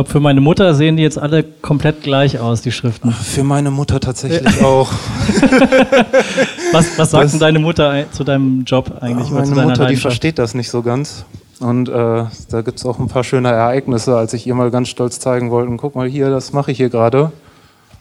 glaube, 0.00 0.10
für 0.10 0.20
meine 0.20 0.40
Mutter 0.40 0.74
sehen 0.74 0.96
die 0.96 1.02
jetzt 1.02 1.18
alle 1.18 1.42
komplett 1.42 2.02
gleich 2.02 2.38
aus, 2.38 2.62
die 2.62 2.72
Schriften. 2.72 3.12
Für 3.12 3.44
meine 3.44 3.70
Mutter 3.70 4.00
tatsächlich 4.00 4.62
auch. 4.62 4.90
was, 6.72 6.98
was 6.98 7.10
sagt 7.10 7.32
denn 7.32 7.40
deine 7.40 7.58
Mutter 7.58 8.10
zu 8.10 8.24
deinem 8.24 8.64
Job 8.64 8.92
eigentlich? 9.00 9.30
Meine 9.30 9.54
Mutter, 9.54 9.86
die 9.86 9.96
versteht 9.96 10.38
das 10.38 10.54
nicht 10.54 10.70
so 10.70 10.82
ganz. 10.82 11.26
Und 11.60 11.90
äh, 11.90 11.92
da 11.92 12.62
gibt 12.62 12.78
es 12.78 12.86
auch 12.86 12.98
ein 12.98 13.08
paar 13.08 13.24
schöne 13.24 13.48
Ereignisse, 13.48 14.16
als 14.16 14.32
ich 14.32 14.46
ihr 14.46 14.54
mal 14.54 14.70
ganz 14.70 14.88
stolz 14.88 15.20
zeigen 15.20 15.50
wollte, 15.50 15.76
guck 15.76 15.94
mal 15.94 16.08
hier, 16.08 16.30
das 16.30 16.54
mache 16.54 16.70
ich 16.70 16.78
hier 16.78 16.88
gerade. 16.88 17.30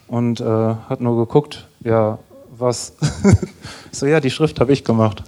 Und 0.08 0.40
äh, 0.40 0.46
hat 0.46 1.02
nur 1.02 1.18
geguckt, 1.18 1.68
ja, 1.84 2.18
was? 2.58 2.94
so, 3.92 4.06
ja, 4.06 4.22
die 4.22 4.32
Schrift 4.32 4.62
habe 4.62 4.72
ich 4.72 4.86
gemacht. 4.86 5.24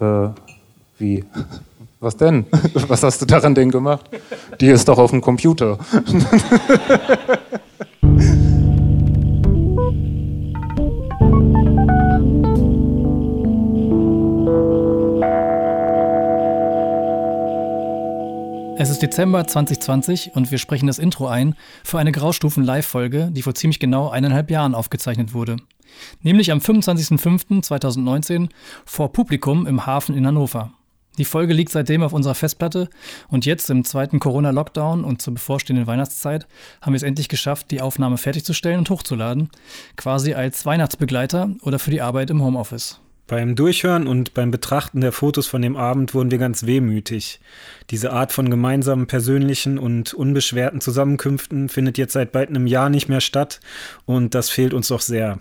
Äh, 0.00 0.28
wie? 0.98 1.24
Was 2.04 2.18
denn? 2.18 2.44
Was 2.88 3.02
hast 3.02 3.22
du 3.22 3.24
daran 3.24 3.54
denn 3.54 3.70
gemacht? 3.70 4.04
Die 4.60 4.66
ist 4.66 4.88
doch 4.88 4.98
auf 4.98 5.10
dem 5.10 5.22
Computer. 5.22 5.78
Es 18.76 18.90
ist 18.90 19.00
Dezember 19.00 19.46
2020 19.46 20.32
und 20.34 20.50
wir 20.50 20.58
sprechen 20.58 20.88
das 20.88 20.98
Intro 20.98 21.26
ein 21.26 21.54
für 21.84 21.98
eine 21.98 22.12
Graustufen-Live-Folge, 22.12 23.30
die 23.32 23.40
vor 23.40 23.54
ziemlich 23.54 23.78
genau 23.78 24.10
eineinhalb 24.10 24.50
Jahren 24.50 24.74
aufgezeichnet 24.74 25.32
wurde. 25.32 25.56
Nämlich 26.20 26.52
am 26.52 26.58
25.05.2019 26.58 28.50
vor 28.84 29.10
Publikum 29.12 29.66
im 29.66 29.86
Hafen 29.86 30.14
in 30.14 30.26
Hannover. 30.26 30.72
Die 31.18 31.24
Folge 31.24 31.54
liegt 31.54 31.70
seitdem 31.70 32.02
auf 32.02 32.12
unserer 32.12 32.34
Festplatte 32.34 32.88
und 33.28 33.46
jetzt 33.46 33.70
im 33.70 33.84
zweiten 33.84 34.18
Corona-Lockdown 34.18 35.04
und 35.04 35.22
zur 35.22 35.34
bevorstehenden 35.34 35.86
Weihnachtszeit 35.86 36.46
haben 36.82 36.92
wir 36.92 36.96
es 36.96 37.02
endlich 37.04 37.28
geschafft, 37.28 37.70
die 37.70 37.80
Aufnahme 37.80 38.18
fertigzustellen 38.18 38.78
und 38.78 38.90
hochzuladen, 38.90 39.48
quasi 39.96 40.34
als 40.34 40.66
Weihnachtsbegleiter 40.66 41.50
oder 41.62 41.78
für 41.78 41.90
die 41.90 42.02
Arbeit 42.02 42.30
im 42.30 42.42
Homeoffice. 42.42 43.00
Beim 43.26 43.54
Durchhören 43.54 44.06
und 44.06 44.34
beim 44.34 44.50
Betrachten 44.50 45.00
der 45.00 45.12
Fotos 45.12 45.46
von 45.46 45.62
dem 45.62 45.76
Abend 45.76 46.12
wurden 46.12 46.30
wir 46.30 46.36
ganz 46.36 46.66
wehmütig. 46.66 47.40
Diese 47.88 48.12
Art 48.12 48.32
von 48.32 48.50
gemeinsamen 48.50 49.06
persönlichen 49.06 49.78
und 49.78 50.12
unbeschwerten 50.12 50.82
Zusammenkünften 50.82 51.70
findet 51.70 51.96
jetzt 51.96 52.12
seit 52.12 52.32
bald 52.32 52.50
einem 52.50 52.66
Jahr 52.66 52.90
nicht 52.90 53.08
mehr 53.08 53.22
statt 53.22 53.60
und 54.04 54.34
das 54.34 54.50
fehlt 54.50 54.74
uns 54.74 54.88
doch 54.88 55.00
sehr. 55.00 55.38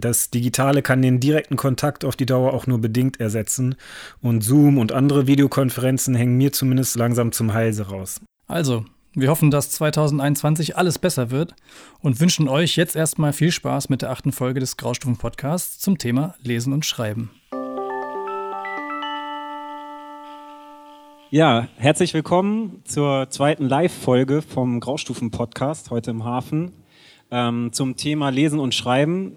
Das 0.00 0.30
Digitale 0.30 0.80
kann 0.82 1.02
den 1.02 1.18
direkten 1.18 1.56
Kontakt 1.56 2.04
auf 2.04 2.14
die 2.14 2.26
Dauer 2.26 2.52
auch 2.52 2.68
nur 2.68 2.80
bedingt 2.80 3.18
ersetzen 3.18 3.74
und 4.22 4.44
Zoom 4.44 4.78
und 4.78 4.92
andere 4.92 5.26
Videokonferenzen 5.26 6.14
hängen 6.14 6.36
mir 6.36 6.52
zumindest 6.52 6.94
langsam 6.94 7.32
zum 7.32 7.52
Halse 7.52 7.88
raus. 7.88 8.20
Also, 8.46 8.84
wir 9.14 9.28
hoffen, 9.28 9.50
dass 9.50 9.70
2021 9.70 10.76
alles 10.76 11.00
besser 11.00 11.32
wird 11.32 11.56
und 12.00 12.20
wünschen 12.20 12.46
euch 12.46 12.76
jetzt 12.76 12.94
erstmal 12.94 13.32
viel 13.32 13.50
Spaß 13.50 13.88
mit 13.88 14.02
der 14.02 14.10
achten 14.10 14.30
Folge 14.30 14.60
des 14.60 14.76
Graustufen-Podcasts 14.76 15.80
zum 15.80 15.98
Thema 15.98 16.36
Lesen 16.44 16.72
und 16.72 16.86
Schreiben. 16.86 17.30
Ja, 21.30 21.66
herzlich 21.76 22.14
willkommen 22.14 22.82
zur 22.84 23.28
zweiten 23.30 23.64
Live-Folge 23.64 24.42
vom 24.42 24.78
Graustufen-Podcast 24.78 25.90
heute 25.90 26.12
im 26.12 26.24
Hafen 26.24 26.70
ähm, 27.32 27.70
zum 27.72 27.96
Thema 27.96 28.30
Lesen 28.30 28.60
und 28.60 28.76
Schreiben. 28.76 29.34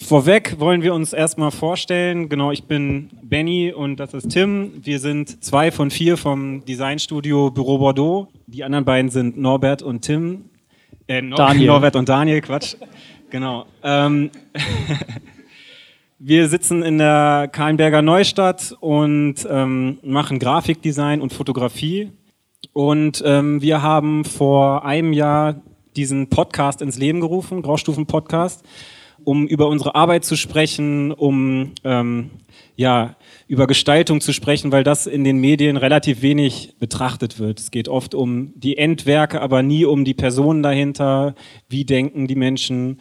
Vorweg 0.00 0.58
wollen 0.58 0.82
wir 0.82 0.92
uns 0.92 1.12
erstmal 1.12 1.50
vorstellen. 1.50 2.28
Genau, 2.28 2.50
ich 2.50 2.64
bin 2.64 3.10
Benny 3.22 3.72
und 3.72 3.96
das 3.96 4.12
ist 4.12 4.28
Tim. 4.30 4.72
Wir 4.82 4.98
sind 4.98 5.44
zwei 5.44 5.70
von 5.70 5.90
vier 5.90 6.16
vom 6.16 6.64
Designstudio 6.64 7.50
Büro 7.50 7.78
Bordeaux. 7.78 8.28
Die 8.46 8.64
anderen 8.64 8.84
beiden 8.84 9.10
sind 9.10 9.38
Norbert 9.38 9.82
und 9.82 10.02
Tim. 10.02 10.46
Äh, 11.06 11.22
Nor 11.22 11.36
Daniel. 11.36 11.66
Norbert 11.68 11.96
und 11.96 12.08
Daniel, 12.08 12.40
Quatsch. 12.40 12.76
Genau. 13.30 13.66
Ähm, 13.82 14.30
wir 16.20 16.48
sitzen 16.48 16.84
in 16.84 16.98
der 16.98 17.48
Kahlenberger 17.50 18.00
Neustadt 18.00 18.76
und 18.78 19.34
ähm, 19.50 19.98
machen 20.04 20.38
Grafikdesign 20.38 21.20
und 21.20 21.32
Fotografie. 21.32 22.12
Und 22.72 23.24
ähm, 23.26 23.60
wir 23.60 23.82
haben 23.82 24.24
vor 24.24 24.84
einem 24.84 25.12
Jahr 25.12 25.62
diesen 25.96 26.28
Podcast 26.28 26.80
ins 26.80 26.96
Leben 26.96 27.20
gerufen, 27.20 27.60
Graustufen-Podcast 27.62 28.64
um 29.24 29.46
über 29.46 29.68
unsere 29.68 29.94
Arbeit 29.94 30.24
zu 30.24 30.36
sprechen, 30.36 31.12
um 31.12 31.72
ähm, 31.84 32.30
ja, 32.76 33.16
über 33.46 33.66
Gestaltung 33.66 34.20
zu 34.20 34.32
sprechen, 34.32 34.72
weil 34.72 34.84
das 34.84 35.06
in 35.06 35.24
den 35.24 35.38
Medien 35.38 35.76
relativ 35.76 36.22
wenig 36.22 36.76
betrachtet 36.78 37.38
wird. 37.38 37.60
Es 37.60 37.70
geht 37.70 37.88
oft 37.88 38.14
um 38.14 38.52
die 38.56 38.76
Endwerke, 38.76 39.40
aber 39.40 39.62
nie 39.62 39.84
um 39.84 40.04
die 40.04 40.14
Personen 40.14 40.62
dahinter, 40.62 41.34
wie 41.68 41.84
denken 41.84 42.26
die 42.26 42.36
Menschen 42.36 43.00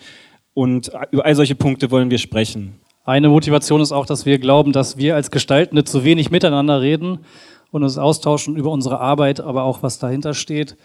und 0.53 0.91
über 1.11 1.25
all 1.25 1.35
solche 1.35 1.55
Punkte 1.55 1.89
wollen 1.91 2.11
wir 2.11 2.19
sprechen. 2.19 2.79
Eine 3.05 3.29
Motivation 3.29 3.81
ist 3.81 3.91
auch, 3.91 4.05
dass 4.05 4.25
wir 4.25 4.37
glauben, 4.37 4.71
dass 4.71 4.97
wir 4.97 5.15
als 5.15 5.31
Gestaltende 5.31 5.83
zu 5.83 6.03
wenig 6.03 6.31
miteinander 6.31 6.81
reden 6.81 7.19
und 7.71 7.83
uns 7.83 7.97
austauschen 7.97 8.55
über 8.55 8.71
unsere 8.71 8.99
Arbeit, 8.99 9.41
aber 9.41 9.63
auch 9.63 9.83
was 9.83 9.99
dahinter 9.99 10.33
steht. 10.33 10.77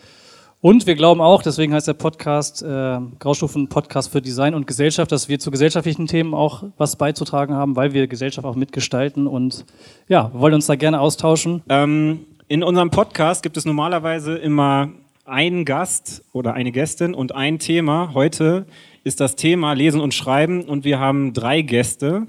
Und 0.60 0.88
wir 0.88 0.96
glauben 0.96 1.20
auch, 1.20 1.44
deswegen 1.44 1.72
heißt 1.72 1.86
der 1.86 1.94
Podcast 1.94 2.64
äh, 2.64 2.98
Graustufen 3.20 3.68
Podcast 3.68 4.10
für 4.10 4.20
Design 4.20 4.54
und 4.54 4.66
Gesellschaft, 4.66 5.12
dass 5.12 5.28
wir 5.28 5.38
zu 5.38 5.52
gesellschaftlichen 5.52 6.08
Themen 6.08 6.34
auch 6.34 6.64
was 6.76 6.96
beizutragen 6.96 7.54
haben, 7.54 7.76
weil 7.76 7.92
wir 7.92 8.08
Gesellschaft 8.08 8.44
auch 8.44 8.56
mitgestalten 8.56 9.28
und 9.28 9.64
ja, 10.08 10.32
wollen 10.34 10.54
uns 10.54 10.66
da 10.66 10.74
gerne 10.74 11.00
austauschen. 11.00 11.62
Ähm, 11.68 12.26
in 12.48 12.64
unserem 12.64 12.90
Podcast 12.90 13.44
gibt 13.44 13.56
es 13.56 13.66
normalerweise 13.66 14.36
immer 14.36 14.90
einen 15.24 15.64
Gast 15.64 16.24
oder 16.32 16.54
eine 16.54 16.72
Gästin 16.72 17.14
und 17.14 17.36
ein 17.36 17.60
Thema. 17.60 18.10
Heute 18.12 18.66
ist 19.04 19.20
das 19.20 19.36
Thema 19.36 19.74
Lesen 19.74 20.00
und 20.00 20.12
Schreiben 20.12 20.62
und 20.62 20.82
wir 20.82 20.98
haben 20.98 21.34
drei 21.34 21.62
Gäste 21.62 22.26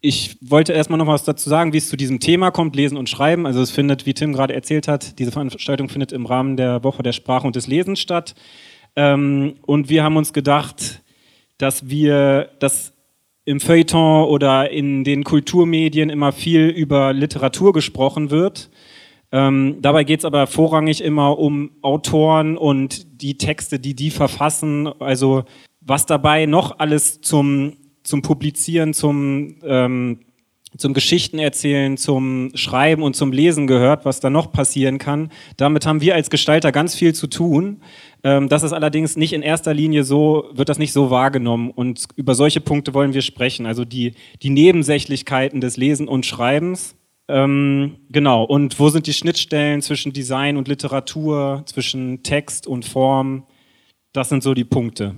ich 0.00 0.36
wollte 0.40 0.72
erstmal 0.72 0.98
noch 0.98 1.06
was 1.06 1.24
dazu 1.24 1.48
sagen, 1.48 1.72
wie 1.72 1.78
es 1.78 1.88
zu 1.88 1.96
diesem 1.96 2.20
Thema 2.20 2.50
kommt, 2.50 2.76
Lesen 2.76 2.98
und 2.98 3.08
Schreiben. 3.08 3.46
Also 3.46 3.60
es 3.60 3.70
findet, 3.70 4.06
wie 4.06 4.14
Tim 4.14 4.32
gerade 4.32 4.54
erzählt 4.54 4.88
hat, 4.88 5.18
diese 5.18 5.32
Veranstaltung 5.32 5.88
findet 5.88 6.12
im 6.12 6.26
Rahmen 6.26 6.56
der 6.56 6.84
Woche 6.84 7.02
der 7.02 7.12
Sprache 7.12 7.46
und 7.46 7.56
des 7.56 7.66
Lesens 7.66 8.00
statt. 8.00 8.34
Ähm, 8.94 9.56
und 9.62 9.88
wir 9.88 10.04
haben 10.04 10.16
uns 10.16 10.32
gedacht, 10.32 11.02
dass 11.58 11.88
wir 11.88 12.50
das 12.58 12.92
im 13.46 13.60
Feuilleton 13.60 14.24
oder 14.28 14.70
in 14.70 15.04
den 15.04 15.24
Kulturmedien 15.24 16.10
immer 16.10 16.32
viel 16.32 16.66
über 16.68 17.12
Literatur 17.12 17.72
gesprochen 17.72 18.30
wird. 18.30 18.70
Ähm, 19.32 19.78
dabei 19.80 20.04
geht 20.04 20.20
es 20.20 20.24
aber 20.24 20.46
vorrangig 20.46 21.02
immer 21.02 21.38
um 21.38 21.70
Autoren 21.82 22.56
und 22.56 23.22
die 23.22 23.38
Texte, 23.38 23.78
die 23.78 23.94
die 23.94 24.10
verfassen. 24.10 24.88
Also 25.00 25.44
was 25.80 26.06
dabei 26.06 26.46
noch 26.46 26.78
alles 26.78 27.20
zum 27.20 27.76
zum 28.06 28.22
Publizieren, 28.22 28.94
zum, 28.94 29.56
ähm, 29.64 30.20
zum 30.76 30.94
Geschichtenerzählen, 30.94 31.96
zum 31.96 32.50
Schreiben 32.54 33.02
und 33.02 33.16
zum 33.16 33.32
Lesen 33.32 33.66
gehört, 33.66 34.04
was 34.04 34.20
da 34.20 34.30
noch 34.30 34.52
passieren 34.52 34.98
kann. 34.98 35.30
Damit 35.56 35.86
haben 35.86 36.00
wir 36.00 36.14
als 36.14 36.30
Gestalter 36.30 36.72
ganz 36.72 36.94
viel 36.94 37.14
zu 37.14 37.26
tun. 37.26 37.80
Ähm, 38.22 38.48
das 38.48 38.62
ist 38.62 38.72
allerdings 38.72 39.16
nicht 39.16 39.32
in 39.32 39.42
erster 39.42 39.74
Linie 39.74 40.04
so, 40.04 40.50
wird 40.52 40.68
das 40.68 40.78
nicht 40.78 40.92
so 40.92 41.10
wahrgenommen. 41.10 41.70
Und 41.70 42.06
über 42.16 42.34
solche 42.34 42.60
Punkte 42.60 42.94
wollen 42.94 43.14
wir 43.14 43.22
sprechen. 43.22 43.66
Also 43.66 43.84
die, 43.84 44.14
die 44.42 44.50
Nebensächlichkeiten 44.50 45.60
des 45.60 45.76
Lesen 45.76 46.08
und 46.08 46.26
Schreibens. 46.26 46.96
Ähm, 47.28 47.96
genau. 48.10 48.44
Und 48.44 48.78
wo 48.78 48.88
sind 48.88 49.06
die 49.06 49.12
Schnittstellen 49.12 49.82
zwischen 49.82 50.12
Design 50.12 50.56
und 50.56 50.68
Literatur, 50.68 51.62
zwischen 51.66 52.22
Text 52.22 52.66
und 52.66 52.84
Form? 52.84 53.46
Das 54.12 54.28
sind 54.28 54.42
so 54.42 54.54
die 54.54 54.64
Punkte. 54.64 55.16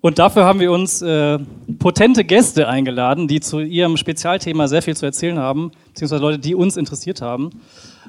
Und 0.00 0.20
dafür 0.20 0.44
haben 0.44 0.60
wir 0.60 0.70
uns 0.70 1.02
äh, 1.02 1.38
potente 1.80 2.24
Gäste 2.24 2.68
eingeladen, 2.68 3.26
die 3.26 3.40
zu 3.40 3.58
ihrem 3.58 3.96
Spezialthema 3.96 4.68
sehr 4.68 4.80
viel 4.80 4.96
zu 4.96 5.06
erzählen 5.06 5.38
haben, 5.38 5.72
beziehungsweise 5.88 6.22
Leute, 6.22 6.38
die 6.38 6.54
uns 6.54 6.76
interessiert 6.76 7.20
haben. 7.20 7.50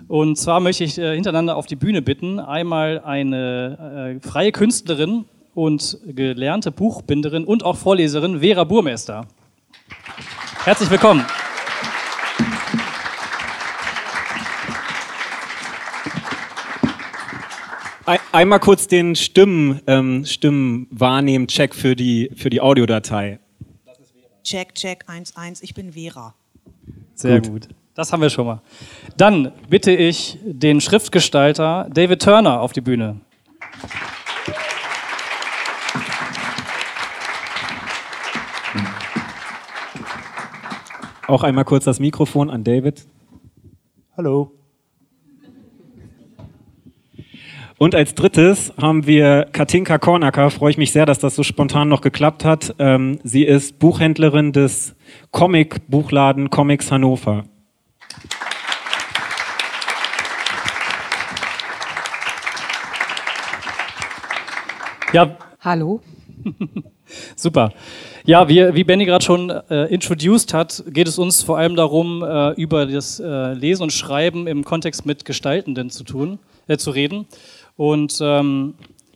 Und 0.08 0.38
zwar 0.38 0.60
möchte 0.60 0.84
ich 0.84 1.00
äh, 1.00 1.16
hintereinander 1.16 1.56
auf 1.56 1.66
die 1.66 1.76
Bühne 1.76 2.04
bitten. 2.04 2.40
Einmal 2.40 3.00
eine 3.04 4.20
äh, 4.22 4.28
freie 4.28 4.52
Künstlerin 4.52 5.26
und 5.56 5.98
gelernte 6.06 6.72
Buchbinderin 6.72 7.44
und 7.44 7.66
auch 7.66 7.76
Vorleserin 7.76 8.42
Vera 8.42 8.66
Burmeister. 8.66 9.26
Herzlich 10.64 10.92
willkommen. 10.92 11.26
Einmal 18.32 18.60
kurz 18.60 18.88
den 18.88 19.16
Stimmen, 19.16 19.82
ähm, 19.86 20.26
Stimmenwahrnehmen-Check 20.26 21.76
für 21.76 21.96
die, 21.96 22.32
für 22.36 22.50
die 22.50 22.60
Audiodatei. 22.60 23.38
Check, 24.44 24.74
check, 24.74 25.06
1-1, 25.08 25.62
ich 25.62 25.76
bin 25.76 25.94
Vera. 25.94 26.34
Sehr 27.14 27.40
gut. 27.42 27.52
gut. 27.52 27.68
Das 27.94 28.12
haben 28.12 28.22
wir 28.24 28.32
schon 28.32 28.48
mal. 28.48 28.64
Dann 29.16 29.52
bitte 29.70 29.92
ich 29.92 30.40
den 30.44 30.82
Schriftgestalter 30.82 31.88
David 31.94 32.24
Turner 32.24 32.62
auf 32.62 32.72
die 32.74 32.82
Bühne. 32.82 33.22
Auch 41.28 41.44
einmal 41.44 41.66
kurz 41.66 41.84
das 41.84 42.00
Mikrofon 42.00 42.50
an 42.50 42.64
David. 42.64 43.06
Hallo. 44.18 44.59
Und 47.80 47.96
als 47.96 48.14
drittes 48.14 48.74
haben 48.78 49.08
wir 49.08 49.48
Katinka 49.54 50.00
Kornacker. 50.00 50.50
Freue 50.50 50.72
ich 50.72 50.78
mich 50.78 50.92
sehr, 50.92 51.06
dass 51.06 51.18
das 51.18 51.38
so 51.38 51.44
spontan 51.44 51.88
noch 51.88 52.02
geklappt 52.02 52.44
hat. 52.44 52.76
Ähm, 52.78 53.22
sie 53.24 53.46
ist 53.46 53.80
Buchhändlerin 53.80 54.52
des 54.52 54.98
Comic-Buchladen 55.32 56.50
Comics 56.50 56.92
Hannover. 56.92 57.46
Ja. 65.14 65.38
Hallo. 65.62 66.02
Super. 67.38 67.72
Ja, 68.26 68.50
wie, 68.50 68.76
wie 68.76 68.84
Benny 68.84 69.06
gerade 69.06 69.24
schon 69.24 69.50
äh, 69.50 69.86
introduced 69.86 70.54
hat, 70.54 70.84
geht 70.90 71.08
es 71.08 71.18
uns 71.18 71.44
vor 71.44 71.58
allem 71.58 71.78
darum, 71.78 72.24
äh, 72.24 72.52
über 72.62 72.86
das 72.86 73.22
äh, 73.22 73.54
Lesen 73.54 73.84
und 73.84 73.94
Schreiben 73.94 74.48
im 74.48 74.66
Kontext 74.66 75.06
mit 75.06 75.24
Gestaltenden 75.24 75.90
zu 75.90 76.04
tun, 76.04 76.40
äh, 76.68 76.78
zu 76.78 76.92
reden. 76.92 77.26
Und 77.80 78.20
ähm, 78.22 78.74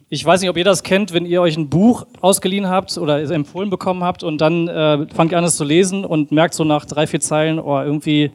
ich 0.07 0.23
weiß 0.23 0.39
nicht, 0.39 0.49
ob 0.49 0.55
ihr 0.55 0.63
das 0.63 0.83
kennt, 0.83 1.11
wenn 1.11 1.25
ihr 1.25 1.41
euch 1.41 1.57
ein 1.57 1.67
Buch 1.67 2.07
ausgeliehen 2.21 2.69
habt 2.69 2.97
oder 2.97 3.19
empfohlen 3.29 3.69
bekommen 3.69 4.05
habt 4.05 4.23
und 4.23 4.37
dann 4.37 4.69
äh, 4.69 5.05
fangt 5.13 5.33
ihr 5.33 5.37
an, 5.37 5.43
es 5.43 5.57
zu 5.57 5.65
lesen 5.65 6.05
und 6.05 6.31
merkt 6.31 6.53
so 6.53 6.63
nach 6.63 6.85
drei, 6.85 7.05
vier 7.05 7.19
Zeilen, 7.19 7.59
oh, 7.59 7.81
irgendwie 7.81 8.31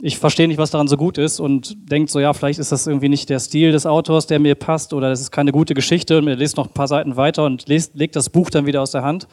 ich 0.00 0.18
verstehe 0.18 0.48
nicht, 0.48 0.58
was 0.58 0.72
daran 0.72 0.88
so 0.88 0.96
gut 0.96 1.18
ist 1.18 1.38
und 1.38 1.76
denkt 1.88 2.10
so, 2.10 2.18
ja, 2.18 2.32
vielleicht 2.32 2.58
ist 2.58 2.72
das 2.72 2.88
irgendwie 2.88 3.08
nicht 3.08 3.30
der 3.30 3.38
Stil 3.38 3.70
des 3.70 3.86
Autors, 3.86 4.26
der 4.26 4.40
mir 4.40 4.56
passt 4.56 4.92
oder 4.92 5.08
das 5.08 5.20
ist 5.20 5.30
keine 5.30 5.52
gute 5.52 5.74
Geschichte 5.74 6.18
und 6.18 6.26
er 6.26 6.34
liest 6.34 6.56
noch 6.56 6.66
ein 6.66 6.74
paar 6.74 6.88
Seiten 6.88 7.16
weiter 7.16 7.44
und 7.44 7.68
lest, 7.68 7.94
legt 7.94 8.16
das 8.16 8.30
Buch 8.30 8.50
dann 8.50 8.66
wieder 8.66 8.82
aus 8.82 8.90
der 8.90 9.02
Hand. 9.02 9.28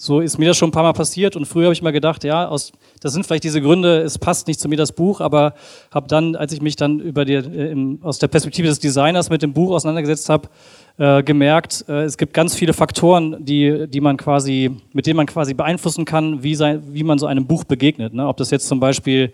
So 0.00 0.20
ist 0.20 0.38
mir 0.38 0.46
das 0.46 0.56
schon 0.56 0.68
ein 0.68 0.72
paar 0.72 0.84
Mal 0.84 0.92
passiert 0.92 1.34
und 1.34 1.44
früher 1.44 1.64
habe 1.64 1.72
ich 1.72 1.82
mal 1.82 1.90
gedacht, 1.90 2.22
ja, 2.22 2.46
aus, 2.46 2.70
das 3.00 3.12
sind 3.14 3.26
vielleicht 3.26 3.42
diese 3.42 3.60
Gründe, 3.60 3.98
es 4.02 4.16
passt 4.16 4.46
nicht 4.46 4.60
zu 4.60 4.68
mir 4.68 4.76
das 4.76 4.92
Buch, 4.92 5.20
aber 5.20 5.54
habe 5.90 6.06
dann, 6.06 6.36
als 6.36 6.52
ich 6.52 6.62
mich 6.62 6.76
dann 6.76 7.00
über 7.00 7.24
die, 7.24 7.34
äh, 7.34 7.72
im, 7.72 7.98
aus 8.02 8.20
der 8.20 8.28
Perspektive 8.28 8.68
des 8.68 8.78
Designers 8.78 9.28
mit 9.28 9.42
dem 9.42 9.52
Buch 9.52 9.74
auseinandergesetzt 9.74 10.28
habe, 10.28 10.50
äh, 10.98 11.24
gemerkt, 11.24 11.84
äh, 11.88 12.04
es 12.04 12.16
gibt 12.16 12.32
ganz 12.32 12.54
viele 12.54 12.74
Faktoren, 12.74 13.44
die, 13.44 13.88
die 13.88 14.00
man 14.00 14.16
quasi, 14.16 14.70
mit 14.92 15.08
denen 15.08 15.16
man 15.16 15.26
quasi 15.26 15.52
beeinflussen 15.52 16.04
kann, 16.04 16.44
wie, 16.44 16.54
sein, 16.54 16.80
wie 16.92 17.02
man 17.02 17.18
so 17.18 17.26
einem 17.26 17.48
Buch 17.48 17.64
begegnet. 17.64 18.14
Ne? 18.14 18.28
Ob 18.28 18.36
das 18.36 18.52
jetzt 18.52 18.68
zum 18.68 18.78
Beispiel 18.78 19.32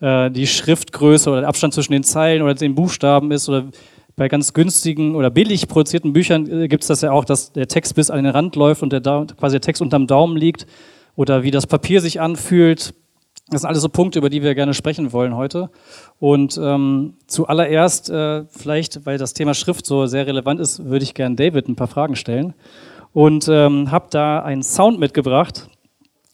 äh, 0.00 0.30
die 0.30 0.46
Schriftgröße 0.46 1.28
oder 1.28 1.40
der 1.40 1.50
Abstand 1.50 1.74
zwischen 1.74 1.92
den 1.92 2.02
Zeilen 2.02 2.40
oder 2.40 2.54
den 2.54 2.74
Buchstaben 2.74 3.30
ist 3.30 3.46
oder 3.50 3.66
bei 4.18 4.28
ganz 4.28 4.52
günstigen 4.52 5.14
oder 5.14 5.30
billig 5.30 5.68
produzierten 5.68 6.12
Büchern 6.12 6.50
äh, 6.50 6.68
gibt 6.68 6.82
es 6.82 6.88
das 6.88 7.00
ja 7.00 7.12
auch, 7.12 7.24
dass 7.24 7.52
der 7.52 7.68
Text 7.68 7.94
bis 7.94 8.10
an 8.10 8.22
den 8.22 8.32
Rand 8.32 8.56
läuft 8.56 8.82
und 8.82 8.92
der 8.92 9.00
quasi 9.00 9.54
der 9.54 9.60
Text 9.62 9.80
unterm 9.80 10.06
Daumen 10.06 10.36
liegt 10.36 10.66
oder 11.16 11.42
wie 11.42 11.50
das 11.50 11.66
Papier 11.66 12.02
sich 12.02 12.20
anfühlt. 12.20 12.92
Das 13.48 13.62
sind 13.62 13.68
alles 13.68 13.80
so 13.80 13.88
Punkte, 13.88 14.18
über 14.18 14.28
die 14.28 14.42
wir 14.42 14.54
gerne 14.54 14.74
sprechen 14.74 15.12
wollen 15.12 15.34
heute. 15.34 15.70
Und 16.18 16.60
ähm, 16.62 17.14
zuallererst, 17.28 18.10
äh, 18.10 18.44
vielleicht, 18.50 19.06
weil 19.06 19.16
das 19.16 19.32
Thema 19.32 19.54
Schrift 19.54 19.86
so 19.86 20.04
sehr 20.04 20.26
relevant 20.26 20.60
ist, 20.60 20.84
würde 20.84 21.04
ich 21.04 21.14
gerne 21.14 21.36
David 21.36 21.66
ein 21.66 21.76
paar 21.76 21.86
Fragen 21.86 22.14
stellen. 22.14 22.52
Und 23.14 23.48
ähm, 23.48 23.90
habe 23.90 24.08
da 24.10 24.42
einen 24.42 24.62
Sound 24.62 24.98
mitgebracht, 24.98 25.68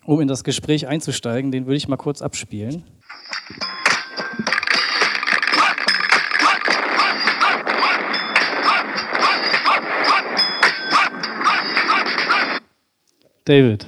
um 0.04 0.20
in 0.20 0.26
das 0.26 0.42
Gespräch 0.42 0.88
einzusteigen. 0.88 1.52
Den 1.52 1.66
würde 1.66 1.76
ich 1.76 1.86
mal 1.86 1.96
kurz 1.96 2.20
abspielen. 2.20 2.82
David, 13.44 13.86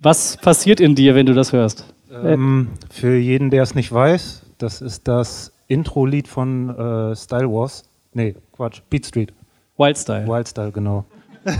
was 0.00 0.38
passiert 0.38 0.80
in 0.80 0.94
dir, 0.94 1.14
wenn 1.14 1.26
du 1.26 1.34
das 1.34 1.52
hörst? 1.52 1.84
Ähm, 2.10 2.70
für 2.90 3.14
jeden, 3.14 3.50
der 3.50 3.62
es 3.62 3.74
nicht 3.74 3.92
weiß, 3.92 4.42
das 4.56 4.80
ist 4.80 5.06
das 5.06 5.52
Intro-Lied 5.68 6.26
von 6.28 6.70
äh, 6.70 7.14
Style 7.14 7.50
Wars. 7.50 7.84
Nee, 8.14 8.34
Quatsch, 8.52 8.80
Beat 8.88 9.04
Street. 9.04 9.34
Wild 9.76 9.98
Style. 9.98 10.26
Wild 10.26 10.48
Style, 10.48 10.72
genau. 10.72 11.04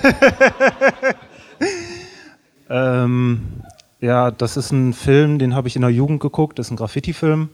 ähm, 2.70 3.42
ja, 4.00 4.30
das 4.30 4.56
ist 4.56 4.72
ein 4.72 4.94
Film, 4.94 5.38
den 5.38 5.54
habe 5.54 5.68
ich 5.68 5.76
in 5.76 5.82
der 5.82 5.90
Jugend 5.90 6.20
geguckt. 6.20 6.58
Das 6.58 6.68
ist 6.68 6.70
ein 6.70 6.76
Graffiti-Film. 6.76 7.50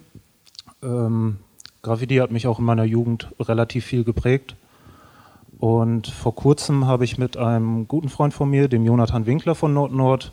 Ähm, 0.84 1.38
Graffiti 1.82 2.16
hat 2.16 2.30
mich 2.30 2.46
auch 2.46 2.60
in 2.60 2.64
meiner 2.64 2.84
Jugend 2.84 3.28
relativ 3.40 3.84
viel 3.84 4.04
geprägt. 4.04 4.54
Und 5.60 6.06
vor 6.06 6.34
kurzem 6.34 6.86
habe 6.86 7.04
ich 7.04 7.18
mit 7.18 7.36
einem 7.36 7.86
guten 7.86 8.08
Freund 8.08 8.32
von 8.32 8.48
mir, 8.48 8.66
dem 8.68 8.84
Jonathan 8.86 9.26
Winkler 9.26 9.54
von 9.54 9.74
Nord-Nord, 9.74 10.32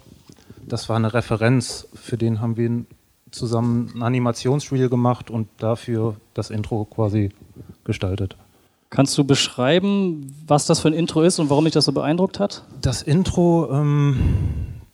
das 0.66 0.88
war 0.88 0.96
eine 0.96 1.14
Referenz, 1.14 1.88
für 1.94 2.18
den 2.18 2.40
haben 2.40 2.56
wir 2.56 2.86
zusammen 3.32 3.92
ein 3.96 4.04
Animationsreel 4.04 4.88
gemacht 4.88 5.30
und 5.30 5.50
dafür 5.58 6.16
das 6.34 6.50
Intro 6.50 6.86
quasi 6.86 7.32
gestaltet. 7.84 8.38
Kannst 8.90 9.18
du 9.18 9.26
beschreiben, 9.26 10.34
was 10.48 10.66
das 10.66 10.80
für 10.80 10.88
ein 10.88 10.94
Intro 10.94 11.22
ist 11.22 11.40
und 11.40 11.50
warum 11.50 11.66
mich 11.66 11.74
das 11.74 11.84
so 11.86 11.92
beeindruckt 11.92 12.40
hat? 12.40 12.64
Das 12.80 13.02
Intro, 13.02 13.70
ähm, 13.70 14.18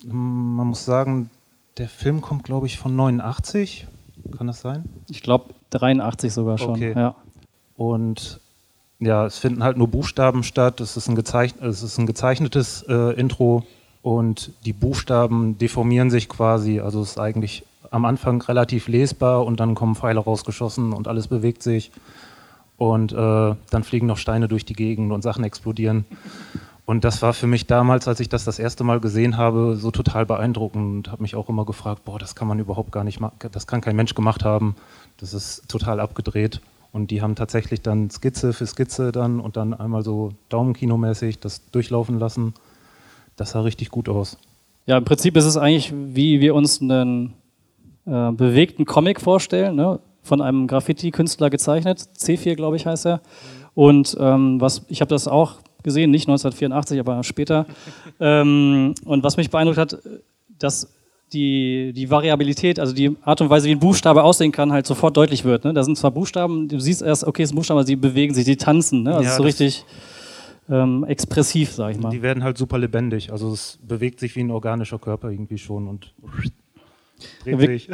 man 0.03 0.65
muss 0.65 0.83
sagen, 0.83 1.29
der 1.77 1.89
Film 1.89 2.21
kommt, 2.21 2.43
glaube 2.43 2.65
ich, 2.65 2.79
von 2.79 2.95
89. 2.95 3.87
Kann 4.35 4.47
das 4.47 4.61
sein? 4.61 4.85
Ich 5.09 5.21
glaube 5.21 5.53
83 5.69 6.33
sogar 6.33 6.57
schon. 6.57 6.71
Okay. 6.71 6.93
Ja. 6.95 7.15
Und 7.75 8.39
ja, 9.05 9.25
es 9.25 9.37
finden 9.37 9.63
halt 9.63 9.77
nur 9.77 9.87
Buchstaben 9.87 10.43
statt. 10.43 10.79
Es 10.79 10.97
ist 10.97 11.07
ein, 11.07 11.15
gezeichn 11.15 11.63
es 11.63 11.83
ist 11.83 11.97
ein 11.97 12.05
gezeichnetes 12.05 12.83
äh, 12.87 13.13
Intro 13.19 13.65
und 14.01 14.51
die 14.65 14.73
Buchstaben 14.73 15.57
deformieren 15.57 16.09
sich 16.09 16.29
quasi. 16.29 16.79
Also 16.79 17.01
es 17.01 17.11
ist 17.11 17.19
eigentlich 17.19 17.65
am 17.91 18.05
Anfang 18.05 18.41
relativ 18.41 18.87
lesbar 18.87 19.45
und 19.45 19.59
dann 19.59 19.75
kommen 19.75 19.95
Pfeile 19.95 20.19
rausgeschossen 20.19 20.93
und 20.93 21.07
alles 21.07 21.27
bewegt 21.27 21.63
sich. 21.63 21.91
Und 22.77 23.13
äh, 23.13 23.15
dann 23.15 23.83
fliegen 23.83 24.07
noch 24.07 24.17
Steine 24.17 24.47
durch 24.47 24.65
die 24.65 24.73
Gegend 24.73 25.11
und 25.11 25.21
Sachen 25.21 25.43
explodieren. 25.43 26.05
Und 26.85 27.05
das 27.05 27.21
war 27.21 27.33
für 27.33 27.47
mich 27.47 27.65
damals, 27.65 28.07
als 28.07 28.19
ich 28.19 28.27
das 28.27 28.43
das 28.43 28.59
erste 28.59 28.83
Mal 28.83 28.99
gesehen 28.99 29.37
habe, 29.37 29.77
so 29.77 29.89
total 29.91 30.25
beeindruckend 30.25 31.07
und 31.07 31.11
habe 31.11 31.21
mich 31.21 31.35
auch 31.35 31.47
immer 31.47 31.65
gefragt, 31.65 32.03
boah, 32.03 32.19
das 32.19 32.35
kann 32.35 32.47
man 32.47 32.59
überhaupt 32.59 32.91
gar 32.91 33.05
nicht 33.05 33.21
machen, 33.21 33.35
das 33.51 33.67
kann 33.67 33.79
kein 33.79 33.95
Mensch 33.95 34.15
gemacht 34.15 34.43
haben. 34.43 34.75
Das 35.17 35.33
ist 35.33 35.69
total 35.69 36.01
abgedreht. 36.01 36.59
Und 36.93 37.09
die 37.09 37.23
haben 37.23 37.35
tatsächlich 37.35 37.81
dann 37.81 38.11
Skizze 38.11 38.53
für 38.53 38.67
Skizze 38.67 39.11
dann 39.11 39.39
und 39.39 39.57
dann 39.57 39.73
einmal 39.73 40.03
so 40.03 40.29
Daumenkinomäßig 40.49 41.39
das 41.39 41.69
durchlaufen 41.71 42.19
lassen. 42.19 42.53
Das 43.35 43.51
sah 43.51 43.61
richtig 43.61 43.89
gut 43.89 44.07
aus. 44.07 44.37
Ja, 44.85 44.99
im 44.99 45.03
Prinzip 45.03 45.35
ist 45.35 45.45
es 45.45 45.57
eigentlich, 45.57 45.91
wie 45.91 46.39
wir 46.39 46.53
uns 46.53 46.81
einen 46.81 47.33
äh, 48.05 48.31
bewegten 48.31 48.85
Comic 48.85 49.19
vorstellen, 49.19 49.75
ne? 49.75 49.99
von 50.21 50.39
einem 50.39 50.67
Graffiti-Künstler 50.67 51.49
gezeichnet. 51.49 51.99
C4, 51.99 52.55
glaube 52.55 52.75
ich, 52.75 52.85
heißt 52.85 53.07
er. 53.07 53.21
Und 53.73 54.15
ähm, 54.19 54.61
was, 54.61 54.85
ich 54.87 55.01
habe 55.01 55.09
das 55.09 55.27
auch 55.27 55.55
gesehen, 55.81 56.11
nicht 56.11 56.27
1984, 56.27 56.99
aber 56.99 57.23
später. 57.23 57.65
ähm, 58.19 58.93
und 59.03 59.23
was 59.23 59.37
mich 59.37 59.49
beeindruckt 59.49 59.79
hat, 59.79 59.97
dass 60.59 60.93
die, 61.33 61.93
die 61.93 62.09
Variabilität, 62.09 62.79
also 62.79 62.93
die 62.93 63.15
Art 63.23 63.41
und 63.41 63.49
Weise, 63.49 63.67
wie 63.67 63.71
ein 63.71 63.79
Buchstabe 63.79 64.23
aussehen 64.23 64.51
kann, 64.51 64.71
halt 64.71 64.85
sofort 64.85 65.17
deutlich 65.17 65.43
wird. 65.43 65.63
Ne? 65.63 65.73
Da 65.73 65.83
sind 65.83 65.97
zwar 65.97 66.11
Buchstaben, 66.11 66.67
du 66.67 66.79
siehst 66.79 67.01
erst, 67.01 67.25
okay, 67.25 67.43
es 67.43 67.49
ist 67.49 67.53
ein 67.53 67.55
Buchstabe, 67.55 67.79
aber 67.79 67.87
sie 67.87 67.95
bewegen 67.95 68.33
sich, 68.33 68.45
sie 68.45 68.57
tanzen. 68.57 69.03
Ne? 69.03 69.15
Also 69.15 69.29
ja, 69.29 69.35
so 69.35 69.43
richtig 69.43 69.85
ähm, 70.69 71.03
expressiv, 71.05 71.71
sag 71.71 71.91
ich 71.91 71.99
mal. 71.99 72.09
Die 72.09 72.21
werden 72.21 72.43
halt 72.43 72.57
super 72.57 72.77
lebendig. 72.77 73.31
Also 73.31 73.51
es 73.51 73.79
bewegt 73.81 74.19
sich 74.19 74.35
wie 74.35 74.41
ein 74.41 74.51
organischer 74.51 74.99
Körper 74.99 75.29
irgendwie 75.29 75.57
schon 75.57 75.87
und 75.87 76.13
Dreht 77.43 77.59
wir, 77.59 77.67
sich. 77.67 77.89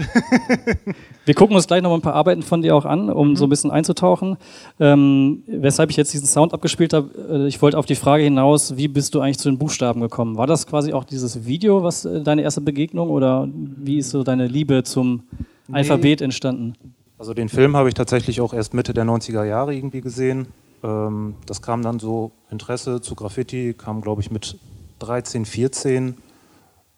wir 1.26 1.34
gucken 1.34 1.56
uns 1.56 1.68
gleich 1.68 1.82
noch 1.82 1.94
ein 1.94 2.02
paar 2.02 2.14
Arbeiten 2.14 2.42
von 2.42 2.62
dir 2.62 2.76
auch 2.76 2.86
an, 2.86 3.10
um 3.10 3.30
mhm. 3.30 3.36
so 3.36 3.46
ein 3.46 3.50
bisschen 3.50 3.72
einzutauchen. 3.72 4.38
Ähm, 4.80 5.44
weshalb 5.48 5.90
ich 5.90 5.98
jetzt 5.98 6.14
diesen 6.14 6.28
Sound 6.28 6.54
abgespielt 6.54 6.94
habe, 6.94 7.10
äh, 7.30 7.48
ich 7.48 7.62
wollte 7.62 7.78
auf 7.78 7.86
die 7.86 7.96
Frage 7.96 8.24
hinaus, 8.24 8.78
wie 8.78 8.88
bist 8.88 9.16
du 9.16 9.22
eigentlich 9.22 9.40
zu 9.40 9.50
den 9.50 9.58
Buchstaben 9.58 10.02
gekommen? 10.02 10.38
War 10.38 10.48
das 10.48 10.68
quasi 10.68 10.94
auch 10.94 11.04
dieses 11.04 11.46
Video, 11.46 11.84
was 11.84 12.06
äh, 12.06 12.22
deine 12.22 12.42
erste 12.42 12.62
Begegnung 12.62 13.10
oder 13.10 13.48
wie 13.54 13.98
ist 13.98 14.12
so 14.12 14.24
deine 14.24 14.48
Liebe 14.48 14.84
zum 14.84 15.24
nee. 15.68 15.76
Alphabet 15.76 16.22
entstanden? 16.22 16.76
Also 17.18 17.34
den 17.34 17.50
Film 17.50 17.76
habe 17.76 17.90
ich 17.90 17.96
tatsächlich 17.96 18.40
auch 18.40 18.54
erst 18.54 18.74
Mitte 18.74 18.94
der 18.94 19.04
90er 19.04 19.44
Jahre 19.44 19.76
irgendwie 19.76 20.02
gesehen. 20.02 20.48
Ähm, 20.84 21.36
das 21.46 21.62
kam 21.62 21.82
dann 21.82 22.00
so 22.00 22.32
Interesse 22.50 23.02
zu 23.02 23.16
Graffiti, 23.16 23.74
kam 23.78 24.02
glaube 24.02 24.22
ich 24.22 24.32
mit 24.32 24.58
13, 25.00 25.46
14 25.46 26.16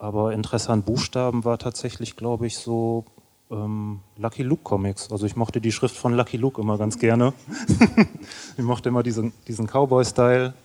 aber 0.01 0.34
Interesse 0.34 0.72
an 0.72 0.81
Buchstaben 0.81 1.46
war 1.46 1.60
tatsächlich, 1.60 2.15
glaube 2.15 2.48
ich, 2.48 2.58
so 2.58 3.05
ähm, 3.51 4.00
Lucky 4.17 4.41
Luke 4.41 4.63
Comics. 4.63 5.12
Also 5.12 5.27
ich 5.27 5.36
mochte 5.36 5.62
die 5.62 5.72
Schrift 5.72 5.96
von 5.96 6.13
Lucky 6.13 6.38
Luke 6.38 6.60
immer 6.60 6.79
ganz 6.79 6.98
gerne. 6.98 7.34
ich 8.58 8.63
mochte 8.63 8.89
immer 8.89 9.03
diesen, 9.03 9.31
diesen 9.48 9.67
Cowboy-Style. 9.67 10.55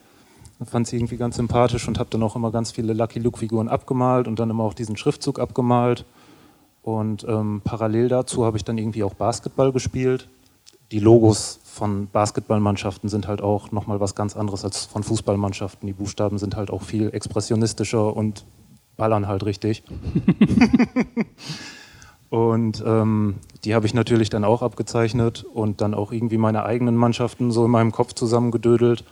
Fand 0.64 0.86
sie 0.86 0.96
irgendwie 0.96 1.18
ganz 1.18 1.36
sympathisch 1.36 1.86
und 1.86 1.98
habe 1.98 2.08
dann 2.08 2.22
auch 2.22 2.34
immer 2.34 2.50
ganz 2.50 2.72
viele 2.72 2.94
Lucky 2.94 3.18
Luke-Figuren 3.18 3.68
abgemalt 3.68 4.26
und 4.26 4.38
dann 4.38 4.48
immer 4.48 4.64
auch 4.64 4.72
diesen 4.72 4.96
Schriftzug 4.96 5.38
abgemalt. 5.38 6.06
Und 6.80 7.26
ähm, 7.28 7.60
parallel 7.62 8.08
dazu 8.08 8.46
habe 8.46 8.56
ich 8.56 8.64
dann 8.64 8.78
irgendwie 8.78 9.04
auch 9.04 9.12
Basketball 9.12 9.70
gespielt. 9.70 10.28
Die 10.92 11.00
Logos 11.00 11.60
von 11.62 12.08
Basketballmannschaften 12.08 13.10
sind 13.10 13.28
halt 13.28 13.42
auch 13.42 13.70
nochmal 13.70 14.00
was 14.00 14.14
ganz 14.14 14.34
anderes 14.34 14.64
als 14.64 14.86
von 14.86 15.02
Fußballmannschaften. 15.02 15.86
Die 15.86 15.92
Buchstaben 15.92 16.38
sind 16.38 16.56
halt 16.56 16.70
auch 16.70 16.80
viel 16.80 17.10
expressionistischer 17.12 18.16
und 18.16 18.46
ballern 18.96 19.28
halt 19.28 19.44
richtig. 19.44 19.82
Und 22.28 22.82
ähm, 22.84 23.36
die 23.64 23.74
habe 23.74 23.86
ich 23.86 23.94
natürlich 23.94 24.30
dann 24.30 24.44
auch 24.44 24.62
abgezeichnet 24.62 25.44
und 25.54 25.80
dann 25.80 25.94
auch 25.94 26.12
irgendwie 26.12 26.38
meine 26.38 26.64
eigenen 26.64 26.96
Mannschaften 26.96 27.52
so 27.52 27.64
in 27.64 27.70
meinem 27.70 27.92
Kopf 27.92 28.14
zusammengedödelt. 28.14 29.04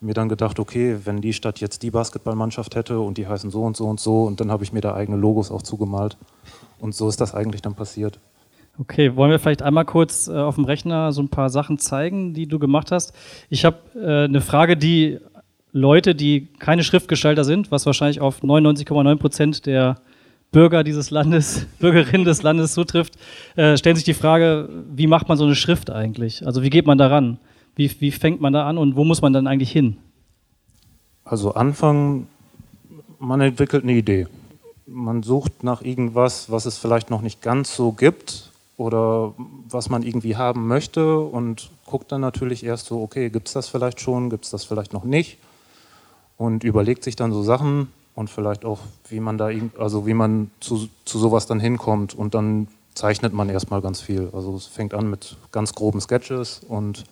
Und 0.00 0.06
mir 0.06 0.14
dann 0.14 0.28
gedacht, 0.28 0.58
okay, 0.58 0.98
wenn 1.04 1.20
die 1.20 1.32
Stadt 1.32 1.60
jetzt 1.60 1.82
die 1.82 1.90
Basketballmannschaft 1.90 2.74
hätte 2.74 3.00
und 3.00 3.16
die 3.18 3.26
heißen 3.26 3.50
so 3.50 3.62
und 3.62 3.76
so 3.76 3.86
und 3.86 4.00
so, 4.00 4.24
und 4.24 4.40
dann 4.40 4.50
habe 4.50 4.64
ich 4.64 4.72
mir 4.72 4.80
da 4.80 4.94
eigene 4.94 5.16
Logos 5.16 5.50
auch 5.50 5.62
zugemalt. 5.62 6.16
Und 6.78 6.94
so 6.94 7.08
ist 7.08 7.20
das 7.20 7.34
eigentlich 7.34 7.62
dann 7.62 7.74
passiert. 7.74 8.18
Okay, 8.80 9.16
wollen 9.16 9.32
wir 9.32 9.40
vielleicht 9.40 9.62
einmal 9.62 9.84
kurz 9.84 10.28
äh, 10.28 10.36
auf 10.36 10.54
dem 10.54 10.64
Rechner 10.64 11.12
so 11.12 11.20
ein 11.20 11.28
paar 11.28 11.50
Sachen 11.50 11.78
zeigen, 11.78 12.32
die 12.32 12.46
du 12.46 12.60
gemacht 12.60 12.92
hast? 12.92 13.12
Ich 13.50 13.64
habe 13.64 13.78
äh, 13.96 14.24
eine 14.24 14.40
Frage, 14.40 14.76
die 14.76 15.18
Leute, 15.72 16.14
die 16.14 16.48
keine 16.58 16.82
Schriftgestalter 16.82 17.44
sind, 17.44 17.70
was 17.70 17.84
wahrscheinlich 17.86 18.20
auf 18.20 18.42
99,9 18.42 19.16
Prozent 19.16 19.66
der 19.66 19.96
Bürger 20.50 20.82
dieses 20.82 21.10
Landes, 21.10 21.66
Bürgerinnen 21.78 22.24
des 22.24 22.42
Landes 22.42 22.72
zutrifft, 22.72 23.14
äh, 23.56 23.76
stellen 23.76 23.96
sich 23.96 24.04
die 24.04 24.14
Frage, 24.14 24.68
wie 24.94 25.06
macht 25.06 25.28
man 25.28 25.36
so 25.36 25.44
eine 25.44 25.54
Schrift 25.54 25.90
eigentlich? 25.90 26.46
Also 26.46 26.62
wie 26.62 26.70
geht 26.70 26.86
man 26.86 26.96
daran? 26.96 27.38
Wie, 27.76 27.90
wie 28.00 28.10
fängt 28.10 28.40
man 28.40 28.52
da 28.52 28.66
an 28.66 28.78
und 28.78 28.96
wo 28.96 29.04
muss 29.04 29.20
man 29.20 29.32
dann 29.32 29.46
eigentlich 29.46 29.70
hin? 29.70 29.98
Also 31.24 31.52
anfangen, 31.52 32.26
man 33.18 33.40
entwickelt 33.40 33.84
eine 33.84 33.92
Idee. 33.92 34.26
Man 34.86 35.22
sucht 35.22 35.64
nach 35.64 35.82
irgendwas, 35.82 36.50
was 36.50 36.64
es 36.64 36.78
vielleicht 36.78 37.10
noch 37.10 37.20
nicht 37.20 37.42
ganz 37.42 37.76
so 37.76 37.92
gibt 37.92 38.50
oder 38.78 39.34
was 39.68 39.90
man 39.90 40.02
irgendwie 40.02 40.36
haben 40.36 40.66
möchte 40.66 41.18
und 41.18 41.70
guckt 41.84 42.10
dann 42.10 42.22
natürlich 42.22 42.64
erst 42.64 42.86
so, 42.86 43.02
okay, 43.02 43.28
gibt 43.28 43.48
es 43.48 43.52
das 43.52 43.68
vielleicht 43.68 44.00
schon, 44.00 44.30
gibt 44.30 44.46
es 44.46 44.50
das 44.50 44.64
vielleicht 44.64 44.94
noch 44.94 45.04
nicht 45.04 45.36
und 46.38 46.64
überlegt 46.64 47.04
sich 47.04 47.16
dann 47.16 47.32
so 47.32 47.42
Sachen, 47.42 47.88
und 48.18 48.28
vielleicht 48.28 48.64
auch, 48.64 48.80
wie 49.08 49.20
man 49.20 49.38
da, 49.38 49.48
also 49.78 50.04
wie 50.08 50.12
man 50.12 50.50
zu, 50.58 50.88
zu 51.04 51.20
sowas 51.20 51.46
dann 51.46 51.60
hinkommt 51.60 52.14
und 52.14 52.34
dann 52.34 52.66
zeichnet 52.94 53.32
man 53.32 53.48
erstmal 53.48 53.80
ganz 53.80 54.00
viel. 54.00 54.28
Also 54.32 54.56
es 54.56 54.66
fängt 54.66 54.92
an 54.92 55.08
mit 55.08 55.36
ganz 55.52 55.72
groben 55.72 56.00
Sketches 56.00 56.62
und 56.68 57.04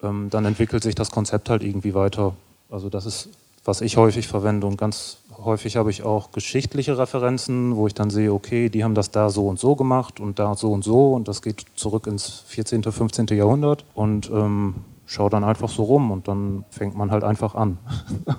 ähm, 0.00 0.30
dann 0.30 0.44
entwickelt 0.44 0.84
sich 0.84 0.94
das 0.94 1.10
Konzept 1.10 1.50
halt 1.50 1.64
irgendwie 1.64 1.92
weiter. 1.94 2.36
Also 2.70 2.88
das 2.88 3.04
ist, 3.04 3.30
was 3.64 3.80
ich 3.80 3.96
häufig 3.96 4.28
verwende 4.28 4.68
und 4.68 4.76
ganz 4.76 5.16
häufig 5.44 5.74
habe 5.74 5.90
ich 5.90 6.04
auch 6.04 6.30
geschichtliche 6.30 6.96
Referenzen, 6.98 7.74
wo 7.74 7.88
ich 7.88 7.94
dann 7.94 8.10
sehe, 8.10 8.32
okay, 8.32 8.68
die 8.68 8.84
haben 8.84 8.94
das 8.94 9.10
da 9.10 9.28
so 9.28 9.48
und 9.48 9.58
so 9.58 9.74
gemacht 9.74 10.20
und 10.20 10.38
da 10.38 10.54
so 10.54 10.70
und 10.70 10.84
so 10.84 11.14
und 11.14 11.26
das 11.26 11.42
geht 11.42 11.64
zurück 11.74 12.06
ins 12.06 12.44
14., 12.46 12.84
15. 12.84 13.26
Jahrhundert 13.32 13.84
und 13.94 14.30
ähm, 14.32 14.76
schau 15.12 15.28
dann 15.28 15.44
einfach 15.44 15.68
so 15.68 15.82
rum 15.82 16.10
und 16.10 16.26
dann 16.26 16.64
fängt 16.70 16.96
man 16.96 17.10
halt 17.10 17.22
einfach 17.22 17.54
an. 17.54 17.76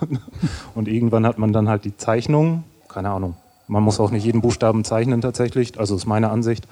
und 0.75 0.87
irgendwann 0.87 1.25
hat 1.27 1.37
man 1.37 1.53
dann 1.53 1.69
halt 1.69 1.85
die 1.85 1.95
Zeichnung, 1.95 2.63
keine 2.89 3.11
Ahnung. 3.11 3.35
Man 3.67 3.83
muss 3.83 3.99
auch 3.99 4.09
nicht 4.09 4.25
jeden 4.25 4.41
Buchstaben 4.41 4.83
zeichnen 4.83 5.21
tatsächlich, 5.21 5.79
also 5.79 5.95
ist 5.95 6.07
meine 6.07 6.31
Ansicht, 6.31 6.67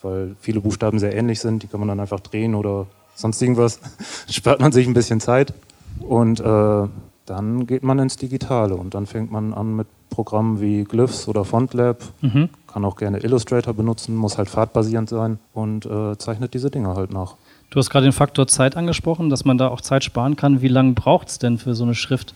weil 0.00 0.36
viele 0.40 0.60
Buchstaben 0.60 1.00
sehr 1.00 1.14
ähnlich 1.14 1.40
sind, 1.40 1.64
die 1.64 1.66
kann 1.66 1.80
man 1.80 1.88
dann 1.88 1.98
einfach 1.98 2.20
drehen 2.20 2.54
oder 2.54 2.86
sonst 3.16 3.42
irgendwas. 3.42 3.80
Spart 4.30 4.60
man 4.60 4.70
sich 4.70 4.86
ein 4.86 4.94
bisschen 4.94 5.18
Zeit 5.18 5.52
und 6.00 6.38
äh, 6.38 6.88
dann 7.26 7.66
geht 7.66 7.82
man 7.82 7.98
ins 7.98 8.16
Digitale 8.16 8.76
und 8.76 8.94
dann 8.94 9.06
fängt 9.06 9.32
man 9.32 9.54
an 9.54 9.74
mit 9.74 9.88
Programmen 10.08 10.60
wie 10.60 10.84
Glyphs 10.84 11.26
oder 11.26 11.44
FontLab, 11.44 12.00
mhm. 12.20 12.48
kann 12.72 12.84
auch 12.84 12.96
gerne 12.96 13.18
Illustrator 13.24 13.74
benutzen, 13.74 14.14
muss 14.14 14.38
halt 14.38 14.48
fahrtbasierend 14.48 15.08
sein 15.08 15.40
und 15.52 15.84
äh, 15.86 16.16
zeichnet 16.18 16.54
diese 16.54 16.70
Dinge 16.70 16.94
halt 16.94 17.12
nach. 17.12 17.34
Du 17.72 17.78
hast 17.78 17.88
gerade 17.88 18.04
den 18.04 18.12
Faktor 18.12 18.46
Zeit 18.48 18.76
angesprochen, 18.76 19.30
dass 19.30 19.46
man 19.46 19.56
da 19.56 19.68
auch 19.68 19.80
Zeit 19.80 20.04
sparen 20.04 20.36
kann. 20.36 20.60
Wie 20.60 20.68
lange 20.68 20.92
braucht 20.92 21.28
es 21.28 21.38
denn 21.38 21.56
für 21.56 21.74
so 21.74 21.84
eine 21.84 21.94
Schrift? 21.94 22.34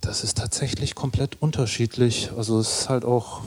Das 0.00 0.24
ist 0.24 0.38
tatsächlich 0.38 0.94
komplett 0.94 1.36
unterschiedlich. 1.42 2.30
Also 2.38 2.58
es 2.58 2.80
ist 2.80 2.88
halt 2.88 3.04
auch, 3.04 3.42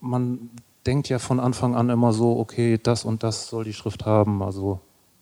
man 0.00 0.50
denkt 0.84 1.08
ja 1.08 1.18
von 1.18 1.40
Anfang 1.40 1.74
an 1.74 1.88
immer 1.88 2.12
so, 2.12 2.38
okay, 2.38 2.78
das 2.82 3.06
und 3.06 3.22
das 3.22 3.48
soll 3.48 3.64
die 3.64 3.72
Schrift 3.72 4.04
haben. 4.04 4.42
Also 4.42 4.78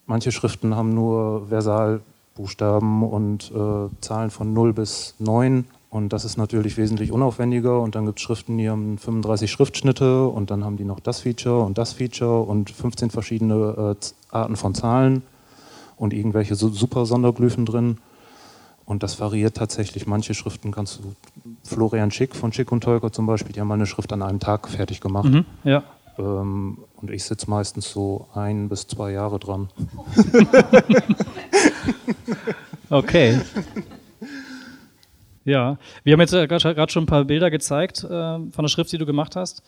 manche 0.06 0.32
Schriften 0.32 0.74
haben 0.74 0.94
nur 0.94 1.46
Versalbuchstaben 1.46 3.04
und 3.04 3.52
äh, 3.52 3.88
Zahlen 4.00 4.30
von 4.30 4.52
0 4.52 4.72
bis 4.72 5.14
9 5.20 5.64
und 5.90 6.12
das 6.12 6.24
ist 6.24 6.36
natürlich 6.36 6.76
wesentlich 6.76 7.10
unaufwendiger. 7.10 7.80
Und 7.80 7.96
dann 7.96 8.06
gibt 8.06 8.20
es 8.20 8.22
Schriften, 8.22 8.56
die 8.58 8.70
haben 8.70 8.96
35 8.96 9.50
Schriftschnitte 9.50 10.28
und 10.28 10.50
dann 10.50 10.64
haben 10.64 10.76
die 10.76 10.84
noch 10.84 11.00
das 11.00 11.20
Feature 11.20 11.64
und 11.64 11.78
das 11.78 11.92
Feature 11.92 12.42
und 12.42 12.70
15 12.70 13.10
verschiedene 13.10 13.96
äh, 14.00 14.06
Arten 14.30 14.54
von 14.54 14.74
Zahlen 14.74 15.22
und 15.96 16.14
irgendwelche 16.14 16.54
so 16.54 16.68
super 16.68 17.06
Sonderglyphen 17.06 17.66
drin. 17.66 17.98
Und 18.86 19.02
das 19.02 19.20
variiert 19.20 19.56
tatsächlich. 19.56 20.06
Manche 20.06 20.34
Schriften 20.34 20.70
kannst 20.70 21.00
du, 21.00 21.14
Florian 21.64 22.12
Schick 22.12 22.36
von 22.36 22.52
Schick 22.52 22.70
und 22.70 22.82
Tolker 22.82 23.12
zum 23.12 23.26
Beispiel, 23.26 23.52
die 23.52 23.60
haben 23.60 23.68
mal 23.68 23.74
eine 23.74 23.86
Schrift 23.86 24.12
an 24.12 24.22
einem 24.22 24.38
Tag 24.38 24.68
fertig 24.68 25.00
gemacht. 25.00 25.28
Mhm, 25.28 25.44
ja. 25.64 25.82
Ähm, 26.18 26.78
und 26.96 27.10
ich 27.10 27.24
sitze 27.24 27.50
meistens 27.50 27.90
so 27.90 28.28
ein 28.34 28.68
bis 28.68 28.86
zwei 28.86 29.10
Jahre 29.10 29.40
dran. 29.40 29.70
okay. 32.90 33.40
Ja, 35.50 35.78
wir 36.04 36.12
haben 36.12 36.20
jetzt 36.20 36.32
äh, 36.32 36.46
gerade 36.46 36.92
schon 36.92 37.02
ein 37.02 37.06
paar 37.06 37.24
Bilder 37.24 37.50
gezeigt 37.50 38.04
äh, 38.04 38.08
von 38.08 38.50
der 38.62 38.68
Schrift, 38.68 38.92
die 38.92 38.98
du 38.98 39.06
gemacht 39.06 39.34
hast. 39.34 39.62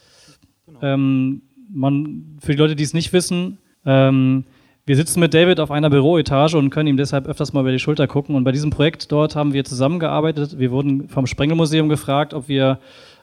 Genau. 0.67 0.79
Ähm, 0.83 1.43
man, 1.73 2.39
für 2.41 2.53
die 2.53 2.59
Leute, 2.59 2.77
die 2.77 2.85
es 2.85 2.95
nicht 2.95 3.13
wissen, 3.13 3.59
ähm, 3.85 4.45
wir 4.87 4.95
sitzen 4.95 5.19
mit 5.19 5.35
David 5.35 5.59
auf 5.59 5.73
einer 5.73 5.91
Büroetage 5.91 6.55
und 6.57 6.71
können 6.71 6.89
ihm 6.89 6.97
deshalb 6.97 7.27
öfters 7.27 7.53
mal 7.53 7.61
über 7.61 7.73
die 7.73 7.81
Schulter 7.81 8.07
gucken. 8.07 8.37
Und 8.37 8.45
bei 8.45 8.53
diesem 8.53 8.71
Projekt 8.71 9.11
dort 9.11 9.35
haben 9.35 9.53
wir 9.53 9.65
zusammengearbeitet. 9.65 10.59
Wir 10.59 10.71
wurden 10.71 11.09
vom 11.09 11.27
Sprengelmuseum 11.27 11.89
gefragt, 11.89 12.33
ob 12.33 12.49
wir 12.49 12.79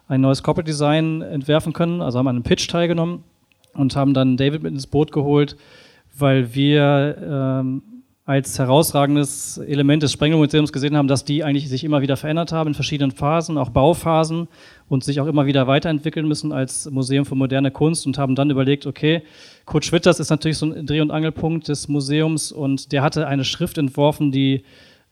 ein 0.08 0.22
neues 0.22 0.44
Corporate 0.44 0.70
Design 0.70 1.22
entwerfen 1.22 1.72
können. 1.72 2.01
Also 2.01 2.20
haben 2.20 2.28
an 2.28 2.36
einem 2.38 2.44
Pitch 2.44 2.68
teilgenommen 2.68 3.24
und 3.74 3.96
haben 3.96 4.13
dann 4.13 4.36
David 4.36 4.63
mit 4.63 4.74
ins 4.74 4.88
Boot 4.88 5.12
geholt, 5.13 5.56
weil 6.18 6.54
wir 6.56 7.62
ähm, 7.62 7.84
als 8.29 8.59
herausragendes 8.59 9.57
Element 9.57 10.03
des 10.03 10.12
Sprengelmuseums 10.12 10.71
gesehen 10.71 10.95
haben, 10.95 11.07
dass 11.07 11.25
die 11.25 11.43
eigentlich 11.43 11.67
sich 11.67 11.83
immer 11.83 12.03
wieder 12.03 12.15
verändert 12.15 12.51
haben 12.51 12.67
in 12.67 12.74
verschiedenen 12.75 13.09
Phasen, 13.09 13.57
auch 13.57 13.71
Bauphasen 13.71 14.48
und 14.88 15.03
sich 15.03 15.19
auch 15.19 15.25
immer 15.25 15.48
wieder 15.48 15.65
weiterentwickeln 15.65 16.27
müssen 16.27 16.51
als 16.51 16.88
Museum 16.91 17.25
für 17.25 17.33
moderne 17.33 17.71
Kunst 17.71 18.05
und 18.05 18.19
haben 18.19 18.36
dann 18.36 18.51
überlegt, 18.51 18.86
okay, 18.86 19.24
Kurt 19.65 19.83
Schwitters 19.83 20.19
ist 20.19 20.29
natürlich 20.29 20.59
so 20.59 20.67
ein 20.67 20.86
Dreh- 20.86 21.01
und 21.01 21.09
Angelpunkt 21.09 21.69
des 21.69 21.88
Museums 21.88 22.51
und 22.51 22.91
der 22.91 23.01
hatte 23.01 23.25
eine 23.25 23.43
Schrift 23.43 23.79
entworfen, 23.79 24.31
die 24.31 24.62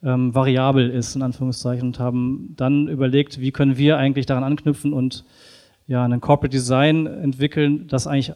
ähm, 0.03 0.35
variabel 0.35 0.87
ist, 0.87 1.15
in 1.15 1.23
Anführungszeichen, 1.23 1.87
und 1.87 1.99
haben 1.99 2.53
dann 2.55 2.87
überlegt, 2.87 3.41
wie 3.41 3.51
können 3.51 3.77
wir 3.77 3.97
eigentlich 3.97 4.27
daran 4.27 4.43
anknüpfen 4.43 4.93
und 4.93 5.25
ja, 5.87 6.05
ein 6.05 6.21
Corporate 6.21 6.55
Design 6.55 7.07
entwickeln, 7.07 7.87
das 7.87 8.05
eigentlich 8.05 8.33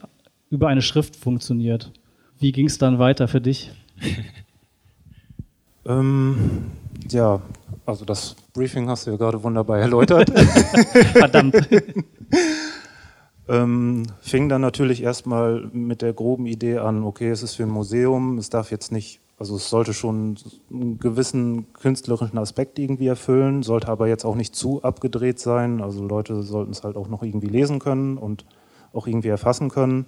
über 0.50 0.66
eine 0.66 0.82
Schrift 0.82 1.14
funktioniert. 1.14 1.92
Wie 2.40 2.50
ging 2.50 2.66
es 2.66 2.78
dann 2.78 2.98
weiter 2.98 3.28
für 3.28 3.40
dich? 3.40 3.70
Ähm, 5.86 6.70
ja, 7.08 7.40
also 7.84 8.04
das 8.04 8.36
Briefing 8.52 8.88
hast 8.88 9.06
du 9.06 9.12
ja 9.12 9.16
gerade 9.16 9.42
wunderbar 9.42 9.78
erläutert. 9.78 10.30
Verdammt. 11.12 11.56
ähm, 13.48 14.04
fing 14.20 14.48
dann 14.48 14.60
natürlich 14.60 15.02
erstmal 15.02 15.68
mit 15.72 16.02
der 16.02 16.12
groben 16.12 16.46
Idee 16.46 16.78
an, 16.78 17.02
okay, 17.02 17.30
es 17.30 17.42
ist 17.42 17.56
für 17.56 17.64
ein 17.64 17.70
Museum, 17.70 18.38
es 18.38 18.50
darf 18.50 18.70
jetzt 18.70 18.92
nicht, 18.92 19.20
also 19.38 19.56
es 19.56 19.68
sollte 19.68 19.92
schon 19.92 20.36
einen 20.70 20.98
gewissen 20.98 21.72
künstlerischen 21.72 22.38
Aspekt 22.38 22.78
irgendwie 22.78 23.08
erfüllen, 23.08 23.62
sollte 23.62 23.88
aber 23.88 24.06
jetzt 24.06 24.24
auch 24.24 24.36
nicht 24.36 24.54
zu 24.54 24.82
abgedreht 24.82 25.40
sein. 25.40 25.80
Also 25.80 26.06
Leute 26.06 26.42
sollten 26.42 26.70
es 26.70 26.84
halt 26.84 26.96
auch 26.96 27.08
noch 27.08 27.22
irgendwie 27.22 27.48
lesen 27.48 27.80
können 27.80 28.16
und 28.16 28.44
auch 28.92 29.06
irgendwie 29.06 29.28
erfassen 29.28 29.70
können 29.70 30.06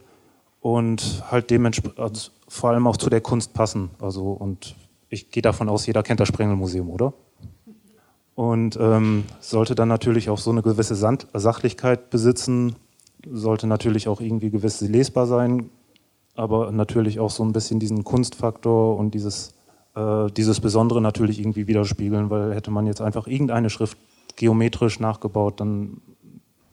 und 0.61 1.25
halt 1.31 1.51
dementsprechend 1.51 1.99
also 1.99 2.31
vor 2.47 2.71
allem 2.71 2.87
auch 2.87 2.97
zu 2.97 3.11
der 3.11 3.21
Kunst 3.21 3.53
passen. 3.55 3.91
Also 4.01 4.31
und 4.31 4.77
ich 5.15 5.31
gehe 5.31 5.43
davon 5.43 5.69
aus, 5.69 5.87
jeder 5.87 6.03
kennt 6.03 6.21
das 6.21 6.29
Sprengelmuseum, 6.29 6.91
oder? 6.91 7.15
Und 8.35 8.77
ähm, 8.81 9.25
sollte 9.41 9.75
dann 9.75 9.89
natürlich 9.89 10.29
auch 10.29 10.39
so 10.39 10.51
eine 10.51 10.63
gewisse 10.63 10.97
Sand 10.97 11.29
Sachlichkeit 11.33 12.11
besitzen, 12.11 12.77
sollte 13.31 13.67
natürlich 13.67 14.09
auch 14.09 14.21
irgendwie 14.21 14.51
gewiss 14.51 14.81
lesbar 14.81 15.27
sein, 15.27 15.71
aber 16.35 16.73
natürlich 16.73 17.21
auch 17.21 17.31
so 17.31 17.45
ein 17.45 17.53
bisschen 17.53 17.79
diesen 17.79 18.03
Kunstfaktor 18.05 18.97
und 18.99 19.15
dieses, 19.15 19.55
äh, 19.95 20.27
dieses 20.33 20.61
Besondere 20.61 21.01
natürlich 21.01 21.39
irgendwie 21.39 21.69
widerspiegeln, 21.69 22.29
weil 22.29 22.55
hätte 22.55 22.73
man 22.73 22.87
jetzt 22.87 23.01
einfach 23.01 23.29
irgendeine 23.29 23.71
Schrift 23.71 23.97
geometrisch 24.37 24.99
nachgebaut, 24.99 25.61
dann 25.61 26.01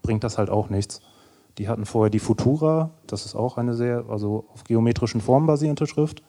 bringt 0.02 0.24
das 0.24 0.40
halt 0.40 0.50
auch 0.50 0.70
nichts. 0.70 1.00
Die 1.60 1.70
hatten 1.70 1.86
vorher 1.86 2.10
die 2.10 2.20
Futura, 2.20 2.90
das 3.06 3.26
ist 3.26 3.36
auch 3.36 3.58
eine 3.58 3.76
sehr, 3.76 4.06
also 4.10 4.46
auf 4.52 4.64
geometrischen 4.64 5.22
Formen 5.22 5.46
basierende 5.46 5.86
Schrift 5.86 6.24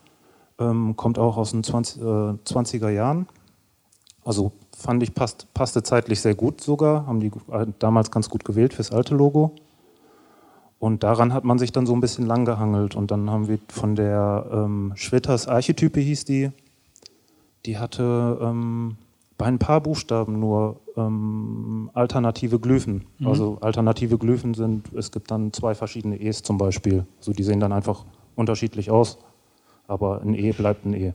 ähm, 0.58 0.96
kommt 0.96 1.18
auch 1.18 1.36
aus 1.36 1.52
den 1.52 1.62
20, 1.62 2.02
äh, 2.02 2.04
20er 2.04 2.90
Jahren. 2.90 3.26
Also 4.24 4.52
fand 4.76 5.02
ich, 5.02 5.14
passt, 5.14 5.52
passte 5.54 5.82
zeitlich 5.82 6.20
sehr 6.20 6.34
gut 6.34 6.60
sogar, 6.60 7.06
haben 7.06 7.20
die 7.20 7.32
äh, 7.50 7.66
damals 7.78 8.10
ganz 8.10 8.28
gut 8.28 8.44
gewählt 8.44 8.74
fürs 8.74 8.92
alte 8.92 9.14
Logo. 9.14 9.54
Und 10.78 11.04
daran 11.04 11.32
hat 11.32 11.44
man 11.44 11.58
sich 11.58 11.70
dann 11.70 11.86
so 11.86 11.94
ein 11.94 12.00
bisschen 12.00 12.26
lang 12.26 12.44
gehangelt. 12.44 12.96
Und 12.96 13.12
dann 13.12 13.30
haben 13.30 13.46
wir 13.46 13.58
von 13.68 13.94
der 13.94 14.46
ähm, 14.52 14.92
Schwitters 14.96 15.46
Archetype 15.46 16.00
hieß 16.00 16.24
die, 16.24 16.50
die 17.66 17.78
hatte 17.78 18.38
ähm, 18.42 18.96
bei 19.38 19.46
ein 19.46 19.60
paar 19.60 19.80
Buchstaben 19.80 20.40
nur 20.40 20.80
ähm, 20.96 21.90
alternative 21.94 22.58
Glyphen. 22.58 23.04
Mhm. 23.18 23.26
Also 23.28 23.58
alternative 23.60 24.18
Glyphen 24.18 24.54
sind, 24.54 24.92
es 24.92 25.12
gibt 25.12 25.30
dann 25.30 25.52
zwei 25.52 25.74
verschiedene 25.74 26.20
E's 26.20 26.42
zum 26.42 26.58
Beispiel. 26.58 27.06
Also 27.18 27.32
die 27.32 27.44
sehen 27.44 27.60
dann 27.60 27.72
einfach 27.72 28.04
unterschiedlich 28.34 28.90
aus, 28.90 29.18
aber 29.92 30.22
ein 30.22 30.34
E 30.34 30.52
bleibt 30.52 30.84
ein 30.84 30.94
E. 30.94 31.12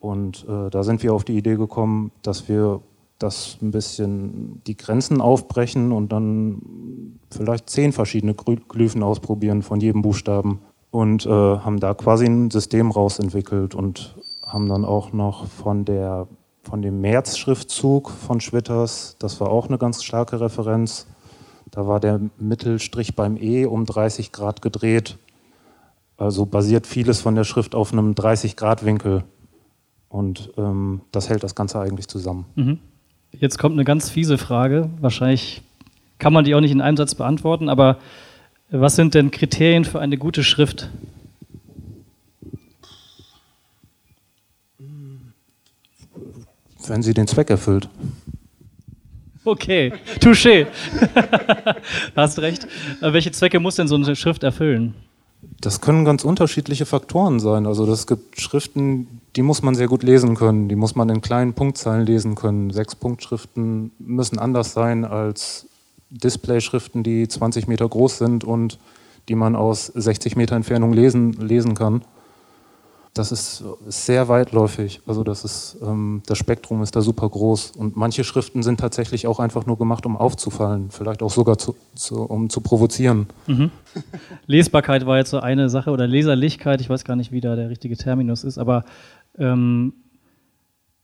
Und 0.00 0.46
äh, 0.48 0.70
da 0.70 0.82
sind 0.82 1.02
wir 1.02 1.14
auf 1.14 1.24
die 1.24 1.36
Idee 1.36 1.56
gekommen, 1.56 2.10
dass 2.22 2.48
wir 2.48 2.80
das 3.18 3.58
ein 3.62 3.70
bisschen 3.70 4.62
die 4.66 4.76
Grenzen 4.76 5.20
aufbrechen 5.20 5.92
und 5.92 6.10
dann 6.10 7.20
vielleicht 7.30 7.70
zehn 7.70 7.92
verschiedene 7.92 8.34
Glyphen 8.34 9.02
ausprobieren 9.02 9.62
von 9.62 9.80
jedem 9.80 10.02
Buchstaben 10.02 10.60
und 10.90 11.24
äh, 11.24 11.28
haben 11.30 11.78
da 11.78 11.94
quasi 11.94 12.26
ein 12.26 12.50
System 12.50 12.90
rausentwickelt 12.90 13.76
und 13.76 14.16
haben 14.44 14.68
dann 14.68 14.84
auch 14.84 15.12
noch 15.12 15.46
von 15.46 15.84
der 15.84 16.26
von 16.62 16.80
dem 16.80 17.00
März-Schriftzug 17.00 18.10
von 18.10 18.40
Schwitters, 18.40 19.16
das 19.18 19.40
war 19.40 19.50
auch 19.50 19.66
eine 19.66 19.78
ganz 19.78 20.04
starke 20.04 20.40
Referenz. 20.40 21.08
Da 21.72 21.88
war 21.88 22.00
der 22.00 22.20
Mittelstrich 22.38 23.16
beim 23.16 23.36
E 23.36 23.64
um 23.66 23.84
30 23.84 24.30
Grad 24.30 24.62
gedreht. 24.62 25.18
Also 26.16 26.46
basiert 26.46 26.86
vieles 26.86 27.20
von 27.20 27.34
der 27.34 27.44
Schrift 27.44 27.74
auf 27.74 27.92
einem 27.92 28.12
30-Grad-Winkel. 28.12 29.24
Und 30.08 30.50
ähm, 30.56 31.00
das 31.10 31.28
hält 31.28 31.42
das 31.42 31.54
Ganze 31.54 31.80
eigentlich 31.80 32.06
zusammen. 32.08 32.46
Mhm. 32.54 32.78
Jetzt 33.32 33.58
kommt 33.58 33.74
eine 33.74 33.84
ganz 33.84 34.10
fiese 34.10 34.36
Frage. 34.36 34.90
Wahrscheinlich 35.00 35.62
kann 36.18 36.32
man 36.32 36.44
die 36.44 36.54
auch 36.54 36.60
nicht 36.60 36.70
in 36.70 36.80
einem 36.80 36.96
Satz 36.96 37.14
beantworten, 37.14 37.68
aber 37.68 37.98
was 38.70 38.94
sind 38.94 39.14
denn 39.14 39.30
Kriterien 39.30 39.84
für 39.84 40.00
eine 40.00 40.18
gute 40.18 40.44
Schrift? 40.44 40.88
Wenn 46.86 47.02
sie 47.02 47.14
den 47.14 47.26
Zweck 47.26 47.50
erfüllt. 47.50 47.88
Okay, 49.44 49.92
touché. 50.20 50.66
Hast 52.16 52.38
recht. 52.38 52.66
Welche 53.00 53.32
Zwecke 53.32 53.60
muss 53.60 53.76
denn 53.76 53.88
so 53.88 53.96
eine 53.96 54.14
Schrift 54.14 54.42
erfüllen? 54.42 54.94
Das 55.60 55.80
können 55.80 56.04
ganz 56.04 56.24
unterschiedliche 56.24 56.86
Faktoren 56.86 57.40
sein. 57.40 57.66
Also 57.66 57.90
es 57.92 58.06
gibt 58.06 58.40
Schriften, 58.40 59.20
die 59.36 59.42
muss 59.42 59.62
man 59.62 59.74
sehr 59.74 59.88
gut 59.88 60.02
lesen 60.02 60.34
können. 60.34 60.68
Die 60.68 60.76
muss 60.76 60.94
man 60.94 61.08
in 61.08 61.20
kleinen 61.20 61.54
Punktzeilen 61.54 62.06
lesen 62.06 62.34
können. 62.34 62.70
Sechs 62.70 62.94
Punktschriften 62.94 63.90
müssen 63.98 64.38
anders 64.38 64.72
sein 64.72 65.04
als 65.04 65.66
Displayschriften, 66.10 67.02
die 67.02 67.26
20 67.26 67.66
Meter 67.66 67.88
groß 67.88 68.18
sind 68.18 68.44
und 68.44 68.78
die 69.28 69.34
man 69.34 69.56
aus 69.56 69.86
60 69.86 70.36
Meter 70.36 70.56
Entfernung 70.56 70.92
lesen, 70.92 71.32
lesen 71.32 71.74
kann 71.74 72.02
das 73.14 73.30
ist 73.30 73.62
sehr 73.86 74.28
weitläufig. 74.28 75.02
Also 75.06 75.22
das 75.22 75.44
ist, 75.44 75.76
ähm, 75.82 76.22
das 76.26 76.38
Spektrum 76.38 76.82
ist 76.82 76.96
da 76.96 77.02
super 77.02 77.28
groß. 77.28 77.72
Und 77.72 77.94
manche 77.94 78.24
Schriften 78.24 78.62
sind 78.62 78.80
tatsächlich 78.80 79.26
auch 79.26 79.38
einfach 79.38 79.66
nur 79.66 79.76
gemacht, 79.76 80.06
um 80.06 80.16
aufzufallen, 80.16 80.90
vielleicht 80.90 81.22
auch 81.22 81.30
sogar 81.30 81.58
zu, 81.58 81.76
zu, 81.94 82.22
um 82.22 82.48
zu 82.48 82.62
provozieren. 82.62 83.26
Mhm. 83.46 83.70
Lesbarkeit 84.46 85.04
war 85.04 85.18
jetzt 85.18 85.30
so 85.30 85.40
eine 85.40 85.68
Sache 85.68 85.90
oder 85.90 86.06
Leserlichkeit, 86.06 86.80
ich 86.80 86.88
weiß 86.88 87.04
gar 87.04 87.16
nicht, 87.16 87.32
wie 87.32 87.42
da 87.42 87.54
der 87.54 87.68
richtige 87.68 87.98
Terminus 87.98 88.44
ist, 88.44 88.56
aber 88.56 88.84
ähm, 89.36 89.92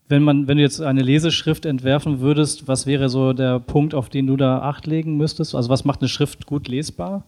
wenn, 0.08 0.22
man, 0.22 0.48
wenn 0.48 0.56
du 0.56 0.62
jetzt 0.62 0.80
eine 0.80 1.02
Leseschrift 1.02 1.66
entwerfen 1.66 2.20
würdest, 2.20 2.66
was 2.66 2.86
wäre 2.86 3.10
so 3.10 3.34
der 3.34 3.60
Punkt, 3.60 3.94
auf 3.94 4.08
den 4.08 4.26
du 4.26 4.36
da 4.36 4.60
Acht 4.60 4.86
legen 4.86 5.18
müsstest? 5.18 5.54
Also 5.54 5.68
was 5.68 5.84
macht 5.84 6.00
eine 6.00 6.08
Schrift 6.08 6.46
gut 6.46 6.68
lesbar? 6.68 7.24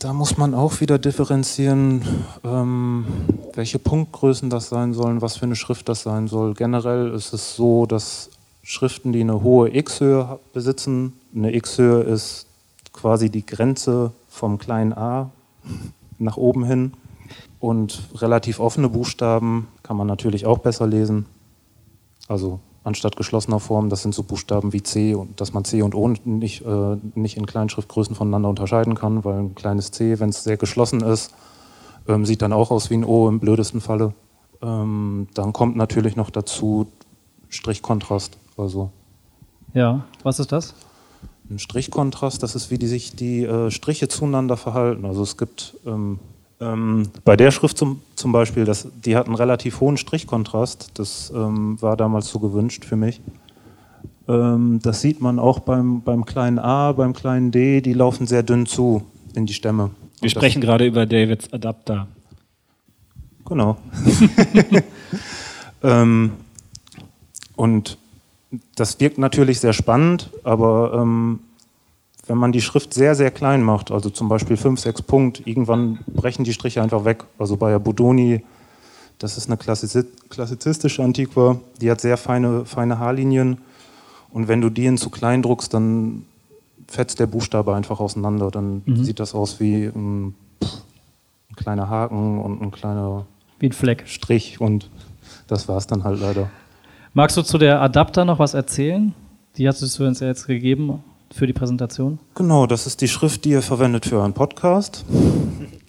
Da 0.00 0.12
muss 0.12 0.36
man 0.36 0.52
auch 0.52 0.80
wieder 0.80 0.98
differenzieren, 0.98 2.02
ähm, 2.42 3.06
welche 3.54 3.78
Punktgrößen 3.78 4.50
das 4.50 4.68
sein 4.68 4.92
sollen, 4.92 5.22
was 5.22 5.36
für 5.36 5.46
eine 5.46 5.54
Schrift 5.54 5.88
das 5.88 6.02
sein 6.02 6.26
soll. 6.26 6.54
Generell 6.54 7.12
ist 7.12 7.32
es 7.32 7.54
so, 7.54 7.86
dass 7.86 8.30
Schriften, 8.64 9.12
die 9.12 9.20
eine 9.20 9.42
hohe 9.42 9.74
X-Höhe 9.74 10.40
besitzen, 10.52 11.12
eine 11.34 11.54
X-Höhe 11.54 12.02
ist 12.02 12.46
quasi 12.92 13.30
die 13.30 13.46
Grenze 13.46 14.12
vom 14.28 14.58
kleinen 14.58 14.92
a 14.92 15.30
nach 16.18 16.36
oben 16.36 16.64
hin. 16.64 16.92
Und 17.60 18.08
relativ 18.16 18.58
offene 18.58 18.88
Buchstaben 18.88 19.68
kann 19.84 19.96
man 19.96 20.06
natürlich 20.06 20.46
auch 20.46 20.58
besser 20.58 20.86
lesen. 20.86 21.26
Also 22.26 22.60
anstatt 22.88 23.16
geschlossener 23.16 23.60
Form. 23.60 23.88
Das 23.88 24.02
sind 24.02 24.14
so 24.14 24.22
Buchstaben 24.22 24.72
wie 24.72 24.82
C 24.82 25.14
und 25.14 25.40
dass 25.40 25.52
man 25.52 25.64
C 25.64 25.82
und 25.82 25.94
O 25.94 26.08
nicht, 26.08 26.64
äh, 26.64 26.96
nicht 27.14 27.36
in 27.36 27.46
Kleinschriftgrößen 27.46 28.16
voneinander 28.16 28.48
unterscheiden 28.48 28.94
kann, 28.94 29.24
weil 29.24 29.38
ein 29.38 29.54
kleines 29.54 29.92
C, 29.92 30.18
wenn 30.18 30.30
es 30.30 30.42
sehr 30.42 30.56
geschlossen 30.56 31.02
ist, 31.02 31.32
ähm, 32.08 32.26
sieht 32.26 32.42
dann 32.42 32.52
auch 32.52 32.70
aus 32.70 32.90
wie 32.90 32.94
ein 32.94 33.04
O 33.04 33.28
im 33.28 33.38
blödesten 33.38 33.80
Falle. 33.80 34.14
Ähm, 34.60 35.28
dann 35.34 35.52
kommt 35.52 35.76
natürlich 35.76 36.16
noch 36.16 36.30
dazu 36.30 36.86
Strichkontrast. 37.48 38.38
Also 38.56 38.90
ja, 39.74 40.04
was 40.22 40.40
ist 40.40 40.50
das? 40.52 40.74
Ein 41.50 41.58
Strichkontrast, 41.58 42.42
das 42.42 42.54
ist, 42.54 42.70
wie 42.70 42.78
die 42.78 42.86
sich 42.86 43.14
die 43.14 43.44
äh, 43.44 43.70
Striche 43.70 44.08
zueinander 44.08 44.56
verhalten. 44.56 45.04
Also 45.04 45.22
es 45.22 45.36
gibt 45.36 45.76
ähm, 45.86 46.18
ähm, 46.60 47.08
bei 47.24 47.36
der 47.36 47.50
Schrift 47.50 47.78
zum, 47.78 48.02
zum 48.14 48.32
Beispiel, 48.32 48.64
das, 48.64 48.88
die 49.04 49.16
hat 49.16 49.26
einen 49.26 49.36
relativ 49.36 49.80
hohen 49.80 49.96
Strichkontrast. 49.96 50.90
Das 50.94 51.32
ähm, 51.34 51.80
war 51.80 51.96
damals 51.96 52.28
so 52.28 52.38
gewünscht 52.40 52.84
für 52.84 52.96
mich. 52.96 53.20
Ähm, 54.28 54.80
das 54.82 55.00
sieht 55.00 55.20
man 55.20 55.38
auch 55.38 55.60
beim, 55.60 56.02
beim 56.02 56.24
kleinen 56.24 56.58
a, 56.58 56.92
beim 56.92 57.12
kleinen 57.12 57.50
d, 57.50 57.80
die 57.80 57.92
laufen 57.92 58.26
sehr 58.26 58.42
dünn 58.42 58.66
zu 58.66 59.02
in 59.34 59.46
die 59.46 59.54
Stämme. 59.54 59.90
Wir 60.20 60.30
sprechen 60.30 60.60
gerade 60.60 60.84
über 60.84 61.06
Davids 61.06 61.52
Adapter. 61.52 62.08
Genau. 63.44 63.76
ähm, 65.82 66.32
und 67.56 67.98
das 68.74 69.00
wirkt 69.00 69.18
natürlich 69.18 69.60
sehr 69.60 69.72
spannend, 69.72 70.30
aber 70.42 70.92
ähm, 70.94 71.40
wenn 72.28 72.38
man 72.38 72.52
die 72.52 72.60
Schrift 72.60 72.92
sehr, 72.92 73.14
sehr 73.14 73.30
klein 73.30 73.62
macht, 73.62 73.90
also 73.90 74.10
zum 74.10 74.28
Beispiel 74.28 74.56
5, 74.56 74.78
6 74.78 75.02
Punkt, 75.02 75.46
irgendwann 75.46 75.98
brechen 76.06 76.44
die 76.44 76.52
Striche 76.52 76.82
einfach 76.82 77.04
weg. 77.04 77.24
Also 77.38 77.56
bei 77.56 77.70
der 77.70 77.78
Bodoni, 77.78 78.44
das 79.18 79.38
ist 79.38 79.48
eine 79.48 79.56
klassizistische 79.56 81.02
Antiqua, 81.02 81.58
die 81.80 81.90
hat 81.90 82.00
sehr 82.00 82.16
feine, 82.16 82.64
feine 82.66 82.98
Haarlinien. 82.98 83.58
Und 84.30 84.46
wenn 84.46 84.60
du 84.60 84.68
die 84.68 84.86
in 84.86 84.98
zu 84.98 85.08
klein 85.08 85.42
druckst, 85.42 85.72
dann 85.72 86.26
fetzt 86.86 87.18
der 87.18 87.26
Buchstabe 87.26 87.74
einfach 87.74 87.98
auseinander. 87.98 88.50
Dann 88.50 88.82
mhm. 88.84 89.04
sieht 89.04 89.20
das 89.20 89.34
aus 89.34 89.58
wie 89.58 89.86
ein, 89.86 90.26
ein, 90.26 90.34
kleiner 91.56 91.88
Haken 91.88 92.40
und 92.40 92.60
ein 92.60 92.70
kleiner 92.70 93.26
wie 93.58 93.66
ein 93.66 93.72
Fleck. 93.72 94.04
Strich. 94.06 94.60
Und 94.60 94.90
das 95.46 95.66
war 95.66 95.78
es 95.78 95.86
dann 95.86 96.04
halt 96.04 96.20
leider. 96.20 96.50
Magst 97.14 97.36
du 97.38 97.42
zu 97.42 97.56
der 97.56 97.80
Adapter 97.80 98.26
noch 98.26 98.38
was 98.38 98.52
erzählen? 98.52 99.14
Die 99.56 99.66
hast 99.66 99.80
du 99.80 100.04
uns 100.04 100.20
ja 100.20 100.28
jetzt 100.28 100.46
gegeben 100.46 101.02
für 101.32 101.46
die 101.46 101.52
Präsentation? 101.52 102.18
Genau, 102.34 102.66
das 102.66 102.86
ist 102.86 103.00
die 103.00 103.08
Schrift, 103.08 103.44
die 103.44 103.50
ihr 103.50 103.62
verwendet 103.62 104.06
für 104.06 104.22
einen 104.22 104.34
Podcast. 104.34 105.04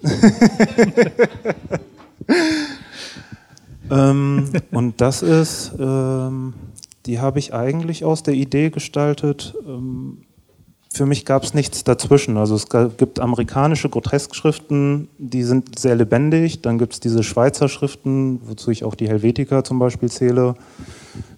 ähm, 3.92 4.50
und 4.72 5.02
das 5.02 5.22
ist, 5.22 5.74
ähm, 5.80 6.54
die 7.06 7.20
habe 7.20 7.40
ich 7.40 7.54
eigentlich 7.54 8.06
aus 8.06 8.24
der 8.24 8.34
Idee 8.34 8.70
gestaltet. 8.70 9.56
Ähm, 9.66 10.20
für 10.92 11.06
mich 11.06 11.24
gab 11.26 11.44
es 11.44 11.54
nichts 11.54 11.84
dazwischen. 11.84 12.38
Also 12.38 12.56
es 12.56 12.68
gibt 12.98 13.20
amerikanische 13.20 13.90
Grotesk-Schriften, 13.90 15.08
die 15.20 15.44
sind 15.44 15.78
sehr 15.78 15.96
lebendig. 15.96 16.62
Dann 16.62 16.80
gibt 16.80 16.94
es 16.94 17.00
diese 17.00 17.22
Schweizer 17.24 17.70
Schriften, 17.70 18.42
wozu 18.46 18.72
ich 18.72 18.84
auch 18.84 18.96
die 18.96 19.08
Helvetica 19.08 19.64
zum 19.64 19.78
Beispiel 19.78 20.10
zähle. 20.10 20.56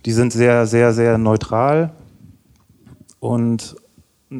Die 0.05 0.13
sind 0.13 0.31
sehr, 0.31 0.65
sehr, 0.67 0.93
sehr 0.93 1.17
neutral. 1.17 1.91
Und 3.19 3.75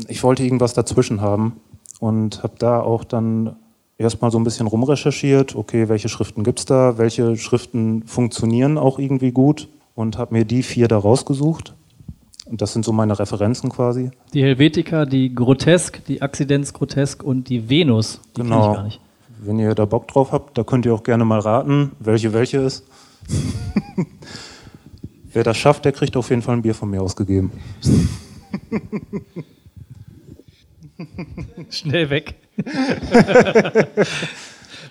ich 0.07 0.23
wollte 0.23 0.43
irgendwas 0.43 0.73
dazwischen 0.73 1.21
haben 1.21 1.57
und 1.99 2.43
habe 2.43 2.53
da 2.57 2.81
auch 2.81 3.03
dann 3.03 3.55
erstmal 3.97 4.31
so 4.31 4.39
ein 4.39 4.43
bisschen 4.43 4.67
rumrecherchiert, 4.67 5.55
okay, 5.55 5.89
welche 5.89 6.09
Schriften 6.09 6.43
gibt 6.43 6.59
es 6.59 6.65
da, 6.65 6.97
welche 6.97 7.37
Schriften 7.37 8.03
funktionieren 8.03 8.77
auch 8.77 8.99
irgendwie 8.99 9.31
gut 9.31 9.67
und 9.95 10.17
habe 10.17 10.33
mir 10.33 10.45
die 10.45 10.63
vier 10.63 10.87
da 10.87 10.97
rausgesucht. 10.97 11.75
Und 12.45 12.61
das 12.61 12.73
sind 12.73 12.83
so 12.83 12.91
meine 12.91 13.17
Referenzen 13.17 13.69
quasi. 13.69 14.11
Die 14.33 14.43
Helvetica, 14.43 15.05
die 15.05 15.33
Grotesk, 15.33 16.03
die 16.05 16.21
Accidens 16.21 16.73
Grotesk 16.73 17.23
und 17.23 17.47
die 17.47 17.69
Venus. 17.69 18.19
Die 18.35 18.41
genau. 18.41 18.71
Ich 18.71 18.75
gar 18.75 18.83
nicht. 18.83 18.99
Wenn 19.43 19.57
ihr 19.57 19.73
da 19.73 19.85
Bock 19.85 20.07
drauf 20.07 20.31
habt, 20.31 20.57
da 20.57 20.63
könnt 20.63 20.85
ihr 20.85 20.93
auch 20.93 21.03
gerne 21.03 21.23
mal 21.23 21.39
raten, 21.39 21.91
welche 21.99 22.33
welche 22.33 22.57
ist. 22.57 22.85
Wer 25.33 25.43
das 25.43 25.57
schafft, 25.57 25.85
der 25.85 25.93
kriegt 25.93 26.17
auf 26.17 26.29
jeden 26.29 26.41
Fall 26.41 26.57
ein 26.57 26.61
Bier 26.61 26.75
von 26.75 26.89
mir 26.89 27.01
ausgegeben. 27.01 27.51
Schnell 31.69 32.09
weg. 32.09 32.35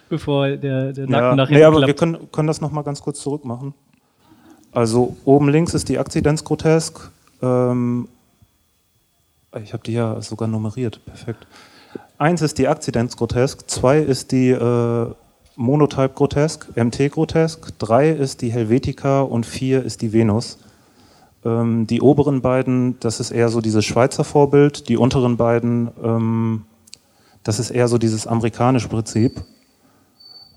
Bevor 0.08 0.48
der, 0.48 0.92
der 0.92 1.06
Nacken 1.06 1.12
ja, 1.12 1.36
nach 1.36 1.48
hinten 1.48 1.60
Nee, 1.60 1.64
aber 1.64 1.76
klappt. 1.76 1.86
wir 1.88 1.94
können, 1.94 2.32
können 2.32 2.48
das 2.48 2.60
nochmal 2.60 2.84
ganz 2.84 3.00
kurz 3.00 3.20
zurück 3.20 3.44
machen. 3.44 3.74
Also 4.72 5.16
oben 5.24 5.48
links 5.48 5.74
ist 5.74 5.88
die 5.88 5.98
Akzidenz 5.98 6.44
grotesk. 6.44 7.10
Ähm, 7.42 8.08
ich 9.62 9.72
habe 9.72 9.82
die 9.84 9.92
ja 9.92 10.20
sogar 10.20 10.48
nummeriert. 10.48 11.04
Perfekt. 11.04 11.46
Eins 12.18 12.42
ist 12.42 12.58
die 12.58 12.68
Akzidenz 12.68 13.16
grotesk, 13.16 13.68
zwei 13.68 13.98
ist 13.98 14.30
die 14.32 14.50
äh, 14.50 15.06
Monotype 15.56 16.14
Grotesk, 16.14 16.74
MT 16.74 17.10
Grotesk, 17.10 17.78
3 17.78 18.10
ist 18.10 18.40
die 18.40 18.50
Helvetica 18.50 19.20
und 19.20 19.44
4 19.44 19.84
ist 19.84 20.00
die 20.00 20.12
Venus. 20.12 20.58
Ähm, 21.44 21.86
die 21.86 22.00
oberen 22.00 22.40
beiden, 22.42 22.98
das 23.00 23.20
ist 23.20 23.30
eher 23.30 23.48
so 23.48 23.60
dieses 23.60 23.84
Schweizer 23.84 24.24
Vorbild, 24.24 24.88
die 24.88 24.96
unteren 24.96 25.36
beiden, 25.36 25.90
ähm, 26.02 26.62
das 27.42 27.58
ist 27.58 27.70
eher 27.70 27.88
so 27.88 27.98
dieses 27.98 28.26
amerikanische 28.26 28.88
Prinzip. 28.88 29.42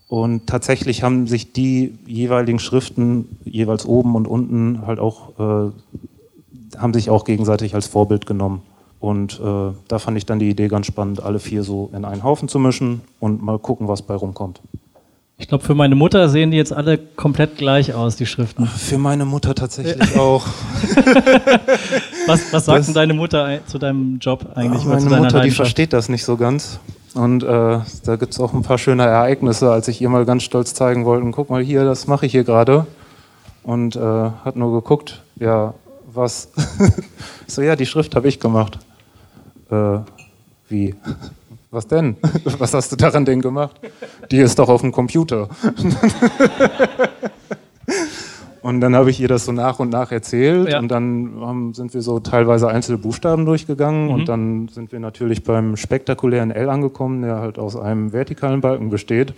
Und 0.09 0.45
tatsächlich 0.45 1.01
haben 1.01 1.27
sich 1.27 1.53
die 1.53 1.97
jeweiligen 2.05 2.59
Schriften 2.59 3.37
jeweils 3.45 3.85
oben 3.85 4.15
und 4.15 4.27
unten 4.27 4.85
halt 4.85 4.99
auch, 4.99 5.39
äh, 5.39 6.77
haben 6.77 6.93
sich 6.93 7.09
auch 7.09 7.23
gegenseitig 7.23 7.73
als 7.73 7.87
Vorbild 7.87 8.25
genommen. 8.25 8.61
Und 8.99 9.39
äh, 9.39 9.71
da 9.87 9.99
fand 9.99 10.17
ich 10.17 10.25
dann 10.25 10.39
die 10.39 10.49
Idee 10.49 10.67
ganz 10.67 10.85
spannend, 10.85 11.23
alle 11.23 11.39
vier 11.39 11.63
so 11.63 11.89
in 11.93 12.05
einen 12.05 12.23
Haufen 12.23 12.47
zu 12.47 12.59
mischen 12.59 13.01
und 13.19 13.41
mal 13.41 13.59
gucken, 13.59 13.87
was 13.87 14.01
bei 14.01 14.15
rumkommt. 14.15 14.61
Ich 15.37 15.47
glaube, 15.47 15.63
für 15.63 15.75
meine 15.75 15.95
Mutter 15.95 16.29
sehen 16.29 16.51
die 16.51 16.57
jetzt 16.57 16.71
alle 16.71 16.97
komplett 16.97 17.57
gleich 17.57 17.93
aus, 17.93 18.15
die 18.15 18.25
Schriften. 18.25 18.67
Für 18.67 18.97
meine 18.97 19.25
Mutter 19.25 19.55
tatsächlich 19.55 20.15
auch. 20.15 20.45
was, 22.27 22.53
was 22.53 22.65
sagt 22.65 22.79
das, 22.79 22.85
denn 22.85 22.95
deine 22.95 23.13
Mutter 23.13 23.59
zu 23.65 23.79
deinem 23.79 24.19
Job 24.19 24.45
eigentlich? 24.55 24.85
Meine 24.85 25.09
Mutter, 25.09 25.41
die 25.41 25.51
versteht 25.51 25.91
das 25.91 26.07
nicht 26.07 26.23
so 26.23 26.37
ganz. 26.37 26.79
Und 27.13 27.43
äh, 27.43 27.47
da 27.47 28.15
gibt 28.15 28.33
es 28.33 28.39
auch 28.39 28.53
ein 28.53 28.63
paar 28.63 28.77
schöne 28.77 29.03
Ereignisse, 29.03 29.71
als 29.71 29.87
ich 29.87 30.01
ihr 30.01 30.09
mal 30.09 30.25
ganz 30.25 30.43
stolz 30.43 30.73
zeigen 30.73 31.05
wollte, 31.05 31.29
guck 31.31 31.49
mal 31.49 31.61
hier, 31.61 31.83
das 31.83 32.07
mache 32.07 32.25
ich 32.25 32.31
hier 32.31 32.43
gerade. 32.43 32.87
Und 33.63 33.95
äh, 33.95 33.99
hat 33.99 34.55
nur 34.55 34.73
geguckt, 34.73 35.21
ja, 35.39 35.73
was? 36.11 36.49
so, 37.47 37.61
ja, 37.61 37.75
die 37.75 37.85
Schrift 37.85 38.15
habe 38.15 38.27
ich 38.27 38.39
gemacht. 38.39 38.79
Äh, 39.69 39.99
wie? 40.69 40.95
Was 41.73 41.87
denn? 41.87 42.17
Was 42.59 42.73
hast 42.75 42.91
du 42.91 42.95
daran 42.95 43.25
denn 43.25 43.41
gemacht? 43.41 43.81
Die 44.29 44.37
ist 44.37 44.59
doch 44.59 44.69
auf 44.69 44.81
dem 44.81 44.91
Computer. 44.91 45.49
Und 48.61 48.79
dann 48.79 48.95
habe 48.95 49.09
ich 49.09 49.19
ihr 49.19 49.27
das 49.27 49.45
so 49.45 49.51
nach 49.51 49.79
und 49.79 49.89
nach 49.89 50.13
erzählt 50.13 50.69
ja. 50.69 50.79
und 50.79 50.87
dann 50.87 51.33
haben, 51.41 51.73
sind 51.73 51.93
wir 51.93 52.01
so 52.01 52.21
teilweise 52.21 52.69
einzelne 52.69 52.97
Buchstaben 52.97 53.45
durchgegangen 53.45 54.05
mhm. 54.05 54.13
und 54.13 54.29
dann 54.29 54.69
sind 54.69 54.93
wir 54.93 55.01
natürlich 55.01 55.43
beim 55.43 55.75
spektakulären 55.75 56.49
L 56.49 56.69
angekommen, 56.69 57.23
der 57.23 57.39
halt 57.39 57.59
aus 57.59 57.75
einem 57.75 58.13
vertikalen 58.13 58.61
Balken 58.61 58.89
besteht. 58.89 59.33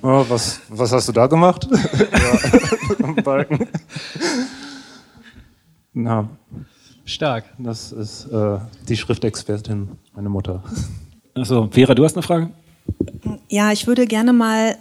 Oh, 0.00 0.24
was, 0.26 0.62
was 0.70 0.90
hast 0.90 1.06
du 1.06 1.12
da 1.12 1.26
gemacht? 1.26 1.68
ja, 2.98 3.12
Balken. 3.22 3.68
Na. 5.92 6.30
Stark. 7.04 7.44
Das 7.58 7.92
ist 7.92 8.24
äh, 8.32 8.56
die 8.88 8.96
Schriftexpertin, 8.96 9.90
meine 10.14 10.30
Mutter. 10.30 10.62
Achso, 11.34 11.68
Vera, 11.70 11.94
du 11.94 12.04
hast 12.04 12.14
eine 12.14 12.22
Frage? 12.22 12.50
Ja, 13.48 13.72
ich 13.72 13.86
würde 13.86 14.06
gerne 14.06 14.32
mal 14.32 14.76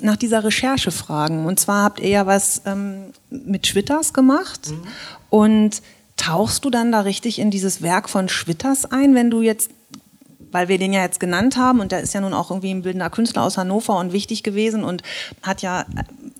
nach 0.00 0.16
dieser 0.16 0.44
Recherche 0.44 0.90
fragen. 0.90 1.46
Und 1.46 1.60
zwar 1.60 1.84
habt 1.84 2.00
ihr 2.00 2.08
ja 2.08 2.26
was 2.26 2.62
ähm, 2.66 3.12
mit 3.30 3.66
Schwitters 3.66 4.12
gemacht. 4.12 4.70
Mhm. 4.70 4.82
Und 5.30 5.82
tauchst 6.16 6.64
du 6.64 6.70
dann 6.70 6.92
da 6.92 7.00
richtig 7.00 7.38
in 7.38 7.50
dieses 7.50 7.82
Werk 7.82 8.08
von 8.08 8.28
Schwitters 8.28 8.84
ein, 8.84 9.14
wenn 9.14 9.30
du 9.30 9.42
jetzt, 9.42 9.70
weil 10.52 10.68
wir 10.68 10.78
den 10.78 10.92
ja 10.92 11.02
jetzt 11.02 11.20
genannt 11.20 11.56
haben 11.56 11.80
und 11.80 11.90
der 11.90 12.00
ist 12.00 12.14
ja 12.14 12.20
nun 12.20 12.34
auch 12.34 12.50
irgendwie 12.50 12.70
ein 12.70 12.82
bildender 12.82 13.10
Künstler 13.10 13.42
aus 13.42 13.58
Hannover 13.58 13.98
und 13.98 14.12
wichtig 14.12 14.42
gewesen 14.42 14.84
und 14.84 15.02
hat 15.42 15.62
ja 15.62 15.84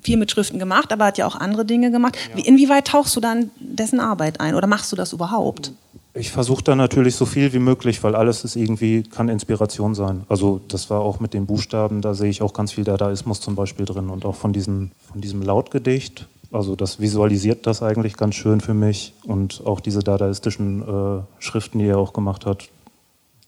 viel 0.02 0.16
mit 0.16 0.30
Schriften 0.30 0.58
gemacht, 0.58 0.92
aber 0.92 1.06
hat 1.06 1.18
ja 1.18 1.26
auch 1.26 1.34
andere 1.34 1.64
Dinge 1.64 1.90
gemacht. 1.90 2.16
Ja. 2.36 2.44
Inwieweit 2.44 2.86
tauchst 2.86 3.16
du 3.16 3.20
dann 3.20 3.50
dessen 3.58 3.98
Arbeit 3.98 4.40
ein 4.40 4.54
oder 4.54 4.68
machst 4.68 4.92
du 4.92 4.96
das 4.96 5.12
überhaupt? 5.12 5.72
Ich 6.16 6.30
versuche 6.30 6.62
da 6.62 6.76
natürlich 6.76 7.16
so 7.16 7.26
viel 7.26 7.52
wie 7.52 7.58
möglich, 7.58 8.04
weil 8.04 8.14
alles 8.14 8.44
ist 8.44 8.54
irgendwie, 8.54 9.02
kann 9.02 9.28
Inspiration 9.28 9.96
sein. 9.96 10.22
Also 10.28 10.60
das 10.68 10.88
war 10.88 11.00
auch 11.00 11.18
mit 11.18 11.34
den 11.34 11.44
Buchstaben, 11.46 12.02
da 12.02 12.14
sehe 12.14 12.30
ich 12.30 12.40
auch 12.40 12.52
ganz 12.52 12.70
viel 12.70 12.84
Dadaismus 12.84 13.40
zum 13.40 13.56
Beispiel 13.56 13.84
drin 13.84 14.08
und 14.08 14.24
auch 14.24 14.36
von 14.36 14.52
diesem, 14.52 14.92
von 15.10 15.20
diesem 15.20 15.42
Lautgedicht. 15.42 16.28
Also 16.52 16.76
das 16.76 17.00
visualisiert 17.00 17.66
das 17.66 17.82
eigentlich 17.82 18.16
ganz 18.16 18.36
schön 18.36 18.60
für 18.60 18.74
mich 18.74 19.12
und 19.24 19.62
auch 19.66 19.80
diese 19.80 20.04
dadaistischen 20.04 20.82
äh, 20.82 21.22
Schriften, 21.40 21.80
die 21.80 21.86
er 21.86 21.98
auch 21.98 22.12
gemacht 22.12 22.46
hat, 22.46 22.68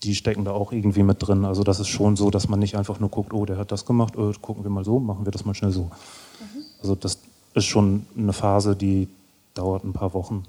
die 0.02 0.16
stecken 0.16 0.44
da 0.44 0.50
auch 0.50 0.72
irgendwie 0.72 1.05
mit 1.05 1.18
drin. 1.20 1.44
Also 1.44 1.62
das 1.62 1.79
ist 1.79 1.88
schon 1.88 2.16
so, 2.16 2.31
dass 2.31 2.48
man 2.48 2.59
nicht 2.59 2.76
einfach 2.76 2.98
nur 2.98 3.11
guckt, 3.11 3.33
oh, 3.33 3.46
der 3.46 3.59
hat 3.59 3.70
das 3.70 3.87
gemacht, 3.87 4.14
oh, 4.16 4.33
gucken 4.42 4.64
wir 4.64 4.70
mal 4.72 4.85
so, 4.85 4.98
machen 4.98 5.24
wir 5.24 5.31
das 5.31 5.44
mal 5.44 5.55
schnell 5.55 5.70
so. 5.70 5.83
Mhm. 5.83 6.62
Also 6.81 6.96
das 6.96 7.20
ist 7.55 7.64
schon 7.64 8.07
eine 8.18 8.33
Phase, 8.33 8.74
die 8.74 9.07
dauert 9.55 9.85
ein 9.85 9.92
paar 9.92 10.12
Wochen. 10.12 10.42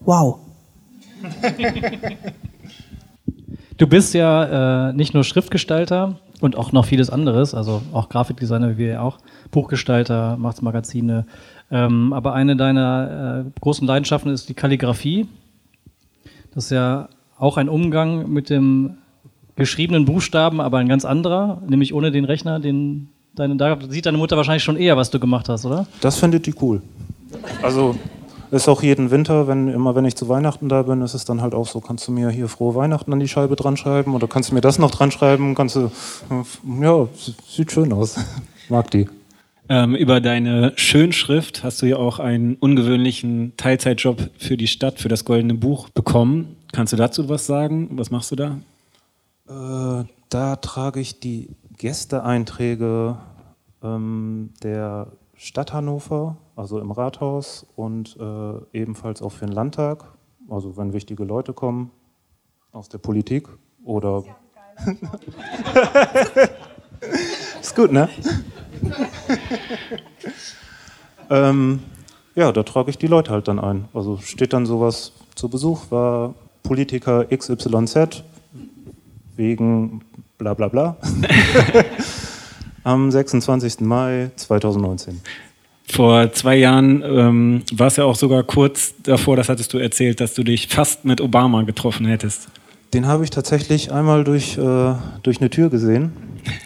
Wow. 0.00 0.38
Du 3.76 3.86
bist 3.86 4.14
ja 4.14 4.88
äh, 4.88 4.92
nicht 4.94 5.12
nur 5.12 5.24
Schriftgestalter 5.24 6.18
und 6.40 6.56
auch 6.56 6.72
noch 6.72 6.86
vieles 6.86 7.10
anderes, 7.10 7.54
also 7.54 7.82
auch 7.92 8.08
Grafikdesigner 8.08 8.72
wie 8.72 8.78
wir 8.78 9.02
auch, 9.02 9.18
Buchgestalter, 9.50 10.36
machst 10.38 10.62
Magazine. 10.62 11.26
Ähm, 11.70 12.12
aber 12.12 12.32
eine 12.32 12.56
deiner 12.56 13.44
äh, 13.46 13.50
großen 13.60 13.86
Leidenschaften 13.86 14.30
ist 14.30 14.48
die 14.48 14.54
Kalligrafie. 14.54 15.26
Das 16.54 16.64
ist 16.64 16.70
ja 16.70 17.08
auch 17.38 17.56
ein 17.56 17.68
Umgang 17.68 18.30
mit 18.30 18.48
dem 18.48 18.98
geschriebenen 19.56 20.04
Buchstaben, 20.04 20.60
aber 20.60 20.78
ein 20.78 20.88
ganz 20.88 21.04
anderer, 21.04 21.60
nämlich 21.66 21.92
ohne 21.92 22.10
den 22.12 22.24
Rechner, 22.24 22.60
den 22.60 23.08
deine, 23.34 23.56
da 23.56 23.78
sieht 23.88 24.06
deine 24.06 24.18
Mutter 24.18 24.36
wahrscheinlich 24.36 24.64
schon 24.64 24.76
eher, 24.76 24.96
was 24.96 25.10
du 25.10 25.18
gemacht 25.18 25.48
hast, 25.48 25.64
oder? 25.66 25.86
Das 26.00 26.18
findet 26.18 26.46
die 26.46 26.54
cool. 26.60 26.82
Also 27.62 27.96
ist 28.50 28.68
auch 28.68 28.82
jeden 28.82 29.10
Winter, 29.10 29.48
wenn 29.48 29.68
immer 29.68 29.94
wenn 29.94 30.04
ich 30.04 30.16
zu 30.16 30.28
Weihnachten 30.28 30.68
da 30.68 30.82
bin, 30.82 31.02
ist 31.02 31.14
es 31.14 31.24
dann 31.24 31.42
halt 31.42 31.54
auch 31.54 31.66
so, 31.66 31.80
kannst 31.80 32.06
du 32.08 32.12
mir 32.12 32.30
hier 32.30 32.48
frohe 32.48 32.74
Weihnachten 32.74 33.12
an 33.12 33.20
die 33.20 33.28
Scheibe 33.28 33.56
dran 33.56 33.76
schreiben 33.76 34.14
oder 34.14 34.28
kannst 34.28 34.50
du 34.50 34.54
mir 34.54 34.60
das 34.60 34.78
noch 34.78 34.90
dran 34.90 35.10
schreiben? 35.10 35.54
Kannst 35.54 35.76
du, 35.76 35.90
ja, 36.80 37.08
sieht 37.48 37.72
schön 37.72 37.92
aus. 37.92 38.16
Mag 38.68 38.90
die. 38.90 39.08
Ähm, 39.68 39.96
über 39.96 40.20
deine 40.20 40.72
Schönschrift 40.76 41.64
hast 41.64 41.82
du 41.82 41.86
ja 41.86 41.96
auch 41.96 42.20
einen 42.20 42.54
ungewöhnlichen 42.54 43.54
Teilzeitjob 43.56 44.30
für 44.38 44.56
die 44.56 44.68
Stadt, 44.68 45.00
für 45.00 45.08
das 45.08 45.24
Goldene 45.24 45.54
Buch 45.54 45.88
bekommen. 45.88 46.56
Kannst 46.72 46.92
du 46.92 46.96
dazu 46.96 47.28
was 47.28 47.46
sagen? 47.46 47.88
Was 47.92 48.10
machst 48.10 48.30
du 48.30 48.36
da? 48.36 48.58
Äh, 49.48 50.04
da 50.28 50.56
trage 50.56 51.00
ich 51.00 51.18
die 51.18 51.48
Gästeeinträge 51.78 53.16
ähm, 53.82 54.50
der 54.62 55.08
Stadt 55.36 55.72
Hannover 55.72 56.36
also 56.56 56.80
im 56.80 56.90
Rathaus 56.90 57.66
und 57.76 58.16
äh, 58.18 58.54
ebenfalls 58.72 59.20
auch 59.22 59.32
für 59.32 59.44
den 59.46 59.52
Landtag, 59.52 60.04
also 60.48 60.76
wenn 60.76 60.92
wichtige 60.94 61.24
Leute 61.24 61.52
kommen 61.52 61.90
aus 62.72 62.88
der 62.88 62.98
Politik 62.98 63.48
oder. 63.84 64.24
Ist 67.60 67.76
gut, 67.76 67.92
ne? 67.92 68.08
ähm, 71.30 71.82
ja, 72.34 72.52
da 72.52 72.62
trage 72.62 72.90
ich 72.90 72.98
die 72.98 73.06
Leute 73.06 73.30
halt 73.30 73.48
dann 73.48 73.58
ein. 73.58 73.88
Also 73.92 74.16
steht 74.18 74.52
dann 74.52 74.66
sowas 74.66 75.12
zu 75.34 75.48
Besuch, 75.48 75.90
war 75.90 76.34
Politiker 76.62 77.24
XYZ 77.26 78.24
wegen 79.36 80.02
bla 80.38 80.54
bla 80.54 80.68
bla 80.68 80.96
am 82.86 83.10
26. 83.10 83.80
Mai 83.80 84.30
2019. 84.36 85.20
Vor 85.88 86.32
zwei 86.32 86.56
Jahren 86.56 87.02
ähm, 87.02 87.62
war 87.72 87.88
es 87.88 87.96
ja 87.96 88.04
auch 88.04 88.14
sogar 88.14 88.44
kurz 88.44 88.94
davor, 89.02 89.36
das 89.36 89.48
hattest 89.48 89.72
du 89.72 89.78
erzählt, 89.78 90.20
dass 90.20 90.34
du 90.34 90.44
dich 90.44 90.68
fast 90.68 91.04
mit 91.04 91.20
Obama 91.20 91.62
getroffen 91.62 92.06
hättest. 92.06 92.48
Den 92.94 93.06
habe 93.08 93.24
ich 93.24 93.30
tatsächlich 93.30 93.92
einmal 93.92 94.22
durch, 94.22 94.56
äh, 94.56 94.94
durch 95.24 95.40
eine 95.40 95.50
Tür 95.50 95.68
gesehen. 95.68 96.12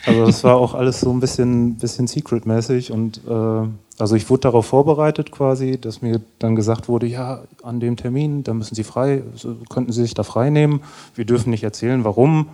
Also 0.04 0.26
das 0.26 0.44
war 0.44 0.56
auch 0.56 0.74
alles 0.74 1.00
so 1.00 1.11
ein 1.11 1.20
bisschen, 1.20 1.76
bisschen 1.76 2.06
secret-mäßig 2.06 2.92
und 2.92 3.22
äh, 3.26 3.68
also 3.98 4.14
ich 4.14 4.28
wurde 4.28 4.40
darauf 4.42 4.66
vorbereitet 4.66 5.33
quasi, 5.33 5.78
dass 5.80 6.02
mir 6.02 6.20
dann 6.38 6.54
gesagt 6.54 6.88
wurde, 6.88 7.06
ja, 7.06 7.42
an 7.62 7.80
dem 7.80 7.96
Termin, 7.96 8.44
da 8.44 8.52
müssen 8.52 8.74
Sie 8.74 8.85
frei, 8.85 9.22
könnten 9.70 9.92
Sie 9.92 10.02
sich 10.02 10.12
da 10.12 10.22
frei 10.22 10.50
nehmen. 10.50 10.80
Wir 11.14 11.24
dürfen 11.24 11.48
nicht 11.48 11.64
erzählen, 11.64 12.04
warum. 12.04 12.48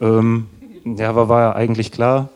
Ähm, 0.00 0.46
ja, 0.84 1.10
aber 1.10 1.28
war 1.28 1.40
ja 1.42 1.54
eigentlich 1.54 1.92
klar. 1.92 2.30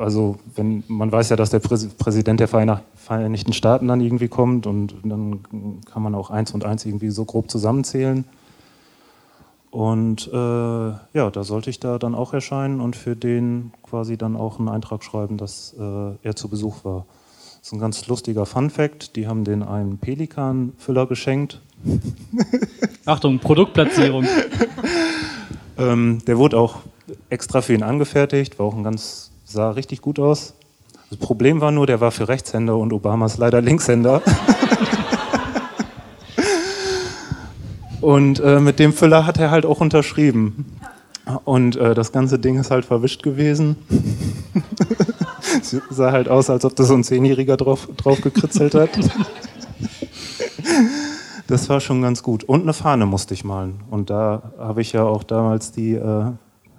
Also 0.00 0.36
wenn 0.56 0.82
man 0.88 1.12
weiß 1.12 1.28
ja, 1.28 1.36
dass 1.36 1.50
der 1.50 1.58
Präsident 1.60 2.40
der 2.40 2.48
Vereinigten 2.48 3.52
Staaten 3.52 3.88
dann 3.88 4.00
irgendwie 4.00 4.28
kommt 4.28 4.66
und 4.66 4.94
dann 5.04 5.40
kann 5.84 6.02
man 6.02 6.14
auch 6.14 6.30
eins 6.30 6.52
und 6.52 6.64
eins 6.64 6.84
irgendwie 6.86 7.10
so 7.10 7.24
grob 7.24 7.50
zusammenzählen. 7.50 8.24
Und 9.70 10.28
äh, 10.32 10.36
ja, 10.36 11.30
da 11.32 11.44
sollte 11.44 11.70
ich 11.70 11.78
da 11.78 11.98
dann 11.98 12.14
auch 12.16 12.32
erscheinen 12.32 12.80
und 12.80 12.96
für 12.96 13.14
den 13.14 13.72
quasi 13.82 14.16
dann 14.16 14.36
auch 14.36 14.58
einen 14.58 14.68
Eintrag 14.68 15.04
schreiben, 15.04 15.36
dass 15.36 15.74
äh, 15.78 16.16
er 16.22 16.34
zu 16.34 16.48
Besuch 16.48 16.84
war. 16.84 17.06
Das 17.58 17.68
ist 17.68 17.72
ein 17.72 17.78
ganz 17.78 18.08
lustiger 18.08 18.46
Fun-Fact. 18.46 19.14
Die 19.14 19.28
haben 19.28 19.44
den 19.44 19.62
einen 19.62 19.98
Pelikan-Füller 19.98 21.06
geschenkt. 21.06 21.60
Achtung, 23.04 23.38
Produktplatzierung. 23.38 24.26
ähm, 25.78 26.18
der 26.26 26.38
wurde 26.38 26.58
auch 26.58 26.78
extra 27.28 27.60
für 27.60 27.74
ihn 27.74 27.82
angefertigt, 27.82 28.58
war 28.58 28.66
auch 28.66 28.74
ein 28.74 28.82
ganz, 28.82 29.29
sah 29.50 29.70
richtig 29.70 30.00
gut 30.00 30.18
aus. 30.18 30.54
Das 31.10 31.18
Problem 31.18 31.60
war 31.60 31.72
nur, 31.72 31.86
der 31.86 32.00
war 32.00 32.12
für 32.12 32.28
Rechtshänder 32.28 32.76
und 32.76 32.92
Obama 32.92 33.26
ist 33.26 33.38
leider 33.38 33.60
Linkshänder. 33.60 34.22
und 38.00 38.38
äh, 38.40 38.60
mit 38.60 38.78
dem 38.78 38.92
Füller 38.92 39.26
hat 39.26 39.38
er 39.38 39.50
halt 39.50 39.66
auch 39.66 39.80
unterschrieben. 39.80 40.76
Und 41.44 41.76
äh, 41.76 41.94
das 41.94 42.12
ganze 42.12 42.38
Ding 42.38 42.58
ist 42.58 42.70
halt 42.70 42.84
verwischt 42.84 43.22
gewesen. 43.22 43.76
sah 45.90 46.12
halt 46.12 46.28
aus, 46.28 46.48
als 46.48 46.64
ob 46.64 46.76
da 46.76 46.84
so 46.84 46.94
ein 46.94 47.04
Zehnjähriger 47.04 47.56
drauf, 47.56 47.88
drauf 47.96 48.20
gekritzelt 48.20 48.74
hat. 48.74 48.90
Das 51.48 51.68
war 51.68 51.80
schon 51.80 52.02
ganz 52.02 52.22
gut. 52.22 52.44
Und 52.44 52.62
eine 52.62 52.72
Fahne 52.72 53.06
musste 53.06 53.34
ich 53.34 53.42
malen. 53.42 53.80
Und 53.90 54.10
da 54.10 54.52
habe 54.58 54.80
ich 54.80 54.92
ja 54.92 55.02
auch 55.02 55.24
damals 55.24 55.72
die, 55.72 55.94
äh, 55.94 56.26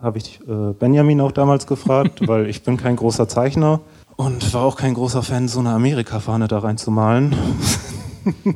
habe 0.01 0.17
ich 0.17 0.39
äh, 0.47 0.73
Benjamin 0.73 1.21
auch 1.21 1.31
damals 1.31 1.67
gefragt, 1.67 2.19
weil 2.27 2.47
ich 2.47 2.63
bin 2.63 2.77
kein 2.77 2.95
großer 2.95 3.27
Zeichner 3.27 3.81
und 4.15 4.53
war 4.53 4.63
auch 4.63 4.75
kein 4.75 4.93
großer 4.93 5.23
Fan, 5.23 5.47
so 5.47 5.59
eine 5.59 5.71
Amerika-Fahne 5.71 6.47
da 6.47 6.59
reinzumalen. 6.59 7.35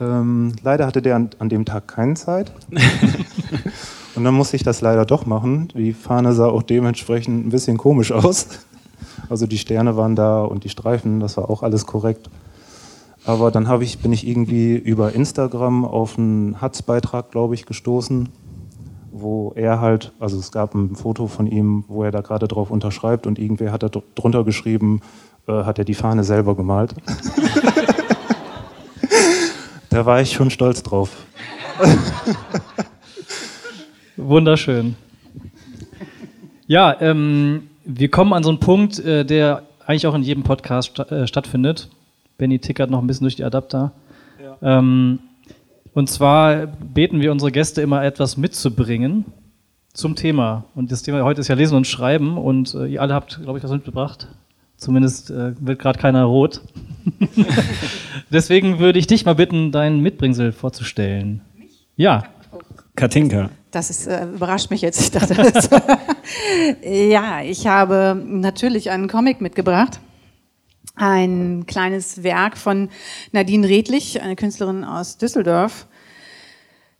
ähm, 0.00 0.52
leider 0.62 0.86
hatte 0.86 1.02
der 1.02 1.16
an, 1.16 1.30
an 1.38 1.48
dem 1.48 1.64
Tag 1.64 1.88
keine 1.88 2.14
Zeit. 2.14 2.52
und 4.14 4.24
dann 4.24 4.34
musste 4.34 4.56
ich 4.56 4.62
das 4.62 4.80
leider 4.80 5.04
doch 5.04 5.26
machen. 5.26 5.68
Die 5.76 5.92
Fahne 5.92 6.32
sah 6.32 6.46
auch 6.46 6.62
dementsprechend 6.62 7.46
ein 7.46 7.50
bisschen 7.50 7.76
komisch 7.76 8.12
aus. 8.12 8.48
Also 9.28 9.46
die 9.46 9.58
Sterne 9.58 9.96
waren 9.96 10.16
da 10.16 10.42
und 10.42 10.64
die 10.64 10.68
Streifen, 10.68 11.20
das 11.20 11.36
war 11.36 11.50
auch 11.50 11.62
alles 11.62 11.86
korrekt. 11.86 12.30
Aber 13.24 13.50
dann 13.50 13.68
ich, 13.82 13.98
bin 13.98 14.12
ich 14.12 14.26
irgendwie 14.26 14.76
über 14.76 15.12
Instagram 15.12 15.84
auf 15.84 16.16
einen 16.16 16.60
Hatz-Beitrag, 16.60 17.32
glaube 17.32 17.54
ich, 17.54 17.66
gestoßen, 17.66 18.28
wo 19.20 19.52
er 19.56 19.80
halt, 19.80 20.12
also 20.20 20.38
es 20.38 20.52
gab 20.52 20.74
ein 20.74 20.94
Foto 20.94 21.26
von 21.26 21.46
ihm, 21.46 21.84
wo 21.88 22.04
er 22.04 22.10
da 22.10 22.20
gerade 22.20 22.48
drauf 22.48 22.70
unterschreibt 22.70 23.26
und 23.26 23.38
irgendwer 23.38 23.72
hat 23.72 23.82
da 23.82 23.88
drunter 24.14 24.44
geschrieben, 24.44 25.00
äh, 25.48 25.64
hat 25.64 25.78
er 25.78 25.84
die 25.84 25.94
Fahne 25.94 26.22
selber 26.22 26.54
gemalt. 26.54 26.94
da 29.90 30.04
war 30.04 30.20
ich 30.20 30.32
schon 30.32 30.50
stolz 30.50 30.82
drauf. 30.82 31.24
Wunderschön. 34.16 34.96
Ja, 36.66 37.00
ähm, 37.00 37.68
wir 37.84 38.10
kommen 38.10 38.32
an 38.32 38.42
so 38.42 38.50
einen 38.50 38.60
Punkt, 38.60 38.98
äh, 38.98 39.24
der 39.24 39.62
eigentlich 39.86 40.06
auch 40.06 40.14
in 40.14 40.22
jedem 40.22 40.42
Podcast 40.42 40.90
sta 40.90 41.04
äh, 41.04 41.26
stattfindet. 41.26 41.88
Benny 42.38 42.58
tickert 42.58 42.90
noch 42.90 43.00
ein 43.00 43.06
bisschen 43.06 43.24
durch 43.24 43.36
die 43.36 43.44
Adapter. 43.44 43.92
Ja. 44.42 44.78
Ähm, 44.78 45.20
und 45.96 46.10
zwar 46.10 46.66
beten 46.66 47.22
wir 47.22 47.32
unsere 47.32 47.50
Gäste 47.50 47.80
immer 47.80 48.04
etwas 48.04 48.36
mitzubringen 48.36 49.24
zum 49.94 50.14
Thema. 50.14 50.66
Und 50.74 50.92
das 50.92 51.02
Thema 51.02 51.24
heute 51.24 51.40
ist 51.40 51.48
ja 51.48 51.54
Lesen 51.54 51.74
und 51.74 51.86
Schreiben. 51.86 52.36
Und 52.36 52.74
äh, 52.74 52.84
ihr 52.84 53.00
alle 53.00 53.14
habt, 53.14 53.40
glaube 53.42 53.58
ich, 53.58 53.64
was 53.64 53.70
mitgebracht. 53.70 54.28
Zumindest 54.76 55.30
äh, 55.30 55.54
wird 55.58 55.78
gerade 55.78 55.98
keiner 55.98 56.24
rot. 56.24 56.60
Deswegen 58.30 58.78
würde 58.78 58.98
ich 58.98 59.06
dich 59.06 59.24
mal 59.24 59.36
bitten, 59.36 59.72
deinen 59.72 60.00
Mitbringsel 60.00 60.52
vorzustellen. 60.52 61.40
Mich? 61.56 61.86
Ja. 61.96 62.24
Katinka. 62.94 63.48
Das 63.70 63.88
ist, 63.88 64.06
äh, 64.06 64.26
überrascht 64.26 64.70
mich 64.70 64.82
jetzt. 64.82 65.00
Ich 65.00 65.10
dachte, 65.12 65.32
das 65.32 65.70
ja, 66.84 67.40
ich 67.40 67.66
habe 67.66 68.22
natürlich 68.22 68.90
einen 68.90 69.08
Comic 69.08 69.40
mitgebracht 69.40 69.98
ein 70.96 71.66
kleines 71.66 72.22
Werk 72.22 72.56
von 72.56 72.88
Nadine 73.32 73.68
Redlich, 73.68 74.20
eine 74.22 74.34
Künstlerin 74.34 74.82
aus 74.82 75.18
Düsseldorf, 75.18 75.86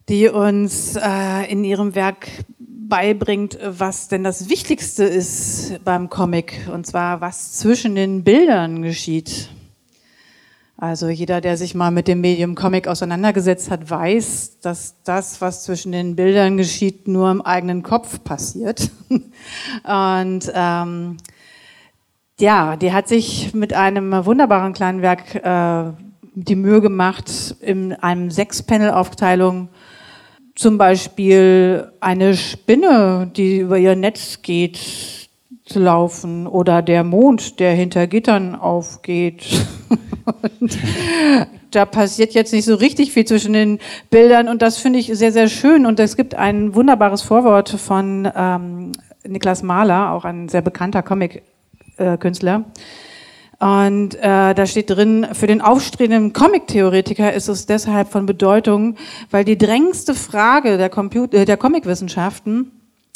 die 0.09 0.28
uns 0.28 0.96
äh, 0.96 1.50
in 1.50 1.64
ihrem 1.64 1.94
Werk 1.94 2.28
beibringt, 2.59 3.59
was 3.64 4.09
denn 4.09 4.22
das 4.22 4.48
Wichtigste 4.48 5.04
ist 5.04 5.80
beim 5.85 6.09
Comic, 6.09 6.68
und 6.72 6.87
zwar 6.87 7.20
was 7.20 7.54
zwischen 7.54 7.94
den 7.94 8.22
Bildern 8.22 8.82
geschieht. 8.82 9.48
Also 10.78 11.09
jeder, 11.09 11.40
der 11.40 11.56
sich 11.56 11.74
mal 11.74 11.90
mit 11.90 12.06
dem 12.06 12.20
Medium 12.20 12.54
Comic 12.54 12.87
auseinandergesetzt 12.87 13.70
hat, 13.70 13.88
weiß, 13.88 14.61
dass 14.61 14.96
das, 15.04 15.40
was 15.40 15.64
zwischen 15.64 15.90
den 15.90 16.16
Bildern 16.16 16.59
geschieht, 16.59 17.09
nur 17.09 17.30
im 17.30 17.40
eigenen 17.40 17.82
Kopf 17.82 18.22
passiert. 18.22 18.90
und 19.09 20.52
ähm, 20.54 21.16
ja, 22.38 22.77
die 22.77 22.92
hat 22.92 23.09
sich 23.09 23.55
mit 23.55 23.72
einem 23.72 24.12
wunderbaren 24.27 24.72
kleinen 24.72 25.03
Werk 25.03 25.35
äh, 25.35 25.92
die 26.35 26.57
Mühe 26.57 26.81
gemacht, 26.81 27.57
in 27.61 27.94
einem 27.94 28.31
Sechs-Panel-Aufteilung 28.31 29.68
zum 30.55 30.79
Beispiel 30.79 31.90
eine 32.01 32.37
Spinne, 32.37 33.31
die 33.35 33.59
über 33.59 33.79
ihr 33.79 33.96
Netz 33.96 34.42
geht, 34.42 34.79
zu 35.64 35.81
laufen 35.81 36.46
oder 36.46 36.81
der 36.81 37.03
Mond, 37.05 37.59
der 37.59 37.72
hinter 37.72 38.07
Gittern 38.07 38.55
aufgeht. 38.55 39.44
da 41.72 41.85
passiert 41.85 42.35
jetzt 42.35 42.53
nicht 42.53 42.64
so 42.64 42.77
richtig 42.77 43.12
viel 43.12 43.25
zwischen 43.25 43.53
den 43.53 43.81
Bildern 44.09 44.49
und 44.49 44.62
das 44.62 44.79
finde 44.79 45.01
ich 45.01 45.09
sehr, 45.09 45.33
sehr 45.33 45.49
schön. 45.49 45.85
Und 45.85 45.99
es 45.99 46.16
gibt 46.16 46.35
ein 46.37 46.75
wunderbares 46.75 47.22
Vorwort 47.22 47.68
von 47.68 48.31
ähm, 48.35 48.92
Niklas 49.27 49.62
Mahler, 49.62 50.12
auch 50.12 50.25
ein 50.25 50.49
sehr 50.49 50.62
bekannter 50.62 51.03
Comic 51.03 51.42
äh, 51.96 52.16
Künstler. 52.16 52.64
Und 53.59 54.16
äh, 54.16 54.54
da 54.54 54.66
steht 54.66 54.90
drin, 54.90 55.26
für 55.32 55.46
den 55.46 55.62
aufstrebenden 55.62 56.35
Comic-Theoretiker 56.35 57.32
ist 57.32 57.48
es 57.48 57.64
deshalb 57.64 58.09
von 58.09 58.26
Bedeutung, 58.26 58.96
weil 59.30 59.44
die 59.44 59.56
drängendste 59.56 60.14
Frage 60.14 60.76
der, 60.76 60.90
Computer, 60.90 61.38
äh, 61.38 61.44
der 61.46 61.56
Comicwissenschaften, 61.56 62.72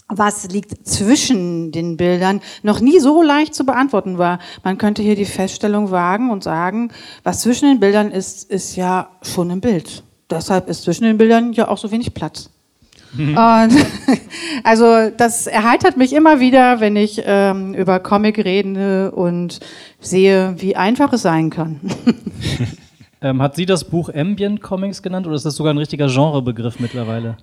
was 0.08 0.48
liegt 0.48 0.88
zwischen 0.88 1.72
den 1.72 1.96
Bildern, 1.96 2.40
noch 2.62 2.80
nie 2.80 3.00
so 3.00 3.22
leicht 3.22 3.54
zu 3.54 3.64
beantworten 3.64 4.16
war. 4.16 4.38
Man 4.64 4.78
könnte 4.78 5.02
hier 5.02 5.14
die 5.14 5.26
Feststellung 5.26 5.90
wagen 5.90 6.30
und 6.30 6.42
sagen, 6.42 6.90
was 7.22 7.42
zwischen 7.42 7.68
den 7.68 7.80
Bildern 7.80 8.10
ist, 8.10 8.50
ist 8.50 8.76
ja 8.76 9.10
schon 9.22 9.50
ein 9.50 9.60
Bild. 9.60 10.02
Deshalb 10.30 10.68
ist 10.68 10.84
zwischen 10.84 11.04
den 11.04 11.18
Bildern 11.18 11.52
ja 11.52 11.68
auch 11.68 11.78
so 11.78 11.90
wenig 11.90 12.14
Platz. 12.14 12.50
Mhm. 13.12 13.36
Also 14.62 15.10
das 15.16 15.46
erheitert 15.46 15.96
mich 15.96 16.12
immer 16.12 16.38
wieder, 16.38 16.80
wenn 16.80 16.96
ich 16.96 17.22
ähm, 17.24 17.74
über 17.74 17.98
Comic 17.98 18.38
rede 18.38 19.10
und 19.10 19.60
sehe, 20.00 20.54
wie 20.58 20.76
einfach 20.76 21.12
es 21.12 21.22
sein 21.22 21.50
kann. 21.50 21.80
ähm, 23.22 23.40
hat 23.40 23.56
sie 23.56 23.64
das 23.64 23.84
Buch 23.84 24.10
Ambient 24.14 24.60
Comics 24.60 25.02
genannt 25.02 25.26
oder 25.26 25.36
ist 25.36 25.46
das 25.46 25.54
sogar 25.54 25.72
ein 25.72 25.78
richtiger 25.78 26.08
Genrebegriff 26.08 26.78
mittlerweile? 26.78 27.38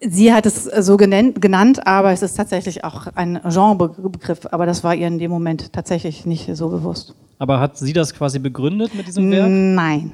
Sie 0.00 0.32
hat 0.32 0.46
es 0.46 0.64
so 0.64 0.96
genannt, 0.96 1.40
genannt, 1.40 1.86
aber 1.86 2.12
es 2.12 2.22
ist 2.22 2.34
tatsächlich 2.34 2.84
auch 2.84 3.08
ein 3.14 3.40
Genrebegriff. 3.42 4.40
Aber 4.50 4.66
das 4.66 4.84
war 4.84 4.94
ihr 4.94 5.06
in 5.06 5.18
dem 5.18 5.30
Moment 5.30 5.72
tatsächlich 5.72 6.26
nicht 6.26 6.54
so 6.56 6.68
bewusst. 6.68 7.14
Aber 7.38 7.60
hat 7.60 7.78
sie 7.78 7.92
das 7.92 8.14
quasi 8.14 8.38
begründet 8.38 8.94
mit 8.94 9.06
diesem 9.06 9.30
Werk? 9.30 9.48
Nein. 9.48 10.12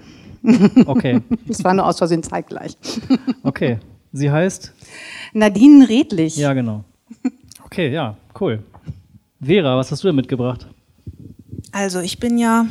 Okay. 0.87 1.21
Es 1.49 1.65
war 1.65 1.73
nur 1.75 1.87
aus 1.87 1.99
Versehen 1.99 2.23
zeitgleich. 2.23 2.77
Okay. 3.43 3.79
Sie 4.17 4.31
heißt? 4.31 4.73
Nadine 5.33 5.89
Redlich. 5.89 6.37
Ja, 6.37 6.53
genau. 6.53 6.85
Okay, 7.65 7.93
ja, 7.93 8.17
cool. 8.41 8.63
Vera, 9.41 9.77
was 9.77 9.91
hast 9.91 10.05
du 10.05 10.09
denn 10.09 10.15
mitgebracht? 10.15 10.69
Also 11.73 11.99
ich 11.99 12.21
bin 12.21 12.39
ja 12.39 12.67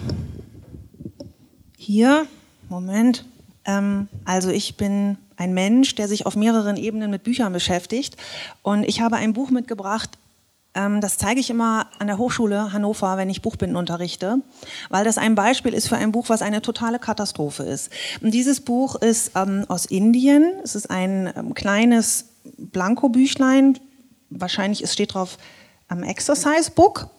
hier, 1.78 2.26
Moment, 2.70 3.26
ähm, 3.66 4.08
also 4.24 4.52
ich 4.52 4.78
bin 4.78 5.18
ein 5.36 5.54
Mensch, 5.54 5.96
der 5.96 6.08
sich 6.08 6.26
auf 6.26 6.38
mehreren 6.38 6.78
Ebenen 6.78 7.12
mit 7.12 7.24
Büchern 7.24 7.52
beschäftigt 7.52 8.16
und 8.62 8.86
ich 8.86 9.02
habe 9.02 9.18
ein 9.18 9.34
Buch 9.34 9.50
mitgebracht, 9.50 10.12
das 10.74 11.18
zeige 11.18 11.40
ich 11.40 11.50
immer 11.50 11.88
an 12.00 12.08
der 12.08 12.18
Hochschule 12.18 12.74
Hannover, 12.74 13.18
wenn 13.18 13.30
ich 13.30 13.42
Buchbinden 13.42 13.78
unterrichte, 13.78 14.40
weil 14.90 15.04
das 15.04 15.18
ein 15.18 15.36
Beispiel 15.36 15.74
ist 15.74 15.88
für 15.88 15.98
ein 15.98 16.12
Buch, 16.12 16.30
was 16.30 16.42
eine 16.42 16.62
totale 16.62 16.98
Katastrophe 16.98 17.64
ist. 17.64 17.92
Und 18.22 18.32
dieses 18.32 18.62
Buch 18.62 18.96
ist 18.96 19.32
ähm, 19.36 19.66
aus 19.68 19.86
Indien. 19.86 20.52
Es 20.64 20.76
ist 20.76 20.90
ein 20.90 21.32
ähm, 21.36 21.54
kleines 21.54 22.26
Blankobüchlein. 22.58 23.80
Wahrscheinlich 24.30 24.84
es 24.84 24.94
steht 24.94 25.14
drauf 25.14 25.38
ähm, 25.92 26.04
Exercise 26.04 26.72
Book. 26.72 27.10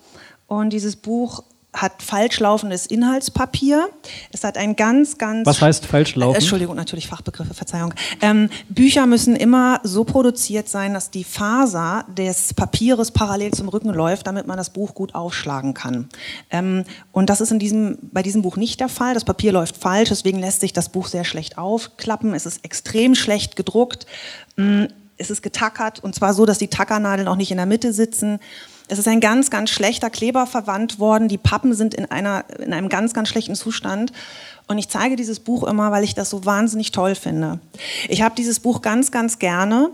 Und 0.46 0.72
dieses 0.72 0.96
Buch 0.96 1.44
hat 1.74 2.02
falsch 2.02 2.40
laufendes 2.40 2.86
Inhaltspapier. 2.86 3.88
Es 4.32 4.44
hat 4.44 4.56
ein 4.56 4.76
ganz, 4.76 5.18
ganz. 5.18 5.46
Was 5.46 5.60
heißt 5.60 5.86
falsch 5.86 6.14
laufen? 6.14 6.36
Äh, 6.36 6.38
Entschuldigung, 6.38 6.76
natürlich 6.76 7.08
Fachbegriffe, 7.08 7.52
Verzeihung. 7.52 7.92
Ähm, 8.22 8.48
Bücher 8.68 9.06
müssen 9.06 9.36
immer 9.36 9.80
so 9.82 10.04
produziert 10.04 10.68
sein, 10.68 10.94
dass 10.94 11.10
die 11.10 11.24
Faser 11.24 12.04
des 12.16 12.54
Papieres 12.54 13.10
parallel 13.10 13.52
zum 13.52 13.68
Rücken 13.68 13.90
läuft, 13.90 14.26
damit 14.26 14.46
man 14.46 14.56
das 14.56 14.70
Buch 14.70 14.94
gut 14.94 15.14
aufschlagen 15.14 15.74
kann. 15.74 16.08
Ähm, 16.50 16.84
und 17.12 17.28
das 17.28 17.40
ist 17.40 17.50
in 17.50 17.58
diesem, 17.58 17.98
bei 18.00 18.22
diesem 18.22 18.42
Buch 18.42 18.56
nicht 18.56 18.80
der 18.80 18.88
Fall. 18.88 19.14
Das 19.14 19.24
Papier 19.24 19.52
läuft 19.52 19.76
falsch, 19.76 20.10
deswegen 20.10 20.38
lässt 20.38 20.60
sich 20.60 20.72
das 20.72 20.88
Buch 20.88 21.08
sehr 21.08 21.24
schlecht 21.24 21.58
aufklappen. 21.58 22.34
Es 22.34 22.46
ist 22.46 22.64
extrem 22.64 23.14
schlecht 23.14 23.56
gedruckt. 23.56 24.06
Mm, 24.56 24.84
es 25.16 25.30
ist 25.30 25.42
getackert 25.42 26.02
und 26.02 26.14
zwar 26.14 26.34
so, 26.34 26.46
dass 26.46 26.58
die 26.58 26.68
Tackernadeln 26.68 27.28
auch 27.28 27.36
nicht 27.36 27.50
in 27.50 27.56
der 27.56 27.66
Mitte 27.66 27.92
sitzen. 27.92 28.40
Es 28.88 28.98
ist 28.98 29.08
ein 29.08 29.20
ganz, 29.20 29.50
ganz 29.50 29.70
schlechter 29.70 30.10
Kleber 30.10 30.46
verwandt 30.46 30.98
worden. 30.98 31.28
Die 31.28 31.38
Pappen 31.38 31.74
sind 31.74 31.94
in, 31.94 32.10
einer, 32.10 32.44
in 32.58 32.72
einem 32.72 32.88
ganz, 32.88 33.14
ganz 33.14 33.28
schlechten 33.28 33.54
Zustand. 33.54 34.12
Und 34.66 34.78
ich 34.78 34.88
zeige 34.88 35.16
dieses 35.16 35.40
Buch 35.40 35.64
immer, 35.64 35.90
weil 35.90 36.04
ich 36.04 36.14
das 36.14 36.30
so 36.30 36.44
wahnsinnig 36.44 36.90
toll 36.90 37.14
finde. 37.14 37.60
Ich 38.08 38.22
habe 38.22 38.34
dieses 38.34 38.60
Buch 38.60 38.82
ganz, 38.82 39.10
ganz 39.10 39.38
gerne. 39.38 39.90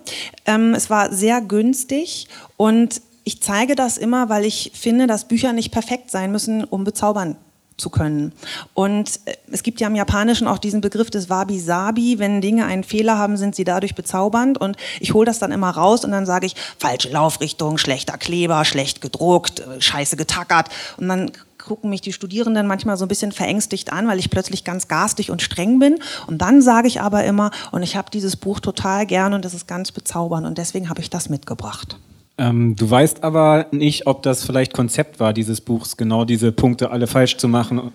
Ähm, 0.46 0.74
es 0.74 0.90
war 0.90 1.12
sehr 1.12 1.40
günstig 1.40 2.28
und 2.56 3.00
ich 3.24 3.42
zeige 3.42 3.74
das 3.74 3.98
immer, 3.98 4.28
weil 4.28 4.44
ich 4.44 4.72
finde, 4.74 5.06
dass 5.06 5.28
Bücher 5.28 5.52
nicht 5.52 5.70
perfekt 5.70 6.10
sein 6.10 6.32
müssen, 6.32 6.64
um 6.64 6.84
bezaubernd 6.84 7.36
zu 7.80 7.90
können. 7.90 8.32
Und 8.74 9.20
äh, 9.24 9.34
es 9.50 9.62
gibt 9.62 9.80
ja 9.80 9.88
im 9.88 9.96
Japanischen 9.96 10.46
auch 10.46 10.58
diesen 10.58 10.80
Begriff 10.80 11.10
des 11.10 11.28
Wabi-Sabi. 11.28 12.18
Wenn 12.18 12.40
Dinge 12.40 12.66
einen 12.66 12.84
Fehler 12.84 13.18
haben, 13.18 13.36
sind 13.36 13.56
sie 13.56 13.64
dadurch 13.64 13.94
bezaubernd. 13.94 14.58
Und 14.58 14.76
ich 15.00 15.14
hole 15.14 15.26
das 15.26 15.38
dann 15.38 15.50
immer 15.50 15.70
raus 15.70 16.04
und 16.04 16.12
dann 16.12 16.26
sage 16.26 16.46
ich, 16.46 16.54
falsche 16.78 17.08
Laufrichtung, 17.10 17.78
schlechter 17.78 18.18
Kleber, 18.18 18.64
schlecht 18.64 19.00
gedruckt, 19.00 19.60
äh, 19.60 19.80
scheiße 19.80 20.16
getackert. 20.16 20.68
Und 20.98 21.08
dann 21.08 21.32
gucken 21.58 21.90
mich 21.90 22.00
die 22.00 22.12
Studierenden 22.12 22.66
manchmal 22.66 22.96
so 22.96 23.04
ein 23.04 23.08
bisschen 23.08 23.32
verängstigt 23.32 23.92
an, 23.92 24.08
weil 24.08 24.18
ich 24.18 24.30
plötzlich 24.30 24.64
ganz 24.64 24.88
garstig 24.88 25.30
und 25.30 25.42
streng 25.42 25.78
bin. 25.78 25.98
Und 26.26 26.38
dann 26.38 26.62
sage 26.62 26.88
ich 26.88 27.00
aber 27.00 27.24
immer, 27.24 27.50
und 27.70 27.82
ich 27.82 27.96
habe 27.96 28.10
dieses 28.10 28.36
Buch 28.36 28.60
total 28.60 29.06
gern 29.06 29.34
und 29.34 29.44
das 29.44 29.54
ist 29.54 29.66
ganz 29.66 29.92
bezaubernd 29.92 30.46
und 30.46 30.58
deswegen 30.58 30.88
habe 30.88 31.00
ich 31.00 31.10
das 31.10 31.28
mitgebracht. 31.28 31.98
Ähm, 32.40 32.74
du 32.74 32.90
weißt 32.90 33.22
aber 33.22 33.66
nicht, 33.70 34.06
ob 34.06 34.22
das 34.22 34.44
vielleicht 34.44 34.72
Konzept 34.72 35.20
war, 35.20 35.34
dieses 35.34 35.60
Buchs, 35.60 35.98
genau 35.98 36.24
diese 36.24 36.52
Punkte 36.52 36.90
alle 36.90 37.06
falsch 37.06 37.36
zu 37.36 37.48
machen. 37.48 37.92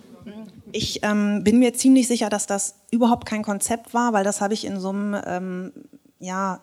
Ich 0.70 1.02
ähm, 1.02 1.42
bin 1.42 1.58
mir 1.58 1.74
ziemlich 1.74 2.06
sicher, 2.06 2.28
dass 2.28 2.46
das 2.46 2.76
überhaupt 2.92 3.26
kein 3.26 3.42
Konzept 3.42 3.92
war, 3.92 4.12
weil 4.12 4.22
das 4.22 4.40
habe 4.40 4.54
ich 4.54 4.64
in 4.64 4.78
so 4.78 4.90
einem, 4.90 5.16
ähm, 5.26 5.72
ja, 6.20 6.60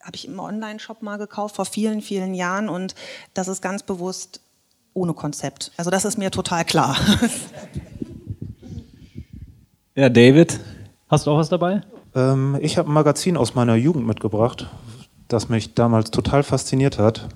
habe 0.00 0.14
ich 0.14 0.28
im 0.28 0.38
Online-Shop 0.38 1.02
mal 1.02 1.16
gekauft 1.16 1.56
vor 1.56 1.64
vielen, 1.64 2.02
vielen 2.02 2.34
Jahren 2.34 2.68
und 2.68 2.94
das 3.34 3.48
ist 3.48 3.62
ganz 3.62 3.82
bewusst 3.82 4.40
ohne 4.94 5.12
Konzept. 5.12 5.72
Also 5.76 5.90
das 5.90 6.04
ist 6.04 6.18
mir 6.18 6.30
total 6.30 6.64
klar. 6.64 6.96
Ja, 9.96 10.08
David? 10.08 10.60
Hast 11.08 11.26
du 11.26 11.32
auch 11.32 11.38
was 11.38 11.48
dabei? 11.48 11.80
Ähm, 12.14 12.56
ich 12.60 12.78
habe 12.78 12.88
ein 12.88 12.92
Magazin 12.92 13.36
aus 13.36 13.56
meiner 13.56 13.74
Jugend 13.74 14.06
mitgebracht, 14.06 14.68
das 15.28 15.48
mich 15.48 15.74
damals 15.74 16.10
total 16.10 16.42
fasziniert 16.42 16.98
hat. 16.98 17.28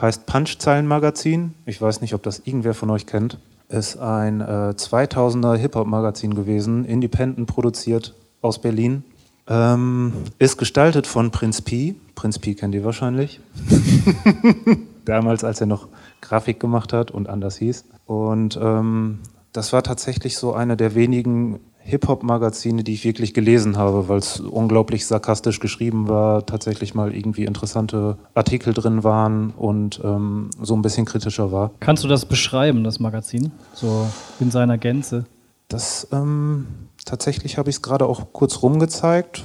Heißt 0.00 0.26
Punchzeilen-Magazin. 0.26 1.54
Ich 1.66 1.80
weiß 1.80 2.00
nicht, 2.00 2.14
ob 2.14 2.22
das 2.22 2.40
irgendwer 2.40 2.74
von 2.74 2.90
euch 2.90 3.06
kennt. 3.06 3.38
Ist 3.68 3.96
ein 3.96 4.40
äh, 4.40 4.74
2000er 4.76 5.56
Hip-Hop-Magazin 5.56 6.34
gewesen, 6.34 6.84
independent 6.84 7.46
produziert 7.46 8.14
aus 8.42 8.60
Berlin. 8.60 9.04
Ähm, 9.48 10.12
ist 10.38 10.58
gestaltet 10.58 11.06
von 11.06 11.30
Prinz 11.30 11.62
Pi. 11.62 11.96
Prinz 12.14 12.38
Pi 12.38 12.54
kennt 12.54 12.74
ihr 12.74 12.84
wahrscheinlich. 12.84 13.40
Damals, 15.04 15.42
als 15.42 15.60
er 15.60 15.66
noch 15.66 15.88
Grafik 16.20 16.60
gemacht 16.60 16.92
hat 16.92 17.10
und 17.10 17.28
anders 17.28 17.56
hieß. 17.56 17.84
Und 18.06 18.58
ähm, 18.60 19.18
das 19.52 19.72
war 19.72 19.82
tatsächlich 19.82 20.36
so 20.36 20.54
eine 20.54 20.76
der 20.76 20.94
wenigen 20.94 21.60
Hip-Hop-Magazine, 21.84 22.84
die 22.84 22.94
ich 22.94 23.04
wirklich 23.04 23.34
gelesen 23.34 23.76
habe, 23.76 24.08
weil 24.08 24.18
es 24.18 24.40
unglaublich 24.40 25.06
sarkastisch 25.06 25.60
geschrieben 25.60 26.08
war, 26.08 26.46
tatsächlich 26.46 26.94
mal 26.94 27.14
irgendwie 27.14 27.44
interessante 27.44 28.18
Artikel 28.34 28.72
drin 28.72 29.04
waren 29.04 29.50
und 29.50 30.00
ähm, 30.04 30.50
so 30.60 30.74
ein 30.74 30.82
bisschen 30.82 31.06
kritischer 31.06 31.52
war. 31.52 31.72
Kannst 31.80 32.04
du 32.04 32.08
das 32.08 32.24
beschreiben, 32.24 32.84
das 32.84 33.00
Magazin, 33.00 33.50
so 33.74 34.06
in 34.40 34.50
seiner 34.50 34.78
Gänze? 34.78 35.24
Das 35.68 36.06
ähm, 36.12 36.66
tatsächlich 37.04 37.58
habe 37.58 37.70
ich 37.70 37.76
es 37.76 37.82
gerade 37.82 38.06
auch 38.06 38.32
kurz 38.32 38.62
rumgezeigt. 38.62 39.44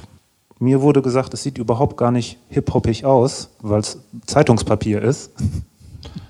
Mir 0.58 0.82
wurde 0.82 1.02
gesagt, 1.02 1.34
es 1.34 1.42
sieht 1.42 1.58
überhaupt 1.58 1.96
gar 1.96 2.10
nicht 2.10 2.38
hip-hoppig 2.48 3.04
aus, 3.04 3.50
weil 3.62 3.80
es 3.80 3.98
Zeitungspapier 4.26 5.02
ist. 5.02 5.32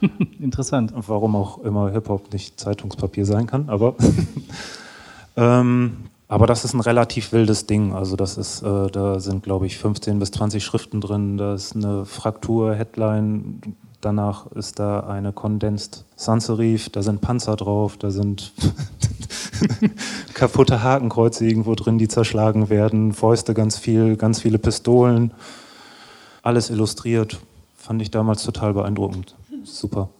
Interessant. 0.41 0.93
Warum 0.95 1.35
auch 1.35 1.59
immer 1.59 1.91
Hip-Hop 1.91 2.33
nicht 2.33 2.61
Zeitungspapier 2.61 3.25
sein 3.25 3.47
kann, 3.47 3.69
aber, 3.69 3.95
ähm, 5.39 5.97
aber 6.27 6.47
das 6.47 6.65
ist 6.65 6.75
ein 6.75 6.81
relativ 6.81 7.33
wildes 7.33 7.67
Ding. 7.67 7.95
Also 7.95 8.17
das 8.17 8.37
ist, 8.37 8.63
äh, 8.63 8.89
da 8.89 9.21
sind 9.21 9.43
glaube 9.45 9.67
ich 9.67 9.79
15 9.79 10.19
bis 10.19 10.33
20 10.33 10.63
Schriften 10.65 11.01
drin, 11.01 11.39
da 11.39 11.55
ist 11.55 11.75
eine 11.75 12.05
Fraktur, 12.05 12.75
Headline, 12.75 13.61
danach 14.01 14.47
ist 14.53 14.79
da 14.79 15.01
eine 15.01 15.33
Condensed 15.33 16.05
Sans 16.17 16.45
Serif, 16.45 16.91
da 16.91 17.03
sind 17.03 17.21
Panzer 17.21 17.57
drauf, 17.57 17.97
da 17.97 18.11
sind 18.11 18.53
kaputte 20.35 20.83
Hakenkreuze 20.83 21.47
irgendwo 21.47 21.75
drin, 21.75 21.99
die 21.99 22.09
zerschlagen 22.09 22.69
werden, 22.69 23.13
Fäuste 23.13 23.55
ganz 23.55 23.79
viel, 23.79 24.17
ganz 24.17 24.41
viele 24.41 24.59
Pistolen, 24.59 25.33
alles 26.43 26.69
illustriert. 26.69 27.39
Fand 27.77 28.03
ich 28.03 28.11
damals 28.11 28.43
total 28.43 28.75
beeindruckend. 28.75 29.35
Super. 29.65 30.11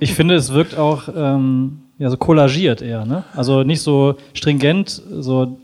ich 0.00 0.14
finde, 0.14 0.36
es 0.36 0.52
wirkt 0.52 0.76
auch 0.76 1.08
ähm, 1.14 1.80
ja, 1.98 2.10
so 2.10 2.16
kollagiert 2.16 2.82
eher. 2.82 3.04
Ne? 3.04 3.24
Also 3.34 3.62
nicht 3.62 3.80
so 3.80 4.16
stringent, 4.34 5.02
so 5.10 5.58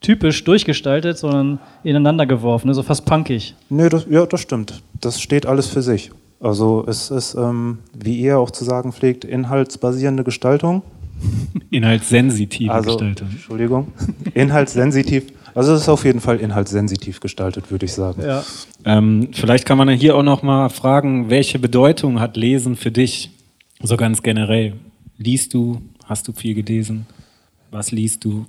typisch 0.00 0.42
durchgestaltet, 0.44 1.18
sondern 1.18 1.58
ineinander 1.84 2.26
geworfen, 2.26 2.68
ne? 2.68 2.74
so 2.74 2.82
fast 2.82 3.04
punkig. 3.04 3.54
Nö, 3.68 3.88
das, 3.88 4.06
ja, 4.10 4.26
das 4.26 4.40
stimmt. 4.40 4.82
Das 5.00 5.20
steht 5.20 5.46
alles 5.46 5.66
für 5.66 5.82
sich. 5.82 6.10
Also 6.40 6.84
es 6.88 7.10
ist, 7.10 7.34
ähm, 7.34 7.78
wie 7.96 8.18
ihr 8.18 8.38
auch 8.38 8.50
zu 8.50 8.64
sagen 8.64 8.92
pflegt, 8.92 9.24
inhaltsbasierende 9.24 10.24
Gestaltung. 10.24 10.82
Inhaltssensitive 11.70 12.72
also, 12.72 12.96
Gestaltung. 12.96 13.28
Entschuldigung. 13.30 13.88
Inhaltssensitiv. 14.32 15.26
Also 15.54 15.74
es 15.74 15.82
ist 15.82 15.88
auf 15.90 16.04
jeden 16.04 16.20
Fall 16.20 16.38
inhaltssensitiv 16.38 17.20
gestaltet, 17.20 17.70
würde 17.70 17.84
ich 17.84 17.92
sagen. 17.92 18.22
Ja. 18.22 18.42
Ähm, 18.86 19.28
vielleicht 19.32 19.66
kann 19.66 19.76
man 19.76 19.90
hier 19.90 20.16
auch 20.16 20.22
noch 20.22 20.42
mal 20.42 20.70
fragen, 20.70 21.28
welche 21.28 21.58
Bedeutung 21.58 22.20
hat 22.20 22.38
Lesen 22.38 22.76
für 22.76 22.90
dich? 22.90 23.30
So 23.82 23.96
ganz 23.96 24.22
generell. 24.22 24.74
Liest 25.22 25.52
du? 25.52 25.82
Hast 26.06 26.26
du 26.28 26.32
viel 26.32 26.54
gelesen? 26.54 27.04
Was 27.70 27.90
liest 27.90 28.24
du? 28.24 28.46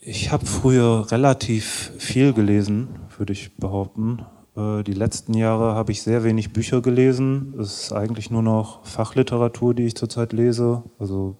Ich 0.00 0.32
habe 0.32 0.46
früher 0.46 1.12
relativ 1.12 1.92
viel 1.98 2.32
gelesen, 2.32 2.88
würde 3.18 3.34
ich 3.34 3.54
behaupten. 3.56 4.24
Äh, 4.56 4.82
die 4.84 4.94
letzten 4.94 5.34
Jahre 5.34 5.74
habe 5.74 5.92
ich 5.92 6.00
sehr 6.00 6.24
wenig 6.24 6.54
Bücher 6.54 6.80
gelesen. 6.80 7.52
Es 7.60 7.82
ist 7.82 7.92
eigentlich 7.92 8.30
nur 8.30 8.40
noch 8.40 8.86
Fachliteratur, 8.86 9.74
die 9.74 9.84
ich 9.84 9.96
zurzeit 9.96 10.32
lese. 10.32 10.82
Also 10.98 11.36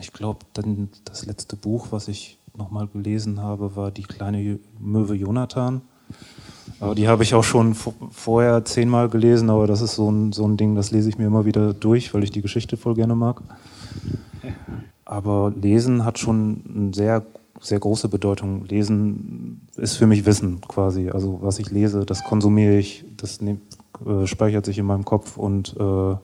ich 0.00 0.14
glaube, 0.14 0.46
das 1.04 1.26
letzte 1.26 1.56
Buch, 1.56 1.88
was 1.90 2.08
ich 2.08 2.38
nochmal 2.56 2.86
gelesen 2.86 3.42
habe, 3.42 3.76
war 3.76 3.90
die 3.90 4.04
kleine 4.04 4.58
Möwe 4.80 5.14
Jonathan. 5.14 5.82
Aber 6.80 6.94
die 6.94 7.08
habe 7.08 7.22
ich 7.22 7.34
auch 7.34 7.44
schon 7.44 7.74
vorher 7.74 8.64
zehnmal 8.64 9.08
gelesen, 9.08 9.50
aber 9.50 9.66
das 9.66 9.80
ist 9.80 9.94
so 9.94 10.10
ein, 10.10 10.32
so 10.32 10.46
ein 10.46 10.56
Ding, 10.56 10.74
das 10.74 10.90
lese 10.90 11.08
ich 11.08 11.18
mir 11.18 11.26
immer 11.26 11.44
wieder 11.44 11.72
durch, 11.72 12.12
weil 12.12 12.24
ich 12.24 12.30
die 12.30 12.42
Geschichte 12.42 12.76
voll 12.76 12.94
gerne 12.94 13.14
mag. 13.14 13.42
Aber 15.04 15.52
Lesen 15.54 16.04
hat 16.04 16.18
schon 16.18 16.62
eine 16.74 16.94
sehr, 16.94 17.24
sehr 17.60 17.78
große 17.78 18.08
Bedeutung. 18.08 18.66
Lesen 18.66 19.68
ist 19.76 19.96
für 19.96 20.06
mich 20.06 20.26
Wissen 20.26 20.60
quasi. 20.60 21.10
Also 21.10 21.38
was 21.42 21.58
ich 21.58 21.70
lese, 21.70 22.04
das 22.04 22.24
konsumiere 22.24 22.76
ich, 22.76 23.04
das 23.16 23.40
ne, 23.40 23.58
äh, 24.04 24.26
speichert 24.26 24.66
sich 24.66 24.78
in 24.78 24.86
meinem 24.86 25.04
Kopf 25.04 25.36
und 25.36 25.74
äh, 25.78 26.16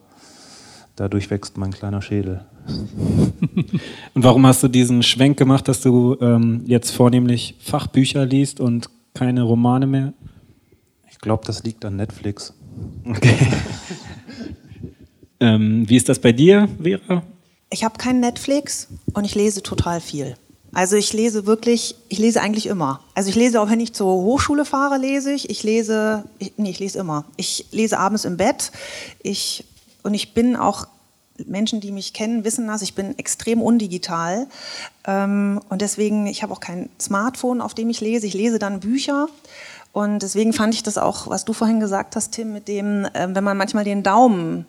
dadurch 0.97 1.31
wächst 1.31 1.57
mein 1.57 1.71
kleiner 1.71 2.03
Schädel. 2.03 2.45
und 4.15 4.25
warum 4.25 4.47
hast 4.47 4.63
du 4.63 4.69
diesen 4.69 5.03
Schwenk 5.03 5.37
gemacht, 5.37 5.69
dass 5.69 5.81
du 5.81 6.17
ähm, 6.21 6.63
jetzt 6.67 6.91
vornehmlich 6.91 7.57
Fachbücher 7.61 8.27
liest 8.27 8.61
und 8.61 8.91
keine 9.15 9.43
Romane 9.43 9.87
mehr? 9.87 10.13
Ich 11.23 11.25
glaube, 11.25 11.45
das 11.47 11.63
liegt 11.63 11.85
an 11.85 11.95
Netflix. 11.95 12.53
Okay. 13.09 13.39
ähm, 15.41 15.89
wie 15.89 15.95
ist 15.95 16.09
das 16.09 16.19
bei 16.19 16.33
dir, 16.33 16.69
Vera? 16.83 17.23
Ich 17.71 17.85
habe 17.85 17.97
kein 17.97 18.19
Netflix 18.19 18.89
und 19.15 19.25
ich 19.25 19.37
lese 19.37 19.63
total 19.63 20.01
viel. 20.01 20.35
Also 20.73 20.97
ich 20.97 21.13
lese 21.13 21.47
wirklich, 21.47 21.95
ich 22.09 22.19
lese 22.19 22.41
eigentlich 22.41 22.67
immer. 22.67 23.05
Also 23.15 23.31
ich 23.31 23.37
lese 23.37 23.61
auch, 23.61 23.71
wenn 23.71 23.79
ich 23.79 23.93
zur 23.93 24.09
Hochschule 24.09 24.65
fahre, 24.65 24.99
lese 24.99 25.31
ich. 25.31 25.49
Ich 25.49 25.63
lese, 25.63 26.25
ich, 26.41 26.55
nee, 26.57 26.71
ich 26.71 26.81
lese 26.81 26.99
immer. 26.99 27.25
Ich 27.37 27.67
lese 27.71 28.01
abends 28.01 28.25
im 28.25 28.37
Bett. 28.37 28.73
Ich, 29.23 29.65
und 30.03 30.15
ich 30.15 30.35
bin 30.35 30.57
auch 30.57 30.89
Menschen, 31.47 31.81
die 31.81 31.93
mich 31.93 32.15
kennen, 32.15 32.43
wissen 32.43 32.67
das. 32.67 32.83
Ich 32.83 32.97
bin 32.97 33.17
extrem 33.17 33.63
undigital. 33.63 34.49
Ähm, 35.07 35.61
und 35.69 35.83
deswegen, 35.83 36.27
ich 36.27 36.43
habe 36.43 36.53
auch 36.53 36.61
kein 36.61 36.89
Smartphone, 37.01 37.61
auf 37.61 37.75
dem 37.75 37.91
ich 37.91 38.01
lese. 38.01 38.27
Ich 38.27 38.35
lese 38.35 38.59
dann 38.59 38.81
Bücher. 38.81 39.29
Und 39.93 40.21
deswegen 40.21 40.53
fand 40.53 40.75
ich 40.75 40.83
das 40.83 40.99
auch, 40.99 41.29
was 41.29 41.45
du 41.45 41.53
vorhin 41.53 41.79
gesagt 41.79 42.17
hast, 42.17 42.33
Tim, 42.33 42.53
mit 42.53 42.67
dem, 42.67 43.05
äh, 43.05 43.29
wenn 43.35 43.45
man 43.45 43.57
manchmal 43.57 43.85
den 43.85 44.03
Daumen 44.03 44.67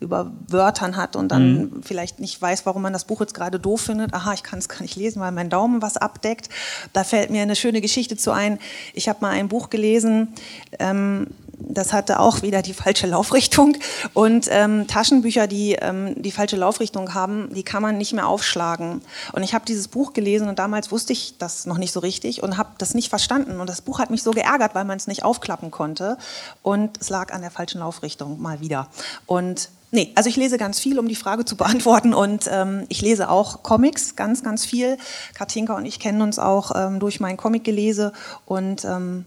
über 0.00 0.32
Wörtern 0.48 0.96
hat 0.96 1.16
und 1.16 1.28
dann 1.28 1.54
mhm. 1.54 1.82
vielleicht 1.82 2.18
nicht 2.18 2.40
weiß, 2.40 2.66
warum 2.66 2.82
man 2.82 2.92
das 2.92 3.04
Buch 3.04 3.20
jetzt 3.20 3.34
gerade 3.34 3.60
doof 3.60 3.82
findet. 3.82 4.12
Aha, 4.12 4.34
ich 4.34 4.42
kann 4.42 4.58
es 4.58 4.68
gar 4.68 4.82
nicht 4.82 4.96
lesen, 4.96 5.20
weil 5.20 5.32
mein 5.32 5.50
Daumen 5.50 5.82
was 5.82 5.96
abdeckt. 5.96 6.48
Da 6.92 7.04
fällt 7.04 7.30
mir 7.30 7.42
eine 7.42 7.56
schöne 7.56 7.80
Geschichte 7.80 8.16
zu 8.16 8.32
ein. 8.32 8.58
Ich 8.92 9.08
habe 9.08 9.20
mal 9.22 9.30
ein 9.30 9.48
Buch 9.48 9.70
gelesen, 9.70 10.34
ähm, 10.78 11.28
das 11.58 11.92
hatte 11.92 12.20
auch 12.20 12.42
wieder 12.42 12.62
die 12.62 12.74
falsche 12.74 13.06
Laufrichtung. 13.06 13.76
Und 14.12 14.48
ähm, 14.50 14.86
Taschenbücher, 14.86 15.46
die 15.46 15.72
ähm, 15.80 16.14
die 16.20 16.30
falsche 16.30 16.56
Laufrichtung 16.56 17.14
haben, 17.14 17.52
die 17.54 17.62
kann 17.62 17.82
man 17.82 17.98
nicht 17.98 18.12
mehr 18.12 18.28
aufschlagen. 18.28 19.02
Und 19.32 19.42
ich 19.42 19.54
habe 19.54 19.64
dieses 19.64 19.88
Buch 19.88 20.12
gelesen 20.12 20.48
und 20.48 20.58
damals 20.58 20.90
wusste 20.90 21.12
ich 21.12 21.38
das 21.38 21.66
noch 21.66 21.78
nicht 21.78 21.92
so 21.92 22.00
richtig 22.00 22.42
und 22.42 22.56
habe 22.56 22.70
das 22.78 22.94
nicht 22.94 23.08
verstanden. 23.08 23.60
Und 23.60 23.68
das 23.68 23.82
Buch 23.82 23.98
hat 23.98 24.10
mich 24.10 24.22
so 24.22 24.30
geärgert, 24.30 24.74
weil 24.74 24.84
man 24.84 24.96
es 24.96 25.06
nicht 25.06 25.24
aufklappen 25.24 25.70
konnte. 25.70 26.18
Und 26.62 27.00
es 27.00 27.10
lag 27.10 27.32
an 27.32 27.40
der 27.40 27.50
falschen 27.50 27.80
Laufrichtung 27.80 28.40
mal 28.40 28.60
wieder. 28.60 28.88
Und 29.26 29.70
Nee, 29.94 30.10
also 30.16 30.28
ich 30.28 30.34
lese 30.34 30.58
ganz 30.58 30.80
viel, 30.80 30.98
um 30.98 31.06
die 31.06 31.14
Frage 31.14 31.44
zu 31.44 31.56
beantworten. 31.56 32.14
Und 32.14 32.48
ähm, 32.50 32.84
ich 32.88 33.00
lese 33.00 33.30
auch 33.30 33.62
Comics, 33.62 34.16
ganz, 34.16 34.42
ganz 34.42 34.64
viel. 34.64 34.98
Katinka 35.34 35.76
und 35.76 35.86
ich 35.86 36.00
kennen 36.00 36.20
uns 36.20 36.40
auch 36.40 36.72
ähm, 36.74 36.98
durch 36.98 37.20
mein 37.20 37.36
Comicgelese 37.36 38.12
und 38.44 38.84
ähm, 38.84 39.24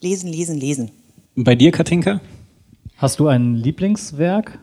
lesen, 0.00 0.28
lesen, 0.28 0.56
lesen. 0.56 0.90
Bei 1.40 1.54
dir, 1.54 1.70
Katinka? 1.70 2.20
Hast 2.96 3.20
du 3.20 3.28
ein 3.28 3.54
Lieblingswerk? 3.54 4.58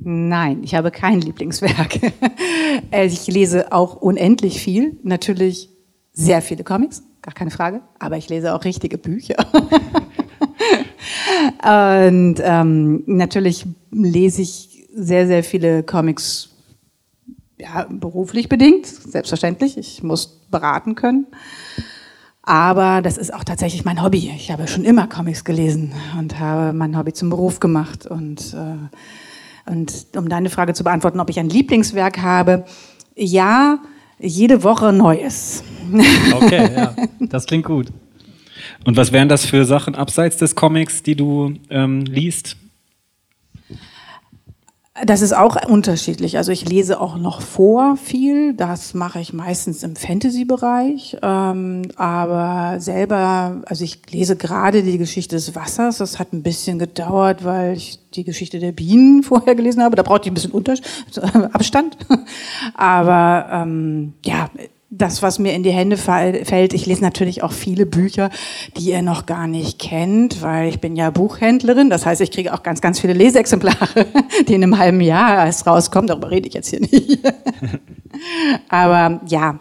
Nein, 0.00 0.62
ich 0.62 0.74
habe 0.74 0.90
kein 0.90 1.22
Lieblingswerk. 1.22 1.98
Äh, 2.90 3.06
ich 3.06 3.26
lese 3.28 3.72
auch 3.72 3.96
unendlich 3.96 4.60
viel. 4.60 4.98
Natürlich 5.04 5.70
sehr 6.12 6.42
viele 6.42 6.64
Comics, 6.64 7.04
gar 7.22 7.32
keine 7.32 7.50
Frage. 7.50 7.82
Aber 7.98 8.18
ich 8.18 8.28
lese 8.28 8.52
auch 8.52 8.64
richtige 8.64 8.98
Bücher. 8.98 9.36
Und 11.62 12.34
ähm, 12.42 13.04
natürlich 13.06 13.64
lese 13.92 14.42
ich 14.42 14.86
sehr, 14.92 15.26
sehr 15.26 15.44
viele 15.44 15.84
Comics 15.84 16.50
ja, 17.58 17.86
beruflich 17.88 18.48
bedingt, 18.48 18.86
selbstverständlich. 18.86 19.78
Ich 19.78 20.02
muss 20.02 20.40
beraten 20.50 20.96
können. 20.96 21.28
Aber 22.46 23.00
das 23.00 23.16
ist 23.16 23.32
auch 23.32 23.42
tatsächlich 23.42 23.86
mein 23.86 24.02
Hobby. 24.02 24.30
Ich 24.36 24.50
habe 24.50 24.68
schon 24.68 24.84
immer 24.84 25.06
Comics 25.06 25.44
gelesen 25.44 25.92
und 26.18 26.38
habe 26.38 26.74
mein 26.74 26.96
Hobby 26.96 27.14
zum 27.14 27.30
Beruf 27.30 27.58
gemacht. 27.58 28.06
Und, 28.06 28.54
äh, 28.54 29.70
und 29.70 30.06
um 30.14 30.28
deine 30.28 30.50
Frage 30.50 30.74
zu 30.74 30.84
beantworten, 30.84 31.20
ob 31.20 31.30
ich 31.30 31.38
ein 31.38 31.48
Lieblingswerk 31.48 32.20
habe, 32.20 32.66
ja, 33.16 33.78
jede 34.18 34.62
Woche 34.62 34.92
Neues. 34.92 35.62
Okay, 36.34 36.70
ja, 36.74 36.94
das 37.20 37.46
klingt 37.46 37.66
gut. 37.66 37.88
Und 38.84 38.96
was 38.96 39.12
wären 39.12 39.28
das 39.28 39.44
für 39.44 39.64
Sachen 39.64 39.94
abseits 39.94 40.38
des 40.38 40.54
Comics, 40.54 41.02
die 41.02 41.14
du 41.14 41.54
ähm, 41.68 42.00
liest? 42.02 42.56
Das 45.02 45.22
ist 45.22 45.32
auch 45.32 45.56
unterschiedlich. 45.68 46.36
Also 46.36 46.52
ich 46.52 46.68
lese 46.68 47.00
auch 47.00 47.18
noch 47.18 47.40
vor 47.40 47.96
viel. 47.96 48.54
Das 48.54 48.94
mache 48.94 49.18
ich 49.18 49.32
meistens 49.32 49.82
im 49.82 49.96
Fantasy-Bereich. 49.96 51.16
Ähm, 51.20 51.82
aber 51.96 52.76
selber, 52.78 53.62
also 53.66 53.82
ich 53.82 54.08
lese 54.12 54.36
gerade 54.36 54.84
die 54.84 54.96
Geschichte 54.96 55.34
des 55.34 55.56
Wassers. 55.56 55.98
Das 55.98 56.20
hat 56.20 56.32
ein 56.32 56.44
bisschen 56.44 56.78
gedauert, 56.78 57.42
weil 57.42 57.76
ich 57.76 57.98
die 58.14 58.22
Geschichte 58.22 58.60
der 58.60 58.70
Bienen 58.70 59.22
vorher 59.24 59.56
gelesen 59.56 59.82
habe. 59.82 59.96
Da 59.96 60.04
brauchte 60.04 60.28
ich 60.28 60.30
ein 60.30 60.34
bisschen 60.34 60.52
Unter 60.52 60.76
Abstand. 61.52 61.96
aber 62.74 63.48
ähm, 63.50 64.12
ja, 64.24 64.48
das, 64.96 65.22
was 65.22 65.38
mir 65.38 65.52
in 65.52 65.62
die 65.62 65.70
Hände 65.70 65.96
fällt. 65.96 66.72
Ich 66.72 66.86
lese 66.86 67.02
natürlich 67.02 67.42
auch 67.42 67.52
viele 67.52 67.86
Bücher, 67.86 68.30
die 68.76 68.90
ihr 68.90 69.02
noch 69.02 69.26
gar 69.26 69.46
nicht 69.46 69.78
kennt, 69.78 70.42
weil 70.42 70.68
ich 70.68 70.80
bin 70.80 70.96
ja 70.96 71.10
Buchhändlerin. 71.10 71.90
Das 71.90 72.06
heißt, 72.06 72.20
ich 72.20 72.30
kriege 72.30 72.54
auch 72.54 72.62
ganz, 72.62 72.80
ganz 72.80 73.00
viele 73.00 73.12
Leseexemplare, 73.12 74.06
die 74.48 74.54
in 74.54 74.62
einem 74.62 74.78
halben 74.78 75.00
Jahr 75.00 75.46
erst 75.46 75.66
rauskommen. 75.66 76.06
Darüber 76.06 76.30
rede 76.30 76.48
ich 76.48 76.54
jetzt 76.54 76.70
hier 76.70 76.80
nicht. 76.80 77.18
Aber 78.68 79.20
ja, 79.26 79.58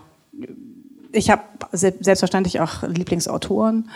ich 1.11 1.29
habe 1.29 1.41
selbstverständlich 1.71 2.59
auch 2.59 2.83
Lieblingsautoren. 2.83 3.89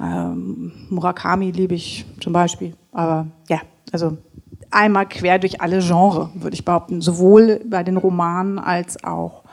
Ähm, 0.00 0.72
Murakami 0.90 1.50
liebe 1.50 1.74
ich 1.74 2.04
zum 2.20 2.32
Beispiel. 2.32 2.74
Aber 2.92 3.26
ja, 3.48 3.60
also 3.90 4.18
einmal 4.70 5.06
quer 5.06 5.38
durch 5.38 5.60
alle 5.60 5.80
Genres, 5.80 6.28
würde 6.34 6.54
ich 6.54 6.64
behaupten. 6.64 7.00
Sowohl 7.00 7.60
bei 7.68 7.82
den 7.82 7.96
Romanen 7.96 8.58
als 8.58 9.02
auch 9.04 9.44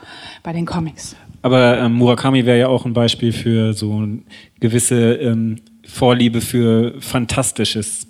bei 0.43 0.53
den 0.53 0.66
Comics. 0.66 1.16
Aber 1.41 1.78
ähm, 1.78 1.93
Murakami 1.93 2.45
wäre 2.45 2.59
ja 2.59 2.68
auch 2.68 2.86
ein 2.86 2.93
Beispiel 2.93 3.32
für 3.32 3.74
so 3.74 3.97
eine 3.97 4.20
gewisse 4.59 5.13
ähm, 5.13 5.57
Vorliebe 5.86 6.41
für 6.41 6.99
Fantastisches. 6.99 8.07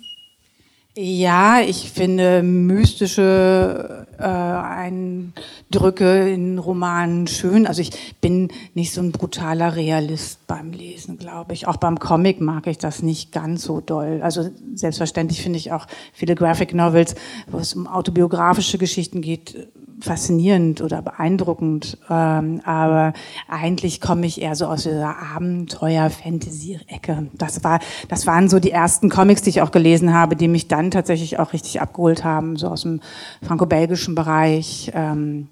Ja, 0.98 1.60
ich 1.60 1.90
finde 1.90 2.42
mystische 2.42 4.06
äh, 4.18 4.22
Eindrücke 4.22 6.30
in 6.30 6.58
Romanen 6.58 7.26
schön. 7.26 7.66
Also 7.66 7.82
ich 7.82 8.14
bin 8.22 8.48
nicht 8.72 8.94
so 8.94 9.02
ein 9.02 9.12
brutaler 9.12 9.76
Realist 9.76 10.46
beim 10.46 10.72
Lesen, 10.72 11.18
glaube 11.18 11.52
ich. 11.52 11.66
Auch 11.66 11.76
beim 11.76 11.98
Comic 11.98 12.40
mag 12.40 12.66
ich 12.66 12.78
das 12.78 13.02
nicht 13.02 13.30
ganz 13.30 13.64
so 13.64 13.82
doll. 13.82 14.20
Also 14.22 14.48
selbstverständlich 14.74 15.42
finde 15.42 15.58
ich 15.58 15.70
auch 15.70 15.86
viele 16.14 16.34
Graphic 16.34 16.72
Novels, 16.72 17.14
wo 17.46 17.58
es 17.58 17.74
um 17.74 17.86
autobiografische 17.86 18.78
Geschichten 18.78 19.20
geht, 19.20 19.68
faszinierend 20.00 20.82
oder 20.82 21.00
beeindruckend, 21.02 21.98
ähm, 22.10 22.60
aber 22.64 23.12
eigentlich 23.48 24.00
komme 24.00 24.26
ich 24.26 24.40
eher 24.42 24.54
so 24.54 24.66
aus 24.66 24.82
dieser 24.82 25.16
Abenteuer-Fantasy-Ecke. 25.34 27.28
Das 27.34 27.64
war, 27.64 27.80
das 28.08 28.26
waren 28.26 28.48
so 28.48 28.58
die 28.60 28.70
ersten 28.70 29.08
Comics, 29.08 29.42
die 29.42 29.50
ich 29.50 29.62
auch 29.62 29.70
gelesen 29.70 30.12
habe, 30.12 30.36
die 30.36 30.48
mich 30.48 30.68
dann 30.68 30.90
tatsächlich 30.90 31.38
auch 31.38 31.52
richtig 31.52 31.80
abgeholt 31.80 32.24
haben, 32.24 32.56
so 32.56 32.68
aus 32.68 32.82
dem 32.82 33.00
franco-belgischen 33.42 34.14
Bereich. 34.14 34.90
Ähm, 34.94 35.48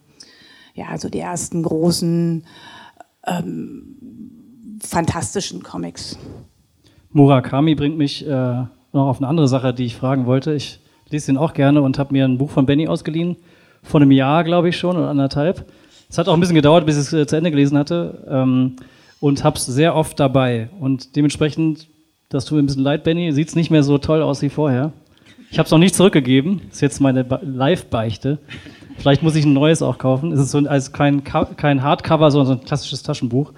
ja, 0.75 0.87
also 0.91 1.09
die 1.09 1.21
ersten 1.21 1.63
großen 1.63 2.45
ähm, 3.27 4.79
fantastischen 4.81 5.63
Comics. 5.63 6.19
Murakami 7.13 7.75
bringt 7.75 7.97
mich 7.97 8.27
äh, 8.27 8.31
noch 8.31 9.09
auf 9.09 9.19
eine 9.19 9.29
andere 9.29 9.49
Sache, 9.49 9.73
die 9.73 9.87
ich 9.87 9.97
fragen 9.97 10.27
wollte. 10.27 10.53
Ich 10.53 10.81
lese 11.09 11.33
ihn 11.33 11.39
auch 11.39 11.55
gerne 11.55 11.81
und 11.81 11.99
habe 11.99 12.13
mir 12.13 12.25
ein 12.25 12.39
Buch 12.39 12.51
von 12.51 12.67
Benny 12.67 12.89
ausgeliehen 12.89 13.37
vor 13.85 14.01
einem 14.01 14.11
Jahr, 14.11 14.43
glaube 14.43 14.69
ich 14.69 14.77
schon, 14.77 14.97
oder 14.97 15.09
anderthalb. 15.09 15.65
Es 16.09 16.19
hat 16.19 16.29
auch 16.29 16.35
ein 16.35 16.41
bisschen 16.41 16.57
gedauert, 16.57 16.87
bis 16.87 16.97
ich 16.97 17.03
es 17.03 17.13
äh, 17.13 17.27
zu 17.27 17.37
Ende 17.37 17.51
gelesen 17.51 17.79
hatte 17.79 18.25
ähm, 18.29 18.77
und 19.21 19.45
habe 19.45 19.57
es 19.57 19.67
sehr 19.67 19.95
oft 19.95 20.19
dabei. 20.19 20.69
Und 20.81 21.17
dementsprechend, 21.17 21.89
das 22.29 22.45
tut 22.45 22.57
mir 22.57 22.63
ein 22.63 22.67
bisschen 22.67 22.83
leid, 22.83 23.05
Benny, 23.05 23.33
sieht 23.33 23.49
es 23.49 23.55
nicht 23.55 23.71
mehr 23.71 23.83
so 23.83 23.99
toll 23.99 24.23
aus 24.23 24.43
wie 24.43 24.49
vorher. 24.49 24.93
Ich 25.51 25.59
habe 25.59 25.67
es 25.67 25.71
noch 25.71 25.79
nicht 25.79 25.95
zurückgegeben. 25.95 26.63
Das 26.67 26.79
ist 26.79 26.81
jetzt 26.81 27.01
meine 27.01 27.25
Live-Beichte. 27.43 28.39
Vielleicht 28.97 29.23
muss 29.23 29.37
ich 29.37 29.45
ein 29.45 29.53
neues 29.53 29.83
auch 29.83 29.99
kaufen. 29.99 30.33
Es 30.33 30.41
ist 30.41 30.51
so 30.51 30.59
also 30.59 30.91
kein, 30.93 31.23
kein 31.23 31.83
Hardcover, 31.83 32.31
sondern 32.31 32.47
so 32.47 32.61
ein 32.61 32.67
klassisches 32.67 33.03
Taschenbuch. 33.03 33.53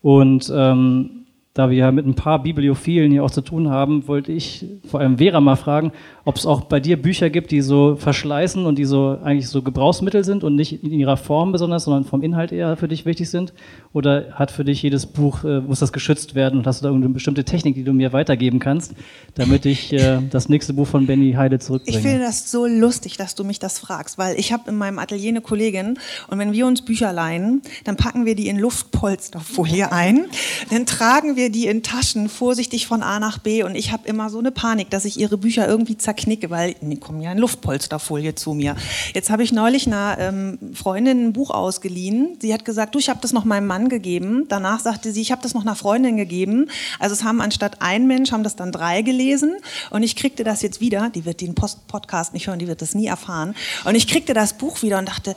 Und 0.00 0.50
ähm, 0.54 1.22
da 1.54 1.68
wir 1.68 1.76
ja 1.76 1.92
mit 1.92 2.06
ein 2.06 2.14
paar 2.14 2.42
Bibliophilen 2.42 3.10
hier 3.12 3.24
auch 3.24 3.30
zu 3.30 3.42
tun 3.42 3.68
haben, 3.68 4.08
wollte 4.08 4.32
ich 4.32 4.64
vor 4.86 5.00
allem 5.00 5.18
Vera 5.18 5.40
mal 5.40 5.56
fragen, 5.56 5.92
ob 6.24 6.36
es 6.36 6.46
auch 6.46 6.62
bei 6.62 6.78
dir 6.78 7.00
Bücher 7.00 7.30
gibt, 7.30 7.50
die 7.50 7.62
so 7.62 7.96
verschleißen 7.96 8.64
und 8.64 8.76
die 8.76 8.84
so 8.84 9.18
eigentlich 9.22 9.48
so 9.48 9.62
Gebrauchsmittel 9.62 10.22
sind 10.22 10.44
und 10.44 10.54
nicht 10.54 10.84
in 10.84 10.92
ihrer 10.92 11.16
Form 11.16 11.50
besonders, 11.50 11.84
sondern 11.84 12.04
vom 12.04 12.22
Inhalt 12.22 12.52
eher 12.52 12.76
für 12.76 12.86
dich 12.86 13.04
wichtig 13.04 13.28
sind? 13.28 13.52
Oder 13.92 14.32
hat 14.32 14.50
für 14.50 14.64
dich 14.64 14.82
jedes 14.82 15.06
Buch, 15.06 15.44
äh, 15.44 15.60
muss 15.60 15.80
das 15.80 15.92
geschützt 15.92 16.34
werden 16.34 16.60
und 16.60 16.66
hast 16.66 16.80
du 16.80 16.84
da 16.84 16.88
irgendeine 16.90 17.14
bestimmte 17.14 17.44
Technik, 17.44 17.74
die 17.74 17.82
du 17.82 17.92
mir 17.92 18.12
weitergeben 18.12 18.60
kannst, 18.60 18.94
damit 19.34 19.66
ich 19.66 19.92
äh, 19.92 20.20
das 20.30 20.48
nächste 20.48 20.74
Buch 20.74 20.86
von 20.86 21.06
Benny 21.06 21.32
Heide 21.32 21.58
zurückbringe? 21.58 21.98
Ich 21.98 22.02
finde 22.02 22.20
das 22.20 22.50
so 22.50 22.66
lustig, 22.66 23.16
dass 23.16 23.34
du 23.34 23.42
mich 23.42 23.58
das 23.58 23.80
fragst, 23.80 24.16
weil 24.16 24.38
ich 24.38 24.52
habe 24.52 24.70
in 24.70 24.76
meinem 24.76 25.00
Atelier 25.00 25.30
eine 25.30 25.40
Kollegin 25.40 25.98
und 26.28 26.38
wenn 26.38 26.52
wir 26.52 26.66
uns 26.66 26.82
Bücher 26.82 27.12
leihen, 27.12 27.62
dann 27.84 27.96
packen 27.96 28.26
wir 28.26 28.36
die 28.36 28.46
in 28.46 28.58
Luftpolsterfolie 28.58 29.90
ein, 29.90 30.26
dann 30.70 30.86
tragen 30.86 31.34
wir 31.34 31.50
die 31.50 31.66
in 31.66 31.82
Taschen 31.82 32.28
vorsichtig 32.28 32.86
von 32.86 33.02
A 33.02 33.18
nach 33.18 33.38
B 33.38 33.64
und 33.64 33.74
ich 33.74 33.92
habe 33.92 34.06
immer 34.06 34.30
so 34.30 34.38
eine 34.38 34.52
Panik, 34.52 34.90
dass 34.90 35.04
ich 35.04 35.18
ihre 35.18 35.36
Bücher 35.36 35.66
irgendwie 35.68 35.96
zerknicke, 36.12 36.50
weil 36.50 36.74
die 36.80 36.96
kommen 36.98 37.22
ja 37.22 37.32
in 37.32 37.38
Luftpolsterfolie 37.38 38.34
zu 38.34 38.52
mir. 38.52 38.76
Jetzt 39.14 39.30
habe 39.30 39.42
ich 39.42 39.52
neulich 39.52 39.86
einer 39.86 40.16
ähm, 40.18 40.58
Freundin 40.74 41.28
ein 41.28 41.32
Buch 41.32 41.50
ausgeliehen. 41.50 42.36
Sie 42.40 42.52
hat 42.52 42.64
gesagt, 42.64 42.94
du, 42.94 42.98
ich 42.98 43.08
habe 43.08 43.20
das 43.22 43.32
noch 43.32 43.44
meinem 43.44 43.66
Mann 43.66 43.88
gegeben. 43.88 44.46
Danach 44.48 44.80
sagte 44.80 45.12
sie, 45.12 45.22
ich 45.22 45.32
habe 45.32 45.42
das 45.42 45.54
noch 45.54 45.62
einer 45.62 45.74
Freundin 45.74 46.16
gegeben. 46.16 46.68
Also 46.98 47.14
es 47.14 47.24
haben 47.24 47.40
anstatt 47.40 47.80
ein 47.80 48.06
Mensch, 48.06 48.32
haben 48.32 48.44
das 48.44 48.56
dann 48.56 48.72
drei 48.72 49.02
gelesen 49.02 49.56
und 49.90 50.02
ich 50.02 50.16
kriegte 50.16 50.44
das 50.44 50.62
jetzt 50.62 50.80
wieder. 50.80 51.10
Die 51.10 51.24
wird 51.24 51.40
den 51.40 51.54
Post 51.54 51.86
Podcast 51.88 52.34
nicht 52.34 52.46
hören, 52.46 52.58
die 52.58 52.68
wird 52.68 52.82
das 52.82 52.94
nie 52.94 53.06
erfahren. 53.06 53.54
Und 53.84 53.94
ich 53.94 54.06
kriegte 54.06 54.34
das 54.34 54.52
Buch 54.52 54.82
wieder 54.82 54.98
und 54.98 55.08
dachte, 55.08 55.34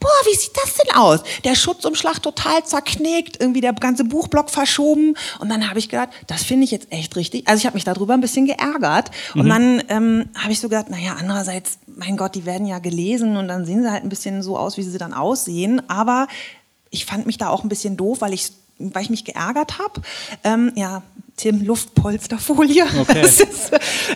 boah, 0.00 0.08
wie 0.24 0.36
sieht 0.36 0.56
das 0.56 0.74
denn 0.74 0.96
aus? 0.96 1.20
Der 1.44 1.54
Schutzumschlag 1.54 2.22
total 2.22 2.64
zerknickt, 2.64 3.40
irgendwie 3.40 3.60
der 3.60 3.72
ganze 3.72 4.04
Buchblock 4.04 4.50
verschoben. 4.50 5.14
Und 5.40 5.48
dann 5.48 5.68
habe 5.68 5.78
ich 5.78 5.88
gedacht, 5.88 6.10
das 6.26 6.44
finde 6.44 6.64
ich 6.64 6.70
jetzt 6.70 6.90
echt 6.90 7.16
richtig. 7.16 7.46
Also 7.48 7.60
ich 7.60 7.66
habe 7.66 7.74
mich 7.74 7.84
darüber 7.84 8.14
ein 8.14 8.20
bisschen 8.20 8.46
geärgert. 8.46 9.10
Und 9.34 9.46
mhm. 9.46 9.48
dann 9.48 9.82
ähm, 9.88 10.28
habe 10.36 10.52
ich 10.52 10.60
so 10.60 10.68
gedacht, 10.68 10.90
naja, 10.90 11.16
andererseits, 11.18 11.78
mein 11.86 12.16
Gott, 12.16 12.34
die 12.34 12.46
werden 12.46 12.66
ja 12.66 12.78
gelesen 12.78 13.36
und 13.36 13.48
dann 13.48 13.64
sehen 13.64 13.82
sie 13.82 13.90
halt 13.90 14.04
ein 14.04 14.08
bisschen 14.08 14.42
so 14.42 14.56
aus, 14.56 14.76
wie 14.76 14.82
sie 14.82 14.98
dann 14.98 15.14
aussehen. 15.14 15.88
Aber 15.88 16.28
ich 16.90 17.04
fand 17.04 17.26
mich 17.26 17.38
da 17.38 17.48
auch 17.48 17.64
ein 17.64 17.68
bisschen 17.68 17.96
doof, 17.96 18.20
weil 18.20 18.32
ich 18.32 18.52
weil 18.78 19.02
ich 19.02 19.10
mich 19.10 19.24
geärgert 19.24 19.78
habe. 19.78 20.00
Ähm, 20.44 20.72
ja, 20.76 21.02
Tim, 21.38 21.64
Luftpolsterfolie. 21.64 22.84
Okay. 23.00 23.22
Ist, 23.24 23.70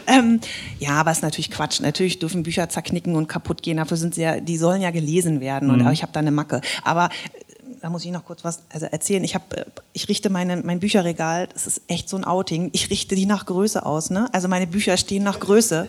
ähm, 0.07 0.41
ja, 0.79 0.91
aber 0.91 1.13
es 1.13 1.19
ist 1.19 1.23
natürlich 1.23 1.51
Quatsch. 1.51 1.81
Natürlich 1.81 2.19
dürfen 2.19 2.43
Bücher 2.43 2.69
zerknicken 2.69 3.15
und 3.15 3.29
kaputt 3.29 3.63
gehen. 3.63 3.77
Dafür 3.77 3.97
sind 3.97 4.15
sie 4.15 4.23
ja, 4.23 4.41
die 4.41 4.57
sollen 4.57 4.83
ja 4.83 4.91
gelesen 4.91 5.41
werden. 5.41 5.69
Mhm. 5.69 5.87
Und 5.87 5.93
ich 5.93 6.03
habe 6.03 6.13
da 6.13 6.21
eine 6.21 6.33
Macke. 6.33 6.61
Aber 6.83 7.07
äh, 7.07 7.79
da 7.81 7.91
muss 7.91 8.05
ich 8.05 8.11
noch 8.11 8.25
kurz 8.25 8.43
was 8.45 8.63
also 8.71 8.87
erzählen. 8.87 9.23
Ich, 9.23 9.37
hab, 9.37 9.55
äh, 9.55 9.65
ich 9.93 10.09
richte 10.09 10.31
meine, 10.31 10.57
mein 10.59 10.81
Bücherregal, 10.81 11.47
das 11.53 11.69
ist 11.69 11.83
echt 11.87 12.09
so 12.09 12.17
ein 12.17 12.25
Outing, 12.25 12.71
ich 12.73 12.91
richte 12.91 13.15
die 13.15 13.27
nach 13.27 13.47
Größe 13.47 13.87
aus. 13.87 14.11
Ne? 14.11 14.29
Also 14.33 14.49
meine 14.49 14.67
Bücher 14.67 14.97
stehen 14.97 15.23
nach 15.23 15.39
Größe. 15.39 15.89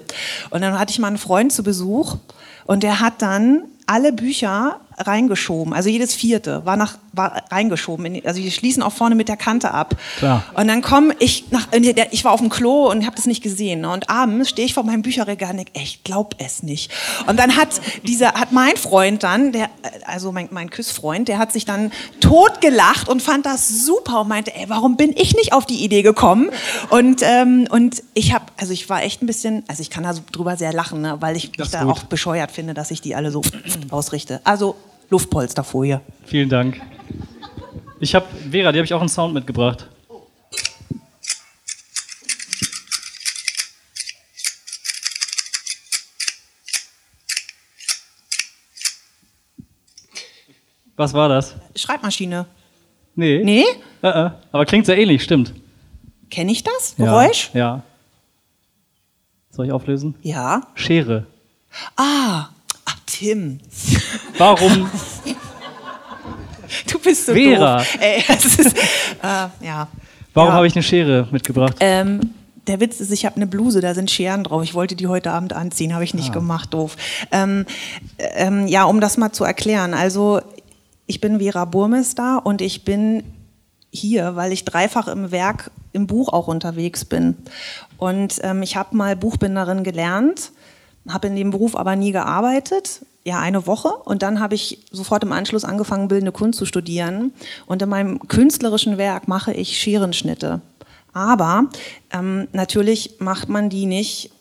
Und 0.52 0.62
dann 0.62 0.78
hatte 0.78 0.92
ich 0.92 1.00
mal 1.00 1.08
einen 1.08 1.18
Freund 1.18 1.52
zu 1.52 1.64
Besuch 1.64 2.18
und 2.66 2.84
der 2.84 3.00
hat 3.00 3.22
dann 3.24 3.64
alle 3.88 4.14
Bücher 4.14 4.80
reingeschoben. 4.98 5.74
Also 5.74 5.90
jedes 5.90 6.14
vierte 6.14 6.66
war 6.66 6.78
nach 6.78 6.98
war 7.14 7.44
reingeschoben. 7.52 8.06
In, 8.06 8.26
also 8.26 8.42
die 8.42 8.52
schließen 8.52 8.84
auch 8.84 8.92
vorne 8.92 9.16
mit 9.16 9.30
der 9.30 9.38
Kante 9.38 9.72
ab. 9.72 9.96
Klar. 10.18 10.44
Und 10.56 10.68
dann 10.68 10.82
komme 10.82 11.16
ich 11.20 11.52
nach, 11.52 11.68
ich 11.72 12.26
war 12.26 12.32
auf 12.32 12.40
dem 12.40 12.50
Klo 12.50 12.90
und 12.90 13.06
habe 13.06 13.16
das 13.16 13.28
nicht 13.28 13.44
gesehen. 13.44 13.82
Ne? 13.82 13.92
Und 13.92 14.10
abends 14.10 14.50
stehe 14.50 14.66
ich 14.66 14.74
vor 14.74 14.84
meinem 14.84 15.04
Bücherregal 15.04 15.52
und 15.52 15.58
denke, 15.58 15.72
ich 15.76 16.04
glaub 16.04 16.36
es 16.40 16.64
nicht. 16.64 16.92
Und 17.28 17.38
dann 17.38 17.56
hat 17.56 17.70
dieser, 18.04 18.34
hat 18.34 18.52
mein 18.52 18.76
Freund 18.76 19.24
dann, 19.24 19.52
der, 19.52 19.70
also 20.06 20.32
mein, 20.32 20.48
mein 20.52 20.70
Küssfreund, 20.70 21.28
der 21.28 21.38
hat 21.38 21.54
sich 21.54 21.66
dann 21.66 21.92
totgelacht 22.20 23.08
und 23.08 23.22
fand 23.22 23.46
das 23.46 23.70
super 23.70 24.22
und 24.22 24.28
meinte, 24.28 24.56
ey, 24.56 24.66
warum 24.68 24.98
bin 24.98 25.14
ich 25.16 25.36
nicht 25.36 25.54
auf 25.54 25.66
die 25.66 25.84
Idee 25.84 26.02
gekommen? 26.02 26.50
Und 26.90 27.22
ähm, 27.22 27.68
und 27.70 28.04
ich 28.14 28.34
habe, 28.34 28.46
also 28.58 28.74
ich 28.74 28.90
war 28.90 29.04
echt 29.04 29.22
ein 29.22 29.28
bisschen, 29.28 29.64
also 29.68 29.82
ich 29.82 29.90
kann 29.90 30.04
da 30.04 30.14
so 30.14 30.22
drüber 30.32 30.58
sehr 30.58 30.74
lachen, 30.74 31.02
ne? 31.02 31.18
weil 31.20 31.36
ich 31.36 31.58
mich 31.58 31.70
da 31.70 31.84
gut. 31.84 31.92
auch 31.92 32.04
bescheuert 32.04 32.52
finde, 32.52 32.74
dass 32.74 32.92
ich 32.92 33.02
die 33.02 33.16
alle 33.16 33.32
so 33.32 33.42
ausrichte. 33.90 34.42
Also 34.44 34.76
Luftpolsterfolie. 35.10 36.02
Vielen 36.26 36.50
Dank. 36.50 36.82
Ich 38.00 38.16
habe, 38.16 38.26
Vera, 38.52 38.72
die 38.72 38.80
habe 38.80 38.86
ich 38.86 38.94
auch 38.94 39.00
einen 39.00 39.10
Sound 39.10 39.34
mitgebracht. 39.34 39.88
Was 50.96 51.14
war 51.14 51.28
das? 51.28 51.56
Schreibmaschine. 51.76 52.46
Nee. 53.16 53.44
Nee? 53.44 53.66
Äh, 54.02 54.08
äh. 54.08 54.32
Aber 54.52 54.66
klingt 54.66 54.86
sehr 54.86 54.98
ähnlich, 54.98 55.24
stimmt. 55.24 55.54
Kenne 56.30 56.52
ich 56.52 56.64
das? 56.64 56.96
Ja. 56.98 57.06
Geräusch? 57.06 57.52
Ja. 57.54 57.84
Soll 59.50 59.68
ich 59.68 59.72
auflösen? 59.72 60.16
Ja. 60.22 60.62
Schere. 60.76 61.28
Ah, 61.96 62.50
Tim. 63.14 63.60
Warum? 64.38 64.90
Du 66.92 66.98
bist 66.98 67.28
so 67.28 67.34
Vera. 67.34 67.78
doof. 67.78 67.98
Ey, 68.00 68.24
ist, 68.36 68.60
äh, 68.60 69.48
ja. 69.62 69.88
Warum 70.34 70.50
ja. 70.50 70.56
habe 70.56 70.66
ich 70.66 70.74
eine 70.76 70.82
Schere 70.82 71.28
mitgebracht? 71.30 71.76
Ähm, 71.80 72.32
der 72.66 72.80
Witz 72.80 73.00
ist, 73.00 73.12
ich 73.12 73.28
habe 73.28 73.36
eine 73.36 73.46
Bluse, 73.46 73.80
da 73.80 73.94
sind 73.94 74.10
Scheren 74.10 74.44
drauf. 74.44 74.64
Ich 74.64 74.74
wollte 74.74 74.96
die 74.96 75.06
heute 75.06 75.32
Abend 75.32 75.54
anziehen, 75.54 75.94
habe 75.94 76.04
ich 76.04 76.14
Ah. 76.14 76.18
nicht 76.18 76.34
gemacht, 76.34 76.74
doof. 76.74 76.96
Ähm, 77.32 77.68
ähm, 78.18 78.66
ja, 78.68 78.86
um 78.86 79.00
das 79.02 79.18
mal 79.18 79.32
zu 79.32 79.44
erklären. 79.44 79.94
Also, 79.94 80.42
ich 81.06 81.22
bin 81.22 81.40
Vera 81.40 81.66
Burmester 81.66 82.44
und 82.44 82.60
ich 82.62 82.84
bin 82.84 83.22
hier, 83.92 84.36
weil 84.36 84.52
ich 84.52 84.66
dreifach 84.66 85.08
im 85.08 85.30
Werk, 85.32 85.70
im 85.92 86.08
Buch 86.08 86.34
auch 86.34 86.48
unterwegs 86.48 87.06
bin. 87.06 87.38
Und 87.98 88.40
ähm, 88.42 88.64
ich 88.64 88.76
habe 88.78 88.96
mal 88.96 89.16
Buchbinderin 89.16 89.84
gelernt, 89.84 90.52
habe 91.08 91.28
in 91.28 91.36
dem 91.36 91.52
Beruf 91.52 91.76
aber 91.76 91.96
nie 91.96 92.12
gearbeitet. 92.12 93.02
Ja, 93.26 93.40
eine 93.40 93.68
Woche. 93.68 93.90
Und 94.06 94.22
dann 94.22 94.40
habe 94.40 94.56
ich 94.56 94.80
sofort 94.92 95.24
im 95.24 95.32
Anschluss 95.32 95.64
angefangen, 95.64 96.08
bildende 96.10 96.32
Kunst 96.34 96.60
zu 96.60 96.66
studieren. 96.66 97.32
Und 97.66 97.82
in 97.82 97.90
meinem 97.90 98.20
künstlerischen 98.28 98.98
Werk 98.98 99.28
mache 99.28 99.54
ich 99.54 99.80
Scherenschnitte. 99.80 100.62
Aber 101.14 101.66
ähm, 102.12 102.48
natürlich 102.52 103.16
macht 103.20 103.48
man 103.48 103.70
die 103.70 103.86
nicht 103.86 104.32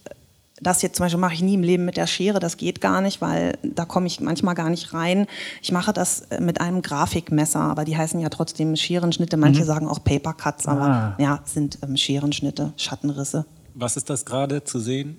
das 0.63 0.81
jetzt 0.83 0.97
zum 0.97 1.05
Beispiel 1.05 1.19
mache 1.21 1.35
ich 1.35 1.43
nie 1.43 1.55
im 1.55 1.63
Leben 1.63 1.85
mit 1.85 1.97
der 1.97 2.07
Schere, 2.07 2.39
das 2.39 2.57
geht 2.57 2.81
gar 2.81 3.01
nicht, 3.01 3.21
weil 3.21 3.59
da 3.65 3.85
komme 3.85 4.07
ich 4.07 4.21
manchmal 4.21 4.55
gar 4.55 4.71
nicht 4.71 4.95
rein. 4.95 5.27
Ich 5.61 5.73
mache 5.73 5.93
das 5.93 6.21
äh, 6.31 6.41
mit 6.41 6.61
einem 6.61 6.83
Grafikmesser, 6.83 7.61
aber 7.61 7.85
die 7.85 7.97
heißen 7.97 8.21
ja 8.21 8.29
trotzdem 8.29 8.77
Scherenschnitte. 8.77 9.37
Manche 9.37 9.65
sagen 9.65 9.89
auch 9.89 10.03
Paper 10.05 10.33
Cuts, 10.35 10.69
aber 10.69 10.83
Ah. 10.83 11.17
ja, 11.19 11.41
sind 11.45 11.79
ähm, 11.83 11.97
Scherenschnitte, 11.97 12.73
Schattenrisse. 12.77 13.45
Was 13.75 13.97
ist 13.97 14.09
das 14.09 14.25
gerade 14.25 14.63
zu 14.65 14.79
sehen? 14.79 15.17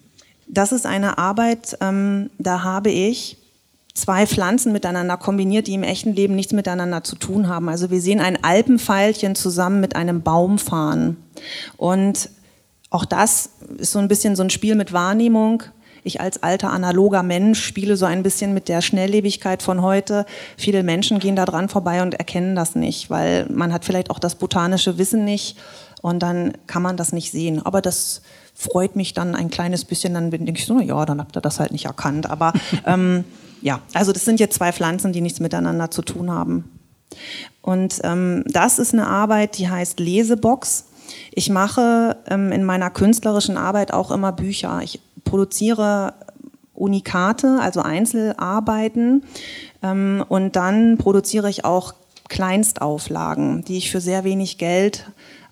Das 0.48 0.72
ist 0.72 0.86
eine 0.86 1.18
Arbeit, 1.18 1.78
ähm, 1.82 2.30
da 2.38 2.64
habe 2.64 2.90
ich 2.90 3.38
zwei 3.94 4.26
Pflanzen 4.26 4.72
miteinander 4.74 5.18
kombiniert, 5.18 5.68
die 5.68 5.76
im 5.76 5.84
echten 5.84 6.14
Leben 6.14 6.36
nichts 6.36 6.54
miteinander 6.54 7.04
zu 7.04 7.16
tun 7.16 7.48
haben. 7.48 7.70
Also 7.70 7.92
wir 7.92 8.02
sehen 8.02 8.20
ein 8.20 8.44
Alpenpfeilchen 8.44 9.36
zusammen 9.36 9.80
mit 9.82 9.96
einem 9.96 10.22
Baum 10.22 10.58
fahren. 10.58 11.18
Und 11.78 12.30
auch 12.90 13.06
das 13.06 13.52
ist 13.78 13.92
so 13.92 14.00
ein 14.00 14.08
bisschen 14.08 14.36
so 14.36 14.44
ein 14.44 14.50
Spiel 14.50 14.76
mit 14.76 14.94
Wahrnehmung. 14.94 15.64
Ich 16.04 16.20
als 16.20 16.44
alter 16.44 16.72
analoger 16.72 17.24
Mensch 17.24 17.64
spiele 17.64 17.96
so 17.96 18.06
ein 18.06 18.24
bisschen 18.24 18.54
mit 18.54 18.68
der 18.68 18.82
Schnelllebigkeit 18.82 19.64
von 19.64 19.82
heute. 19.82 20.26
Viele 20.58 20.84
Menschen 20.84 21.20
gehen 21.20 21.36
da 21.36 21.46
dran 21.46 21.70
vorbei 21.70 22.02
und 22.02 22.16
erkennen 22.16 22.56
das 22.56 22.76
nicht, 22.76 23.10
weil 23.10 23.48
man 23.50 23.72
hat 23.72 23.86
vielleicht 23.86 24.10
auch 24.10 24.20
das 24.20 24.36
botanische 24.36 24.98
Wissen 24.98 25.24
nicht 25.24 25.58
und 26.02 26.20
dann 26.20 26.54
kann 26.68 26.82
man 26.82 26.98
das 26.98 27.14
nicht 27.14 27.32
sehen. 27.32 27.66
Aber 27.66 27.82
das 27.82 28.22
freut 28.64 28.96
mich 28.96 29.14
dann 29.14 29.36
ein 29.36 29.50
kleines 29.50 29.86
bisschen. 29.86 30.14
Dann 30.14 30.32
denke 30.32 30.54
ich 30.54 30.66
so, 30.66 30.74
na 30.74 30.84
ja, 30.84 31.06
dann 31.06 31.20
habt 31.20 31.38
ihr 31.38 31.42
das 31.42 31.60
halt 31.60 31.72
nicht 31.72 31.86
erkannt. 31.86 32.30
Aber 32.30 32.54
ähm, 32.86 33.24
ja, 33.62 33.82
also 33.94 34.12
das 34.12 34.26
sind 34.26 34.40
jetzt 34.40 34.56
zwei 34.56 34.72
Pflanzen, 34.72 35.14
die 35.14 35.22
nichts 35.22 35.40
miteinander 35.40 35.92
zu 35.92 36.02
tun 36.02 36.32
haben. 36.32 36.80
Und 37.62 38.00
ähm, 38.04 38.44
das 38.48 38.80
ist 38.80 38.94
eine 38.94 39.08
Arbeit, 39.08 39.58
die 39.58 39.70
heißt 39.70 40.00
Lesebox. 40.00 40.86
Ich 41.32 41.50
mache 41.50 42.18
ähm, 42.28 42.52
in 42.52 42.64
meiner 42.64 42.90
künstlerischen 42.90 43.58
Arbeit 43.58 43.94
auch 43.94 44.12
immer 44.12 44.32
Bücher. 44.32 44.82
Ich 44.84 45.00
produziere 45.24 46.14
Unikate, 46.74 47.60
also 47.62 47.82
Einzelarbeiten. 47.82 49.24
Ähm, 49.82 50.24
und 50.28 50.56
dann 50.56 50.98
produziere 50.98 51.50
ich 51.50 51.66
auch 51.66 51.94
Kleinstauflagen, 52.30 53.64
die 53.64 53.78
ich 53.78 53.92
für 53.92 54.02
sehr 54.02 54.24
wenig 54.24 54.58
Geld 54.58 55.06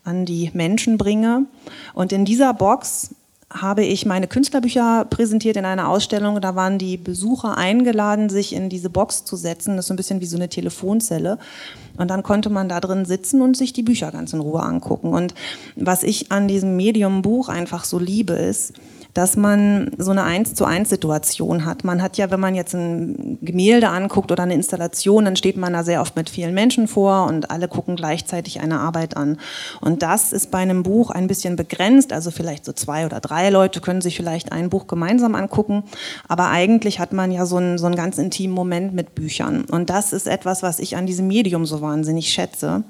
an 0.04 0.26
die 0.26 0.52
Menschen 0.54 0.98
bringe. 0.98 1.46
Und 1.94 2.12
in 2.12 2.26
dieser 2.26 2.54
Box 2.54 3.16
habe 3.54 3.84
ich 3.84 4.06
meine 4.06 4.28
Künstlerbücher 4.28 5.06
präsentiert 5.10 5.58
in 5.58 5.66
einer 5.66 5.90
Ausstellung. 5.90 6.40
Da 6.40 6.56
waren 6.56 6.78
die 6.78 6.98
Besucher 6.98 7.58
eingeladen, 7.58 8.30
sich 8.30 8.54
in 8.54 8.70
diese 8.70 8.90
Box 8.90 9.26
zu 9.26 9.36
setzen. 9.36 9.76
Das 9.76 9.86
ist 9.86 9.88
so 9.88 9.94
ein 9.94 9.98
bisschen 9.98 10.22
wie 10.22 10.26
so 10.26 10.38
eine 10.38 10.50
Telefonzelle. 10.50 11.38
Und 11.98 12.10
dann 12.10 12.24
konnte 12.24 12.50
man 12.50 12.70
da 12.70 12.80
drin 12.80 13.06
sitzen 13.06 13.42
und 13.42 13.58
sich 13.58 13.74
die 13.74 13.84
Bücher 13.84 14.12
ganz 14.12 14.34
in 14.34 14.40
Ruhe 14.40 14.64
angucken. 14.64 15.14
Und 15.14 15.34
was 15.76 16.04
ich 16.04 16.32
an 16.32 16.48
diesem 16.48 16.76
Medium 16.78 17.22
Buch 17.22 17.50
einfach 17.50 17.84
so 17.84 18.00
liebe, 18.00 18.34
ist, 18.34 18.74
dass 19.14 19.36
man 19.36 19.92
so 19.98 20.12
eine 20.12 20.24
eins 20.24 20.54
zu 20.54 20.66
eins 20.66 20.90
Situation 20.90 21.66
hat. 21.66 21.84
Man 21.84 22.02
hat 22.02 22.18
ja, 22.18 22.32
wenn 22.32 22.40
man 22.40 22.56
jetzt 22.56 22.74
ein 22.74 23.38
Gemälde 23.42 23.90
anguckt 23.90 24.32
oder 24.32 24.44
eine 24.44 24.54
Installation, 24.54 25.26
dann 25.26 25.36
steht 25.36 25.58
man 25.58 25.74
da 25.74 25.84
sehr 25.84 26.02
oft 26.02 26.16
mit 26.16 26.30
vielen 26.30 26.54
Menschen 26.54 26.88
vor 26.88 27.28
und 27.28 27.52
alle 27.52 27.68
gucken 27.68 27.96
gleichzeitig 27.96 28.62
eine 28.62 28.80
Arbeit 28.80 29.18
an. 29.18 29.38
Und 29.82 30.02
das 30.02 30.32
ist 30.32 30.52
bei 30.52 30.60
einem 30.60 30.84
Buch 30.84 31.10
ein 31.12 31.28
bisschen 31.28 31.56
begrenzt, 31.56 32.14
also 32.14 32.32
vielleicht 32.32 32.66
so 32.66 32.74
zwei 32.74 33.06
oder 33.06 33.20
drei 33.20 33.50
Leute 33.50 33.82
können 33.82 34.02
sich 34.02 34.16
vielleicht 34.16 34.52
ein 34.52 34.70
Buch 34.70 34.88
gemeinsam 34.88 35.36
angucken, 35.36 35.84
aber 36.28 36.50
eigentlich 36.50 37.00
hat 37.00 37.14
man 37.14 37.32
ja 37.32 37.46
so 37.46 37.58
einen, 37.58 37.78
so 37.78 37.86
einen 37.86 37.96
ganz 37.96 38.18
intimen 38.18 38.56
Moment 38.56 38.94
mit 38.94 39.16
Büchern. 39.16 39.66
Und 39.66 39.90
das 39.90 40.14
ist 40.14 40.28
etwas, 40.28 40.64
was 40.64 40.80
ich 40.80 40.96
an 40.96 41.06
diesem 41.06 41.28
Medium 41.28 41.66
so 41.66 41.82
wahnsinnig 41.82 42.30
schätze. 42.30 42.84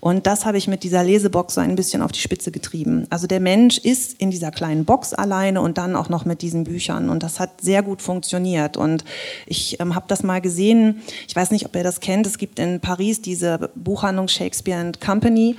Und 0.00 0.26
das 0.26 0.44
habe 0.44 0.58
ich 0.58 0.68
mit 0.68 0.82
dieser 0.82 1.04
Lesebox 1.04 1.54
so 1.54 1.60
ein 1.60 1.76
bisschen 1.76 2.02
auf 2.02 2.12
die 2.12 2.20
Spitze 2.20 2.50
getrieben. 2.50 3.06
Also 3.10 3.26
der 3.26 3.40
Mensch 3.40 3.78
ist 3.78 4.20
in 4.20 4.30
dieser 4.30 4.50
kleinen 4.50 4.84
Box 4.84 5.14
alleine 5.14 5.60
und 5.60 5.67
dann 5.76 5.96
auch 5.96 6.08
noch 6.08 6.24
mit 6.24 6.40
diesen 6.40 6.64
Büchern. 6.64 7.10
Und 7.10 7.22
das 7.22 7.40
hat 7.40 7.60
sehr 7.60 7.82
gut 7.82 8.00
funktioniert. 8.00 8.76
Und 8.76 9.04
ich 9.46 9.80
ähm, 9.80 9.94
habe 9.94 10.06
das 10.08 10.22
mal 10.22 10.40
gesehen. 10.40 11.02
Ich 11.26 11.36
weiß 11.36 11.50
nicht, 11.50 11.66
ob 11.66 11.74
ihr 11.76 11.82
das 11.82 12.00
kennt. 12.00 12.26
Es 12.26 12.38
gibt 12.38 12.58
in 12.58 12.80
Paris 12.80 13.20
diese 13.20 13.70
Buchhandlung 13.74 14.28
Shakespeare 14.28 14.80
and 14.80 15.00
Company. 15.00 15.56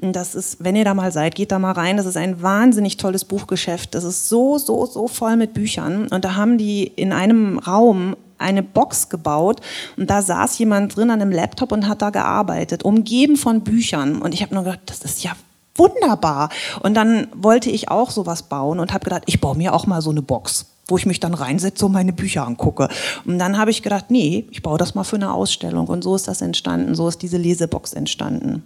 Und 0.00 0.16
das 0.16 0.34
ist, 0.34 0.64
wenn 0.64 0.76
ihr 0.76 0.84
da 0.84 0.94
mal 0.94 1.12
seid, 1.12 1.34
geht 1.34 1.52
da 1.52 1.58
mal 1.58 1.72
rein. 1.72 1.96
Das 1.96 2.06
ist 2.06 2.16
ein 2.16 2.42
wahnsinnig 2.42 2.96
tolles 2.96 3.24
Buchgeschäft. 3.24 3.94
Das 3.94 4.04
ist 4.04 4.28
so, 4.28 4.58
so, 4.58 4.86
so 4.86 5.06
voll 5.08 5.36
mit 5.36 5.54
Büchern. 5.54 6.08
Und 6.08 6.24
da 6.24 6.34
haben 6.34 6.58
die 6.58 6.84
in 6.84 7.12
einem 7.12 7.58
Raum 7.58 8.16
eine 8.42 8.62
Box 8.62 9.08
gebaut 9.08 9.60
und 9.96 10.10
da 10.10 10.20
saß 10.20 10.58
jemand 10.58 10.96
drin 10.96 11.10
an 11.10 11.22
einem 11.22 11.30
Laptop 11.30 11.72
und 11.72 11.88
hat 11.88 12.02
da 12.02 12.10
gearbeitet, 12.10 12.82
umgeben 12.82 13.36
von 13.36 13.62
Büchern. 13.62 14.20
Und 14.20 14.34
ich 14.34 14.42
habe 14.42 14.54
nur 14.54 14.64
gedacht, 14.64 14.80
das 14.86 15.02
ist 15.02 15.22
ja 15.22 15.32
wunderbar. 15.76 16.50
Und 16.80 16.94
dann 16.94 17.28
wollte 17.34 17.70
ich 17.70 17.88
auch 17.88 18.10
sowas 18.10 18.44
bauen 18.44 18.78
und 18.78 18.92
habe 18.92 19.04
gedacht, 19.04 19.22
ich 19.26 19.40
baue 19.40 19.56
mir 19.56 19.74
auch 19.74 19.86
mal 19.86 20.02
so 20.02 20.10
eine 20.10 20.22
Box, 20.22 20.66
wo 20.86 20.96
ich 20.96 21.06
mich 21.06 21.20
dann 21.20 21.34
reinsetze 21.34 21.86
und 21.86 21.92
meine 21.92 22.12
Bücher 22.12 22.46
angucke. 22.46 22.88
Und 23.24 23.38
dann 23.38 23.58
habe 23.58 23.70
ich 23.70 23.82
gedacht, 23.82 24.06
nee, 24.10 24.46
ich 24.50 24.62
baue 24.62 24.78
das 24.78 24.94
mal 24.94 25.04
für 25.04 25.16
eine 25.16 25.32
Ausstellung. 25.32 25.86
Und 25.86 26.02
so 26.02 26.14
ist 26.14 26.28
das 26.28 26.42
entstanden, 26.42 26.94
so 26.94 27.08
ist 27.08 27.22
diese 27.22 27.38
Lesebox 27.38 27.92
entstanden. 27.92 28.62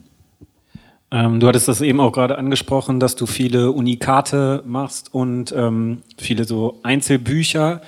Ähm, 1.10 1.38
du 1.38 1.46
hattest 1.46 1.68
das 1.68 1.80
eben 1.80 2.00
auch 2.00 2.12
gerade 2.12 2.36
angesprochen, 2.36 2.98
dass 2.98 3.14
du 3.14 3.26
viele 3.26 3.70
Unikate 3.70 4.62
machst 4.66 5.14
und 5.14 5.52
ähm, 5.56 6.02
viele 6.18 6.44
so 6.44 6.80
Einzelbücher 6.82 7.80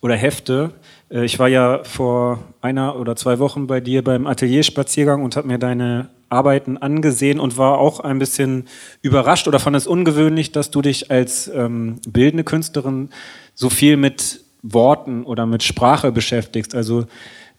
oder 0.00 0.16
Hefte. 0.16 0.70
Äh, 1.10 1.24
ich 1.24 1.38
war 1.38 1.48
ja 1.48 1.84
vor 1.84 2.38
einer 2.62 2.98
oder 2.98 3.14
zwei 3.14 3.38
Wochen 3.38 3.66
bei 3.66 3.80
dir 3.80 4.02
beim 4.02 4.26
Atelierspaziergang 4.26 5.22
und 5.22 5.36
habe 5.36 5.48
mir 5.48 5.58
deine 5.58 6.08
Arbeiten 6.32 6.78
angesehen 6.78 7.38
und 7.38 7.58
war 7.58 7.78
auch 7.78 8.00
ein 8.00 8.18
bisschen 8.18 8.64
überrascht 9.02 9.46
oder 9.46 9.60
fand 9.60 9.76
es 9.76 9.86
ungewöhnlich, 9.86 10.50
dass 10.50 10.70
du 10.70 10.82
dich 10.82 11.10
als 11.10 11.48
ähm, 11.48 12.00
bildende 12.08 12.44
Künstlerin 12.44 13.10
so 13.54 13.70
viel 13.70 13.96
mit 13.96 14.40
Worten 14.62 15.24
oder 15.24 15.46
mit 15.46 15.62
Sprache 15.62 16.10
beschäftigst. 16.10 16.74
Also 16.74 17.06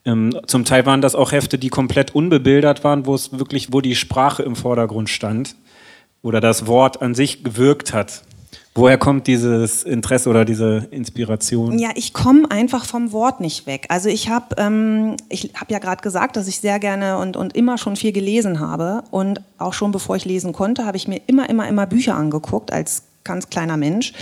ähm, 0.05 0.38
zum 0.47 0.65
Teil 0.65 0.86
waren 0.86 1.01
das 1.01 1.15
auch 1.15 1.32
Hefte, 1.32 1.57
die 1.57 1.69
komplett 1.69 2.15
unbebildert 2.15 2.84
waren, 2.84 3.05
wo 3.05 3.15
es 3.15 3.38
wirklich, 3.38 3.71
wo 3.71 3.82
die 3.82 3.95
Sprache 3.95 4.43
im 4.43 4.55
Vordergrund 4.55 5.09
stand 5.09 5.55
oder 6.21 6.41
das 6.41 6.67
Wort 6.67 7.01
an 7.01 7.15
sich 7.15 7.43
gewirkt 7.43 7.93
hat. 7.93 8.24
Woher 8.76 8.97
kommt 8.97 9.28
dieses 9.28 9.84
Interesse 9.84 10.30
oder 10.30 10.45
diese 10.45 10.88
Inspiration? 10.89 11.78
Ja, 11.78 11.89
ich 11.93 12.11
komme 12.11 12.49
einfach 12.49 12.86
vom 12.86 13.11
Wort 13.11 13.39
nicht 13.39 13.67
weg. 13.67 13.86
Also 13.89 14.09
ich 14.09 14.30
habe 14.30 14.55
ähm, 14.57 15.15
ich 15.30 15.51
hab 15.53 15.69
ja 15.69 15.78
gerade 15.78 16.01
gesagt, 16.01 16.38
dass 16.38 16.47
ich 16.47 16.59
sehr 16.59 16.80
gerne 16.80 17.19
und, 17.19 17.38
und 17.38 17.55
immer 17.55 17.78
schon 17.78 17.95
viel 17.95 18.11
gelesen 18.11 18.59
habe. 18.59 19.03
Und 19.11 19.41
auch 19.59 19.74
schon 19.74 19.91
bevor 19.91 20.15
ich 20.15 20.26
lesen 20.26 20.53
konnte, 20.53 20.88
habe 20.88 20.97
ich 20.97 21.07
mir 21.07 21.21
immer, 21.28 21.49
immer, 21.51 21.67
immer 21.67 21.86
Bücher 21.86 22.15
angeguckt 22.15 22.74
als 22.74 23.03
ganz 23.24 23.49
kleiner 23.49 23.78
Mensch. 23.78 24.13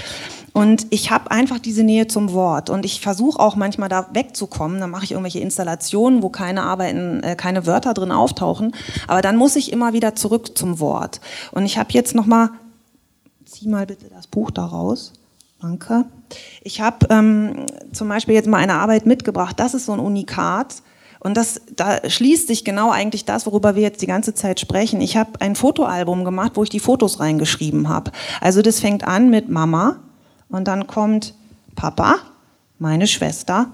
Und 0.53 0.85
ich 0.89 1.11
habe 1.11 1.31
einfach 1.31 1.59
diese 1.59 1.83
Nähe 1.83 2.07
zum 2.07 2.33
Wort. 2.33 2.69
Und 2.69 2.83
ich 2.83 2.99
versuche 2.99 3.39
auch 3.39 3.55
manchmal 3.55 3.87
da 3.87 4.09
wegzukommen. 4.11 4.81
Dann 4.81 4.89
mache 4.89 5.05
ich 5.05 5.11
irgendwelche 5.11 5.39
Installationen, 5.39 6.21
wo 6.21 6.29
keine 6.29 6.63
Arbeiten, 6.63 7.23
äh, 7.23 7.35
keine 7.37 7.65
Wörter 7.65 7.93
drin 7.93 8.11
auftauchen. 8.11 8.75
Aber 9.07 9.21
dann 9.21 9.37
muss 9.37 9.55
ich 9.55 9.71
immer 9.71 9.93
wieder 9.93 10.13
zurück 10.15 10.57
zum 10.57 10.81
Wort. 10.81 11.21
Und 11.51 11.65
ich 11.65 11.77
habe 11.77 11.93
jetzt 11.93 12.15
noch 12.15 12.25
mal 12.25 12.49
zieh 13.61 13.69
mal 13.69 13.85
bitte 13.85 14.09
das 14.09 14.25
Buch 14.27 14.49
da 14.49 14.65
raus. 14.65 15.13
Danke. 15.61 16.05
Ich 16.63 16.81
habe 16.81 17.05
ähm, 17.11 17.67
zum 17.91 18.09
Beispiel 18.09 18.33
jetzt 18.33 18.47
mal 18.47 18.57
eine 18.57 18.73
Arbeit 18.73 19.05
mitgebracht. 19.05 19.59
Das 19.59 19.75
ist 19.75 19.85
so 19.85 19.91
ein 19.91 19.99
Unikat. 19.99 20.81
Und 21.19 21.37
das, 21.37 21.61
da 21.75 22.09
schließt 22.09 22.47
sich 22.47 22.65
genau 22.65 22.89
eigentlich 22.89 23.25
das, 23.25 23.45
worüber 23.45 23.75
wir 23.75 23.83
jetzt 23.83 24.01
die 24.01 24.07
ganze 24.07 24.33
Zeit 24.33 24.59
sprechen. 24.59 25.01
Ich 25.01 25.17
habe 25.17 25.39
ein 25.39 25.55
Fotoalbum 25.55 26.25
gemacht, 26.25 26.53
wo 26.55 26.63
ich 26.63 26.71
die 26.71 26.79
Fotos 26.79 27.19
reingeschrieben 27.19 27.89
habe. 27.89 28.11
Also 28.39 28.63
das 28.63 28.79
fängt 28.79 29.03
an 29.03 29.29
mit 29.29 29.49
Mama 29.49 29.99
und 30.49 30.67
dann 30.67 30.87
kommt 30.87 31.35
Papa, 31.75 32.15
meine 32.79 33.05
Schwester, 33.05 33.67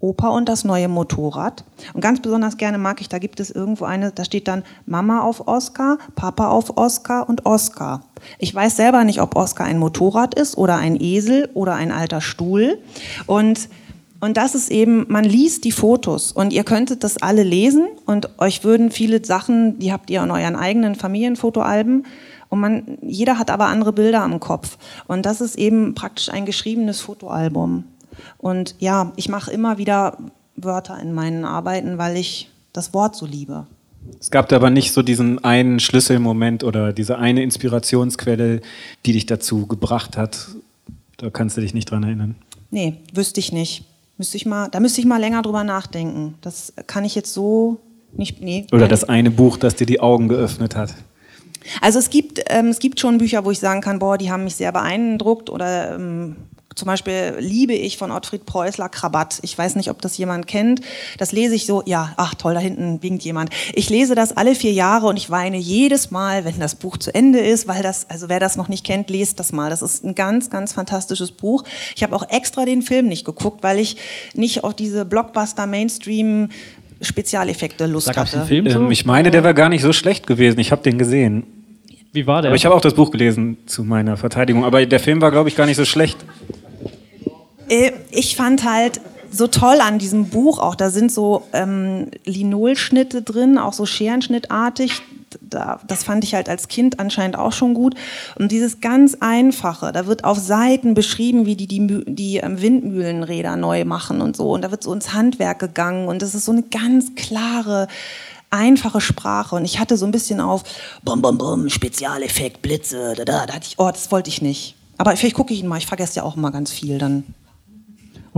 Opa 0.00 0.28
und 0.28 0.48
das 0.48 0.64
neue 0.64 0.88
Motorrad. 0.88 1.64
Und 1.92 2.00
ganz 2.00 2.20
besonders 2.20 2.56
gerne 2.56 2.78
mag 2.78 3.00
ich, 3.00 3.08
da 3.08 3.18
gibt 3.18 3.40
es 3.40 3.50
irgendwo 3.50 3.84
eine, 3.84 4.12
da 4.12 4.24
steht 4.24 4.46
dann 4.46 4.62
Mama 4.86 5.22
auf 5.22 5.48
Oscar, 5.48 5.98
Papa 6.14 6.48
auf 6.48 6.76
Oscar 6.76 7.28
und 7.28 7.46
Oscar. 7.46 8.02
Ich 8.38 8.54
weiß 8.54 8.76
selber 8.76 9.02
nicht, 9.02 9.20
ob 9.20 9.34
Oscar 9.34 9.64
ein 9.64 9.78
Motorrad 9.78 10.34
ist 10.34 10.56
oder 10.56 10.76
ein 10.76 11.00
Esel 11.00 11.48
oder 11.54 11.74
ein 11.74 11.90
alter 11.90 12.20
Stuhl. 12.20 12.78
Und, 13.26 13.68
und 14.20 14.36
das 14.36 14.54
ist 14.54 14.70
eben, 14.70 15.04
man 15.08 15.24
liest 15.24 15.64
die 15.64 15.72
Fotos 15.72 16.30
und 16.30 16.52
ihr 16.52 16.62
könntet 16.62 17.02
das 17.02 17.16
alle 17.16 17.42
lesen 17.42 17.88
und 18.06 18.38
euch 18.38 18.62
würden 18.62 18.92
viele 18.92 19.24
Sachen, 19.24 19.80
die 19.80 19.92
habt 19.92 20.10
ihr 20.10 20.22
in 20.22 20.30
euren 20.30 20.54
eigenen 20.54 20.94
Familienfotoalben, 20.94 22.04
und 22.50 22.60
man, 22.60 22.98
jeder 23.02 23.38
hat 23.38 23.50
aber 23.50 23.66
andere 23.66 23.92
Bilder 23.92 24.22
am 24.22 24.40
Kopf. 24.40 24.78
Und 25.06 25.26
das 25.26 25.40
ist 25.40 25.56
eben 25.56 25.94
praktisch 25.94 26.30
ein 26.30 26.46
geschriebenes 26.46 27.00
Fotoalbum. 27.00 27.84
Und 28.38 28.74
ja, 28.78 29.12
ich 29.16 29.28
mache 29.28 29.50
immer 29.50 29.78
wieder 29.78 30.18
Wörter 30.56 30.98
in 31.00 31.14
meinen 31.14 31.44
Arbeiten, 31.44 31.98
weil 31.98 32.16
ich 32.16 32.50
das 32.72 32.94
Wort 32.94 33.16
so 33.16 33.26
liebe. 33.26 33.66
Es 34.20 34.30
gab 34.30 34.52
aber 34.52 34.70
nicht 34.70 34.92
so 34.92 35.02
diesen 35.02 35.42
einen 35.44 35.80
Schlüsselmoment 35.80 36.64
oder 36.64 36.92
diese 36.92 37.18
eine 37.18 37.42
Inspirationsquelle, 37.42 38.60
die 39.04 39.12
dich 39.12 39.26
dazu 39.26 39.66
gebracht 39.66 40.16
hat. 40.16 40.48
Da 41.18 41.30
kannst 41.30 41.56
du 41.56 41.60
dich 41.60 41.74
nicht 41.74 41.90
dran 41.90 42.04
erinnern. 42.04 42.36
Nee, 42.70 42.94
wüsste 43.12 43.40
ich 43.40 43.52
nicht. 43.52 43.84
Müsste 44.16 44.36
ich 44.36 44.46
mal, 44.46 44.68
da 44.68 44.80
müsste 44.80 45.00
ich 45.00 45.06
mal 45.06 45.18
länger 45.20 45.42
drüber 45.42 45.64
nachdenken. 45.64 46.34
Das 46.40 46.72
kann 46.86 47.04
ich 47.04 47.14
jetzt 47.14 47.32
so 47.32 47.78
nicht. 48.12 48.40
Nee, 48.40 48.66
oder 48.72 48.88
das 48.88 49.04
eine 49.04 49.30
Buch, 49.30 49.56
das 49.56 49.76
dir 49.76 49.86
die 49.86 50.00
Augen 50.00 50.28
geöffnet 50.28 50.74
hat. 50.74 50.94
Also 51.80 51.98
es 51.98 52.10
gibt, 52.10 52.42
ähm, 52.48 52.68
es 52.68 52.78
gibt 52.78 53.00
schon 53.00 53.18
Bücher, 53.18 53.44
wo 53.44 53.50
ich 53.50 53.58
sagen 53.58 53.80
kann, 53.80 53.98
boah, 53.98 54.16
die 54.16 54.30
haben 54.30 54.44
mich 54.44 54.56
sehr 54.56 54.72
beeindruckt 54.72 55.50
oder 55.50 55.94
ähm, 55.94 56.36
zum 56.78 56.86
Beispiel 56.86 57.34
liebe 57.38 57.74
ich 57.74 57.98
von 57.98 58.10
Ottfried 58.10 58.46
Preußler 58.46 58.88
Krabatt. 58.88 59.40
Ich 59.42 59.58
weiß 59.58 59.74
nicht, 59.76 59.90
ob 59.90 60.00
das 60.00 60.16
jemand 60.16 60.46
kennt. 60.46 60.80
Das 61.18 61.32
lese 61.32 61.54
ich 61.54 61.66
so, 61.66 61.82
ja, 61.84 62.14
ach 62.16 62.34
toll, 62.34 62.54
da 62.54 62.60
hinten 62.60 63.02
winkt 63.02 63.24
jemand. 63.24 63.50
Ich 63.74 63.90
lese 63.90 64.14
das 64.14 64.36
alle 64.36 64.54
vier 64.54 64.72
Jahre 64.72 65.08
und 65.08 65.16
ich 65.16 65.28
weine 65.30 65.58
jedes 65.58 66.10
Mal, 66.10 66.44
wenn 66.44 66.58
das 66.60 66.76
Buch 66.76 66.96
zu 66.96 67.14
Ende 67.14 67.40
ist, 67.40 67.66
weil 67.68 67.82
das, 67.82 68.08
also 68.08 68.28
wer 68.28 68.40
das 68.40 68.56
noch 68.56 68.68
nicht 68.68 68.86
kennt, 68.86 69.10
lest 69.10 69.40
das 69.40 69.52
mal. 69.52 69.70
Das 69.70 69.82
ist 69.82 70.04
ein 70.04 70.14
ganz, 70.14 70.50
ganz 70.50 70.72
fantastisches 70.72 71.32
Buch. 71.32 71.64
Ich 71.96 72.02
habe 72.02 72.14
auch 72.14 72.28
extra 72.30 72.64
den 72.64 72.82
Film 72.82 73.08
nicht 73.08 73.24
geguckt, 73.24 73.62
weil 73.62 73.78
ich 73.78 73.96
nicht 74.34 74.62
auf 74.64 74.74
diese 74.74 75.04
Blockbuster-Mainstream 75.04 76.48
Spezialeffekte 77.00 77.86
Lust 77.86 78.08
da 78.08 78.16
hatte. 78.16 78.44
Film 78.46 78.66
ähm, 78.66 78.90
ich 78.90 79.04
meine, 79.04 79.30
der 79.30 79.44
war 79.44 79.54
gar 79.54 79.68
nicht 79.68 79.82
so 79.82 79.92
schlecht 79.92 80.26
gewesen. 80.26 80.58
Ich 80.60 80.72
habe 80.72 80.82
den 80.82 80.98
gesehen. 80.98 81.44
Wie 82.12 82.26
war 82.26 82.42
der? 82.42 82.50
Aber 82.50 82.56
ich 82.56 82.64
habe 82.64 82.74
auch 82.74 82.80
das 82.80 82.94
Buch 82.94 83.10
gelesen 83.10 83.58
zu 83.66 83.84
meiner 83.84 84.16
Verteidigung. 84.16 84.64
Aber 84.64 84.84
der 84.84 85.00
Film 85.00 85.20
war, 85.20 85.30
glaube 85.30 85.48
ich, 85.48 85.56
gar 85.56 85.66
nicht 85.66 85.76
so 85.76 85.84
schlecht. 85.84 86.18
Äh, 87.68 87.92
ich 88.10 88.36
fand 88.36 88.64
halt 88.64 89.00
so 89.30 89.46
toll 89.46 89.80
an 89.80 89.98
diesem 89.98 90.28
Buch 90.28 90.58
auch, 90.58 90.74
da 90.74 90.90
sind 90.90 91.12
so 91.12 91.44
ähm, 91.52 92.10
Linolschnitte 92.24 93.22
drin, 93.22 93.58
auch 93.58 93.72
so 93.72 93.86
Scherenschnittartig. 93.86 95.02
Da, 95.42 95.80
das 95.86 96.04
fand 96.04 96.24
ich 96.24 96.34
halt 96.34 96.48
als 96.48 96.68
Kind 96.68 96.98
anscheinend 96.98 97.36
auch 97.36 97.52
schon 97.52 97.74
gut. 97.74 97.94
Und 98.38 98.50
dieses 98.50 98.80
ganz 98.80 99.18
Einfache, 99.20 99.92
da 99.92 100.06
wird 100.06 100.24
auf 100.24 100.38
Seiten 100.38 100.94
beschrieben, 100.94 101.44
wie 101.44 101.56
die 101.56 101.66
die, 101.66 102.04
die 102.06 102.38
ähm, 102.38 102.62
Windmühlenräder 102.62 103.56
neu 103.56 103.84
machen 103.84 104.22
und 104.22 104.36
so. 104.36 104.52
Und 104.52 104.62
da 104.62 104.70
wird 104.70 104.82
so 104.82 104.92
ins 104.92 105.12
Handwerk 105.12 105.58
gegangen. 105.58 106.08
Und 106.08 106.22
das 106.22 106.34
ist 106.34 106.46
so 106.46 106.52
eine 106.52 106.62
ganz 106.62 107.14
klare, 107.14 107.88
einfache 108.50 109.02
Sprache. 109.02 109.56
Und 109.56 109.66
ich 109.66 109.78
hatte 109.78 109.98
so 109.98 110.06
ein 110.06 110.12
bisschen 110.12 110.40
auf 110.40 110.64
Bum, 111.02 111.20
Bum, 111.20 111.36
Bum, 111.36 111.68
Spezialeffekt, 111.68 112.62
Blitze, 112.62 113.14
da, 113.14 113.24
da, 113.24 113.46
da 113.46 113.54
hatte 113.54 113.66
ich, 113.68 113.78
oh, 113.78 113.90
das 113.90 114.10
wollte 114.10 114.30
ich 114.30 114.40
nicht. 114.40 114.76
Aber 114.96 115.14
vielleicht 115.14 115.36
gucke 115.36 115.52
ich 115.52 115.60
ihn 115.60 115.68
mal, 115.68 115.78
ich 115.78 115.86
vergesse 115.86 116.16
ja 116.16 116.22
auch 116.22 116.36
immer 116.36 116.50
ganz 116.50 116.72
viel 116.72 116.98
dann. 116.98 117.34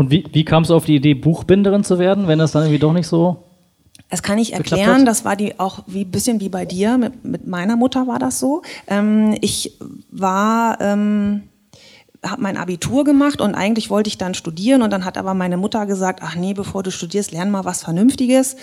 Und 0.00 0.10
wie, 0.10 0.24
wie 0.32 0.46
kam 0.46 0.62
es 0.62 0.70
auf 0.70 0.86
die 0.86 0.96
Idee, 0.96 1.12
Buchbinderin 1.12 1.84
zu 1.84 1.98
werden, 1.98 2.26
wenn 2.26 2.38
das 2.38 2.52
dann 2.52 2.62
irgendwie 2.62 2.78
doch 2.78 2.94
nicht 2.94 3.06
so. 3.06 3.44
Das 4.08 4.22
kann 4.22 4.38
ich 4.38 4.54
erklären. 4.54 5.04
Das 5.04 5.26
war 5.26 5.36
die 5.36 5.60
auch 5.60 5.80
wie 5.86 6.06
bisschen 6.06 6.40
wie 6.40 6.48
bei 6.48 6.64
dir. 6.64 6.96
Mit, 6.96 7.22
mit 7.22 7.46
meiner 7.46 7.76
Mutter 7.76 8.06
war 8.06 8.18
das 8.18 8.40
so. 8.40 8.62
Ähm, 8.86 9.36
ich 9.42 9.76
war. 10.10 10.80
Ähm, 10.80 11.42
habe 12.22 12.42
mein 12.42 12.58
Abitur 12.58 13.04
gemacht 13.04 13.40
und 13.40 13.54
eigentlich 13.54 13.88
wollte 13.88 14.08
ich 14.08 14.18
dann 14.18 14.34
studieren 14.34 14.82
und 14.82 14.90
dann 14.92 15.06
hat 15.06 15.16
aber 15.16 15.32
meine 15.32 15.56
Mutter 15.56 15.86
gesagt, 15.86 16.20
ach 16.22 16.34
nee, 16.34 16.52
bevor 16.52 16.82
du 16.82 16.90
studierst, 16.90 17.32
lern 17.32 17.50
mal 17.50 17.64
was 17.64 17.82
Vernünftiges 17.82 18.56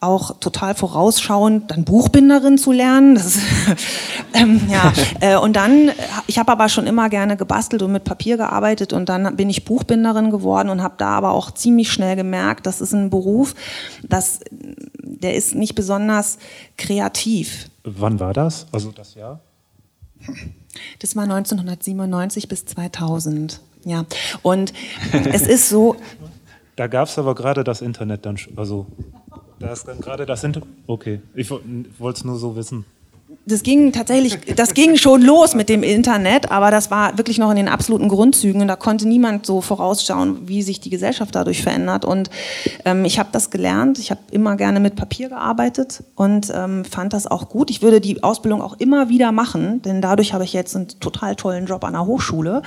auch 0.00 0.38
total 0.38 0.74
vorausschauend, 0.74 1.70
dann 1.70 1.84
Buchbinderin 1.84 2.58
zu 2.58 2.72
lernen. 2.72 3.16
Ist, 3.16 3.38
ähm, 4.34 4.60
ja. 4.70 4.92
Äh, 5.20 5.36
und 5.36 5.56
dann, 5.56 5.90
ich 6.26 6.38
habe 6.38 6.52
aber 6.52 6.68
schon 6.68 6.86
immer 6.86 7.08
gerne 7.08 7.36
gebastelt 7.36 7.82
und 7.82 7.90
mit 7.90 8.04
Papier 8.04 8.36
gearbeitet 8.36 8.92
und 8.92 9.08
dann 9.08 9.36
bin 9.36 9.50
ich 9.50 9.64
Buchbinderin 9.64 10.30
geworden 10.30 10.68
und 10.68 10.82
habe 10.82 10.94
da 10.98 11.08
aber 11.08 11.32
auch 11.32 11.50
ziemlich 11.50 11.90
schnell 11.90 12.14
gemerkt, 12.14 12.66
das 12.66 12.80
ist 12.80 12.92
ein 12.92 13.10
Beruf, 13.10 13.54
das, 14.02 14.40
der 14.50 15.34
ist 15.34 15.54
nicht 15.54 15.74
besonders 15.74 16.38
kreativ. 16.76 17.68
Wann 17.82 18.20
war 18.20 18.32
das? 18.32 18.66
Also 18.70 18.92
das 18.92 19.14
Jahr? 19.14 19.40
Das 21.00 21.16
war 21.16 21.24
1997 21.24 22.48
bis 22.48 22.66
2000. 22.66 23.60
Ja, 23.84 24.04
und 24.42 24.72
es 25.32 25.46
ist 25.46 25.68
so. 25.68 25.96
Da 26.76 26.86
gab 26.86 27.08
es 27.08 27.18
aber 27.18 27.34
gerade 27.34 27.64
das 27.64 27.82
Internet 27.82 28.24
dann, 28.24 28.38
also 28.54 28.86
da 29.58 29.72
ist 29.72 29.86
dann 29.86 30.00
gerade 30.00 30.26
das 30.26 30.40
sind. 30.40 30.60
Okay, 30.86 31.20
ich 31.34 31.50
wollte 31.50 32.18
es 32.18 32.24
nur 32.24 32.36
so 32.36 32.56
wissen. 32.56 32.84
Das 33.44 33.62
ging 33.62 33.92
tatsächlich, 33.92 34.38
das 34.56 34.72
ging 34.72 34.96
schon 34.96 35.20
los 35.20 35.54
mit 35.54 35.68
dem 35.68 35.82
Internet, 35.82 36.50
aber 36.50 36.70
das 36.70 36.90
war 36.90 37.18
wirklich 37.18 37.38
noch 37.38 37.50
in 37.50 37.56
den 37.56 37.68
absoluten 37.68 38.08
Grundzügen 38.08 38.62
und 38.62 38.68
da 38.68 38.76
konnte 38.76 39.06
niemand 39.06 39.44
so 39.44 39.60
vorausschauen, 39.60 40.48
wie 40.48 40.62
sich 40.62 40.80
die 40.80 40.88
Gesellschaft 40.88 41.34
dadurch 41.34 41.62
verändert. 41.62 42.06
Und 42.06 42.30
ähm, 42.86 43.04
ich 43.04 43.18
habe 43.18 43.28
das 43.32 43.50
gelernt. 43.50 43.98
Ich 43.98 44.10
habe 44.10 44.20
immer 44.30 44.56
gerne 44.56 44.80
mit 44.80 44.96
Papier 44.96 45.28
gearbeitet 45.28 46.02
und 46.14 46.50
ähm, 46.54 46.86
fand 46.86 47.12
das 47.12 47.26
auch 47.26 47.50
gut. 47.50 47.70
Ich 47.70 47.82
würde 47.82 48.00
die 48.00 48.22
Ausbildung 48.22 48.62
auch 48.62 48.78
immer 48.78 49.10
wieder 49.10 49.30
machen, 49.30 49.82
denn 49.82 50.00
dadurch 50.00 50.32
habe 50.32 50.44
ich 50.44 50.54
jetzt 50.54 50.74
einen 50.74 50.88
total 51.00 51.36
tollen 51.36 51.66
Job 51.66 51.84
an 51.84 51.92
der 51.92 52.06
Hochschule 52.06 52.62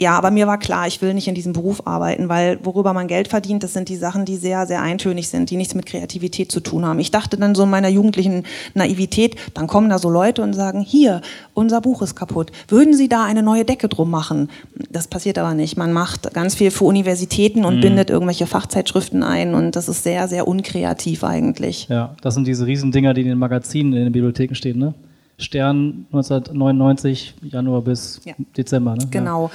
ja, 0.00 0.18
aber 0.18 0.32
mir 0.32 0.48
war 0.48 0.58
klar, 0.58 0.88
ich 0.88 1.00
will 1.02 1.14
nicht 1.14 1.28
in 1.28 1.36
diesem 1.36 1.52
Beruf 1.52 1.86
arbeiten, 1.86 2.28
weil 2.28 2.58
worüber 2.64 2.92
man 2.92 3.06
Geld 3.06 3.28
verdient, 3.28 3.62
das 3.62 3.74
sind 3.74 3.88
die 3.88 3.96
Sachen, 3.96 4.24
die 4.24 4.34
sehr, 4.34 4.66
sehr 4.66 4.82
eintönig 4.82 5.28
sind, 5.28 5.50
die 5.50 5.56
nichts 5.56 5.76
mit 5.76 5.86
Kreativität 5.86 6.50
zu 6.50 6.58
tun 6.58 6.84
haben. 6.84 6.98
Ich 6.98 7.12
dachte 7.12 7.36
dann 7.36 7.54
so 7.54 7.62
in 7.62 7.70
meiner 7.70 7.88
jugendlichen 7.88 8.42
Naivität, 8.74 9.36
dann 9.54 9.68
kommen 9.68 9.88
da 9.88 10.00
so 10.00 10.10
Leute 10.10 10.42
und 10.42 10.52
sagen, 10.52 10.80
hier, 10.80 11.20
unser 11.54 11.80
Buch 11.80 12.02
ist 12.02 12.16
kaputt. 12.16 12.50
Würden 12.66 12.94
Sie 12.94 13.08
da 13.08 13.24
eine 13.24 13.44
neue 13.44 13.64
Decke 13.64 13.88
drum 13.88 14.10
machen? 14.10 14.50
Das 14.90 15.06
passiert 15.06 15.38
aber 15.38 15.54
nicht. 15.54 15.76
Man 15.76 15.92
macht 15.92 16.34
ganz 16.34 16.56
viel 16.56 16.72
für 16.72 16.84
Universitäten 16.84 17.64
und 17.64 17.76
mhm. 17.76 17.80
bindet 17.80 18.10
irgendwelche 18.10 18.46
Fachzeitschriften 18.46 19.22
ein 19.22 19.54
und 19.54 19.76
das 19.76 19.88
ist 19.88 20.02
sehr, 20.02 20.26
sehr 20.26 20.48
unkreativ 20.48 21.22
eigentlich. 21.22 21.86
Ja, 21.88 22.16
das 22.20 22.34
sind 22.34 22.48
diese 22.48 22.66
Riesendinger, 22.66 23.14
die 23.14 23.20
in 23.20 23.28
den 23.28 23.38
Magazinen, 23.38 23.92
in 23.92 24.02
den 24.04 24.12
Bibliotheken 24.12 24.56
stehen, 24.56 24.78
ne? 24.78 24.94
Stern 25.36 26.06
1999, 26.12 27.34
Januar 27.42 27.82
bis 27.82 28.20
ja. 28.24 28.34
Dezember. 28.56 28.94
Ne? 28.94 29.06
Genau. 29.10 29.46
Ja. 29.46 29.50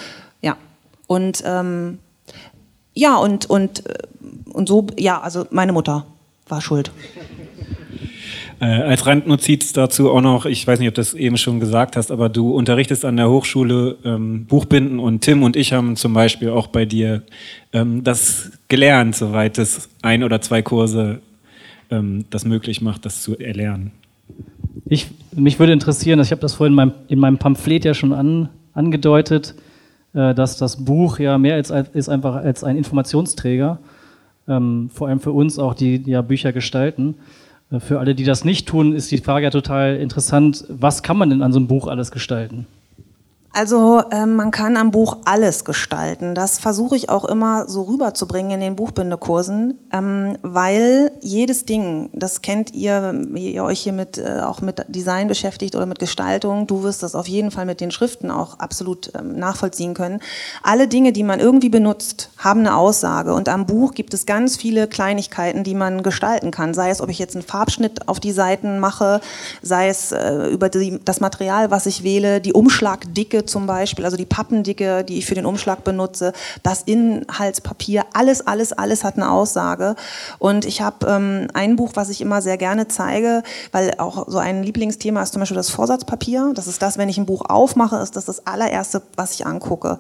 Und 1.10 1.42
ähm, 1.44 1.98
ja, 2.94 3.18
und, 3.18 3.48
und, 3.48 3.84
äh, 3.88 3.96
und 4.54 4.70
so, 4.70 4.86
ja, 4.96 5.20
also 5.20 5.48
meine 5.50 5.74
Mutter 5.74 6.06
war 6.48 6.62
schuld. 6.62 6.92
Äh, 8.62 8.66
als 8.66 9.08
Randnotiz 9.08 9.74
dazu 9.74 10.12
auch 10.12 10.22
noch, 10.22 10.46
ich 10.46 10.68
weiß 10.68 10.80
nicht, 10.80 10.90
ob 10.90 10.94
du 10.94 11.02
das 11.02 11.14
eben 11.16 11.38
schon 11.38 11.60
gesagt 11.60 11.96
hast, 11.96 12.12
aber 12.12 12.30
du 12.30 12.52
unterrichtest 12.52 13.06
an 13.06 13.18
der 13.18 13.30
Hochschule 13.30 13.98
ähm, 14.04 14.46
Buchbinden 14.46 15.00
und 15.00 15.22
Tim 15.22 15.42
und 15.44 15.56
ich 15.56 15.74
haben 15.74 15.96
zum 15.96 16.14
Beispiel 16.14 16.50
auch 16.50 16.68
bei 16.68 16.86
dir 16.86 17.24
ähm, 17.74 18.04
das 18.04 18.52
gelernt, 18.68 19.16
soweit 19.16 19.58
es 19.58 19.90
ein 20.02 20.24
oder 20.24 20.42
zwei 20.42 20.62
Kurse 20.62 21.22
ähm, 21.90 22.26
das 22.30 22.46
möglich 22.46 22.82
macht, 22.82 23.06
das 23.06 23.24
zu 23.24 23.36
erlernen. 23.40 23.92
Ich, 24.86 25.08
mich 25.32 25.58
würde 25.58 25.74
interessieren, 25.74 26.20
ich 26.20 26.32
habe 26.32 26.42
das 26.42 26.56
vorhin 26.56 26.74
in 26.74 26.76
meinem, 26.76 26.94
in 27.08 27.20
meinem 27.20 27.38
Pamphlet 27.40 27.86
ja 27.86 27.94
schon 27.94 28.14
an, 28.14 28.50
angedeutet, 28.74 29.56
äh, 29.58 29.69
dass 30.14 30.58
das 30.58 30.84
Buch 30.84 31.20
ja 31.20 31.38
mehr 31.38 31.56
als, 31.56 31.70
ist 31.70 32.10
einfach 32.10 32.36
als 32.36 32.64
ein 32.64 32.78
Informationsträger, 32.78 33.80
ähm, 34.48 34.90
vor 34.92 35.08
allem 35.08 35.20
für 35.20 35.32
uns 35.32 35.60
auch, 35.60 35.74
die 35.74 36.02
ja 36.06 36.22
Bücher 36.22 36.52
gestalten. 36.52 37.16
Äh, 37.72 37.80
für 37.80 38.00
alle, 38.00 38.16
die 38.16 38.24
das 38.24 38.44
nicht 38.44 38.68
tun, 38.68 38.94
ist 38.94 39.12
die 39.12 39.20
Frage 39.20 39.46
ja 39.46 39.52
total 39.52 39.98
interessant, 39.98 40.66
was 40.68 41.04
kann 41.04 41.18
man 41.18 41.30
denn 41.30 41.42
an 41.42 41.54
so 41.54 41.60
einem 41.60 41.68
Buch 41.68 41.88
alles 41.88 42.12
gestalten? 42.12 42.66
Also 43.52 44.04
äh, 44.12 44.28
man 44.28 44.52
kann 44.52 44.78
am 44.78 44.92
Buch 44.92 45.18
alles 45.26 45.66
gestalten. 45.66 46.36
Das 46.36 46.60
versuche 46.60 46.96
ich 46.96 47.10
auch 47.10 47.26
immer 47.26 47.68
so 47.68 47.82
rüberzubringen 47.84 48.52
in 48.52 48.60
den 48.60 48.76
Buchbindekursen, 48.76 49.80
ähm, 49.92 50.38
weil 50.44 51.12
jedes 51.22 51.66
Ding, 51.66 52.12
das 52.14 52.44
kennt 52.44 52.74
ihr, 52.76 53.20
wie 53.32 53.52
ihr 53.52 53.64
euch 53.64 53.80
hier 53.80 53.94
mit, 53.94 54.20
äh, 54.20 54.42
auch 54.46 54.62
mit 54.62 54.86
Design 54.88 55.28
beschäftigt 55.28 55.76
oder 55.76 55.88
mit 55.88 55.98
Gestaltung, 55.98 56.68
du 56.68 56.84
wirst 56.84 57.02
das 57.02 57.16
auf 57.16 57.28
jeden 57.28 57.50
Fall 57.50 57.66
mit 57.66 57.82
den 57.82 57.90
Schriften 57.90 58.30
auch 58.30 58.60
absolut 58.60 59.12
ähm, 59.18 59.40
nachvollziehen 59.40 59.96
können. 59.96 60.20
Alle 60.62 60.88
Dinge, 60.88 61.12
die 61.12 61.24
man 61.24 61.40
irgendwie 61.40 61.70
benutzt, 61.70 62.30
haben 62.38 62.60
eine 62.60 62.76
Aussage 62.76 63.34
und 63.34 63.50
am 63.50 63.66
Buch 63.66 63.94
gibt 63.94 64.14
es 64.14 64.28
ganz 64.28 64.58
viele 64.58 64.88
Kleinigkeiten, 64.88 65.64
die 65.64 65.76
man 65.76 66.04
gestalten 66.04 66.52
kann. 66.52 66.76
Sei 66.76 66.92
es, 66.92 67.02
ob 67.02 67.10
ich 67.10 67.18
jetzt 67.18 67.36
einen 67.36 67.44
Farbschnitt 67.44 68.08
auf 68.08 68.20
die 68.20 68.32
Seiten 68.32 68.78
mache, 68.78 69.22
sei 69.64 69.90
es 69.90 70.12
äh, 70.12 70.48
über 70.50 70.70
die, 70.70 71.00
das 71.04 71.20
Material, 71.20 71.72
was 71.72 71.88
ich 71.88 72.04
wähle, 72.04 72.42
die 72.42 72.54
Umschlagdicke, 72.54 73.39
Dicke 73.40 73.46
zum 73.46 73.68
Beispiel, 73.68 74.06
also 74.06 74.18
die 74.18 74.26
Pappendicke, 74.26 75.04
die 75.04 75.18
ich 75.18 75.26
für 75.26 75.36
den 75.36 75.46
Umschlag 75.46 75.84
benutze, 75.84 76.34
das 76.64 76.84
Inhaltspapier, 76.84 78.06
alles, 78.14 78.46
alles, 78.46 78.74
alles 78.74 79.04
hat 79.04 79.16
eine 79.16 79.32
Aussage. 79.32 79.96
Und 80.40 80.66
ich 80.66 80.82
habe 80.82 81.08
ähm, 81.08 81.48
ein 81.54 81.76
Buch, 81.76 81.92
was 81.96 82.10
ich 82.10 82.22
immer 82.22 82.42
sehr 82.42 82.58
gerne 82.58 82.88
zeige, 82.88 83.44
weil 83.72 83.94
auch 83.98 84.28
so 84.28 84.38
ein 84.38 84.64
Lieblingsthema 84.64 85.22
ist 85.24 85.34
zum 85.34 85.42
Beispiel 85.42 85.58
das 85.58 85.70
Vorsatzpapier. 85.70 86.52
Das 86.56 86.68
ist 86.68 86.82
das, 86.82 86.98
wenn 86.98 87.10
ich 87.10 87.18
ein 87.18 87.26
Buch 87.26 87.44
aufmache, 87.48 87.98
ist 87.98 88.16
das 88.16 88.26
das 88.26 88.46
allererste, 88.46 89.02
was 89.16 89.34
ich 89.34 89.46
angucke. 89.46 89.98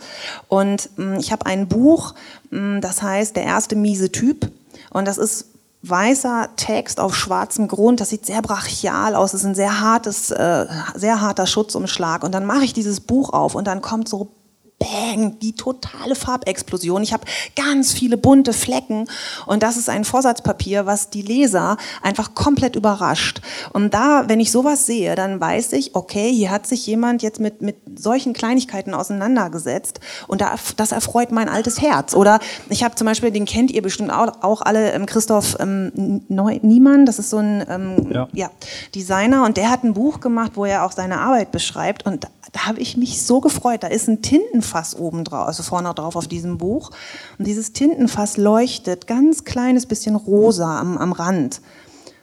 Und 0.47 0.89
ähm, 0.97 1.15
ich 1.19 1.31
habe 1.31 1.45
ein 1.45 1.67
Buch, 1.67 2.13
ähm, 2.51 2.79
das 2.81 3.01
heißt 3.01 3.35
Der 3.35 3.43
erste 3.43 3.75
miese 3.75 4.11
Typ. 4.11 4.51
Und 4.91 5.07
das 5.07 5.17
ist 5.17 5.45
weißer 5.81 6.49
Text 6.55 6.99
auf 6.99 7.15
schwarzem 7.15 7.67
Grund. 7.67 8.01
Das 8.01 8.09
sieht 8.09 8.25
sehr 8.25 8.41
brachial 8.41 9.15
aus. 9.15 9.31
Das 9.31 9.41
ist 9.41 9.47
ein 9.47 9.55
sehr 9.55 9.79
hartes, 9.79 10.31
äh, 10.31 10.67
sehr 10.95 11.21
harter 11.21 11.47
Schutzumschlag. 11.47 12.23
Und 12.23 12.33
dann 12.33 12.45
mache 12.45 12.65
ich 12.65 12.73
dieses 12.73 12.99
Buch 12.99 13.31
auf 13.31 13.55
und 13.55 13.65
dann 13.65 13.81
kommt 13.81 14.09
so 14.09 14.31
Bang, 14.79 15.37
die 15.39 15.53
totale 15.53 16.15
Farbexplosion. 16.15 17.03
Ich 17.03 17.13
habe 17.13 17.25
ganz 17.55 17.91
viele 17.91 18.17
bunte 18.17 18.53
Flecken 18.53 19.07
und 19.45 19.61
das 19.61 19.77
ist 19.77 19.89
ein 19.89 20.05
Vorsatzpapier, 20.05 20.85
was 20.85 21.09
die 21.09 21.21
Leser 21.21 21.77
einfach 22.01 22.33
komplett 22.33 22.75
überrascht. 22.75 23.41
Und 23.73 23.93
da, 23.93 24.23
wenn 24.27 24.39
ich 24.39 24.51
sowas 24.51 24.85
sehe, 24.85 25.15
dann 25.15 25.39
weiß 25.39 25.73
ich, 25.73 25.95
okay, 25.95 26.31
hier 26.31 26.49
hat 26.49 26.65
sich 26.65 26.87
jemand 26.87 27.21
jetzt 27.21 27.39
mit, 27.39 27.61
mit 27.61 27.75
solchen 27.99 28.33
Kleinigkeiten 28.33 28.93
auseinandergesetzt 28.93 29.99
und 30.27 30.41
da, 30.41 30.55
das 30.77 30.93
erfreut 30.93 31.31
mein 31.31 31.49
altes 31.49 31.81
Herz. 31.81 32.15
Oder 32.15 32.39
ich 32.69 32.83
habe 32.83 32.95
zum 32.95 33.05
Beispiel, 33.05 33.31
den 33.31 33.45
kennt 33.45 33.71
ihr 33.71 33.81
bestimmt 33.81 34.11
auch, 34.11 34.41
auch 34.41 34.61
alle, 34.61 34.93
ähm, 34.93 35.05
Christoph 35.05 35.57
ähm, 35.59 36.23
Niemann, 36.29 37.05
das 37.05 37.19
ist 37.19 37.29
so 37.29 37.37
ein 37.37 37.65
ähm, 37.69 38.11
ja. 38.13 38.27
ja, 38.33 38.49
Designer 38.95 39.43
und 39.43 39.57
der 39.57 39.69
hat 39.69 39.83
ein 39.83 39.93
Buch 39.93 40.21
gemacht, 40.21 40.53
wo 40.55 40.63
er 40.63 40.85
auch 40.85 40.93
seine 40.93 41.19
Arbeit 41.19 41.51
beschreibt 41.51 42.05
und 42.05 42.27
da 42.51 42.65
habe 42.65 42.79
ich 42.79 42.97
mich 42.97 43.21
so 43.21 43.41
gefreut. 43.41 43.83
Da 43.83 43.87
ist 43.87 44.07
ein 44.07 44.21
Tintenfass 44.69 44.95
oben 44.95 45.23
drauf, 45.23 45.47
also 45.47 45.63
vorne 45.63 45.93
drauf 45.93 46.15
auf 46.15 46.27
diesem 46.27 46.57
Buch. 46.57 46.91
Und 47.37 47.47
dieses 47.47 47.73
Tintenfass 47.73 48.37
leuchtet 48.37 49.07
ganz 49.07 49.43
kleines 49.43 49.85
bisschen 49.85 50.15
rosa 50.15 50.79
am, 50.79 50.97
am 50.97 51.11
Rand. 51.11 51.61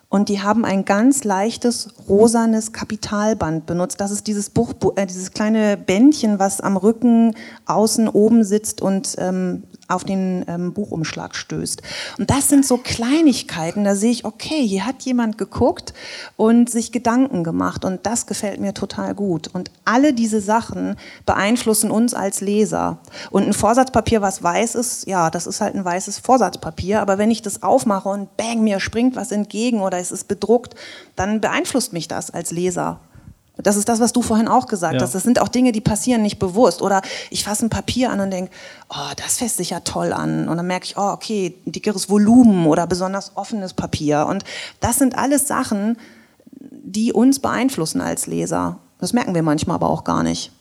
Und 0.08 0.28
die 0.28 0.40
haben 0.40 0.64
ein 0.64 0.84
ganz 0.84 1.24
leichtes 1.24 1.88
rosanes 2.08 2.72
Kapitalband 2.72 3.66
benutzt. 3.66 4.00
Das 4.00 4.12
ist 4.12 4.28
dieses 4.28 4.50
Buch, 4.50 4.72
äh, 4.94 5.06
dieses 5.06 5.32
kleine 5.32 5.76
Bändchen, 5.76 6.38
was 6.38 6.60
am 6.60 6.76
Rücken 6.76 7.34
außen 7.66 8.08
oben 8.08 8.44
sitzt 8.44 8.80
und 8.80 9.16
ähm, 9.18 9.64
auf 9.88 10.04
den 10.04 10.44
ähm, 10.48 10.72
Buchumschlag 10.72 11.34
stößt. 11.34 11.82
Und 12.18 12.30
das 12.30 12.48
sind 12.48 12.66
so 12.66 12.78
Kleinigkeiten, 12.78 13.84
da 13.84 13.94
sehe 13.94 14.10
ich, 14.10 14.24
okay, 14.24 14.66
hier 14.66 14.86
hat 14.86 15.02
jemand 15.02 15.38
geguckt 15.38 15.94
und 16.36 16.70
sich 16.70 16.92
Gedanken 16.92 17.44
gemacht 17.44 17.84
und 17.84 18.04
das 18.06 18.26
gefällt 18.26 18.60
mir 18.60 18.74
total 18.74 19.14
gut. 19.14 19.48
Und 19.52 19.70
alle 19.84 20.12
diese 20.12 20.40
Sachen 20.40 20.96
beeinflussen 21.24 21.90
uns 21.90 22.14
als 22.14 22.40
Leser. 22.40 22.98
Und 23.30 23.44
ein 23.44 23.52
Vorsatzpapier, 23.52 24.22
was 24.22 24.42
weiß 24.42 24.74
ist, 24.74 25.06
ja, 25.06 25.30
das 25.30 25.46
ist 25.46 25.60
halt 25.60 25.74
ein 25.74 25.84
weißes 25.84 26.18
Vorsatzpapier, 26.18 27.00
aber 27.00 27.18
wenn 27.18 27.30
ich 27.30 27.42
das 27.42 27.62
aufmache 27.62 28.08
und 28.08 28.36
bang, 28.36 28.62
mir 28.62 28.80
springt 28.80 29.16
was 29.16 29.32
entgegen 29.32 29.80
oder 29.80 29.98
es 29.98 30.10
ist 30.10 30.28
bedruckt, 30.28 30.74
dann 31.14 31.40
beeinflusst 31.40 31.92
mich 31.92 32.08
das 32.08 32.30
als 32.30 32.50
Leser. 32.50 33.00
Das 33.62 33.76
ist 33.76 33.88
das, 33.88 34.00
was 34.00 34.12
du 34.12 34.20
vorhin 34.20 34.48
auch 34.48 34.66
gesagt 34.66 34.94
ja. 34.94 35.00
hast. 35.00 35.14
Das 35.14 35.22
sind 35.22 35.40
auch 35.40 35.48
Dinge, 35.48 35.72
die 35.72 35.80
passieren 35.80 36.22
nicht 36.22 36.38
bewusst. 36.38 36.82
Oder 36.82 37.00
ich 37.30 37.44
fasse 37.44 37.66
ein 37.66 37.70
Papier 37.70 38.10
an 38.10 38.20
und 38.20 38.30
denke, 38.30 38.50
oh, 38.90 39.12
das 39.16 39.38
fässt 39.38 39.56
sich 39.56 39.70
ja 39.70 39.80
toll 39.80 40.12
an. 40.12 40.48
Und 40.48 40.56
dann 40.56 40.66
merke 40.66 40.84
ich, 40.84 40.96
oh, 40.98 41.10
okay, 41.12 41.54
dickeres 41.64 42.10
Volumen 42.10 42.66
oder 42.66 42.86
besonders 42.86 43.32
offenes 43.34 43.72
Papier. 43.72 44.26
Und 44.28 44.44
das 44.80 44.98
sind 44.98 45.16
alles 45.16 45.48
Sachen, 45.48 45.96
die 46.50 47.12
uns 47.12 47.38
beeinflussen 47.38 48.00
als 48.00 48.26
Leser. 48.26 48.78
Das 48.98 49.12
merken 49.12 49.34
wir 49.34 49.42
manchmal 49.42 49.76
aber 49.76 49.88
auch 49.88 50.04
gar 50.04 50.22
nicht. 50.22 50.52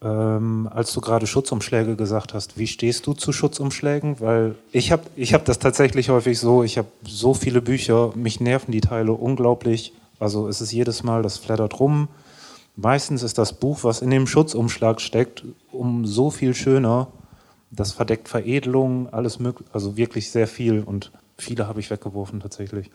Ähm, 0.00 0.68
als 0.72 0.92
du 0.92 1.00
gerade 1.00 1.26
Schutzumschläge 1.26 1.96
gesagt 1.96 2.32
hast, 2.32 2.56
wie 2.56 2.68
stehst 2.68 3.06
du 3.06 3.14
zu 3.14 3.32
Schutzumschlägen? 3.32 4.20
Weil 4.20 4.54
ich 4.70 4.92
habe 4.92 5.02
ich 5.16 5.34
hab 5.34 5.44
das 5.44 5.58
tatsächlich 5.58 6.08
häufig 6.08 6.38
so, 6.38 6.62
ich 6.62 6.78
habe 6.78 6.88
so 7.04 7.34
viele 7.34 7.60
Bücher, 7.60 8.12
mich 8.14 8.40
nerven 8.40 8.70
die 8.70 8.80
Teile 8.80 9.12
unglaublich 9.12 9.92
also 10.18 10.48
es 10.48 10.60
ist 10.60 10.72
jedes 10.72 11.02
Mal, 11.02 11.22
das 11.22 11.38
flattert 11.38 11.78
rum. 11.80 12.08
Meistens 12.76 13.22
ist 13.22 13.38
das 13.38 13.54
Buch, 13.54 13.82
was 13.82 14.02
in 14.02 14.10
dem 14.10 14.26
Schutzumschlag 14.26 15.00
steckt, 15.00 15.44
um 15.72 16.06
so 16.06 16.30
viel 16.30 16.54
schöner. 16.54 17.08
Das 17.70 17.92
verdeckt 17.92 18.28
Veredelung, 18.28 19.12
alles 19.12 19.40
mögliche, 19.40 19.70
also 19.72 19.96
wirklich 19.96 20.30
sehr 20.30 20.46
viel 20.46 20.82
und 20.82 21.10
viele 21.36 21.66
habe 21.66 21.80
ich 21.80 21.90
weggeworfen 21.90 22.40
tatsächlich. 22.40 22.90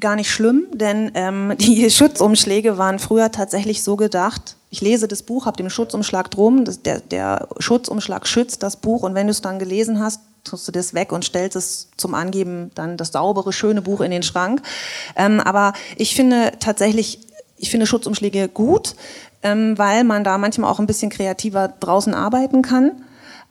Gar 0.00 0.16
nicht 0.16 0.30
schlimm, 0.30 0.66
denn 0.72 1.10
ähm, 1.14 1.54
die 1.58 1.90
Schutzumschläge 1.90 2.78
waren 2.78 2.98
früher 2.98 3.32
tatsächlich 3.32 3.82
so 3.82 3.96
gedacht. 3.96 4.56
Ich 4.70 4.80
lese 4.80 5.08
das 5.08 5.22
Buch, 5.22 5.46
habe 5.46 5.56
den 5.56 5.70
Schutzumschlag 5.70 6.30
drum, 6.30 6.64
das, 6.64 6.82
der, 6.82 7.00
der 7.00 7.48
Schutzumschlag 7.58 8.26
schützt 8.26 8.62
das 8.62 8.76
Buch 8.76 9.02
und 9.02 9.14
wenn 9.14 9.26
du 9.26 9.30
es 9.30 9.40
dann 9.40 9.58
gelesen 9.58 9.98
hast, 9.98 10.20
tust 10.48 10.66
du 10.68 10.72
das 10.72 10.94
weg 10.94 11.12
und 11.12 11.24
stellst 11.24 11.56
es 11.56 11.88
zum 11.96 12.14
Angeben 12.14 12.70
dann 12.74 12.96
das 12.96 13.12
saubere, 13.12 13.52
schöne 13.52 13.82
Buch 13.82 14.00
in 14.00 14.10
den 14.10 14.22
Schrank. 14.22 14.62
Ähm, 15.16 15.40
aber 15.40 15.72
ich 15.96 16.14
finde 16.14 16.52
tatsächlich, 16.60 17.20
ich 17.56 17.70
finde 17.70 17.86
Schutzumschläge 17.86 18.48
gut, 18.48 18.94
ähm, 19.42 19.76
weil 19.78 20.04
man 20.04 20.24
da 20.24 20.38
manchmal 20.38 20.70
auch 20.70 20.78
ein 20.78 20.86
bisschen 20.86 21.10
kreativer 21.10 21.68
draußen 21.68 22.14
arbeiten 22.14 22.62
kann. 22.62 22.92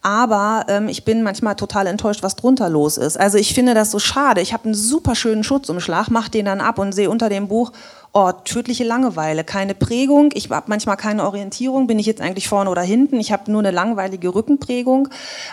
Aber 0.02 0.66
ähm, 0.70 0.88
ich 0.88 1.06
bin 1.06 1.24
manchmal 1.24 1.56
total 1.56 1.88
enttäuscht, 1.88 2.24
was 2.24 2.36
drunter 2.36 2.70
los 2.70 2.98
ist. 2.98 3.20
Also 3.20 3.38
ich 3.38 3.54
finde 3.54 3.74
das 3.74 3.92
so 3.92 4.00
schade. 4.00 4.42
Ich 4.42 4.54
habe 4.54 4.66
einen 4.66 4.74
super 4.74 5.16
schönen 5.16 5.44
Schutzumschlag, 5.44 6.10
mache 6.10 6.32
den 6.32 6.46
dann 6.46 6.62
ab 6.62 6.80
und 6.80 6.94
sehe 6.94 7.10
unter 7.10 7.30
dem 7.30 7.48
Buch, 7.48 7.72
oh, 8.18 8.32
tödliche 8.32 8.84
Langeweile, 8.84 9.44
keine 9.44 9.76
Prägung, 9.76 10.32
ich 10.34 10.50
habe 10.50 10.66
manchmal 10.70 10.98
keine 10.98 11.24
Orientierung, 11.24 11.86
bin 11.86 12.00
ich 12.00 12.08
jetzt 12.08 12.20
eigentlich 12.20 12.48
vorne 12.48 12.72
oder 12.72 12.82
hinten, 12.82 13.20
ich 13.20 13.32
habe 13.32 13.52
nur 13.52 13.60
eine 13.60 13.70
langweilige 13.70 14.34
Rückenprägung. 14.34 15.10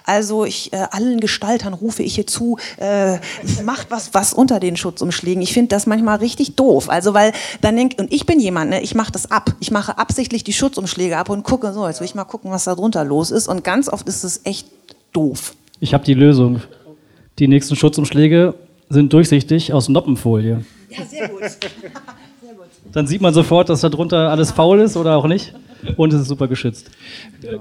Also 0.07 0.47
ich, 0.47 0.73
äh, 0.73 0.87
allen 0.91 1.21
Gestaltern 1.21 1.75
rufe 1.75 2.03
ich 2.03 2.15
hier 2.15 2.27
zu, 2.27 2.57
äh, 2.79 3.19
macht 3.65 3.91
was, 3.91 4.15
was 4.15 4.33
unter 4.33 4.61
den 4.61 4.79
Schutzumschlägen. 4.79 5.43
Ich 5.43 5.53
finde 5.53 5.69
das 5.69 5.87
manchmal 5.87 6.17
richtig 6.19 6.57
doof. 6.57 6.89
Also 6.89 7.13
weil 7.13 7.33
dann 7.61 7.77
denk, 7.77 7.97
und 7.99 8.11
ich 8.11 8.25
bin 8.25 8.41
jemand, 8.41 8.71
ne, 8.71 8.81
ich 8.81 8.95
mache 8.95 9.13
das 9.13 9.31
ab. 9.31 9.55
Ich 9.61 9.71
mache 9.71 9.99
absichtlich 9.99 10.43
die 10.43 10.55
Schutzumschläge 10.55 11.19
ab 11.19 11.29
und 11.29 11.43
gucke 11.43 11.71
so, 11.75 11.87
jetzt 11.87 12.01
will 12.01 12.07
ich 12.07 12.15
mal 12.15 12.25
gucken, 12.25 12.51
was 12.51 12.65
da 12.65 12.75
drunter 12.75 13.05
los 13.05 13.31
ist. 13.31 13.47
Und 13.47 13.63
ganz 13.63 13.91
oft 13.91 14.09
ist 14.09 14.25
es 14.25 14.41
echt 14.45 14.69
doof. 15.13 15.55
Ich 15.81 15.93
habe 15.93 16.05
die 16.05 16.15
Lösung. 16.15 16.63
Die 17.39 17.49
nächsten 17.49 17.77
Schutzumschläge 17.77 18.55
sind 18.89 19.13
durchsichtig 19.13 19.75
aus 19.75 19.91
Noppenfolie. 19.91 20.65
Ja, 20.89 21.05
sehr 21.05 21.29
gut. 21.29 21.43
Dann 22.95 23.07
sieht 23.09 23.21
man 23.21 23.35
sofort, 23.35 23.69
dass 23.69 23.81
da 23.81 23.89
drunter 23.89 24.31
alles 24.31 24.53
faul 24.53 24.81
ist 24.81 24.97
oder 24.97 25.17
auch 25.17 25.27
nicht. 25.27 25.53
Und 25.97 26.13
es 26.13 26.23
ist 26.23 26.29
super 26.29 26.49
geschützt. 26.49 26.91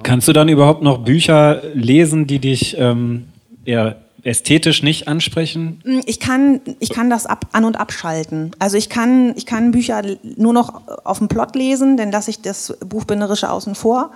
Kannst 0.04 0.28
du 0.28 0.34
dann 0.34 0.48
überhaupt 0.48 0.82
noch 0.82 1.00
Bücher 1.00 1.62
lesen, 1.74 2.28
die 2.28 2.40
dich 2.40 2.78
ähm, 2.78 3.26
eher 3.66 3.98
ästhetisch 4.24 4.84
nicht 4.84 5.08
ansprechen? 5.08 5.82
Mm, 5.84 6.00
ich 6.06 6.20
kann, 6.20 6.62
ich 6.80 6.90
kann 6.90 7.10
das 7.10 7.26
ab, 7.26 7.48
an- 7.52 7.66
und 7.66 7.78
abschalten. 7.78 8.52
Also 8.60 8.78
ich 8.78 8.90
kann, 8.90 9.34
ich 9.36 9.46
kann 9.46 9.72
Bücher 9.72 10.04
nur 10.38 10.54
noch 10.54 10.82
auf 11.04 11.18
dem 11.18 11.28
Plot 11.28 11.56
lesen, 11.56 11.98
dann 11.98 12.12
lasse 12.12 12.30
ich 12.30 12.42
das 12.42 12.78
Buchbinderische 12.86 13.50
außen 13.50 13.76
vor. 13.76 14.12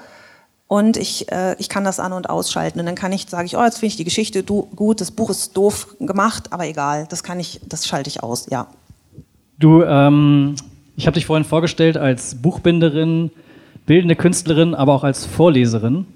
Und 0.68 0.98
ich, 0.98 1.32
äh, 1.32 1.56
ich 1.60 1.68
kann 1.68 1.84
das 1.84 2.00
an- 2.00 2.14
und 2.14 2.30
ausschalten. 2.30 2.80
Und 2.80 2.86
dann 2.86 2.96
kann 2.96 3.12
ich, 3.12 3.28
sage 3.28 3.46
ich, 3.46 3.58
oh, 3.58 3.64
jetzt 3.64 3.80
finde 3.80 3.88
ich 3.88 3.98
die 3.98 4.04
Geschichte 4.04 4.44
gut, 4.44 5.02
das 5.02 5.12
Buch 5.12 5.30
ist 5.30 5.56
doof 5.58 5.96
gemacht, 6.00 6.52
aber 6.52 6.68
egal, 6.68 7.08
das 7.10 7.24
kann 7.24 7.40
ich, 7.40 7.60
das 7.68 7.88
schalte 7.88 8.10
ich 8.10 8.22
aus, 8.22 8.48
ja. 8.50 8.68
Du 9.60 9.82
ähm, 9.82 10.56
ich 10.98 11.06
habe 11.06 11.14
dich 11.14 11.28
vorhin 11.28 11.46
vorgestellt 11.46 11.96
als 11.96 12.36
Buchbinderin, 12.36 13.30
bildende 13.86 14.16
Künstlerin, 14.16 14.74
aber 14.74 14.94
auch 14.94 15.04
als 15.04 15.26
Vorleserin. 15.26 16.08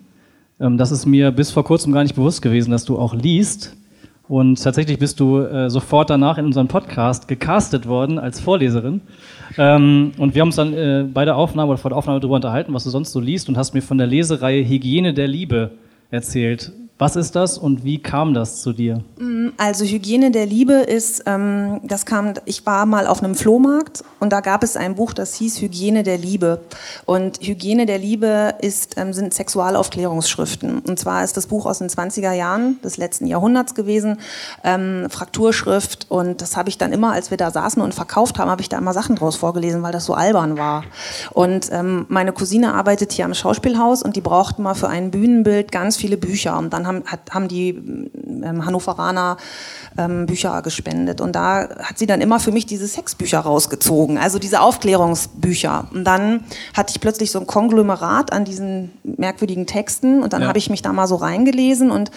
Ähm, 0.60 0.78
das 0.78 0.92
ist 0.92 1.06
mir 1.06 1.32
bis 1.32 1.52
vor 1.52 1.64
kurzem 1.64 1.94
gar 1.94 2.02
nicht 2.02 2.16
bewusst 2.16 2.42
gewesen, 2.42 2.72
dass 2.72 2.84
du 2.84 2.98
auch 2.98 3.14
liest. 3.14 3.78
Und 4.28 4.62
tatsächlich 4.62 4.98
bist 4.98 5.20
du 5.20 5.40
äh, 5.40 5.70
sofort 5.70 6.10
danach 6.10 6.38
in 6.38 6.46
unseren 6.46 6.68
Podcast 6.68 7.28
gecastet 7.28 7.88
worden 7.88 8.18
als 8.18 8.40
Vorleserin. 8.40 9.02
Ähm, 9.58 10.14
und 10.18 10.34
wir 10.34 10.42
haben 10.42 10.48
uns 10.48 10.56
dann 10.56 10.74
äh, 10.74 11.06
bei 11.14 11.26
der 11.26 11.36
Aufnahme 11.36 11.70
oder 11.70 11.78
vor 11.78 11.90
der 11.90 11.98
Aufnahme 11.98 12.20
darüber 12.20 12.36
unterhalten, 12.36 12.74
was 12.74 12.84
du 12.84 12.90
sonst 12.90 13.12
so 13.12 13.20
liest 13.20 13.50
und 13.50 13.58
hast 13.58 13.74
mir 13.76 13.82
von 13.82 14.00
der 14.00 14.08
Lesereihe 14.08 14.68
Hygiene 14.68 15.14
der 15.14 15.28
Liebe 15.28 15.72
erzählt. 16.10 16.72
Was 17.02 17.16
ist 17.16 17.36
das 17.36 17.58
und 17.58 17.84
wie 17.84 17.98
kam 17.98 18.36
das 18.36 18.62
zu 18.62 18.74
dir? 18.74 19.04
Also 19.58 19.86
Hygiene 19.86 20.30
der 20.30 20.46
Liebe 20.46 20.74
ist, 20.74 21.24
ähm, 21.26 21.80
das 21.82 22.06
kam, 22.06 22.36
ich 22.46 22.64
war 22.68 22.86
mal 22.86 23.08
auf 23.08 23.24
einem 23.24 23.34
Flohmarkt 23.34 24.04
und 24.20 24.32
da 24.32 24.40
gab 24.40 24.62
es 24.62 24.78
ein 24.78 24.94
Buch, 24.94 25.14
das 25.14 25.34
hieß 25.34 25.62
Hygiene 25.62 26.04
der 26.04 26.20
Liebe. 26.20 26.62
Und 27.06 27.40
Hygiene 27.42 27.88
der 27.88 27.98
Liebe 27.98 28.54
ist, 28.62 29.00
ähm, 29.00 29.14
sind 29.14 29.34
Sexualaufklärungsschriften. 29.34 30.78
Und 30.82 31.00
zwar 31.00 31.24
ist 31.24 31.36
das 31.38 31.48
Buch 31.48 31.66
aus 31.66 31.80
den 31.80 31.90
20er 31.90 32.34
Jahren 32.34 32.80
des 32.84 32.98
letzten 32.98 33.26
Jahrhunderts 33.26 33.74
gewesen, 33.74 34.20
ähm, 34.64 35.08
Frakturschrift. 35.10 36.06
Und 36.10 36.44
das 36.44 36.56
habe 36.56 36.70
ich 36.70 36.78
dann 36.78 36.94
immer, 36.94 37.14
als 37.14 37.32
wir 37.32 37.38
da 37.38 37.50
saßen 37.50 37.82
und 37.82 37.96
verkauft 37.96 38.38
haben, 38.38 38.52
habe 38.52 38.62
ich 38.62 38.70
da 38.70 38.78
immer 38.78 38.94
Sachen 38.94 39.16
draus 39.16 39.38
vorgelesen, 39.38 39.82
weil 39.82 39.92
das 39.92 40.06
so 40.06 40.14
albern 40.14 40.60
war. 40.60 40.84
Und 41.32 41.68
ähm, 41.72 42.06
meine 42.10 42.32
Cousine 42.32 42.76
arbeitet 42.76 43.12
hier 43.12 43.26
am 43.26 43.34
Schauspielhaus 43.34 44.04
und 44.04 44.16
die 44.16 44.22
brauchten 44.22 44.62
mal 44.62 44.76
für 44.76 44.88
ein 44.88 45.10
Bühnenbild 45.10 45.72
ganz 45.72 45.98
viele 45.98 46.18
Bücher. 46.18 46.60
Und 46.60 46.72
dann 46.74 46.91
haben, 46.92 47.04
hat, 47.06 47.32
haben 47.32 47.48
die 47.48 47.70
ähm, 47.70 48.66
Hannoveraner 48.66 49.38
ähm, 49.98 50.26
Bücher 50.26 50.62
gespendet. 50.62 51.22
Und 51.22 51.34
da 51.34 51.70
hat 51.80 51.98
sie 51.98 52.06
dann 52.06 52.22
immer 52.22 52.40
für 52.40 52.52
mich 52.52 52.66
diese 52.66 52.88
Sexbücher 52.88 53.40
rausgezogen, 53.40 54.18
also 54.18 54.40
diese 54.40 54.62
Aufklärungsbücher. 54.62 55.88
Und 55.94 56.04
dann 56.04 56.44
hatte 56.74 56.92
ich 56.94 57.02
plötzlich 57.02 57.32
so 57.32 57.40
ein 57.40 57.48
Konglomerat 57.48 58.34
an 58.34 58.46
diesen 58.46 58.92
merkwürdigen 59.04 59.66
Texten 59.66 60.24
und 60.24 60.34
dann 60.34 60.42
ja. 60.42 60.48
habe 60.48 60.58
ich 60.58 60.70
mich 60.70 60.82
da 60.82 60.94
mal 60.94 61.08
so 61.08 61.16
reingelesen 61.16 61.92
und 61.92 62.12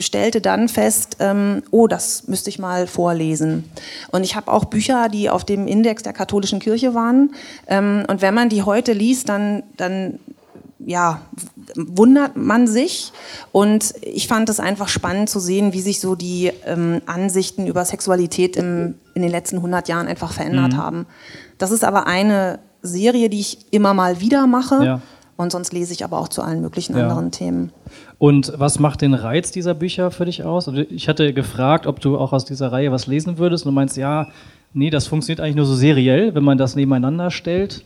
stellte 0.00 0.40
dann 0.40 0.68
fest, 0.68 1.18
ähm, 1.20 1.62
oh, 1.70 1.86
das 1.86 2.26
müsste 2.26 2.50
ich 2.50 2.58
mal 2.58 2.86
vorlesen. 2.86 3.70
Und 4.10 4.24
ich 4.24 4.34
habe 4.34 4.50
auch 4.50 4.64
Bücher, 4.64 5.08
die 5.08 5.30
auf 5.30 5.44
dem 5.44 5.68
Index 5.68 6.02
der 6.02 6.12
katholischen 6.12 6.58
Kirche 6.58 6.94
waren. 6.94 7.32
Ähm, 7.68 8.04
und 8.08 8.20
wenn 8.20 8.34
man 8.34 8.48
die 8.48 8.64
heute 8.64 8.92
liest, 8.92 9.28
dann, 9.28 9.62
dann 9.76 10.18
ja, 10.86 11.22
wundert 11.76 12.36
man 12.36 12.66
sich. 12.66 13.12
Und 13.52 13.94
ich 14.02 14.28
fand 14.28 14.48
es 14.48 14.60
einfach 14.60 14.88
spannend 14.88 15.28
zu 15.28 15.40
sehen, 15.40 15.72
wie 15.72 15.80
sich 15.80 16.00
so 16.00 16.14
die 16.14 16.52
ähm, 16.66 17.00
Ansichten 17.06 17.66
über 17.66 17.84
Sexualität 17.84 18.56
im, 18.56 18.94
in 19.14 19.22
den 19.22 19.30
letzten 19.30 19.56
100 19.56 19.88
Jahren 19.88 20.06
einfach 20.06 20.32
verändert 20.32 20.72
mhm. 20.72 20.76
haben. 20.76 21.06
Das 21.58 21.70
ist 21.70 21.84
aber 21.84 22.06
eine 22.06 22.58
Serie, 22.82 23.28
die 23.28 23.40
ich 23.40 23.72
immer 23.72 23.94
mal 23.94 24.20
wieder 24.20 24.46
mache. 24.46 24.84
Ja. 24.84 25.00
Und 25.36 25.50
sonst 25.50 25.72
lese 25.72 25.92
ich 25.92 26.04
aber 26.04 26.18
auch 26.18 26.28
zu 26.28 26.42
allen 26.42 26.60
möglichen 26.60 26.96
ja. 26.96 27.02
anderen 27.02 27.32
Themen. 27.32 27.72
Und 28.18 28.52
was 28.56 28.78
macht 28.78 29.00
den 29.00 29.14
Reiz 29.14 29.50
dieser 29.50 29.74
Bücher 29.74 30.12
für 30.12 30.26
dich 30.26 30.44
aus? 30.44 30.68
Also 30.68 30.82
ich 30.88 31.08
hatte 31.08 31.32
gefragt, 31.32 31.88
ob 31.88 31.98
du 31.98 32.16
auch 32.18 32.32
aus 32.32 32.44
dieser 32.44 32.70
Reihe 32.70 32.92
was 32.92 33.08
lesen 33.08 33.38
würdest. 33.38 33.66
Und 33.66 33.72
du 33.72 33.74
meinst, 33.74 33.96
ja, 33.96 34.28
nee, 34.74 34.90
das 34.90 35.08
funktioniert 35.08 35.40
eigentlich 35.40 35.56
nur 35.56 35.66
so 35.66 35.74
seriell, 35.74 36.34
wenn 36.36 36.44
man 36.44 36.56
das 36.56 36.76
nebeneinander 36.76 37.32
stellt 37.32 37.84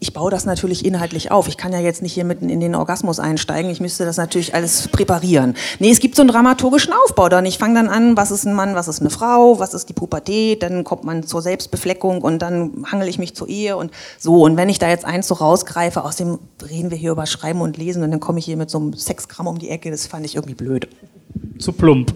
ich 0.00 0.12
baue 0.12 0.30
das 0.30 0.44
natürlich 0.44 0.84
inhaltlich 0.84 1.30
auf. 1.30 1.46
Ich 1.46 1.56
kann 1.56 1.72
ja 1.72 1.78
jetzt 1.78 2.02
nicht 2.02 2.12
hier 2.12 2.24
mitten 2.24 2.48
in 2.48 2.58
den 2.58 2.74
Orgasmus 2.74 3.20
einsteigen. 3.20 3.70
Ich 3.70 3.80
müsste 3.80 4.04
das 4.04 4.16
natürlich 4.16 4.52
alles 4.54 4.88
präparieren. 4.88 5.54
Nee, 5.78 5.90
es 5.90 6.00
gibt 6.00 6.16
so 6.16 6.22
einen 6.22 6.30
dramaturgischen 6.30 6.92
Aufbau 6.92 7.28
dann. 7.28 7.46
Ich 7.46 7.58
fange 7.58 7.74
dann 7.74 7.88
an, 7.88 8.16
was 8.16 8.32
ist 8.32 8.44
ein 8.44 8.54
Mann, 8.54 8.74
was 8.74 8.88
ist 8.88 9.00
eine 9.00 9.10
Frau, 9.10 9.60
was 9.60 9.74
ist 9.74 9.88
die 9.88 9.92
Pubertät, 9.92 10.64
dann 10.64 10.82
kommt 10.82 11.04
man 11.04 11.22
zur 11.22 11.42
Selbstbefleckung 11.42 12.22
und 12.22 12.40
dann 12.40 12.84
hangel 12.90 13.06
ich 13.06 13.18
mich 13.18 13.36
zur 13.36 13.48
Ehe 13.48 13.76
und 13.76 13.92
so. 14.18 14.42
Und 14.42 14.56
wenn 14.56 14.68
ich 14.68 14.80
da 14.80 14.88
jetzt 14.88 15.04
eins 15.04 15.28
so 15.28 15.34
rausgreife, 15.34 16.04
außerdem 16.04 16.40
reden 16.68 16.90
wir 16.90 16.98
hier 16.98 17.12
über 17.12 17.26
Schreiben 17.26 17.60
und 17.60 17.76
Lesen 17.76 18.02
und 18.02 18.10
dann 18.10 18.20
komme 18.20 18.40
ich 18.40 18.46
hier 18.46 18.56
mit 18.56 18.70
so 18.70 18.78
einem 18.78 18.94
Sexgramm 18.94 19.46
um 19.46 19.58
die 19.60 19.70
Ecke, 19.70 19.92
das 19.92 20.08
fand 20.08 20.26
ich 20.26 20.34
irgendwie 20.34 20.54
blöd. 20.54 20.88
Zu 21.60 21.72
plump. 21.72 22.14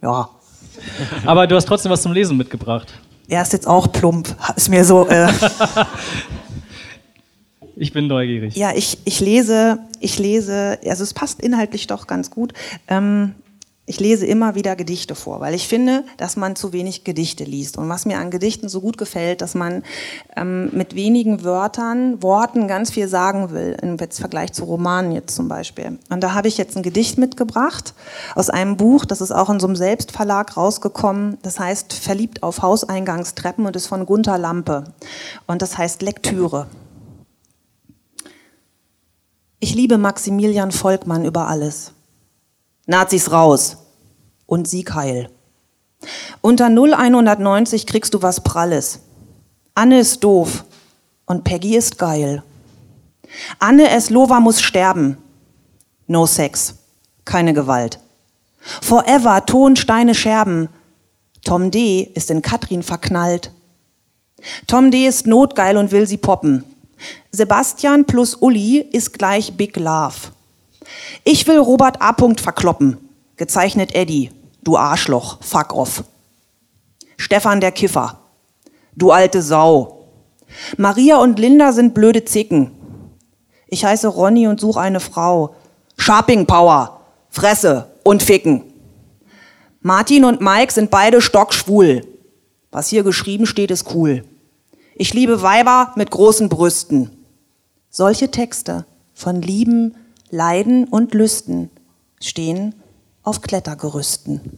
Ja. 0.00 0.30
Aber 1.26 1.46
du 1.46 1.56
hast 1.56 1.66
trotzdem 1.66 1.92
was 1.92 2.00
zum 2.00 2.12
Lesen 2.12 2.38
mitgebracht. 2.38 2.88
Er 3.28 3.42
ist 3.42 3.52
jetzt 3.52 3.66
auch 3.66 3.92
plump, 3.92 4.34
ist 4.56 4.70
mir 4.70 4.84
so. 4.84 5.06
Äh 5.08 5.28
Ich 7.76 7.92
bin 7.92 8.06
neugierig. 8.06 8.56
Ja, 8.56 8.72
ich, 8.74 8.98
ich 9.04 9.20
lese, 9.20 9.78
ich 10.00 10.18
lese, 10.18 10.78
also 10.86 11.02
es 11.02 11.14
passt 11.14 11.40
inhaltlich 11.40 11.86
doch 11.86 12.06
ganz 12.06 12.30
gut. 12.30 12.52
Ähm, 12.88 13.34
ich 13.84 13.98
lese 13.98 14.26
immer 14.26 14.54
wieder 14.54 14.76
Gedichte 14.76 15.16
vor, 15.16 15.40
weil 15.40 15.54
ich 15.54 15.66
finde, 15.66 16.04
dass 16.16 16.36
man 16.36 16.54
zu 16.54 16.72
wenig 16.72 17.02
Gedichte 17.02 17.42
liest. 17.42 17.76
Und 17.76 17.88
was 17.88 18.06
mir 18.06 18.18
an 18.18 18.30
Gedichten 18.30 18.68
so 18.68 18.80
gut 18.80 18.96
gefällt, 18.96 19.40
dass 19.40 19.56
man 19.56 19.82
ähm, 20.36 20.70
mit 20.72 20.94
wenigen 20.94 21.42
Wörtern, 21.42 22.22
Worten 22.22 22.68
ganz 22.68 22.92
viel 22.92 23.08
sagen 23.08 23.50
will, 23.50 23.76
im 23.82 23.98
Vergleich 23.98 24.52
zu 24.52 24.64
Romanen 24.64 25.10
jetzt 25.10 25.34
zum 25.34 25.48
Beispiel. 25.48 25.98
Und 26.10 26.22
da 26.22 26.32
habe 26.32 26.46
ich 26.46 26.58
jetzt 26.58 26.76
ein 26.76 26.84
Gedicht 26.84 27.18
mitgebracht 27.18 27.92
aus 28.36 28.50
einem 28.50 28.76
Buch, 28.76 29.04
das 29.04 29.20
ist 29.20 29.32
auch 29.32 29.50
in 29.50 29.58
so 29.58 29.66
einem 29.66 29.76
Selbstverlag 29.76 30.56
rausgekommen. 30.56 31.38
Das 31.42 31.58
heißt 31.58 31.92
Verliebt 31.92 32.44
auf 32.44 32.62
Hauseingangstreppen 32.62 33.66
und 33.66 33.74
ist 33.74 33.88
von 33.88 34.06
Gunther 34.06 34.38
Lampe. 34.38 34.84
Und 35.48 35.60
das 35.60 35.76
heißt 35.76 36.02
Lektüre. 36.02 36.68
Ich 39.64 39.76
liebe 39.76 39.96
Maximilian 39.96 40.72
Volkmann 40.72 41.24
über 41.24 41.46
alles. 41.46 41.92
Nazis 42.86 43.30
raus 43.30 43.76
und 44.44 44.66
Sieg 44.66 44.92
heil. 44.92 45.30
Unter 46.40 46.66
0190 46.66 47.86
kriegst 47.86 48.12
du 48.12 48.22
was 48.22 48.40
Pralles. 48.42 49.02
Anne 49.76 50.00
ist 50.00 50.24
doof 50.24 50.64
und 51.26 51.44
Peggy 51.44 51.76
ist 51.76 51.96
geil. 51.96 52.42
Anne 53.60 53.88
Eslova 53.88 54.40
muss 54.40 54.60
sterben. 54.60 55.16
No 56.08 56.26
Sex, 56.26 56.74
keine 57.24 57.54
Gewalt. 57.54 58.00
Forever 58.58 59.46
Ton, 59.46 59.76
Steine, 59.76 60.16
Scherben. 60.16 60.70
Tom 61.44 61.70
D. 61.70 62.10
ist 62.14 62.32
in 62.32 62.42
Katrin 62.42 62.82
verknallt. 62.82 63.52
Tom 64.66 64.90
D. 64.90 65.06
ist 65.06 65.28
notgeil 65.28 65.76
und 65.76 65.92
will 65.92 66.08
sie 66.08 66.18
poppen. 66.18 66.64
Sebastian 67.30 68.04
plus 68.04 68.34
Uli 68.34 68.78
ist 68.78 69.12
gleich 69.18 69.56
Big 69.56 69.76
Love. 69.76 70.14
Ich 71.24 71.46
will 71.46 71.58
Robert 71.58 72.00
A. 72.00 72.14
verkloppen. 72.36 72.98
Gezeichnet 73.36 73.94
Eddie. 73.94 74.30
Du 74.62 74.76
Arschloch. 74.76 75.38
Fuck 75.42 75.74
off. 75.74 76.04
Stefan 77.16 77.60
der 77.60 77.72
Kiffer. 77.72 78.20
Du 78.94 79.10
alte 79.10 79.42
Sau. 79.42 80.08
Maria 80.76 81.16
und 81.16 81.38
Linda 81.38 81.72
sind 81.72 81.94
blöde 81.94 82.24
Zicken. 82.24 82.72
Ich 83.68 83.84
heiße 83.84 84.08
Ronny 84.08 84.46
und 84.46 84.60
suche 84.60 84.80
eine 84.80 85.00
Frau. 85.00 85.54
Sharping 85.96 86.46
Power. 86.46 87.00
Fresse 87.30 87.90
und 88.04 88.22
Ficken. 88.22 88.64
Martin 89.80 90.24
und 90.24 90.40
Mike 90.40 90.72
sind 90.72 90.90
beide 90.90 91.20
stockschwul. 91.20 92.06
Was 92.70 92.88
hier 92.88 93.02
geschrieben 93.02 93.46
steht, 93.46 93.70
ist 93.70 93.94
cool. 93.94 94.24
Ich 94.94 95.14
liebe 95.14 95.40
Weiber 95.42 95.92
mit 95.96 96.10
großen 96.10 96.48
Brüsten. 96.50 97.10
Solche 97.88 98.30
Texte 98.30 98.84
von 99.14 99.40
Lieben, 99.40 99.96
Leiden 100.30 100.84
und 100.84 101.14
Lüsten 101.14 101.70
stehen 102.20 102.74
auf 103.22 103.40
Klettergerüsten. 103.40 104.40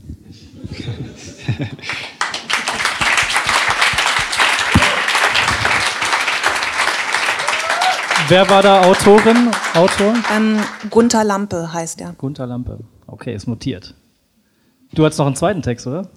Wer 8.29 8.49
war 8.49 8.63
da 8.63 8.83
Autorin, 8.85 9.51
Autor? 9.75 10.15
Ähm, 10.35 10.59
Gunther 10.91 11.25
Lampe 11.25 11.73
heißt 11.73 12.01
er. 12.01 12.15
Gunther 12.15 12.47
Lampe. 12.47 12.81
Okay, 13.07 13.35
ist 13.35 13.47
notiert. 13.47 13.95
Du 14.95 15.05
hast 15.05 15.19
noch 15.19 15.27
einen 15.27 15.37
zweiten 15.37 15.61
Text, 15.63 15.87
oder? 15.87 16.09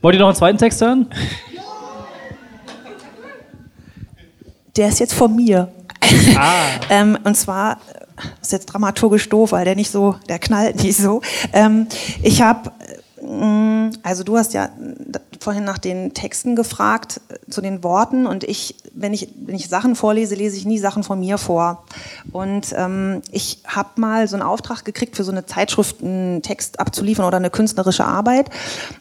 Wollt 0.00 0.14
ihr 0.14 0.20
noch 0.20 0.28
einen 0.28 0.36
zweiten 0.36 0.58
Text 0.58 0.80
hören? 0.80 1.10
der 4.76 4.88
ist 4.88 5.00
jetzt 5.00 5.14
von 5.14 5.34
mir. 5.34 5.72
Ah. 6.36 6.80
ähm, 6.90 7.18
und 7.24 7.36
zwar 7.36 7.78
ist 8.40 8.52
jetzt 8.52 8.66
dramaturgisch 8.66 9.28
doof, 9.28 9.52
weil 9.52 9.64
der 9.64 9.74
nicht 9.74 9.90
so, 9.90 10.16
der 10.28 10.38
knallt 10.38 10.82
nicht 10.82 10.96
so. 10.96 11.22
Ähm, 11.52 11.86
ich 12.22 12.42
habe 12.42 12.70
also 14.02 14.22
du 14.22 14.36
hast 14.36 14.54
ja 14.54 14.68
vorhin 15.40 15.64
nach 15.64 15.78
den 15.78 16.14
Texten 16.14 16.56
gefragt, 16.56 17.20
äh, 17.28 17.50
zu 17.50 17.60
den 17.60 17.82
Worten 17.82 18.26
und 18.26 18.44
ich, 18.44 18.76
wenn 18.92 19.12
ich, 19.12 19.28
wenn 19.36 19.54
ich 19.54 19.68
Sachen 19.68 19.96
vorlese, 19.96 20.34
lese 20.34 20.56
ich 20.56 20.64
nie 20.64 20.78
Sachen 20.78 21.04
von 21.04 21.20
mir 21.20 21.38
vor. 21.38 21.84
Und 22.32 22.74
ähm, 22.76 23.22
ich 23.30 23.62
habe 23.66 24.00
mal 24.00 24.26
so 24.28 24.36
einen 24.36 24.42
Auftrag 24.42 24.84
gekriegt, 24.84 25.16
für 25.16 25.24
so 25.24 25.32
eine 25.32 25.46
Zeitschrift 25.46 26.02
einen 26.02 26.42
Text 26.42 26.80
abzuliefern 26.80 27.26
oder 27.26 27.36
eine 27.36 27.50
künstlerische 27.50 28.04
Arbeit. 28.04 28.50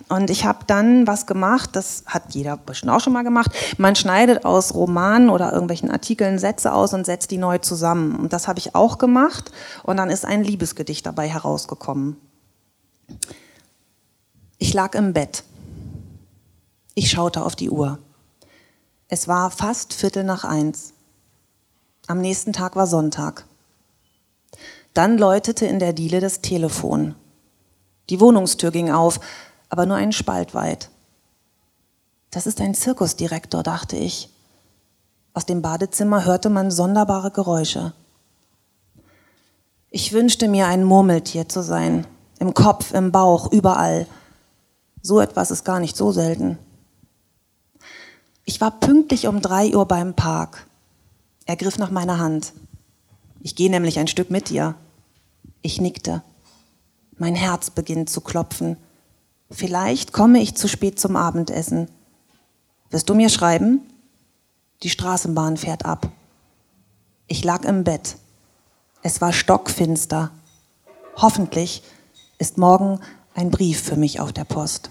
Und 0.09 0.29
ich 0.29 0.45
habe 0.45 0.59
dann 0.67 1.07
was 1.07 1.25
gemacht, 1.25 1.71
das 1.73 2.03
hat 2.05 2.23
jeder 2.29 2.57
bestimmt 2.57 2.91
auch 2.91 3.01
schon 3.01 3.13
mal 3.13 3.23
gemacht. 3.23 3.51
Man 3.77 3.95
schneidet 3.95 4.45
aus 4.45 4.73
Romanen 4.73 5.29
oder 5.29 5.51
irgendwelchen 5.51 5.89
Artikeln 5.89 6.39
Sätze 6.39 6.73
aus 6.73 6.93
und 6.93 7.05
setzt 7.05 7.31
die 7.31 7.37
neu 7.37 7.57
zusammen. 7.57 8.15
Und 8.15 8.33
das 8.33 8.47
habe 8.47 8.59
ich 8.59 8.75
auch 8.75 8.97
gemacht. 8.97 9.51
Und 9.83 9.97
dann 9.97 10.09
ist 10.09 10.25
ein 10.25 10.43
Liebesgedicht 10.43 11.05
dabei 11.05 11.27
herausgekommen. 11.27 12.17
Ich 14.63 14.73
lag 14.73 14.95
im 14.95 15.11
Bett. 15.11 15.43
Ich 16.95 17.11
schaute 17.11 17.43
auf 17.43 17.53
die 17.53 17.69
Uhr. 17.69 17.99
Es 19.09 19.27
war 19.27 19.51
fast 19.51 19.91
Viertel 19.91 20.23
nach 20.23 20.45
eins. 20.45 20.93
Am 22.07 22.21
nächsten 22.21 22.53
Tag 22.53 22.77
war 22.77 22.87
Sonntag. 22.87 23.45
Dann 24.93 25.17
läutete 25.17 25.65
in 25.65 25.79
der 25.79 25.91
Diele 25.91 26.21
das 26.21 26.39
Telefon. 26.39 27.13
Die 28.09 28.21
Wohnungstür 28.21 28.71
ging 28.71 28.89
auf, 28.89 29.19
aber 29.67 29.85
nur 29.85 29.97
einen 29.97 30.13
Spalt 30.13 30.53
weit. 30.53 30.89
Das 32.31 32.47
ist 32.47 32.61
ein 32.61 32.73
Zirkusdirektor, 32.73 33.63
dachte 33.63 33.97
ich. 33.97 34.29
Aus 35.33 35.45
dem 35.45 35.61
Badezimmer 35.61 36.23
hörte 36.23 36.49
man 36.49 36.71
sonderbare 36.71 37.31
Geräusche. 37.31 37.91
Ich 39.89 40.13
wünschte 40.13 40.47
mir, 40.47 40.67
ein 40.67 40.85
Murmeltier 40.85 41.49
zu 41.49 41.61
sein. 41.61 42.07
Im 42.39 42.53
Kopf, 42.53 42.93
im 42.93 43.11
Bauch, 43.11 43.51
überall. 43.51 44.07
So 45.05 45.19
etwas 45.19 45.51
ist 45.51 45.65
gar 45.65 45.81
nicht 45.81 45.97
so 45.97 46.13
selten. 46.13 46.57
Ich 48.45 48.61
war 48.61 48.71
pünktlich 48.71 49.27
um 49.27 49.41
drei 49.41 49.75
Uhr 49.75 49.85
beim 49.85 50.13
Park. 50.13 50.65
Er 51.45 51.57
griff 51.57 51.77
nach 51.77 51.91
meiner 51.91 52.19
Hand. 52.19 52.53
Ich 53.41 53.55
gehe 53.55 53.69
nämlich 53.69 53.99
ein 53.99 54.07
Stück 54.07 54.31
mit 54.31 54.49
dir. 54.49 54.75
Ich 55.61 55.81
nickte. 55.81 56.23
Mein 57.17 57.35
Herz 57.35 57.69
beginnt 57.69 58.09
zu 58.09 58.21
klopfen. 58.21 58.77
Vielleicht 59.51 60.13
komme 60.13 60.39
ich 60.39 60.55
zu 60.55 60.69
spät 60.69 60.99
zum 61.01 61.17
Abendessen. 61.17 61.89
Wirst 62.89 63.09
du 63.09 63.13
mir 63.13 63.29
schreiben? 63.29 63.81
Die 64.83 64.89
Straßenbahn 64.89 65.57
fährt 65.57 65.85
ab. 65.85 66.09
Ich 67.27 67.43
lag 67.43 67.65
im 67.65 67.83
Bett. 67.83 68.15
Es 69.01 69.19
war 69.19 69.33
stockfinster. 69.33 70.31
Hoffentlich 71.17 71.83
ist 72.39 72.57
morgen 72.57 72.99
ein 73.35 73.49
Brief 73.51 73.81
für 73.81 73.95
mich 73.95 74.19
auf 74.19 74.33
der 74.33 74.45
Post. 74.45 74.89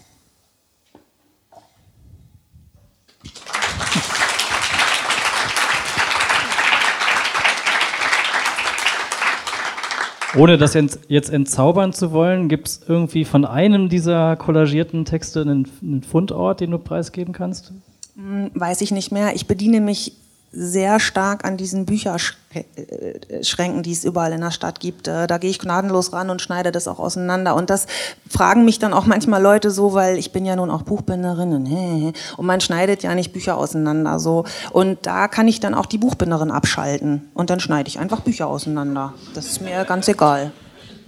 Ohne 10.34 10.56
das 10.56 10.74
jetzt 11.08 11.30
entzaubern 11.30 11.92
zu 11.92 12.12
wollen, 12.12 12.48
gibt 12.48 12.66
es 12.66 12.80
irgendwie 12.88 13.26
von 13.26 13.44
einem 13.44 13.90
dieser 13.90 14.36
kollagierten 14.36 15.04
Texte 15.04 15.42
einen, 15.42 16.02
Fundort, 16.02 16.60
den 16.60 16.70
du 16.70 16.78
preisgeben 16.78 17.34
kannst? 17.34 17.72
Hm, 18.16 18.50
weiß 18.54 18.80
ich 18.80 18.92
nicht 18.92 19.12
mehr. 19.12 19.34
Ich 19.34 19.46
bediene 19.46 19.82
mich 19.82 20.12
sehr 20.52 21.00
stark 21.00 21.46
an 21.46 21.56
diesen 21.56 21.86
Bücherschränken, 21.86 23.82
die 23.82 23.92
es 23.92 24.04
überall 24.04 24.32
in 24.32 24.42
der 24.42 24.50
Stadt 24.50 24.80
gibt. 24.80 25.08
Äh, 25.08 25.26
da 25.26 25.38
gehe 25.38 25.50
ich 25.50 25.58
gnadenlos 25.58 26.12
ran 26.12 26.28
und 26.28 26.42
schneide 26.42 26.70
das 26.70 26.86
auch 26.86 26.98
auseinander. 26.98 27.54
Und 27.54 27.70
das 27.70 27.86
fragen 28.28 28.64
mich 28.64 28.78
dann 28.78 28.92
auch 28.92 29.06
manchmal 29.06 29.40
Leute 29.40 29.70
so, 29.70 29.94
weil 29.94 30.18
ich 30.18 30.32
bin 30.32 30.44
ja 30.44 30.54
nun 30.54 30.70
auch 30.70 30.82
Buchbinderin 30.82 31.52
und, 31.54 32.14
und 32.36 32.46
man 32.46 32.60
schneidet 32.60 33.02
ja 33.02 33.14
nicht 33.14 33.32
Bücher 33.32 33.56
auseinander 33.56 34.18
so. 34.18 34.44
Und 34.72 35.06
da 35.06 35.26
kann 35.28 35.48
ich 35.48 35.60
dann 35.60 35.74
auch 35.74 35.86
die 35.86 35.98
Buchbinderin 35.98 36.50
abschalten 36.50 37.30
und 37.32 37.48
dann 37.48 37.60
schneide 37.60 37.88
ich 37.88 37.98
einfach 37.98 38.20
Bücher 38.20 38.46
auseinander. 38.46 39.14
Das 39.34 39.46
ist 39.46 39.62
mir 39.62 39.84
ganz 39.84 40.06
egal. 40.08 40.52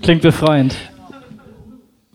Klingt 0.00 0.22
befreiend. 0.22 0.74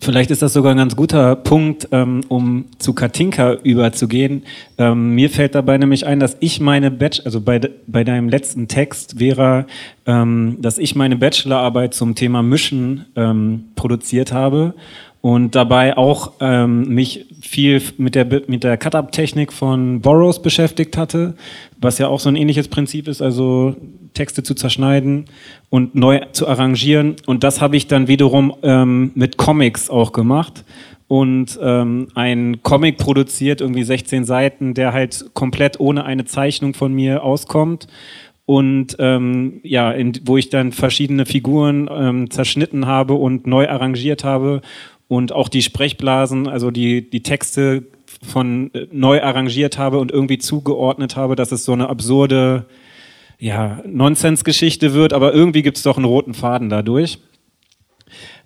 Vielleicht 0.02 0.30
ist 0.30 0.40
das 0.40 0.54
sogar 0.54 0.72
ein 0.72 0.78
ganz 0.78 0.96
guter 0.96 1.36
Punkt, 1.36 1.88
ähm, 1.92 2.22
um 2.28 2.64
zu 2.78 2.94
Katinka 2.94 3.52
überzugehen. 3.62 4.44
Ähm, 4.78 5.14
mir 5.14 5.28
fällt 5.28 5.54
dabei 5.54 5.76
nämlich 5.76 6.06
ein, 6.06 6.20
dass 6.20 6.38
ich 6.40 6.58
meine 6.58 6.90
Bachelor, 6.90 7.26
also 7.26 7.42
bei, 7.42 7.60
bei 7.86 8.02
deinem 8.02 8.30
letzten 8.30 8.66
Text, 8.66 9.16
Vera, 9.18 9.66
ähm, 10.06 10.56
dass 10.58 10.78
ich 10.78 10.94
meine 10.96 11.16
Bachelorarbeit 11.16 11.92
zum 11.92 12.14
Thema 12.14 12.42
Mischen 12.42 13.04
ähm, 13.14 13.64
produziert 13.76 14.32
habe 14.32 14.74
und 15.22 15.54
dabei 15.54 15.96
auch 15.96 16.32
ähm, 16.40 16.88
mich 16.88 17.26
viel 17.40 17.82
mit 17.98 18.14
der, 18.14 18.26
mit 18.46 18.64
der 18.64 18.76
Cut-Up-Technik 18.76 19.52
von 19.52 20.00
Burroughs 20.00 20.40
beschäftigt 20.40 20.96
hatte, 20.96 21.34
was 21.78 21.98
ja 21.98 22.08
auch 22.08 22.20
so 22.20 22.28
ein 22.28 22.36
ähnliches 22.36 22.68
Prinzip 22.68 23.06
ist, 23.06 23.20
also 23.20 23.76
Texte 24.14 24.42
zu 24.42 24.54
zerschneiden 24.54 25.26
und 25.68 25.94
neu 25.94 26.20
zu 26.32 26.48
arrangieren. 26.48 27.16
Und 27.26 27.44
das 27.44 27.60
habe 27.60 27.76
ich 27.76 27.86
dann 27.86 28.08
wiederum 28.08 28.54
ähm, 28.62 29.12
mit 29.14 29.36
Comics 29.36 29.90
auch 29.90 30.12
gemacht 30.12 30.64
und 31.06 31.58
ähm, 31.62 32.08
ein 32.14 32.62
Comic 32.62 32.96
produziert, 32.96 33.60
irgendwie 33.60 33.82
16 33.82 34.24
Seiten, 34.24 34.74
der 34.74 34.92
halt 34.92 35.26
komplett 35.34 35.80
ohne 35.80 36.04
eine 36.04 36.24
Zeichnung 36.24 36.72
von 36.72 36.94
mir 36.94 37.24
auskommt 37.24 37.88
und 38.46 38.96
ähm, 38.98 39.60
ja, 39.62 39.92
in, 39.92 40.12
wo 40.24 40.36
ich 40.36 40.48
dann 40.48 40.72
verschiedene 40.72 41.26
Figuren 41.26 41.88
ähm, 41.92 42.30
zerschnitten 42.30 42.86
habe 42.86 43.14
und 43.14 43.46
neu 43.46 43.68
arrangiert 43.68 44.24
habe 44.24 44.62
und 45.10 45.32
auch 45.32 45.48
die 45.48 45.62
Sprechblasen, 45.62 46.46
also 46.46 46.70
die, 46.70 47.10
die 47.10 47.24
Texte 47.24 47.82
von 48.22 48.72
äh, 48.74 48.86
neu 48.92 49.20
arrangiert 49.20 49.76
habe 49.76 49.98
und 49.98 50.12
irgendwie 50.12 50.38
zugeordnet 50.38 51.16
habe, 51.16 51.34
dass 51.34 51.50
es 51.50 51.64
so 51.64 51.72
eine 51.72 51.88
absurde 51.88 52.66
ja, 53.40 53.82
Nonsensgeschichte 53.84 54.94
wird, 54.94 55.12
aber 55.12 55.34
irgendwie 55.34 55.62
gibt 55.62 55.78
es 55.78 55.82
doch 55.82 55.96
einen 55.96 56.06
roten 56.06 56.32
Faden 56.32 56.68
dadurch. 56.68 57.18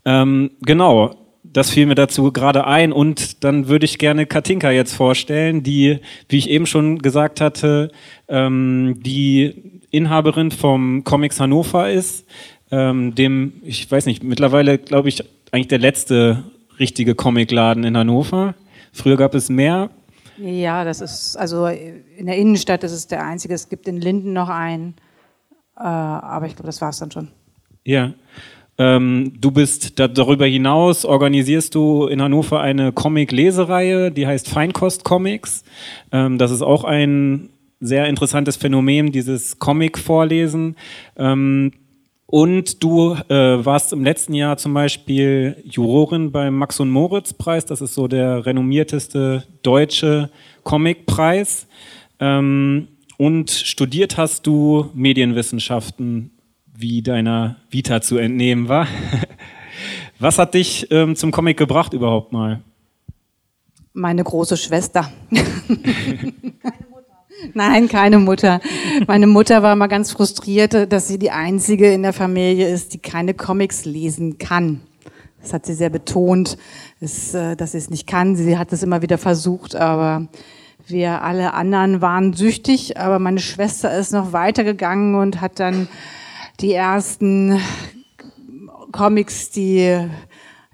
Ähm, 0.07 0.53
genau, 0.63 1.15
das 1.43 1.71
fiel 1.71 1.85
mir 1.85 1.97
dazu 1.97 2.33
gerade 2.33 2.67
ein 2.67 2.93
und 2.93 3.45
dann 3.45 3.69
würde 3.69 3.85
ich 3.85 3.99
gerne 3.99 4.25
Katinka 4.25 4.71
jetzt 4.71 4.95
vorstellen, 4.95 5.63
die, 5.63 5.99
wie 6.31 6.39
ich 6.39 6.49
eben 6.49 6.65
schon 6.65 6.99
gesagt 7.01 7.43
hatte, 7.43 7.91
ähm, 8.27 9.01
die 9.05 9.83
Inhaberin 9.91 10.51
vom 10.51 11.05
Comics 11.05 11.41
Hannover 11.41 11.91
ist, 11.91 12.27
ähm, 12.71 13.15
dem, 13.15 13.53
ich 13.63 13.91
weiß 13.91 14.07
nicht, 14.07 14.25
mittlerweile 14.25 14.79
glaube 14.79 15.11
ich 15.11 15.23
eigentlich 15.53 15.69
der 15.69 15.79
letzte 15.79 16.43
richtige 16.79 17.15
Comicladen 17.15 17.85
in 17.85 17.97
Hannover. 17.97 18.55
Früher 18.93 19.17
gab 19.17 19.35
es 19.35 19.49
mehr, 19.49 19.91
ja, 20.37 20.85
das 20.85 21.01
ist, 21.01 21.37
also 21.37 21.67
in 21.67 22.27
der 22.27 22.37
Innenstadt 22.37 22.83
ist 22.85 22.93
es 22.93 23.07
der 23.07 23.25
einzige. 23.25 23.55
Es 23.55 23.69
gibt 23.69 23.87
in 23.87 24.01
Linden 24.01 24.33
noch 24.33 24.49
einen, 24.49 24.95
äh, 25.77 25.83
aber 25.83 26.47
ich 26.47 26.57
glaube, 26.57 26.67
das 26.67 26.81
war 26.81 26.91
es 26.91 26.99
dann 26.99 27.11
schon. 27.11 27.29
Ja. 27.85 28.15
Ähm, 28.77 29.35
du 29.41 29.53
bist 29.53 30.01
da, 30.01 30.09
darüber 30.09 30.47
hinaus, 30.47 31.05
organisierst 31.05 31.77
du 31.77 32.07
in 32.07 32.21
Hannover 32.21 32.61
eine 32.61 32.91
Comic-Lesereihe, 32.91 34.11
die 34.11 34.27
heißt 34.27 34.49
Feinkost 34.49 35.05
Comics. 35.05 35.63
Ähm, 36.11 36.39
das 36.39 36.51
ist 36.51 36.63
auch 36.63 36.83
ein 36.83 37.51
sehr 37.79 38.07
interessantes 38.09 38.57
Phänomen, 38.57 39.13
dieses 39.13 39.61
Comic-Vorlesen. 39.61 40.75
Ähm, 41.17 41.73
und 42.27 42.83
du 42.83 43.15
äh, 43.29 43.65
warst 43.65 43.93
im 43.93 44.03
letzten 44.03 44.35
Jahr 44.35 44.57
zum 44.57 44.75
Beispiel 44.75 45.63
Jurorin 45.65 46.33
beim 46.33 46.57
Max 46.57 46.81
und 46.81 46.91
Moritz 46.91 47.33
Preis. 47.33 47.67
Das 47.67 47.81
ist 47.81 47.95
so 47.95 48.09
der 48.09 48.47
renommierteste 48.47 49.45
deutsche 49.63 50.31
Comicpreis. 50.63 51.67
Ähm, 52.21 52.89
und 53.17 53.51
studiert 53.51 54.17
hast 54.17 54.47
du 54.47 54.91
Medienwissenschaften, 54.95 56.31
wie 56.77 57.03
deiner 57.03 57.57
Vita 57.71 58.01
zu 58.01 58.17
entnehmen 58.19 58.69
war. 58.69 58.89
Was 60.19 60.39
hat 60.39 60.55
dich 60.55 60.91
ähm, 60.91 61.17
zum 61.17 61.31
Comic 61.31 61.57
gebracht 61.57 61.93
überhaupt 61.93 62.33
mal? 62.33 62.63
Meine 63.93 64.25
große 64.25 64.57
Schwester. 64.57 65.13
Nein, 67.55 67.89
keine 67.89 68.19
Mutter. 68.19 68.61
Meine 69.07 69.27
Mutter 69.27 69.63
war 69.63 69.77
mal 69.77 69.87
ganz 69.87 70.13
frustriert, 70.13 70.93
dass 70.93 71.09
sie 71.09 71.19
die 71.19 71.31
einzige 71.31 71.93
in 71.93 72.03
der 72.03 72.13
Familie 72.13 72.69
ist, 72.69 72.95
die 72.95 72.99
keine 72.99 73.35
Comics 73.35 73.85
lesen 73.85 74.39
kann. 74.39 74.81
Das 75.43 75.53
hat 75.53 75.67
sie 75.67 75.75
sehr 75.75 75.91
betont, 75.91 76.57
dass, 77.01 77.35
äh, 77.35 77.55
dass 77.57 77.73
sie 77.73 77.79
es 77.79 77.91
nicht 77.91 78.07
kann. 78.07 78.37
Sie 78.37 78.57
hat 78.57 78.73
es 78.73 78.83
immer 78.83 79.03
wieder 79.03 79.19
versucht, 79.19 79.77
aber 79.77 80.29
wir 80.87 81.23
alle 81.23 81.53
anderen 81.53 82.01
waren 82.01 82.33
süchtig. 82.33 82.99
Aber 82.99 83.19
meine 83.19 83.41
Schwester 83.41 83.95
ist 83.97 84.13
noch 84.13 84.33
weitergegangen 84.33 85.15
und 85.15 85.41
hat 85.41 85.61
dann 85.61 85.89
die 86.61 86.73
ersten 86.73 87.61
Comics, 88.93 89.51
die 89.51 89.99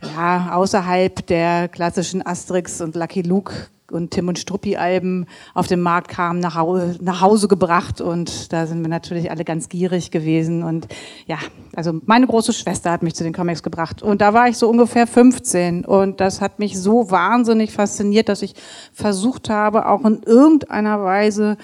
ja, 0.02 0.52
außerhalb 0.52 1.26
der 1.26 1.68
klassischen 1.68 2.24
Asterix 2.24 2.80
und 2.80 2.94
Lucky 2.94 3.22
Luke 3.22 3.52
und 3.93 4.11
Tim 4.11 4.28
und 4.28 4.38
Struppi 4.38 4.76
Alben 4.76 5.26
auf 5.55 5.66
den 5.66 5.80
Markt 5.80 6.09
kamen, 6.09 6.41
nach, 6.41 6.57
nach 7.01 7.20
Hause 7.20 7.49
gebracht 7.49 8.01
und 8.01 8.53
da 8.53 8.66
sind 8.66 8.82
wir 8.82 8.88
natürlich 8.88 9.30
alle 9.30 9.45
ganz 9.45 9.68
gierig 9.68 10.11
gewesen 10.11 10.62
und 10.62 10.88
ja, 11.26 11.38
also 11.74 12.01
meine 12.07 12.26
große 12.26 12.53
Schwester 12.53 12.91
hat 12.91 13.03
mich 13.03 13.14
zu 13.14 13.24
den 13.24 13.32
Comics 13.32 13.62
gebracht 13.62 14.03
und 14.03 14.20
da 14.20 14.34
war 14.34 14.49
ich 14.49 14.57
so 14.57 14.68
ungefähr 14.68 15.07
15 15.07 15.84
und 15.84 16.20
das 16.20 16.41
hat 16.41 16.59
mich 16.59 16.78
so 16.78 17.11
wahnsinnig 17.11 17.72
fasziniert, 17.72 18.28
dass 18.28 18.43
ich 18.43 18.55
versucht 18.93 19.51
habe, 19.51 19.86
auch 19.86 20.05
in 20.05 20.22
irgendeiner 20.24 21.03
Weise 21.03 21.57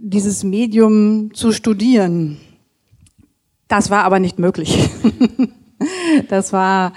dieses 0.00 0.44
Medium 0.44 1.34
zu 1.34 1.52
studieren. 1.52 2.38
Das 3.68 3.90
war 3.90 4.04
aber 4.04 4.18
nicht 4.18 4.38
möglich. 4.38 4.88
das 6.28 6.52
war 6.52 6.92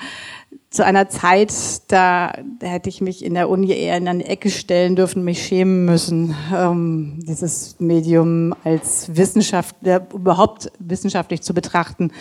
zu 0.72 0.86
einer 0.86 1.10
Zeit, 1.10 1.52
da, 1.90 2.34
da, 2.60 2.68
hätte 2.68 2.88
ich 2.88 3.02
mich 3.02 3.26
in 3.26 3.34
der 3.34 3.50
Uni 3.50 3.72
eher 3.72 3.98
in 3.98 4.08
eine 4.08 4.26
Ecke 4.26 4.50
stellen 4.50 4.96
dürfen, 4.96 5.24
mich 5.24 5.46
schämen 5.46 5.84
müssen, 5.84 6.34
ähm, 6.56 7.20
dieses 7.28 7.76
Medium 7.80 8.56
als 8.64 9.14
Wissenschaft, 9.16 9.76
äh, 9.84 10.00
überhaupt 10.14 10.72
wissenschaftlich 10.80 11.42
zu 11.42 11.54
betrachten. 11.54 12.12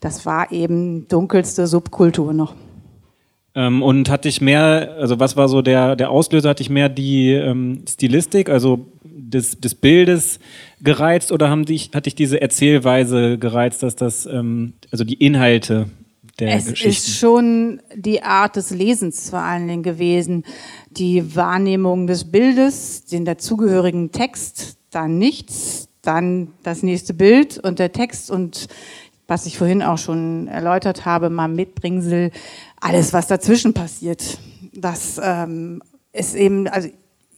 Das 0.00 0.24
war 0.24 0.50
eben 0.50 1.08
dunkelste 1.08 1.66
Subkultur 1.66 2.32
noch. 2.32 2.54
Ähm, 3.54 3.82
und 3.82 4.08
hatte 4.08 4.30
ich 4.30 4.40
mehr, 4.40 4.96
also 4.98 5.20
was 5.20 5.36
war 5.36 5.48
so 5.48 5.60
der, 5.60 5.94
der 5.94 6.10
Auslöser, 6.10 6.48
hatte 6.48 6.62
ich 6.62 6.70
mehr 6.70 6.88
die 6.88 7.32
ähm, 7.32 7.84
Stilistik, 7.86 8.48
also 8.48 8.86
des, 9.04 9.60
des 9.60 9.74
Bildes 9.74 10.38
gereizt 10.80 11.32
oder 11.32 11.50
haben 11.50 11.66
dich, 11.66 11.90
hatte 11.94 12.08
ich 12.08 12.14
diese 12.14 12.40
Erzählweise 12.40 13.36
gereizt, 13.36 13.82
dass 13.82 13.94
das, 13.94 14.24
ähm, 14.24 14.72
also 14.90 15.04
die 15.04 15.14
Inhalte 15.14 15.88
der 16.40 16.56
es 16.56 16.66
Geschichten? 16.66 16.90
ist 16.90 17.18
schon 17.18 17.82
die 17.94 18.22
Art 18.22 18.56
des 18.56 18.70
Lesens 18.70 19.30
vor 19.30 19.40
allen 19.40 19.68
Dingen 19.68 19.82
gewesen. 19.82 20.44
Die 20.90 21.36
Wahrnehmung 21.36 22.06
des 22.06 22.30
Bildes, 22.30 23.04
den 23.04 23.24
dazugehörigen 23.24 24.10
Text, 24.10 24.76
dann 24.90 25.18
nichts, 25.18 25.88
dann 26.02 26.48
das 26.62 26.82
nächste 26.82 27.14
Bild 27.14 27.58
und 27.58 27.78
der 27.78 27.92
Text 27.92 28.30
und 28.30 28.68
was 29.26 29.46
ich 29.46 29.58
vorhin 29.58 29.80
auch 29.80 29.98
schon 29.98 30.48
erläutert 30.48 31.04
habe, 31.04 31.30
mal 31.30 31.46
Mitbringsel, 31.46 32.32
alles, 32.80 33.12
was 33.12 33.28
dazwischen 33.28 33.72
passiert. 33.72 34.38
Das 34.72 35.20
ähm, 35.22 35.82
ist 36.12 36.34
eben, 36.34 36.66
also 36.66 36.88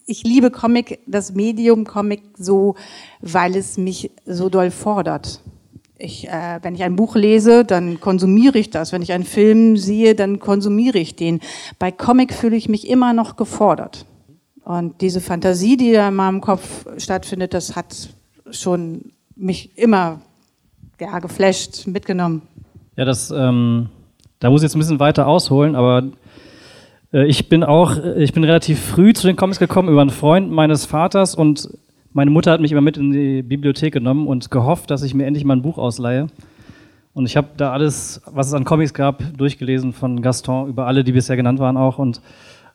ich 0.07 0.25
liebe 0.25 0.51
Comic, 0.51 1.01
das 1.07 1.35
Medium 1.35 1.85
Comic 1.85 2.23
so, 2.39 2.77
weil 3.21 3.57
es 3.57 3.77
mich 3.77 4.11
so 4.25 4.49
doll 4.49 4.71
fordert. 4.71 5.43
Ich, 5.99 6.29
äh, 6.29 6.59
wenn 6.63 6.75
ich 6.75 6.83
ein 6.83 6.97
Buch 6.97 7.15
lese, 7.15 7.65
dann 7.65 8.01
konsumiere 8.01 8.59
ich 8.59 8.71
das. 8.71 8.93
Wenn 8.93 9.03
ich 9.03 9.13
einen 9.13 9.25
Film 9.25 9.77
sehe, 9.77 10.15
dann 10.15 10.41
konsumiere 10.41 10.99
ich 10.99 11.15
den. 11.15 11.41
Bei 11.79 11.93
Comic 11.93 12.33
fühle 12.35 12.57
ich 12.57 12.69
mich 12.69 12.89
immer 12.89 13.13
noch 13.13 13.37
gefordert. 13.37 14.07
Und 14.65 15.01
diese 15.01 15.21
Fantasie, 15.21 15.77
die 15.77 15.93
da 15.93 16.09
in 16.09 16.15
meinem 16.15 16.41
Kopf 16.41 16.87
stattfindet, 16.99 17.55
das 17.55 17.77
hat 17.77 17.95
schon 18.51 19.13
mich 19.37 19.77
immer 19.77 20.21
ja, 21.01 21.19
geflasht, 21.19 21.87
mitgenommen. 21.87 22.43
Ja, 22.97 23.05
das, 23.05 23.31
ähm, 23.31 23.89
da 24.39 24.51
muss 24.51 24.63
ich 24.63 24.65
jetzt 24.65 24.77
ein 24.77 24.81
bisschen 24.81 25.01
weiter 25.01 25.27
ausholen, 25.27 25.75
aber 25.75 26.05
äh, 27.13 27.27
ich 27.27 27.49
bin 27.49 27.65
auch, 27.65 27.97
äh, 27.97 28.23
ich 28.23 28.33
bin 28.33 28.45
relativ 28.45 28.81
früh 28.81 29.13
zu 29.13 29.27
den 29.27 29.37
Comics 29.37 29.59
gekommen 29.59 29.89
über 29.89 30.01
einen 30.01 30.11
Freund 30.11 30.51
meines 30.51 30.85
Vaters 30.85 31.35
und 31.35 31.69
meine 32.13 32.31
Mutter 32.31 32.53
hat 32.53 32.61
mich 32.61 32.73
immer 32.73 32.81
mit 32.81 32.97
in 32.97 33.11
die 33.11 33.43
Bibliothek 33.43 33.93
genommen 33.93 34.27
und 34.27 34.51
gehofft, 34.51 34.91
dass 34.91 35.03
ich 35.03 35.15
mir 35.15 35.27
endlich 35.27 35.45
mal 35.45 35.57
ein 35.57 35.63
Buch 35.63 35.79
ausleihe. 35.79 36.29
Und 37.15 37.27
ich 37.27 37.37
habe 37.37 37.49
da 37.57 37.73
alles, 37.73 38.23
was 38.27 38.49
es 38.49 38.55
an 38.55 38.65
Comics 38.65 38.95
gab, 38.95 39.23
durchgelesen 39.37 39.93
von 39.93 40.23
Gaston, 40.23 40.69
über 40.69 40.87
alle, 40.87 41.05
die 41.05 41.13
bisher 41.13 41.37
genannt 41.37 41.59
waren 41.59 41.77
auch. 41.77 41.99
Und 41.99 42.21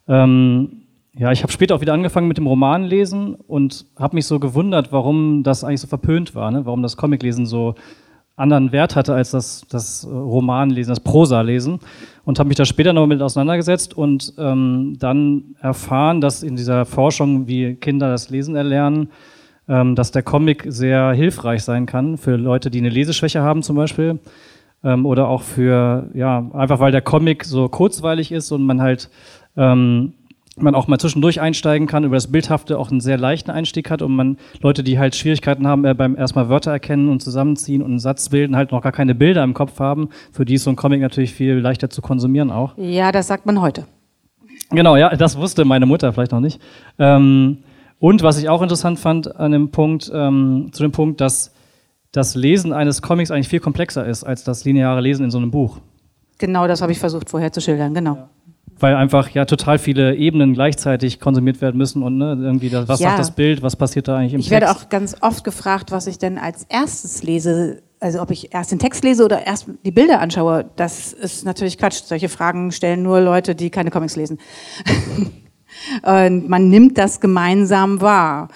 ähm, 0.08 0.84
ja, 1.18 1.32
ich 1.32 1.42
habe 1.42 1.52
später 1.52 1.76
auch 1.76 1.82
wieder 1.82 1.94
angefangen 1.94 2.28
mit 2.28 2.38
dem 2.38 2.46
Romanlesen 2.46 3.36
und 3.36 3.86
habe 3.98 4.16
mich 4.16 4.28
so 4.28 4.40
gewundert, 4.40 4.92
warum 4.92 5.42
das 5.44 5.64
eigentlich 5.64 5.82
so 5.82 5.88
verpönt 5.88 6.36
war, 6.36 6.52
ne? 6.52 6.66
warum 6.66 6.84
das 6.84 6.98
Comiclesen 6.98 7.48
so 7.48 7.74
anderen 8.38 8.72
Wert 8.72 8.96
hatte 8.96 9.14
als 9.14 9.32
das, 9.32 9.66
das 9.70 10.06
äh, 10.06 10.08
Romanlesen, 10.08 10.92
das 10.92 11.02
Prosa-Lesen. 11.02 11.80
Und 12.24 12.40
habe 12.40 12.48
mich 12.48 12.58
da 12.58 12.66
später 12.66 12.94
noch 12.94 13.08
mit 13.08 13.22
auseinandergesetzt 13.22 13.98
und 13.98 14.34
ähm, 14.38 14.96
dann 15.00 15.56
erfahren, 15.60 16.22
dass 16.22 16.44
in 16.44 16.56
dieser 16.56 16.86
Forschung, 16.86 17.48
wie 17.48 17.76
Kinder 17.76 18.10
das 18.10 18.30
Lesen 18.30 18.56
erlernen, 18.56 19.10
ähm, 19.68 19.96
dass 19.96 20.12
der 20.12 20.24
Comic 20.24 20.66
sehr 20.68 21.12
hilfreich 21.12 21.64
sein 21.64 21.86
kann 21.86 22.18
für 22.18 22.36
Leute, 22.36 22.70
die 22.70 22.80
eine 22.80 22.90
Leseschwäche 22.90 23.42
haben 23.42 23.64
zum 23.64 23.76
Beispiel. 23.76 24.20
Ähm, 24.84 25.06
oder 25.06 25.28
auch 25.28 25.42
für, 25.42 26.10
ja, 26.14 26.50
einfach 26.54 26.80
weil 26.80 26.92
der 26.92 27.02
Comic 27.02 27.44
so 27.44 27.68
kurzweilig 27.68 28.32
ist 28.32 28.52
und 28.52 28.64
man 28.64 28.82
halt 28.82 29.10
ähm, 29.56 30.14
man 30.62 30.76
auch 30.76 30.88
mal 30.88 30.98
zwischendurch 30.98 31.40
einsteigen 31.40 31.88
kann, 31.88 32.04
über 32.04 32.16
das 32.16 32.32
Bildhafte 32.32 32.78
auch 32.78 32.92
einen 32.92 33.02
sehr 33.02 33.18
leichten 33.18 33.52
Einstieg 33.52 33.90
hat 33.90 34.02
und 34.02 34.16
man 34.16 34.38
Leute, 34.62 34.84
die 34.84 35.00
halt 35.00 35.16
Schwierigkeiten 35.16 35.68
haben, 35.68 35.86
äh, 35.86 35.94
beim 35.94 36.18
erstmal 36.18 36.50
Wörter 36.50 36.72
erkennen 36.72 37.10
und 37.10 37.22
zusammenziehen 37.22 37.82
und 37.82 37.92
einen 37.92 38.00
Satz 38.00 38.30
bilden, 38.30 38.56
halt 38.56 38.72
noch 38.72 38.82
gar 38.82 38.92
keine 38.92 39.16
Bilder 39.16 39.44
im 39.44 39.54
Kopf 39.54 39.80
haben, 39.80 40.10
für 40.32 40.46
die 40.46 40.56
ist 40.56 40.64
so 40.64 40.70
ein 40.70 40.76
Comic 40.76 41.02
natürlich 41.02 41.34
viel 41.34 41.56
leichter 41.56 41.90
zu 41.90 42.02
konsumieren 42.02 42.52
auch. 42.52 42.74
Ja, 42.78 43.12
das 43.12 43.28
sagt 43.28 43.46
man 43.46 43.62
heute. 43.62 43.86
Genau, 44.72 44.96
ja, 44.96 45.16
das 45.16 45.38
wusste 45.38 45.66
meine 45.66 45.86
Mutter 45.86 46.12
vielleicht 46.14 46.32
noch 46.32 46.40
nicht. 46.40 46.60
Ähm, 47.00 47.60
und 48.00 48.24
was 48.24 48.38
ich 48.38 48.50
auch 48.50 48.62
interessant 48.62 49.00
fand 49.00 49.36
an 49.40 49.52
dem 49.52 49.70
Punkt, 49.70 50.12
ähm, 50.14 50.70
zu 50.72 50.84
dem 50.84 50.92
Punkt, 50.92 51.22
dass 51.22 51.54
das 52.12 52.36
Lesen 52.36 52.74
eines 52.74 53.02
Comics 53.02 53.32
eigentlich 53.32 53.48
viel 53.48 53.60
komplexer 53.60 54.06
ist 54.06 54.24
als 54.24 54.44
das 54.44 54.66
lineare 54.66 55.02
Lesen 55.02 55.24
in 55.26 55.32
so 55.32 55.38
einem 55.38 55.52
Buch. 55.52 55.80
Genau, 56.38 56.68
das 56.68 56.82
habe 56.82 56.92
ich 56.92 57.00
versucht 57.00 57.30
vorher 57.30 57.52
zu 57.52 57.62
schildern, 57.62 57.94
genau. 57.94 58.16
Ja 58.16 58.30
weil 58.80 58.96
einfach 58.96 59.30
ja 59.30 59.46
total 59.46 59.80
viele 59.80 60.16
Ebenen 60.16 60.54
gleichzeitig 60.54 61.20
konsumiert 61.20 61.62
werden 61.62 61.78
müssen 61.78 62.04
und 62.04 62.18
ne, 62.18 62.38
irgendwie 62.40 62.70
das, 62.70 62.88
was 62.88 63.00
Ja. 63.00 63.10
sagt 63.10 63.20
das 63.20 63.32
Bild, 63.32 63.62
was 63.62 63.76
passiert 63.76 64.08
da 64.08 64.18
eigentlich 64.18 64.34
im 64.34 64.40
Ich 64.40 64.50
werde 64.50 64.66
Text? 64.68 64.86
auch 64.86 64.90
ganz 64.90 65.16
oft 65.22 65.44
gefragt, 65.44 65.92
was 65.92 66.08
ich 66.08 66.18
denn 66.18 66.38
als 66.38 66.66
erstes 66.70 67.24
lese. 67.24 67.82
Also 68.00 68.22
ob 68.22 68.30
ich 68.30 68.54
erst 68.54 68.72
den 68.72 68.78
Text 68.78 69.04
lese 69.04 69.26
oder 69.26 69.48
erst 69.48 69.66
die 69.84 69.90
Bilder 69.92 70.20
anschaue. 70.20 70.66
Das 70.76 71.14
ist 71.14 71.46
natürlich 71.46 71.80
Quatsch. 71.80 72.04
Solche 72.06 72.30
Fragen 72.30 72.72
stellen 72.72 73.02
nur 73.02 73.20
Leute, 73.22 73.56
die 73.56 73.72
keine 73.72 73.90
Comics 73.90 74.16
lesen. 74.16 74.38
Und 76.04 76.48
man 76.50 76.70
nimmt 76.70 76.98
das 76.98 77.20
gemeinsam 77.20 78.02
wahr, 78.02 78.50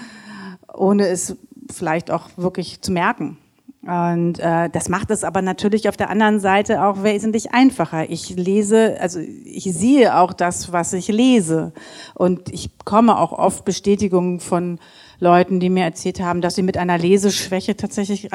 ohne 0.74 1.08
es 1.08 1.36
vielleicht 1.72 2.12
auch 2.12 2.30
wirklich 2.38 2.82
zu 2.82 2.92
merken. 2.92 3.38
Und 3.84 4.40
äh, 4.40 4.70
das 4.70 4.90
macht 4.90 5.10
es 5.10 5.24
aber 5.24 5.42
natürlich 5.42 5.90
auf 5.90 5.98
der 5.98 6.12
anderen 6.12 6.40
Seite 6.40 6.84
auch 6.86 7.02
wesentlich 7.04 7.52
einfacher. 7.52 8.08
Ich 8.12 8.30
lese, 8.36 8.98
also 9.00 9.20
ich 9.20 9.64
sehe 9.64 10.18
auch 10.20 10.34
das, 10.34 10.72
was 10.72 10.94
ich 10.94 11.08
lese. 11.08 11.74
Und 12.14 12.50
ich 12.54 12.78
bekomme 12.78 13.18
auch 13.18 13.32
oft 13.32 13.66
Bestätigungen 13.66 14.40
von 14.40 14.78
Leuten, 15.20 15.60
die 15.60 15.70
mir 15.70 15.84
erzählt 15.84 16.22
haben, 16.22 16.42
dass 16.42 16.56
sie 16.56 16.62
mit 16.62 16.78
einer 16.78 16.98
Leseschwäche 17.00 17.76
tatsächlich 17.76 18.30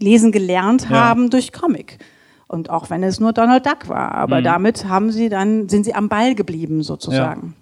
lesen 0.00 0.32
gelernt 0.32 0.84
Ja. 0.88 0.90
haben 1.08 1.28
durch 1.28 1.52
Comic. 1.52 1.98
Und 2.48 2.70
auch 2.70 2.88
wenn 2.88 3.02
es 3.02 3.20
nur 3.20 3.32
Donald 3.34 3.66
Duck 3.66 3.88
war. 3.88 4.12
Aber 4.12 4.40
Mhm. 4.40 4.44
damit 4.44 4.88
haben 4.88 5.10
sie 5.10 5.28
dann, 5.28 5.68
sind 5.68 5.84
sie 5.84 5.94
am 5.94 6.08
Ball 6.08 6.34
geblieben 6.34 6.82
sozusagen. 6.82 7.54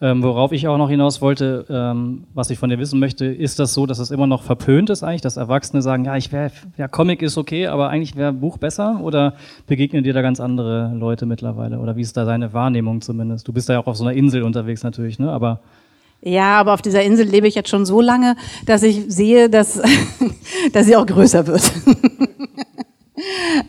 Ähm, 0.00 0.22
worauf 0.22 0.52
ich 0.52 0.68
auch 0.68 0.78
noch 0.78 0.88
hinaus 0.88 1.20
wollte, 1.20 1.66
ähm, 1.68 2.22
was 2.32 2.50
ich 2.50 2.58
von 2.60 2.70
dir 2.70 2.78
wissen 2.78 3.00
möchte, 3.00 3.24
ist 3.24 3.58
das 3.58 3.74
so, 3.74 3.84
dass 3.84 3.98
es 3.98 4.12
immer 4.12 4.28
noch 4.28 4.44
verpönt 4.44 4.90
ist 4.90 5.02
eigentlich, 5.02 5.22
dass 5.22 5.36
Erwachsene 5.36 5.82
sagen, 5.82 6.04
ja, 6.04 6.16
ich 6.16 6.30
wäre, 6.30 6.52
ja, 6.76 6.86
Comic 6.86 7.20
ist 7.20 7.36
okay, 7.36 7.66
aber 7.66 7.88
eigentlich 7.88 8.14
wäre 8.14 8.32
Buch 8.32 8.58
besser? 8.58 9.00
Oder 9.02 9.34
begegnen 9.66 10.04
dir 10.04 10.12
da 10.12 10.22
ganz 10.22 10.38
andere 10.38 10.92
Leute 10.94 11.26
mittlerweile? 11.26 11.80
Oder 11.80 11.96
wie 11.96 12.02
ist 12.02 12.16
da 12.16 12.24
deine 12.24 12.52
Wahrnehmung 12.52 13.00
zumindest? 13.00 13.48
Du 13.48 13.52
bist 13.52 13.68
da 13.68 13.72
ja 13.72 13.80
auch 13.80 13.88
auf 13.88 13.96
so 13.96 14.04
einer 14.04 14.16
Insel 14.16 14.44
unterwegs 14.44 14.84
natürlich, 14.84 15.18
ne? 15.18 15.32
Aber 15.32 15.62
Ja, 16.22 16.60
aber 16.60 16.74
auf 16.74 16.82
dieser 16.82 17.02
Insel 17.02 17.26
lebe 17.26 17.48
ich 17.48 17.56
jetzt 17.56 17.68
schon 17.68 17.84
so 17.84 18.00
lange, 18.00 18.36
dass 18.66 18.84
ich 18.84 19.04
sehe, 19.08 19.50
dass, 19.50 19.82
dass 20.72 20.86
sie 20.86 20.94
auch 20.94 21.06
größer 21.06 21.48
wird. 21.48 21.72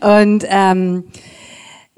Und 0.00 0.44
ähm, 0.48 1.04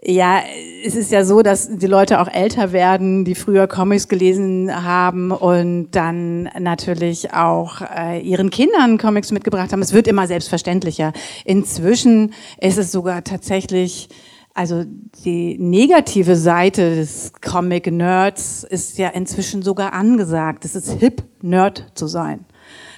ja, 0.05 0.40
es 0.84 0.96
ist 0.96 1.12
ja 1.12 1.24
so, 1.24 1.42
dass 1.42 1.68
die 1.76 1.86
Leute 1.86 2.20
auch 2.20 2.28
älter 2.28 2.72
werden, 2.72 3.24
die 3.24 3.36
früher 3.36 3.68
Comics 3.68 4.09
gelesen 4.09 4.84
haben 4.84 5.30
und 5.30 5.92
dann 5.92 6.50
natürlich 6.59 7.32
auch 7.32 7.82
äh, 7.82 8.20
ihren 8.20 8.50
Kindern 8.50 8.98
Comics 8.98 9.30
mitgebracht 9.30 9.72
haben. 9.72 9.80
Es 9.80 9.92
wird 9.92 10.09
immer 10.09 10.26
selbstverständlicher. 10.26 11.12
Inzwischen 11.44 12.34
ist 12.61 12.78
es 12.78 12.90
sogar 12.90 13.22
tatsächlich 13.22 14.09
also 14.55 14.84
die 15.24 15.57
negative 15.59 16.36
Seite 16.36 16.96
des 16.96 17.32
Comic-Nerds 17.40 18.64
ist 18.64 18.98
ja 18.98 19.09
inzwischen 19.09 19.62
sogar 19.62 19.94
angesagt. 19.94 20.66
Es 20.66 20.74
ist 20.74 20.92
hip, 21.00 21.22
Nerd 21.40 21.86
zu 21.94 22.07
sein. 22.07 22.44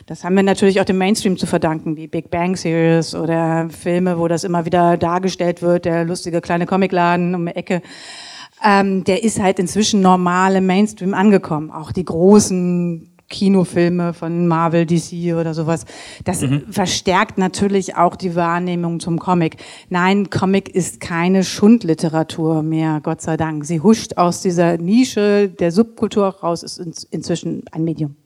Das 0.06 0.22
haben 0.22 0.36
wir 0.36 0.42
natürlich 0.42 0.80
auch 0.80 0.84
dem 0.84 0.98
Mainstream 0.98 1.38
zu 1.38 1.46
verdanken, 1.46 1.96
wie 1.96 2.06
Big 2.06 2.30
Bang 2.30 2.56
Series 2.56 3.14
oder 3.14 3.70
Filme, 3.70 4.18
wo 4.18 4.28
das 4.28 4.44
immer 4.44 4.66
wieder 4.66 4.98
dargestellt 4.98 5.62
wird, 5.62 5.86
der 5.86 6.04
lustige 6.04 6.42
kleine 6.42 6.66
Comicladen 6.66 7.34
um 7.34 7.46
die 7.46 7.56
Ecke. 7.56 7.80
Ähm, 8.62 9.04
der 9.04 9.24
ist 9.24 9.40
halt 9.40 9.58
inzwischen 9.58 10.02
normal 10.02 10.56
im 10.56 10.66
Mainstream 10.66 11.14
angekommen. 11.14 11.70
Auch 11.70 11.90
die 11.90 12.04
großen 12.04 13.14
Kinofilme 13.30 14.12
von 14.12 14.46
Marvel, 14.46 14.84
DC 14.84 15.34
oder 15.34 15.54
sowas. 15.54 15.86
Das 16.24 16.44
verstärkt 16.70 17.38
natürlich 17.38 17.96
auch 17.96 18.14
die 18.14 18.36
Wahrnehmung 18.36 19.00
zum 19.00 19.18
Comic. 19.18 19.56
Nein, 19.88 20.28
Comic 20.28 20.68
ist 20.68 21.00
keine 21.00 21.44
Schundliteratur 21.44 22.62
mehr, 22.62 23.00
Gott 23.02 23.22
sei 23.22 23.38
Dank. 23.38 23.64
Sie 23.64 23.80
huscht 23.80 24.18
aus 24.18 24.42
dieser 24.42 24.76
Nische 24.76 25.48
der 25.48 25.72
Subkultur 25.72 26.26
raus, 26.26 26.62
ist 26.62 26.78
in, 26.78 26.92
inzwischen 27.10 27.62
ein 27.72 27.84
Medium. 27.84 28.16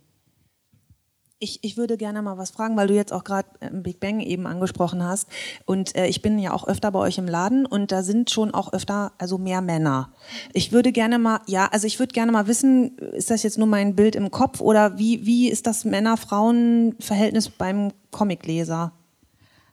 Ich, 1.41 1.61
ich 1.63 1.77
würde 1.77 1.97
gerne 1.97 2.21
mal 2.21 2.37
was 2.37 2.51
fragen, 2.51 2.77
weil 2.77 2.89
du 2.89 2.95
jetzt 2.95 3.13
auch 3.13 3.23
gerade 3.23 3.49
ähm, 3.61 3.85
Big 3.85 4.01
Bang 4.01 4.19
eben 4.19 4.47
angesprochen 4.49 5.05
hast. 5.05 5.29
Und 5.67 5.95
äh, 5.95 6.09
ich 6.09 6.21
bin 6.21 6.37
ja 6.41 6.53
auch 6.53 6.67
öfter 6.67 6.91
bei 6.91 6.99
euch 6.99 7.17
im 7.19 7.29
Laden 7.29 7.65
und 7.65 7.93
da 7.93 8.03
sind 8.03 8.31
schon 8.31 8.53
auch 8.53 8.73
öfter, 8.73 9.13
also 9.19 9.39
mehr 9.39 9.61
Männer. 9.61 10.13
Ich 10.53 10.73
würde 10.73 10.91
gerne 10.91 11.21
mal, 11.21 11.41
ja, 11.47 11.69
also 11.71 11.87
ich 11.87 12.01
würde 12.01 12.13
gerne 12.13 12.33
mal 12.33 12.49
wissen, 12.49 12.99
ist 12.99 13.31
das 13.31 13.45
jetzt 13.45 13.57
nur 13.57 13.69
mein 13.69 13.95
Bild 13.95 14.17
im 14.17 14.33
Kopf 14.33 14.61
oder 14.61 14.99
wie, 14.99 15.27
wie 15.27 15.49
ist 15.49 15.69
das 15.69 15.85
Männer-Frauen-Verhältnis 15.85 17.51
beim 17.51 17.93
Comicleser? 18.11 18.93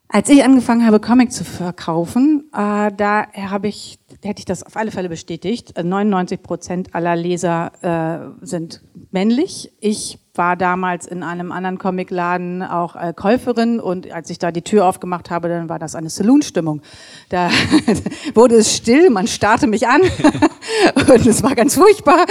Als 0.07 0.29
ich 0.29 0.43
angefangen 0.43 0.85
habe, 0.85 0.99
Comic 0.99 1.31
zu 1.31 1.43
verkaufen, 1.43 2.43
äh, 2.53 2.91
da 2.95 3.25
habe 3.33 3.67
ich, 3.69 3.97
hätte 4.23 4.39
ich 4.39 4.45
das 4.45 4.61
auf 4.61 4.77
alle 4.77 4.91
Fälle 4.91 5.09
bestätigt. 5.09 5.73
99 5.83 6.43
Prozent 6.43 6.93
aller 6.93 7.15
Leser 7.15 8.35
äh, 8.41 8.45
sind 8.45 8.83
männlich. 9.09 9.71
Ich 9.79 10.19
war 10.37 10.55
damals 10.55 11.05
in 11.07 11.23
einem 11.23 11.51
anderen 11.51 11.77
Comicladen 11.77 12.63
auch 12.63 12.95
äh, 12.95 13.13
Käuferin 13.15 13.79
und 13.79 14.11
als 14.11 14.29
ich 14.29 14.39
da 14.39 14.51
die 14.51 14.61
Tür 14.61 14.85
aufgemacht 14.85 15.29
habe, 15.29 15.49
dann 15.49 15.69
war 15.69 15.79
das 15.79 15.95
eine 15.95 16.09
Saloon-Stimmung. 16.09 16.81
Da 17.29 17.49
wurde 18.33 18.55
es 18.55 18.75
still, 18.75 19.09
man 19.09 19.27
starrte 19.27 19.67
mich 19.67 19.87
an 19.87 20.01
und 20.95 21.25
es 21.25 21.43
war 21.43 21.55
ganz 21.55 21.75
furchtbar. 21.75 22.25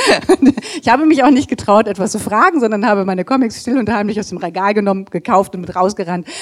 Ich 0.80 0.88
habe 0.88 1.06
mich 1.06 1.24
auch 1.24 1.30
nicht 1.30 1.48
getraut, 1.48 1.86
etwas 1.86 2.12
zu 2.12 2.18
fragen, 2.18 2.60
sondern 2.60 2.86
habe 2.86 3.04
meine 3.04 3.24
Comics 3.24 3.60
still 3.60 3.78
und 3.78 3.90
heimlich 3.90 4.18
aus 4.18 4.28
dem 4.28 4.38
Regal 4.38 4.74
genommen, 4.74 5.06
gekauft 5.06 5.54
und 5.54 5.62
mit 5.62 5.74
rausgerannt. 5.74 6.26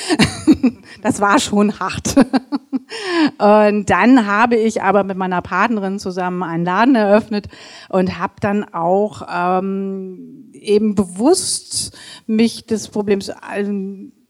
Das 1.00 1.20
war 1.20 1.40
schon 1.40 1.80
hart. 1.80 2.14
Und 3.38 3.90
dann 3.90 4.26
habe 4.26 4.56
ich 4.56 4.82
aber 4.82 5.04
mit 5.04 5.16
meiner 5.16 5.42
Partnerin 5.42 5.98
zusammen 5.98 6.42
einen 6.42 6.64
Laden 6.64 6.94
eröffnet 6.94 7.48
und 7.88 8.18
habe 8.18 8.34
dann 8.40 8.64
auch 8.72 9.22
ähm, 9.32 10.51
eben 10.62 10.94
bewusst 10.94 11.96
mich 12.26 12.66
des 12.66 12.88
Problems, 12.88 13.30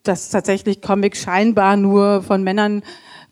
dass 0.02 0.30
tatsächlich 0.30 0.80
Comics 0.82 1.20
scheinbar 1.20 1.76
nur 1.76 2.22
von 2.22 2.42
Männern 2.42 2.82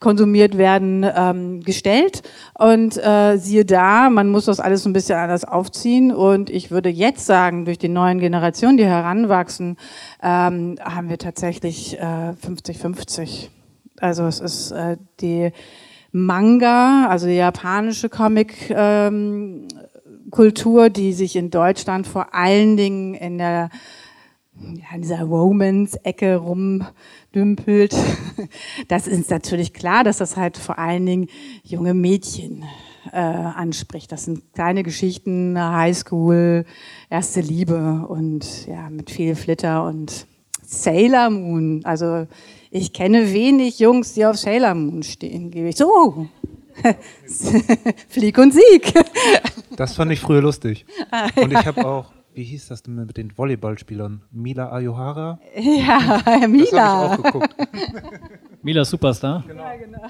konsumiert 0.00 0.56
werden, 0.56 1.06
ähm, 1.14 1.60
gestellt. 1.60 2.22
Und 2.58 2.96
äh, 2.96 3.36
siehe 3.36 3.66
da, 3.66 4.08
man 4.08 4.30
muss 4.30 4.46
das 4.46 4.58
alles 4.58 4.86
ein 4.86 4.94
bisschen 4.94 5.18
anders 5.18 5.44
aufziehen. 5.44 6.10
Und 6.10 6.48
ich 6.48 6.70
würde 6.70 6.88
jetzt 6.88 7.26
sagen, 7.26 7.66
durch 7.66 7.78
die 7.78 7.88
neuen 7.88 8.18
Generationen, 8.18 8.78
die 8.78 8.86
heranwachsen, 8.86 9.76
ähm, 10.22 10.76
haben 10.82 11.10
wir 11.10 11.18
tatsächlich 11.18 12.00
50-50. 12.00 13.20
Äh, 13.22 13.48
also 14.00 14.24
es 14.24 14.40
ist 14.40 14.70
äh, 14.70 14.96
die 15.20 15.52
Manga, 16.12 17.06
also 17.08 17.26
die 17.26 17.34
japanische 17.36 18.08
Comic. 18.08 18.70
Ähm, 18.70 19.68
Kultur, 20.30 20.90
die 20.90 21.12
sich 21.12 21.36
in 21.36 21.50
Deutschland 21.50 22.06
vor 22.06 22.34
allen 22.34 22.76
Dingen 22.76 23.14
in 23.14 23.38
der 23.38 23.70
ja, 24.62 24.94
in 24.94 25.02
dieser 25.02 25.22
Romance-Ecke 25.22 26.36
rumdümpelt. 26.36 27.96
Das 28.88 29.06
ist 29.06 29.30
natürlich 29.30 29.74
klar, 29.74 30.02
dass 30.02 30.16
das 30.16 30.38
halt 30.38 30.56
vor 30.56 30.78
allen 30.78 31.04
Dingen 31.04 31.28
junge 31.62 31.92
Mädchen 31.92 32.64
äh, 33.12 33.18
anspricht. 33.18 34.10
Das 34.12 34.24
sind 34.24 34.54
kleine 34.54 34.82
Geschichten, 34.82 35.58
Highschool, 35.58 36.64
erste 37.10 37.42
Liebe 37.42 38.06
und 38.08 38.66
ja, 38.66 38.88
mit 38.88 39.10
viel 39.10 39.34
Flitter 39.34 39.84
und 39.84 40.26
Sailor 40.62 41.30
Moon. 41.30 41.82
Also 41.84 42.26
ich 42.70 42.92
kenne 42.92 43.32
wenig 43.32 43.78
Jungs, 43.78 44.14
die 44.14 44.24
auf 44.24 44.36
Sailor 44.36 44.74
Moon 44.74 45.02
stehen, 45.02 45.50
gebe 45.50 45.68
ich 45.68 45.76
so. 45.76 46.28
Flieg 48.08 48.38
und 48.38 48.52
Sieg. 48.52 48.94
Das 49.76 49.94
fand 49.94 50.12
ich 50.12 50.20
früher 50.20 50.42
lustig. 50.42 50.84
Ah, 51.10 51.28
und 51.36 51.52
ich 51.52 51.66
habe 51.66 51.86
auch, 51.86 52.12
wie 52.34 52.44
hieß 52.44 52.68
das 52.68 52.82
denn 52.82 52.94
mit 52.94 53.16
den 53.16 53.36
Volleyballspielern? 53.36 54.22
Mila 54.30 54.70
Ayohara? 54.72 55.40
Ja, 55.56 56.46
Mila. 56.48 57.08
Das 57.08 57.18
ich 57.18 57.18
auch 57.18 57.22
geguckt. 57.22 57.56
Mila 58.62 58.84
Superstar. 58.84 59.44
Genau. 59.46 59.62
Ja, 59.62 59.76
genau. 59.76 60.02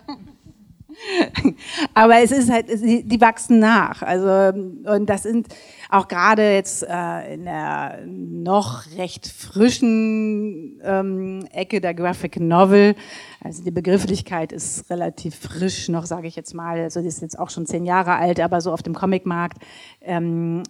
Aber 1.95 2.21
es 2.23 2.31
ist 2.31 2.51
halt, 2.51 2.67
die 2.69 3.21
wachsen 3.21 3.59
nach. 3.59 4.03
Also, 4.03 4.59
und 4.89 5.07
das 5.07 5.23
sind 5.23 5.49
auch 5.91 6.09
gerade 6.09 6.55
jetzt 6.55 6.83
äh, 6.83 7.35
in 7.35 7.45
der 7.45 8.01
noch 8.07 8.85
recht 8.97 9.27
frischen 9.27 10.81
ähm, 10.85 11.47
Ecke 11.53 11.81
der 11.81 11.95
Graphic 11.95 12.39
Novel. 12.41 12.95
Also 13.43 13.63
die 13.65 13.71
Begrifflichkeit 13.71 14.53
ist 14.53 14.91
relativ 14.91 15.35
frisch 15.35 15.89
noch, 15.89 16.07
sage 16.07 16.29
ich 16.29 16.37
jetzt 16.37 16.55
mal. 16.55 16.81
Also 16.81 17.01
die 17.01 17.09
ist 17.09 17.23
jetzt 17.23 17.39
auch 17.39 17.51
schon 17.51 17.67
zehn 17.67 17.85
Jahre 17.85 18.17
alt, 18.17 18.41
aber 18.41 18.61
so 18.61 18.73
auf 18.73 18.83
dem 18.83 18.95
Comicmarkt. 18.95 19.63
Ähm, 20.01 20.63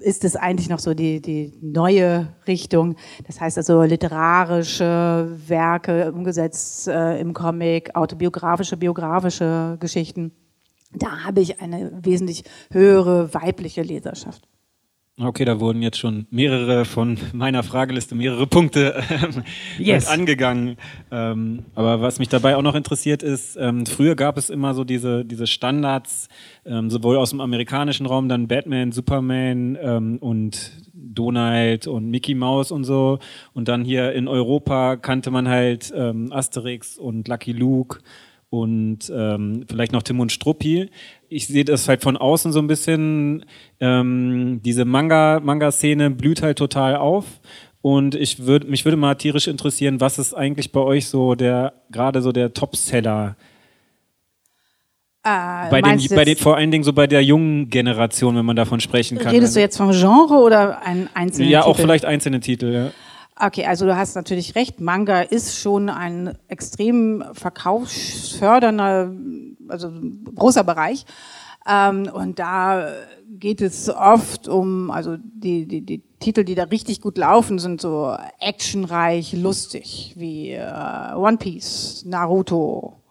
ist 0.00 0.24
es 0.24 0.34
eigentlich 0.34 0.68
noch 0.68 0.80
so 0.80 0.94
die, 0.94 1.20
die 1.20 1.52
neue 1.60 2.34
Richtung. 2.46 2.96
Das 3.26 3.40
heißt 3.40 3.56
also 3.56 3.82
literarische 3.82 5.30
Werke 5.46 6.12
umgesetzt 6.12 6.88
äh, 6.88 7.20
im 7.20 7.34
Comic, 7.34 7.94
autobiografische, 7.94 8.76
biografische 8.76 9.76
Geschichten. 9.78 10.32
Da 10.92 11.24
habe 11.24 11.40
ich 11.40 11.60
eine 11.60 11.92
wesentlich 12.02 12.44
höhere 12.70 13.32
weibliche 13.34 13.82
Leserschaft. 13.82 14.48
Okay, 15.18 15.46
da 15.46 15.60
wurden 15.60 15.80
jetzt 15.80 15.96
schon 15.96 16.26
mehrere 16.28 16.84
von 16.84 17.16
meiner 17.32 17.62
Frageliste, 17.62 18.14
mehrere 18.14 18.46
Punkte 18.46 19.02
ähm, 19.10 19.44
yes. 19.78 20.08
angegangen. 20.08 20.76
Ähm, 21.10 21.64
aber 21.74 22.02
was 22.02 22.18
mich 22.18 22.28
dabei 22.28 22.54
auch 22.54 22.60
noch 22.60 22.74
interessiert 22.74 23.22
ist, 23.22 23.56
ähm, 23.56 23.86
früher 23.86 24.14
gab 24.14 24.36
es 24.36 24.50
immer 24.50 24.74
so 24.74 24.84
diese, 24.84 25.24
diese 25.24 25.46
Standards, 25.46 26.28
ähm, 26.66 26.90
sowohl 26.90 27.16
aus 27.16 27.30
dem 27.30 27.40
amerikanischen 27.40 28.04
Raum, 28.04 28.28
dann 28.28 28.46
Batman, 28.46 28.92
Superman 28.92 29.78
ähm, 29.80 30.18
und 30.18 30.72
Donald 30.92 31.86
und 31.86 32.10
Mickey 32.10 32.34
Mouse 32.34 32.70
und 32.70 32.84
so. 32.84 33.18
Und 33.54 33.68
dann 33.68 33.86
hier 33.86 34.12
in 34.12 34.28
Europa 34.28 34.96
kannte 34.96 35.30
man 35.30 35.48
halt 35.48 35.94
ähm, 35.96 36.30
Asterix 36.30 36.98
und 36.98 37.26
Lucky 37.26 37.52
Luke 37.52 38.00
und 38.60 39.12
ähm, 39.14 39.64
vielleicht 39.68 39.92
noch 39.92 40.02
Tim 40.02 40.20
und 40.20 40.32
Struppi. 40.32 40.90
Ich 41.28 41.46
sehe 41.46 41.64
das 41.64 41.88
halt 41.88 42.02
von 42.02 42.16
außen 42.16 42.52
so 42.52 42.58
ein 42.58 42.66
bisschen, 42.66 43.44
ähm, 43.80 44.60
diese 44.64 44.84
Manga, 44.84 45.40
Manga-Szene 45.40 46.10
blüht 46.10 46.42
halt 46.42 46.58
total 46.58 46.96
auf. 46.96 47.24
Und 47.82 48.14
ich 48.14 48.46
würde, 48.46 48.66
mich 48.66 48.84
würde 48.84 48.96
mal 48.96 49.14
tierisch 49.14 49.46
interessieren, 49.46 50.00
was 50.00 50.18
ist 50.18 50.34
eigentlich 50.34 50.72
bei 50.72 50.80
euch 50.80 51.06
so 51.06 51.34
der, 51.34 51.74
gerade 51.90 52.20
so 52.20 52.32
der 52.32 52.52
Topseller? 52.52 53.36
Äh, 55.22 55.70
bei 55.70 55.82
den, 55.82 56.00
bei 56.14 56.24
den, 56.24 56.36
vor 56.36 56.56
allen 56.56 56.70
Dingen 56.70 56.84
so 56.84 56.92
bei 56.92 57.06
der 57.06 57.22
jungen 57.22 57.68
Generation, 57.68 58.36
wenn 58.36 58.44
man 58.44 58.56
davon 58.56 58.80
sprechen 58.80 59.18
kann. 59.18 59.34
Redest 59.34 59.56
du 59.56 59.60
jetzt 59.60 59.76
vom 59.76 59.90
Genre 59.90 60.34
oder 60.34 60.82
ein 60.82 61.08
einzelner 61.14 61.48
Ja, 61.50 61.60
Titel? 61.60 61.70
auch 61.70 61.76
vielleicht 61.76 62.04
einzelne 62.04 62.40
Titel, 62.40 62.72
ja. 62.72 62.90
Okay, 63.38 63.66
also 63.66 63.84
du 63.84 63.94
hast 63.94 64.14
natürlich 64.14 64.54
recht. 64.54 64.80
Manga 64.80 65.20
ist 65.20 65.58
schon 65.58 65.90
ein 65.90 66.38
extrem 66.48 67.22
verkaufsfördernder, 67.32 69.12
also 69.68 69.92
großer 70.34 70.64
Bereich. 70.64 71.04
Ähm, 71.68 72.08
und 72.12 72.38
da 72.38 72.88
geht 73.28 73.60
es 73.60 73.90
oft 73.90 74.48
um, 74.48 74.90
also 74.90 75.16
die, 75.18 75.66
die, 75.66 75.82
die 75.82 76.02
Titel, 76.18 76.44
die 76.44 76.54
da 76.54 76.64
richtig 76.64 77.02
gut 77.02 77.18
laufen, 77.18 77.58
sind 77.58 77.80
so 77.80 78.16
actionreich, 78.40 79.34
lustig, 79.34 80.14
wie 80.16 80.52
äh, 80.52 81.14
One 81.14 81.36
Piece, 81.36 82.04
Naruto, 82.06 83.02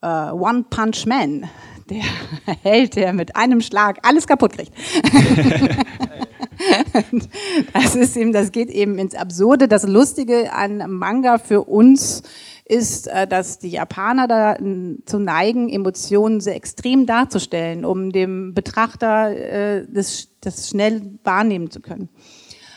äh, 0.00 0.30
One 0.30 0.64
Punch 0.70 1.04
Man, 1.04 1.50
der 1.90 2.02
Held, 2.62 2.96
der 2.96 3.12
mit 3.12 3.36
einem 3.36 3.60
Schlag 3.60 3.98
alles 4.06 4.26
kaputt 4.26 4.52
kriegt. 4.52 4.72
das 7.72 7.96
ist 7.96 8.16
eben, 8.16 8.32
das 8.32 8.52
geht 8.52 8.70
eben 8.70 8.98
ins 8.98 9.14
Absurde. 9.14 9.68
Das 9.68 9.86
Lustige 9.86 10.52
an 10.52 10.90
Manga 10.90 11.38
für 11.38 11.62
uns 11.62 12.22
ist, 12.64 13.08
äh, 13.08 13.26
dass 13.26 13.58
die 13.58 13.70
Japaner 13.70 14.28
da 14.28 14.56
zu 15.04 15.18
neigen, 15.18 15.68
Emotionen 15.68 16.40
sehr 16.40 16.56
extrem 16.56 17.06
darzustellen, 17.06 17.84
um 17.84 18.12
dem 18.12 18.54
Betrachter 18.54 19.30
äh, 19.30 19.86
das, 19.88 20.28
das 20.40 20.68
schnell 20.68 21.18
wahrnehmen 21.24 21.70
zu 21.70 21.80
können. 21.80 22.08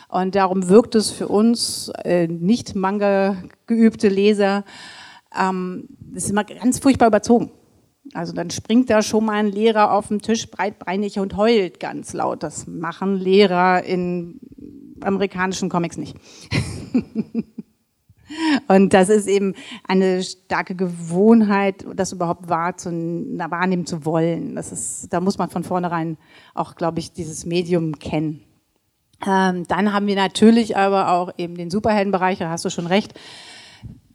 Und 0.09 0.35
darum 0.35 0.69
wirkt 0.69 0.95
es 0.95 1.09
für 1.09 1.27
uns 1.27 1.91
äh, 2.03 2.27
nicht 2.27 2.75
Manga 2.75 3.37
geübte 3.65 4.09
Leser, 4.09 4.63
ähm, 5.37 5.87
das 5.99 6.25
ist 6.25 6.29
immer 6.29 6.43
ganz 6.43 6.79
furchtbar 6.79 7.07
überzogen. 7.07 7.51
Also 8.13 8.33
dann 8.33 8.49
springt 8.49 8.89
da 8.89 9.01
schon 9.01 9.25
mal 9.25 9.35
ein 9.35 9.51
Lehrer 9.51 9.93
auf 9.93 10.09
den 10.09 10.21
Tisch 10.21 10.49
breitbeinig 10.51 11.19
und 11.19 11.37
heult 11.37 11.79
ganz 11.79 12.13
laut. 12.13 12.43
Das 12.43 12.67
machen 12.67 13.15
Lehrer 13.15 13.83
in 13.83 14.39
amerikanischen 15.01 15.69
Comics 15.69 15.97
nicht. 15.97 16.17
und 18.67 18.93
das 18.93 19.09
ist 19.09 19.27
eben 19.27 19.53
eine 19.87 20.21
starke 20.23 20.75
Gewohnheit, 20.75 21.85
das 21.95 22.11
überhaupt 22.11 22.49
wahrnehmen 22.49 23.85
zu 23.85 24.05
wollen. 24.05 24.55
Das 24.55 24.71
ist, 24.71 25.13
da 25.13 25.21
muss 25.21 25.37
man 25.37 25.49
von 25.49 25.63
vornherein 25.63 26.17
auch, 26.53 26.75
glaube 26.75 26.99
ich, 26.99 27.13
dieses 27.13 27.45
Medium 27.45 27.99
kennen. 27.99 28.43
Ähm, 29.25 29.65
dann 29.67 29.93
haben 29.93 30.07
wir 30.07 30.15
natürlich 30.15 30.75
aber 30.75 31.11
auch 31.11 31.31
eben 31.37 31.55
den 31.55 31.69
Superheldenbereich, 31.69 32.39
da 32.39 32.49
hast 32.49 32.65
du 32.65 32.69
schon 32.69 32.87
recht, 32.87 33.13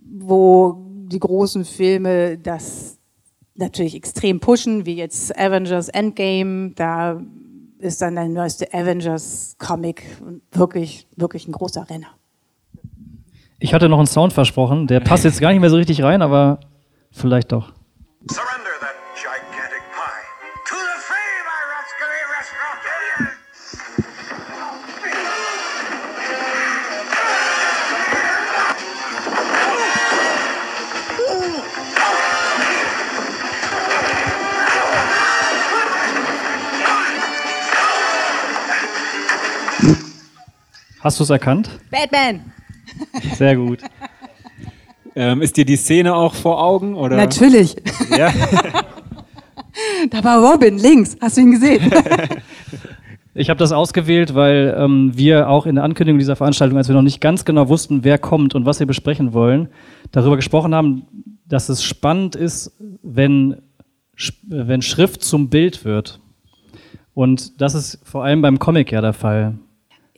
wo 0.05 0.85
die 1.07 1.19
großen 1.19 1.65
Filme 1.65 2.37
das 2.37 2.98
natürlich 3.59 3.95
extrem 3.95 4.41
pushen, 4.41 4.87
wie 4.87 4.95
jetzt 4.95 5.37
Avengers 5.39 5.89
Endgame. 5.89 6.73
Da 6.75 7.21
ist 7.79 8.01
dann 8.03 8.15
der 8.15 8.29
neueste 8.29 8.73
Avengers-Comic 8.73 10.03
wirklich, 10.53 11.07
wirklich 11.17 11.47
ein 11.47 11.53
großer 11.53 11.89
Renner. 11.89 12.09
Ich 13.61 13.75
hatte 13.75 13.89
noch 13.89 13.99
einen 13.99 14.07
Sound 14.07 14.33
versprochen, 14.33 14.87
der 14.87 15.01
passt 15.01 15.25
jetzt 15.25 15.41
gar 15.41 15.51
nicht 15.51 15.61
mehr 15.61 15.71
so 15.71 15.77
richtig 15.77 16.03
rein, 16.03 16.23
aber 16.23 16.61
vielleicht 17.11 17.53
doch. 17.53 17.73
Surrender. 18.31 18.68
Hast 41.09 41.19
du 41.21 41.25
es 41.25 41.31
erkannt? 41.31 41.71
Batman! 41.91 42.53
Sehr 43.35 43.57
gut. 43.57 43.79
Ähm, 45.17 45.41
ist 45.41 45.57
dir 45.57 45.65
die 45.65 45.77
Szene 45.77 46.15
auch 46.15 46.35
vor 46.35 46.63
Augen? 46.63 46.95
Oder? 46.97 47.17
Natürlich. 47.17 47.77
Ja. 48.15 48.31
Da 50.11 50.23
war 50.23 50.45
Robin 50.45 50.77
links. 50.77 51.17
Hast 51.19 51.39
du 51.39 51.41
ihn 51.41 51.53
gesehen? 51.53 51.91
Ich 53.35 53.49
habe 53.49 53.59
das 53.59 53.73
ausgewählt, 53.73 54.35
weil 54.35 54.77
ähm, 54.77 55.13
wir 55.15 55.49
auch 55.49 55.65
in 55.65 55.77
der 55.77 55.85
Ankündigung 55.85 56.19
dieser 56.19 56.37
Veranstaltung, 56.37 56.77
als 56.77 56.89
wir 56.89 56.95
noch 56.95 57.03
nicht 57.03 57.21
ganz 57.23 57.47
genau 57.47 57.71
wussten, 57.71 58.05
wer 58.05 58.19
kommt 58.19 58.55
und 58.55 58.67
was 58.67 58.81
wir 58.81 58.87
besprechen 58.87 59.33
wollen, 59.33 59.69
darüber 60.11 60.37
gesprochen 60.37 60.75
haben, 60.75 61.07
dass 61.47 61.71
es 61.71 61.83
spannend 61.83 62.37
ist, 62.37 62.77
wenn, 63.03 63.63
wenn 64.47 64.83
Schrift 64.83 65.23
zum 65.23 65.49
Bild 65.49 65.87
wird. 65.87 66.21
Und 67.15 67.63
das 67.63 67.75
ist 67.75 68.01
vor 68.03 68.25
allem 68.25 68.43
beim 68.43 68.59
Comic 68.59 68.93
ja 68.93 69.01
der 69.01 69.15
Fall. 69.15 69.55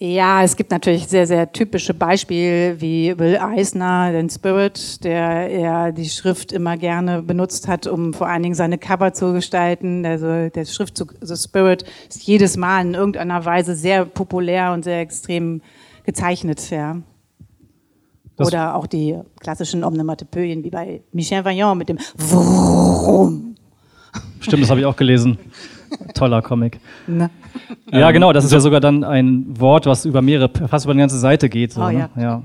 Ja, 0.02 0.42
es 0.42 0.56
gibt 0.56 0.70
natürlich 0.70 1.08
sehr, 1.08 1.26
sehr 1.26 1.52
typische 1.52 1.92
Beispiele 1.92 2.80
wie 2.80 3.18
Will 3.18 3.36
Eisner, 3.36 4.12
den 4.12 4.30
Spirit, 4.30 5.04
der 5.04 5.50
ja 5.50 5.92
die 5.92 6.08
Schrift 6.08 6.52
immer 6.52 6.78
gerne 6.78 7.20
benutzt 7.20 7.68
hat, 7.68 7.86
um 7.86 8.14
vor 8.14 8.26
allen 8.26 8.42
Dingen 8.42 8.54
seine 8.54 8.78
Cover 8.78 9.12
zu 9.12 9.34
gestalten. 9.34 10.06
Also 10.06 10.48
der 10.48 10.64
Schriftzug 10.64 11.16
The 11.20 11.36
Spirit 11.36 11.84
ist 12.08 12.22
jedes 12.22 12.56
Mal 12.56 12.80
in 12.80 12.94
irgendeiner 12.94 13.44
Weise 13.44 13.76
sehr 13.76 14.06
populär 14.06 14.72
und 14.72 14.84
sehr 14.84 15.00
extrem 15.00 15.60
gezeichnet, 16.04 16.70
ja. 16.70 16.96
Das 18.36 18.46
Oder 18.48 18.76
auch 18.76 18.86
die 18.86 19.18
klassischen 19.38 19.84
Omnomatopöien 19.84 20.64
wie 20.64 20.70
bei 20.70 21.02
Michel 21.12 21.44
Vaillant 21.44 21.76
mit 21.76 21.90
dem 21.90 21.98
Vroom. 22.16 23.54
Stimmt, 24.40 24.62
das 24.62 24.70
habe 24.70 24.80
ich 24.80 24.86
auch 24.86 24.96
gelesen. 24.96 25.36
Toller 26.14 26.42
Comic. 26.42 26.78
Ne? 27.06 27.30
Ja, 27.92 28.10
genau, 28.10 28.32
das 28.32 28.44
ist 28.44 28.52
ja 28.52 28.60
sogar 28.60 28.80
dann 28.80 29.04
ein 29.04 29.44
Wort, 29.58 29.86
was 29.86 30.04
über 30.04 30.22
mehrere, 30.22 30.50
fast 30.68 30.84
über 30.86 30.92
eine 30.92 31.02
ganze 31.02 31.18
Seite 31.18 31.48
geht. 31.48 31.72
So, 31.72 31.82
Oh, 31.82 31.88
ne? 31.90 32.10
ja. 32.16 32.22
ja. 32.22 32.42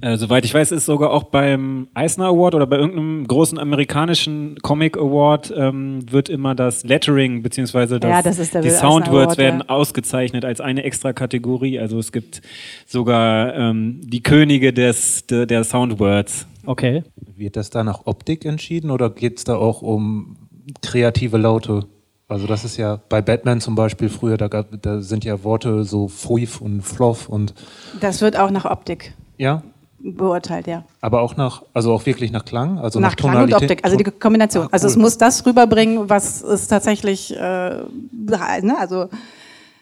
Äh, 0.00 0.16
soweit 0.16 0.44
ich 0.44 0.54
weiß, 0.54 0.70
ist 0.70 0.86
sogar 0.86 1.10
auch 1.10 1.24
beim 1.24 1.88
Eisner 1.92 2.26
Award 2.26 2.54
oder 2.54 2.68
bei 2.68 2.76
irgendeinem 2.76 3.26
großen 3.26 3.58
amerikanischen 3.58 4.56
Comic 4.62 4.96
Award 4.96 5.52
ähm, 5.56 6.00
wird 6.12 6.28
immer 6.28 6.54
das 6.54 6.84
Lettering 6.84 7.42
beziehungsweise 7.42 7.98
das, 7.98 8.08
Ja, 8.08 8.22
das 8.22 8.36
die 8.36 8.70
Soundwords 8.70 9.34
Award, 9.34 9.38
werden 9.38 9.60
ja. 9.60 9.68
ausgezeichnet 9.68 10.44
als 10.44 10.60
eine 10.60 10.84
extra 10.84 11.12
Kategorie. 11.12 11.80
Also 11.80 11.98
es 11.98 12.12
gibt 12.12 12.42
sogar 12.86 13.54
ähm, 13.56 14.00
die 14.04 14.22
Könige 14.22 14.72
des, 14.72 15.26
der, 15.26 15.46
der 15.46 15.64
Soundwords. 15.64 16.46
Okay. 16.64 17.02
Wird 17.36 17.56
das 17.56 17.70
da 17.70 17.82
nach 17.82 18.06
Optik 18.06 18.44
entschieden 18.44 18.92
oder 18.92 19.10
geht 19.10 19.38
es 19.38 19.44
da 19.44 19.56
auch 19.56 19.82
um 19.82 20.36
kreative 20.80 21.38
Laute? 21.38 21.86
Also 22.28 22.46
das 22.46 22.62
ist 22.64 22.76
ja 22.76 23.00
bei 23.08 23.22
Batman 23.22 23.60
zum 23.62 23.74
Beispiel 23.74 24.10
früher, 24.10 24.36
da, 24.36 24.48
gab, 24.48 24.66
da 24.82 25.00
sind 25.00 25.24
ja 25.24 25.42
Worte 25.44 25.84
so 25.84 26.08
Fuif 26.08 26.60
und 26.60 26.82
Floff 26.82 27.28
und 27.28 27.54
Das 28.00 28.20
wird 28.20 28.38
auch 28.38 28.50
nach 28.50 28.66
Optik 28.66 29.14
ja, 29.38 29.62
beurteilt, 29.98 30.66
ja. 30.66 30.84
aber 31.00 31.22
auch 31.22 31.36
nach, 31.36 31.62
also 31.72 31.92
auch 31.94 32.04
wirklich 32.04 32.30
nach 32.30 32.44
Klang, 32.44 32.78
also 32.78 33.00
nach, 33.00 33.10
nach 33.10 33.16
Klang 33.16 33.30
und 33.30 33.50
Tonalität. 33.50 33.70
Optik, 33.70 33.84
also 33.84 33.96
die 33.96 34.04
Kombination. 34.04 34.66
Ah, 34.66 34.70
Also 34.72 34.88
es 34.88 34.96
cool. 34.96 35.02
muss 35.02 35.16
das 35.16 35.46
rüberbringen, 35.46 36.10
was 36.10 36.42
es 36.42 36.68
tatsächlich, 36.68 37.34
äh, 37.34 37.40
ne? 37.40 38.76
also 38.78 39.08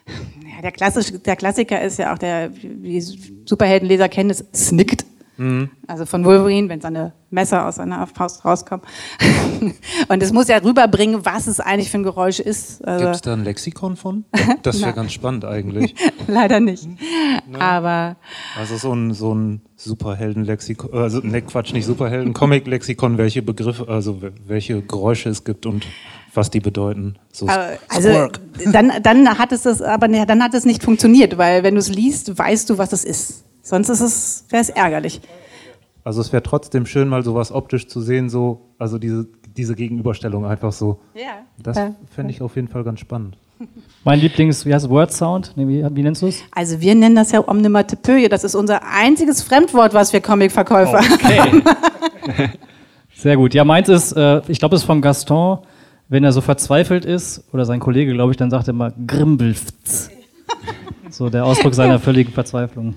ja, 0.05 0.61
der, 0.63 0.71
Klassisch, 0.71 1.11
der 1.25 1.35
Klassiker 1.35 1.81
ist 1.81 1.99
ja 1.99 2.13
auch 2.13 2.17
der, 2.17 2.51
wie 2.53 3.01
Superheldenleser 3.01 4.07
kennen 4.07 4.29
es, 4.29 4.45
snickt. 4.55 5.05
Mhm. 5.37 5.69
Also 5.87 6.05
von 6.05 6.25
Wolverine, 6.25 6.67
wenn 6.69 6.81
seine 6.81 7.13
Messer 7.29 7.67
aus 7.67 7.75
seiner 7.75 8.05
Faust 8.07 8.43
rauskommen. 8.45 8.85
und 10.07 10.23
es 10.23 10.31
muss 10.33 10.47
ja 10.47 10.57
rüberbringen, 10.57 11.25
was 11.25 11.47
es 11.47 11.59
eigentlich 11.59 11.89
für 11.91 11.97
ein 11.99 12.03
Geräusch 12.03 12.39
ist. 12.39 12.83
Also, 12.85 13.03
Gibt 13.05 13.15
es 13.15 13.21
da 13.21 13.33
ein 13.33 13.43
Lexikon 13.43 13.95
von? 13.95 14.25
Das 14.63 14.81
wäre 14.81 14.93
ganz 14.95 15.11
spannend 15.13 15.45
eigentlich. 15.45 15.93
leider 16.27 16.59
nicht. 16.59 16.87
Aber 17.59 18.15
Also 18.57 18.77
so 18.77 18.93
ein, 18.93 19.13
so 19.13 19.33
ein 19.33 19.61
Superhelden-Lexikon, 19.75 20.93
also 20.93 21.19
ne 21.19 21.41
Quatsch, 21.41 21.73
nicht 21.73 21.85
Superhelden, 21.85 22.33
Comic-Lexikon, 22.33 23.17
welche 23.17 23.41
Begriffe, 23.41 23.87
also 23.87 24.21
we- 24.21 24.33
welche 24.47 24.81
Geräusche 24.81 25.29
es 25.29 25.43
gibt 25.43 25.65
und 25.65 25.85
was 26.33 26.49
die 26.49 26.59
bedeuten. 26.59 27.15
So 27.31 27.47
also 27.47 28.29
dann, 28.71 28.91
dann 29.01 29.37
hat 29.37 29.51
es 29.51 29.63
das, 29.63 29.81
aber 29.81 30.07
ne, 30.07 30.25
dann 30.25 30.41
hat 30.43 30.53
es 30.53 30.65
nicht 30.65 30.83
funktioniert, 30.83 31.37
weil 31.37 31.63
wenn 31.63 31.75
du 31.75 31.79
es 31.79 31.89
liest, 31.89 32.37
weißt 32.37 32.69
du, 32.69 32.77
was 32.77 32.93
es 32.93 33.03
ist. 33.03 33.43
Sonst 33.67 33.89
ist 33.89 33.99
es, 33.99 34.45
wäre 34.49 34.61
es 34.61 34.69
ärgerlich. 34.69 35.19
Also 36.05 36.21
es 36.21 36.31
wäre 36.31 36.41
trotzdem 36.41 36.85
schön, 36.85 37.09
mal 37.09 37.21
sowas 37.23 37.51
optisch 37.51 37.87
zu 37.87 37.99
sehen, 37.99 38.29
so, 38.29 38.61
also 38.79 38.97
diese, 38.97 39.27
diese 39.57 39.75
Gegenüberstellung 39.75 40.45
einfach 40.45 40.71
so. 40.71 41.01
Ja. 41.13 41.39
Das 41.61 41.75
Ja. 41.75 41.93
fände 42.15 42.31
ich 42.31 42.41
auf 42.41 42.55
jeden 42.55 42.69
Fall 42.69 42.85
ganz 42.85 43.01
spannend. 43.01 43.37
Mein 44.05 44.19
Lieblings, 44.21 44.65
wie 44.65 44.73
heißt 44.73 44.85
es, 44.85 44.89
Word 44.91 45.11
Sound? 45.11 45.51
Nee, 45.57 45.67
wie, 45.67 45.85
wie 45.95 46.03
nennst 46.03 46.21
du 46.21 46.27
es? 46.27 46.43
Also 46.51 46.79
wir 46.79 46.95
nennen 46.95 47.15
das 47.15 47.33
ja 47.33 47.45
Omnimatopöie. 47.45 48.29
Das 48.29 48.45
ist 48.45 48.55
unser 48.55 48.81
einziges 48.89 49.41
Fremdwort, 49.41 49.93
was 49.93 50.13
wir 50.13 50.21
Comicverkäufer 50.21 50.99
Okay. 51.13 51.61
Sehr 53.15 53.35
gut. 53.35 53.53
Ja, 53.53 53.65
meins 53.65 53.89
ist, 53.89 54.13
äh, 54.13 54.41
ich 54.47 54.59
glaube, 54.59 54.75
es 54.75 54.83
ist 54.83 54.85
vom 54.85 55.01
Gaston, 55.01 55.59
wenn 56.07 56.23
er 56.23 56.31
so 56.31 56.39
verzweifelt 56.39 57.03
ist, 57.03 57.43
oder 57.51 57.65
sein 57.65 57.79
Kollege, 57.81 58.13
glaube 58.13 58.31
ich, 58.31 58.37
dann 58.37 58.49
sagt 58.49 58.67
er 58.69 58.73
immer 58.75 58.91
Grimbelfts. 59.07 60.09
So 61.17 61.31
der 61.31 61.45
Ausdruck 61.45 61.73
seiner 61.73 61.97
völligen 62.07 62.31
Verzweiflung. 62.31 62.93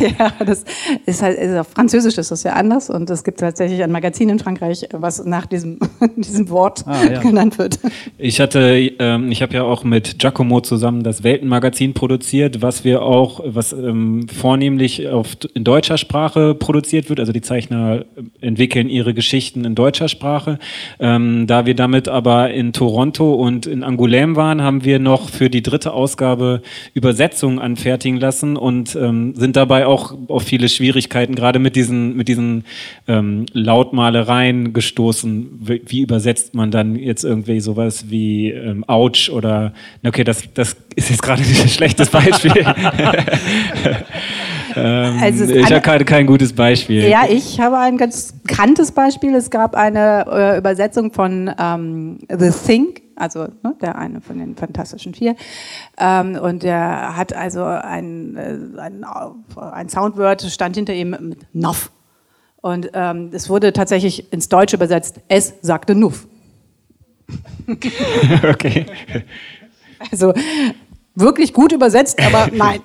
Ja, 0.00 0.32
das 0.44 0.64
ist 1.06 1.22
halt, 1.22 1.38
ist 1.38 1.56
auf 1.56 1.68
Französisch 1.68 2.18
ist 2.18 2.32
das 2.32 2.42
ja 2.42 2.54
anders 2.54 2.90
und 2.90 3.08
es 3.10 3.22
gibt 3.22 3.38
tatsächlich 3.38 3.80
ein 3.80 3.92
Magazin 3.92 4.28
in 4.28 4.40
Frankreich, 4.40 4.88
was 4.90 5.24
nach 5.24 5.46
diesem, 5.46 5.78
diesem 6.16 6.50
Wort 6.50 6.82
Ah, 6.84 7.04
ja. 7.04 7.20
genannt 7.22 7.58
wird. 7.58 7.78
Ich 8.18 8.40
hatte, 8.40 8.60
ähm, 8.98 9.30
ich 9.30 9.40
habe 9.40 9.54
ja 9.54 9.62
auch 9.62 9.84
mit 9.84 10.18
Giacomo 10.18 10.60
zusammen 10.62 11.04
das 11.04 11.22
Weltenmagazin 11.22 11.94
produziert, 11.94 12.60
was 12.60 12.82
wir 12.82 13.02
auch, 13.02 13.40
was 13.46 13.72
ähm, 13.72 14.26
vornehmlich 14.26 15.06
auf, 15.06 15.36
in 15.54 15.62
deutscher 15.62 15.96
Sprache 15.96 16.56
produziert 16.56 17.08
wird. 17.08 17.20
Also 17.20 17.30
die 17.30 17.40
Zeichner 17.40 18.04
entwickeln 18.40 18.88
ihre 18.88 19.14
Geschichten 19.14 19.64
in 19.64 19.76
deutscher 19.76 20.08
Sprache. 20.08 20.58
Ähm, 20.98 21.46
da 21.46 21.66
wir 21.66 21.76
damit 21.76 22.08
aber 22.08 22.50
in 22.50 22.72
Toronto 22.72 23.32
und 23.34 23.66
in 23.66 23.84
Angoulême 23.84 24.34
waren, 24.34 24.60
haben 24.60 24.84
wir 24.84 24.98
noch 24.98 25.28
für 25.28 25.50
die 25.50 25.62
dritte 25.62 25.92
Ausgabe 25.92 26.62
Übersetzungen 26.94 27.59
anfertigen 27.60 28.18
lassen 28.18 28.56
und 28.56 28.96
ähm, 28.96 29.34
sind 29.36 29.56
dabei 29.56 29.86
auch 29.86 30.14
auf 30.28 30.42
viele 30.42 30.68
Schwierigkeiten, 30.68 31.34
gerade 31.34 31.58
mit 31.58 31.76
diesen, 31.76 32.16
mit 32.16 32.28
diesen 32.28 32.64
ähm, 33.08 33.46
Lautmalereien 33.52 34.72
gestoßen. 34.72 35.60
Wie, 35.60 35.82
wie 35.86 36.00
übersetzt 36.00 36.54
man 36.54 36.70
dann 36.70 36.96
jetzt 36.96 37.24
irgendwie 37.24 37.60
sowas 37.60 38.10
wie 38.10 38.50
ähm, 38.50 38.84
Ouch 38.86 39.30
oder, 39.32 39.72
okay, 40.06 40.24
das, 40.24 40.42
das 40.54 40.76
ist 40.96 41.10
jetzt 41.10 41.22
gerade 41.22 41.42
nicht 41.48 41.62
ein 41.62 41.68
schlechtes 41.68 42.08
Beispiel. 42.10 42.52
ähm, 44.76 45.18
Also 45.20 45.44
ich 45.52 45.66
habe 45.66 45.80
kein, 45.80 46.04
kein 46.04 46.26
gutes 46.26 46.52
Beispiel. 46.52 47.08
Ja, 47.08 47.24
ich 47.28 47.60
habe 47.60 47.78
ein 47.78 47.96
ganz 47.96 48.32
bekanntes 48.32 48.92
Beispiel. 48.92 49.34
Es 49.34 49.50
gab 49.50 49.74
eine 49.74 50.26
äh, 50.30 50.58
Übersetzung 50.58 51.12
von 51.12 51.50
ähm, 51.58 52.18
The 52.28 52.50
Thing, 52.50 52.88
also 53.20 53.48
ne, 53.62 53.74
der 53.80 53.96
eine 53.96 54.20
von 54.20 54.38
den 54.38 54.56
Fantastischen 54.56 55.14
Vier. 55.14 55.36
Ähm, 55.98 56.36
und 56.36 56.62
der 56.62 57.16
hat 57.16 57.32
also 57.32 57.64
ein, 57.64 58.36
äh, 58.36 58.80
ein, 58.80 59.04
ein 59.56 59.88
Soundword, 59.88 60.42
stand 60.42 60.76
hinter 60.76 60.94
ihm 60.94 61.10
mit 61.20 61.46
Noff. 61.54 61.90
Und 62.62 62.90
ähm, 62.94 63.30
es 63.32 63.48
wurde 63.48 63.72
tatsächlich 63.72 64.32
ins 64.32 64.48
Deutsche 64.48 64.76
übersetzt, 64.76 65.20
es 65.28 65.54
sagte 65.62 65.94
Nuff. 65.94 66.26
okay. 68.48 68.86
Also 70.10 70.32
wirklich 71.14 71.52
gut 71.52 71.72
übersetzt, 71.72 72.20
aber 72.20 72.48
nein. 72.52 72.80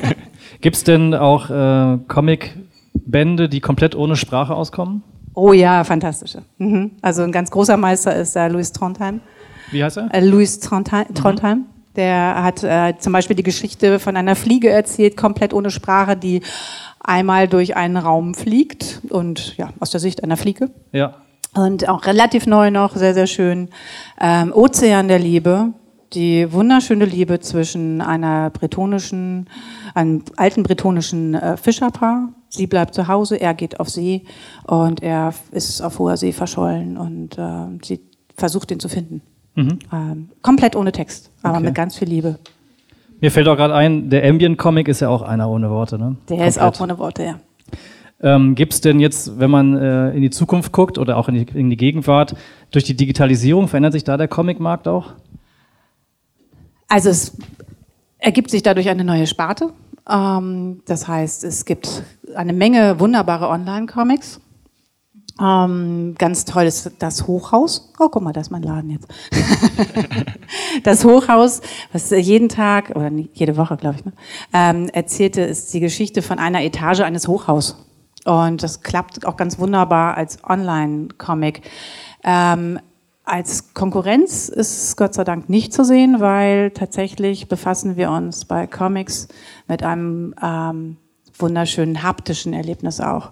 Gibt 0.60 0.76
es 0.76 0.84
denn 0.84 1.14
auch 1.14 1.50
äh, 1.50 1.98
Comic-Bände, 2.08 3.48
die 3.48 3.60
komplett 3.60 3.94
ohne 3.94 4.16
Sprache 4.16 4.54
auskommen? 4.54 5.02
oh 5.34 5.52
ja, 5.52 5.84
fantastische. 5.84 6.42
Mhm. 6.58 6.92
Also 7.00 7.22
ein 7.22 7.32
ganz 7.32 7.50
großer 7.50 7.76
Meister 7.76 8.14
ist 8.14 8.36
da 8.36 8.46
Louis 8.46 8.72
Trondheim. 8.72 9.20
Wie 9.70 9.82
heißt 9.82 9.98
er? 9.98 10.12
Äh, 10.12 10.20
Louis 10.26 10.60
Trondheim, 10.60 11.14
Trondheim. 11.14 11.66
Der 11.96 12.42
hat 12.42 12.62
äh, 12.62 12.94
zum 12.98 13.12
Beispiel 13.12 13.36
die 13.36 13.42
Geschichte 13.42 13.98
von 13.98 14.16
einer 14.16 14.36
Fliege 14.36 14.70
erzählt, 14.70 15.16
komplett 15.16 15.52
ohne 15.52 15.70
Sprache, 15.70 16.16
die 16.16 16.42
einmal 17.00 17.48
durch 17.48 17.76
einen 17.76 17.96
Raum 17.96 18.34
fliegt 18.34 19.00
und 19.08 19.56
ja, 19.56 19.70
aus 19.80 19.90
der 19.90 20.00
Sicht 20.00 20.22
einer 20.22 20.36
Fliege. 20.36 20.70
Ja. 20.92 21.16
Und 21.54 21.88
auch 21.88 22.06
relativ 22.06 22.46
neu 22.46 22.70
noch, 22.70 22.94
sehr, 22.94 23.14
sehr 23.14 23.26
schön. 23.26 23.70
Ähm, 24.20 24.52
Ozean 24.52 25.08
der 25.08 25.18
Liebe, 25.18 25.72
die 26.12 26.52
wunderschöne 26.52 27.04
Liebe 27.04 27.40
zwischen 27.40 28.00
einer 28.00 28.50
bretonischen, 28.50 29.48
einem 29.94 30.22
alten 30.36 30.62
bretonischen 30.62 31.34
äh, 31.34 31.56
Fischerpaar. 31.56 32.28
Sie 32.48 32.66
bleibt 32.66 32.94
zu 32.94 33.08
Hause, 33.08 33.36
er 33.36 33.54
geht 33.54 33.80
auf 33.80 33.88
See 33.88 34.24
und 34.64 35.02
er 35.02 35.34
ist 35.50 35.80
auf 35.82 35.98
hoher 35.98 36.16
See 36.16 36.32
verschollen 36.32 36.96
und 36.96 37.38
äh, 37.38 37.78
sie 37.82 38.00
versucht 38.36 38.70
ihn 38.70 38.80
zu 38.80 38.88
finden. 38.88 39.22
Ähm, 39.56 40.28
komplett 40.42 40.74
ohne 40.76 40.92
Text, 40.92 41.30
aber 41.42 41.56
Okay. 41.58 41.66
mit 41.66 41.74
ganz 41.74 41.96
viel 41.96 42.08
Liebe. 42.08 42.38
Mir 43.20 43.30
fällt 43.30 43.46
auch 43.48 43.56
gerade 43.56 43.74
ein, 43.74 44.08
der 44.08 44.26
Ambient-Comic 44.26 44.88
ist 44.88 45.00
ja 45.00 45.08
auch 45.10 45.20
einer 45.22 45.50
ohne 45.50 45.68
Worte, 45.70 45.98
ne? 45.98 46.16
Der 46.30 46.46
ist 46.46 46.58
Komplett. 46.58 46.74
auch 46.76 46.80
ohne 46.84 46.98
Worte, 46.98 47.22
ja. 47.24 47.34
Ähm, 48.22 48.54
Gibt 48.54 48.72
es 48.74 48.80
denn 48.80 49.00
jetzt, 49.00 49.38
wenn 49.38 49.50
man 49.50 49.76
äh, 49.76 50.10
in 50.12 50.22
die 50.22 50.30
Zukunft 50.30 50.72
guckt 50.72 50.98
oder 50.98 51.16
auch 51.16 51.28
in 51.28 51.34
die, 51.34 51.46
in 51.58 51.68
die 51.70 51.76
Gegenwart, 51.76 52.34
durch 52.70 52.84
die 52.84 52.94
Digitalisierung 52.96 53.68
verändert 53.68 53.92
sich 53.94 54.04
da 54.04 54.16
der 54.16 54.28
Comicmarkt 54.28 54.88
auch? 54.88 55.14
Also 56.88 57.10
es 57.10 57.36
ergibt 58.18 58.50
sich 58.50 58.62
dadurch 58.62 58.88
eine 58.88 59.04
neue 59.04 59.26
Sparte. 59.26 59.72
Ähm, 60.08 60.80
das 60.86 61.06
heißt, 61.08 61.44
es 61.44 61.64
gibt 61.64 62.02
eine 62.34 62.52
Menge 62.52 63.00
wunderbare 63.00 63.48
Online-Comics. 63.48 64.40
Ähm, 65.40 66.14
ganz 66.18 66.44
toll 66.44 66.64
ist 66.64 66.90
das 66.98 67.26
Hochhaus. 67.26 67.92
Oh, 67.98 68.08
guck 68.10 68.22
mal, 68.22 68.32
da 68.32 68.42
ist 68.42 68.50
mein 68.50 68.62
Laden 68.62 68.90
jetzt. 68.90 69.08
das 70.84 71.04
Hochhaus, 71.04 71.62
was 71.92 72.10
jeden 72.10 72.48
Tag 72.48 72.90
oder 72.90 73.10
jede 73.32 73.56
Woche, 73.56 73.76
glaube 73.76 73.96
ich, 73.98 74.04
ne, 74.04 74.12
ähm, 74.52 74.88
erzählte, 74.92 75.40
ist 75.40 75.72
die 75.72 75.80
Geschichte 75.80 76.20
von 76.20 76.38
einer 76.38 76.62
Etage 76.62 77.00
eines 77.00 77.26
Hochhaus. 77.26 77.86
Und 78.26 78.62
das 78.62 78.82
klappt 78.82 79.24
auch 79.24 79.36
ganz 79.36 79.58
wunderbar 79.58 80.16
als 80.16 80.44
Online-Comic. 80.44 81.62
Ähm, 82.22 82.78
als 83.24 83.72
Konkurrenz 83.72 84.48
ist 84.48 84.84
es 84.84 84.96
Gott 84.96 85.14
sei 85.14 85.24
Dank 85.24 85.48
nicht 85.48 85.72
zu 85.72 85.84
sehen, 85.84 86.20
weil 86.20 86.72
tatsächlich 86.72 87.48
befassen 87.48 87.96
wir 87.96 88.10
uns 88.10 88.44
bei 88.44 88.66
Comics 88.66 89.28
mit 89.68 89.82
einem 89.82 90.34
ähm, 90.42 90.96
wunderschönen 91.38 92.02
haptischen 92.02 92.52
Erlebnis 92.52 93.00
auch. 93.00 93.30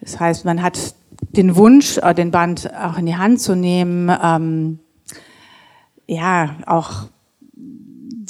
Das 0.00 0.18
heißt, 0.18 0.44
man 0.44 0.62
hat 0.62 0.94
den 1.30 1.56
Wunsch, 1.56 1.98
äh, 1.98 2.14
den 2.14 2.30
Band 2.30 2.70
auch 2.74 2.98
in 2.98 3.06
die 3.06 3.16
Hand 3.16 3.40
zu 3.40 3.54
nehmen, 3.54 4.10
ähm, 4.22 4.78
ja, 6.06 6.56
auch 6.66 7.06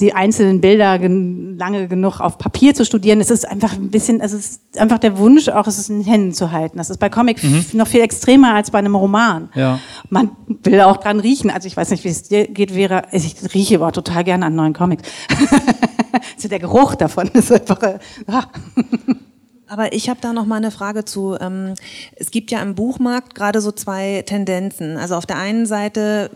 die 0.03 0.15
einzelnen 0.15 0.61
Bilder 0.61 0.99
gen 0.99 1.57
lange 1.59 1.87
genug 1.87 2.21
auf 2.21 2.39
Papier 2.39 2.75
zu 2.75 2.85
studieren. 2.85 3.21
Es 3.21 3.31
ist 3.31 3.49
einfach 3.49 3.75
ein 3.75 3.91
bisschen, 3.91 4.21
es 4.21 4.33
ist 4.33 4.63
einfach 4.79 4.99
der 4.99 5.19
Wunsch, 5.19 5.49
auch 5.49 5.67
es 5.67 5.89
in 5.89 6.01
den 6.01 6.05
Händen 6.05 6.33
zu 6.33 6.51
halten. 6.51 6.79
Das 6.79 6.91
ist 6.91 6.99
bei 6.99 7.09
Comic 7.09 7.43
mhm. 7.43 7.65
noch 7.75 7.87
viel 7.87 8.01
extremer 8.01 8.55
als 8.55 8.71
bei 8.71 8.79
einem 8.79 8.97
Roman. 8.97 9.51
Ja. 9.55 9.79
Man 10.09 10.31
will 10.63 10.81
auch 10.81 10.97
dran 10.97 11.21
riechen. 11.21 11.51
Also 11.51 11.69
ich 11.69 11.77
weiß 11.77 11.91
nicht, 11.91 12.05
wie 12.05 12.09
es 12.09 12.25
dir 12.25 12.49
geht, 12.49 12.73
Vera. 12.73 13.03
Ich 13.13 13.37
rieche 13.55 13.77
aber 13.77 13.93
total 13.93 14.25
gerne 14.25 14.47
an 14.47 14.57
neuen 14.57 14.73
Comics. 14.73 15.09
also 16.37 16.49
der 16.49 16.59
Geruch 16.59 16.95
davon 16.95 17.29
ist 17.29 17.53
einfach. 17.53 17.79
Aber 19.73 19.95
ich 19.95 20.11
habe 20.11 20.21
da 20.21 20.35
noch 20.35 20.45
mal 20.45 20.57
eine 20.57 20.71
Frage 20.71 21.07
zu. 21.07 21.35
Ähm, 21.41 21.73
es 22.17 22.31
gibt 22.31 22.51
ja 22.51 22.61
im 22.61 22.75
Buchmarkt 22.75 23.35
gerade 23.35 23.63
so 23.63 23.73
zwei 23.73 24.23
Tendenzen. 24.27 24.99
Also 24.99 25.15
auf 25.15 25.25
der 25.25 25.39
einen 25.39 25.65
Seite 25.65 26.29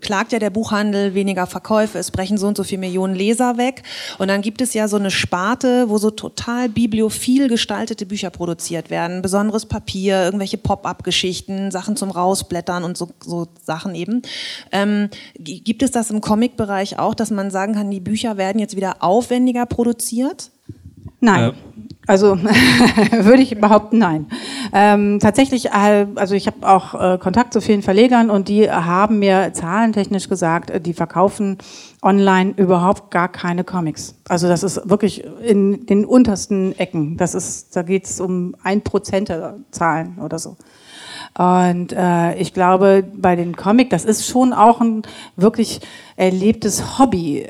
klagt 0.00 0.30
ja 0.30 0.38
der 0.38 0.50
Buchhandel 0.50 1.12
weniger 1.12 1.48
Verkäufe, 1.48 1.98
es 1.98 2.12
brechen 2.12 2.38
so 2.38 2.46
und 2.46 2.56
so 2.56 2.62
viele 2.62 2.78
Millionen 2.78 3.16
Leser 3.16 3.58
weg. 3.58 3.82
Und 4.18 4.28
dann 4.28 4.42
gibt 4.42 4.60
es 4.60 4.74
ja 4.74 4.86
so 4.86 4.96
eine 4.96 5.10
Sparte, 5.10 5.88
wo 5.88 5.98
so 5.98 6.12
total 6.12 6.68
bibliophil 6.68 7.48
gestaltete 7.48 8.06
Bücher 8.06 8.30
produziert 8.30 8.90
werden. 8.90 9.22
Besonderes 9.22 9.66
Papier, 9.66 10.22
irgendwelche 10.22 10.58
Pop-up-Geschichten, 10.58 11.72
Sachen 11.72 11.96
zum 11.96 12.12
Rausblättern 12.12 12.84
und 12.84 12.96
so, 12.96 13.08
so 13.18 13.48
Sachen 13.60 13.96
eben. 13.96 14.22
Ähm, 14.70 15.08
gibt 15.36 15.82
es 15.82 15.90
das 15.90 16.12
im 16.12 16.20
Comic-Bereich 16.20 16.96
auch, 17.00 17.16
dass 17.16 17.32
man 17.32 17.50
sagen 17.50 17.74
kann, 17.74 17.90
die 17.90 17.98
Bücher 17.98 18.36
werden 18.36 18.60
jetzt 18.60 18.76
wieder 18.76 18.98
aufwendiger 19.00 19.66
produziert? 19.66 20.52
Nein. 21.24 21.50
Äh, 21.50 21.52
also 22.06 22.36
würde 23.12 23.42
ich 23.42 23.58
behaupten, 23.58 23.98
nein. 23.98 24.26
Ähm, 24.74 25.18
tatsächlich, 25.20 25.70
äh, 25.70 26.06
also 26.16 26.34
ich 26.34 26.46
habe 26.46 26.68
auch 26.68 26.94
äh, 26.94 27.18
Kontakt 27.18 27.54
zu 27.54 27.62
vielen 27.62 27.80
Verlegern 27.80 28.28
und 28.28 28.48
die 28.48 28.70
haben 28.70 29.20
mir 29.20 29.52
zahlentechnisch 29.54 30.28
gesagt, 30.28 30.70
äh, 30.70 30.80
die 30.80 30.92
verkaufen 30.92 31.56
online 32.02 32.52
überhaupt 32.56 33.10
gar 33.10 33.28
keine 33.28 33.64
Comics. 33.64 34.16
Also 34.28 34.48
das 34.48 34.62
ist 34.62 34.88
wirklich 34.88 35.24
in 35.42 35.86
den 35.86 36.04
untersten 36.04 36.78
Ecken. 36.78 37.16
Das 37.16 37.34
ist, 37.34 37.74
da 37.74 37.82
geht 37.82 38.04
es 38.04 38.20
um 38.20 38.54
ein 38.62 38.82
Prozent 38.82 39.30
der 39.30 39.56
Zahlen 39.70 40.18
oder 40.22 40.38
so. 40.38 40.58
Und 41.36 41.92
äh, 41.92 42.36
ich 42.36 42.52
glaube, 42.52 43.02
bei 43.16 43.34
den 43.34 43.56
Comic, 43.56 43.90
das 43.90 44.04
ist 44.04 44.26
schon 44.26 44.52
auch 44.52 44.80
ein 44.80 45.02
wirklich 45.36 45.80
erlebtes 46.16 46.98
Hobby 46.98 47.46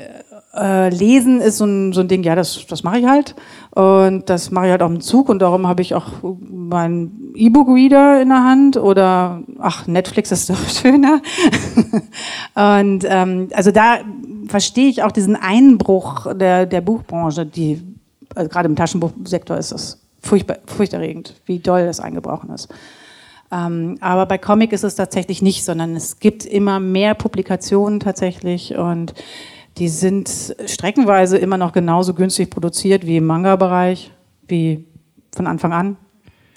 äh, 0.56 0.88
Lesen 0.88 1.40
ist 1.40 1.58
so 1.58 1.64
ein, 1.64 1.92
so 1.92 2.00
ein 2.00 2.08
Ding, 2.08 2.22
ja, 2.22 2.34
das, 2.34 2.66
das 2.66 2.82
mache 2.82 2.98
ich 2.98 3.06
halt. 3.06 3.34
Und 3.70 4.30
das 4.30 4.50
mache 4.50 4.66
ich 4.66 4.70
halt 4.70 4.82
auf 4.82 4.90
dem 4.90 5.00
Zug 5.00 5.28
und 5.28 5.40
darum 5.40 5.66
habe 5.66 5.82
ich 5.82 5.94
auch 5.94 6.06
meinen 6.22 7.32
E-Book-Reader 7.34 8.22
in 8.22 8.28
der 8.28 8.44
Hand 8.44 8.76
oder, 8.76 9.42
ach, 9.58 9.86
Netflix 9.86 10.30
ist 10.32 10.50
doch 10.50 10.68
schöner. 10.68 11.20
und 12.54 13.04
ähm, 13.08 13.48
also 13.52 13.70
da 13.70 13.98
verstehe 14.48 14.88
ich 14.88 15.02
auch 15.02 15.12
diesen 15.12 15.36
Einbruch 15.36 16.32
der, 16.34 16.66
der 16.66 16.80
Buchbranche, 16.80 17.46
die, 17.46 17.82
also 18.34 18.48
gerade 18.48 18.68
im 18.68 18.76
Taschenbuchsektor 18.76 19.56
ist 19.56 19.72
das 19.72 20.00
furchtbar, 20.20 20.58
furchterregend, 20.66 21.34
wie 21.46 21.58
doll 21.58 21.86
das 21.86 22.00
eingebrochen 22.00 22.50
ist. 22.50 22.68
Ähm, 23.52 23.98
aber 24.00 24.26
bei 24.26 24.38
Comic 24.38 24.72
ist 24.72 24.84
es 24.84 24.94
tatsächlich 24.94 25.42
nicht, 25.42 25.64
sondern 25.64 25.94
es 25.94 26.18
gibt 26.18 26.44
immer 26.44 26.80
mehr 26.80 27.14
Publikationen 27.14 28.00
tatsächlich 28.00 28.74
und 28.76 29.14
die 29.78 29.88
sind 29.88 30.54
streckenweise 30.66 31.38
immer 31.38 31.58
noch 31.58 31.72
genauso 31.72 32.14
günstig 32.14 32.50
produziert 32.50 33.06
wie 33.06 33.16
im 33.16 33.26
Manga-Bereich, 33.26 34.10
wie 34.46 34.84
von 35.34 35.46
Anfang 35.46 35.72
an. 35.72 35.96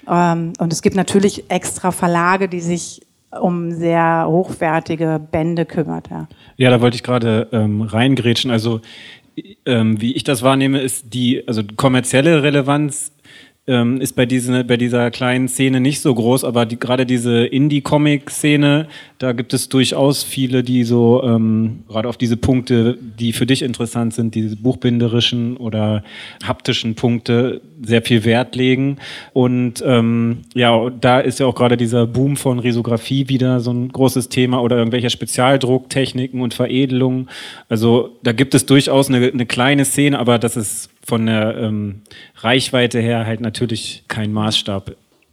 Ähm, 0.08 0.54
und 0.60 0.72
es 0.72 0.82
gibt 0.82 0.96
natürlich 0.96 1.50
extra 1.50 1.92
Verlage, 1.92 2.48
die 2.48 2.60
sich 2.60 3.02
um 3.42 3.72
sehr 3.72 4.26
hochwertige 4.28 5.20
Bände 5.32 5.66
kümmert. 5.66 6.10
Ja, 6.10 6.28
ja 6.56 6.70
da 6.70 6.82
wollte 6.82 6.96
ich 6.96 7.04
gerade 7.04 7.48
ähm, 7.52 7.82
reingrätschen. 7.82 8.52
Also 8.52 8.82
ähm, 9.66 10.02
wie 10.02 10.14
ich 10.14 10.24
das 10.24 10.44
wahrnehme, 10.44 10.80
ist 10.80 11.14
die 11.14 11.48
also 11.48 11.62
kommerzielle 11.76 12.44
Relevanz 12.44 13.12
ähm, 13.68 14.00
ist 14.00 14.16
bei, 14.16 14.26
diesen, 14.26 14.66
bei 14.66 14.78
dieser 14.78 15.12
kleinen 15.12 15.50
Szene 15.50 15.82
nicht 15.82 16.00
so 16.00 16.16
groß, 16.16 16.46
aber 16.46 16.66
die, 16.66 16.80
gerade 16.80 17.06
diese 17.06 17.46
Indie-Comic-Szene, 17.46 18.88
da 19.20 19.34
gibt 19.34 19.54
es 19.54 19.68
durchaus 19.68 20.24
viele, 20.24 20.64
die 20.64 20.86
so 20.86 21.22
ähm, 21.24 21.84
gerade 21.90 22.08
auf 22.08 22.16
diese 22.16 22.38
Punkte, 22.38 22.98
die 23.20 23.34
für 23.34 23.46
dich 23.46 23.62
interessant 23.62 24.14
sind, 24.14 24.36
diese 24.36 24.56
buchbinderischen 24.56 25.58
oder 25.58 26.04
haptischen 26.46 26.96
Punkte, 26.96 27.60
sehr 27.82 28.02
viel 28.02 28.24
Wert 28.24 28.56
legen. 28.56 28.98
Und 29.34 29.84
ähm, 29.86 30.40
ja, 30.54 30.90
da 30.90 31.20
ist 31.20 31.40
ja 31.40 31.46
auch 31.46 31.56
gerade 31.56 31.76
dieser 31.78 32.08
Boom 32.08 32.38
von 32.38 32.60
Risografie 32.60 33.28
wieder 33.28 33.60
so 33.60 33.72
ein 33.72 33.90
großes 33.90 34.30
Thema 34.30 34.62
oder 34.62 34.78
irgendwelche 34.78 35.10
Spezialdrucktechniken 35.10 36.42
und 36.42 36.54
Veredelungen. 36.54 37.30
Also 37.70 38.18
da 38.24 38.32
gibt 38.32 38.56
es 38.56 38.66
durchaus 38.66 39.10
eine, 39.10 39.28
eine 39.28 39.46
kleine 39.46 39.84
Szene, 39.84 40.18
aber 40.18 40.40
das 40.40 40.56
ist 40.56 40.90
von 41.08 41.26
der 41.26 41.56
ähm, 41.56 42.02
Reichweite 42.36 43.00
her 43.00 43.26
halt 43.26 43.40
natürlich 43.40 44.04
kein 44.10 44.34
Maßstab. 44.34 44.92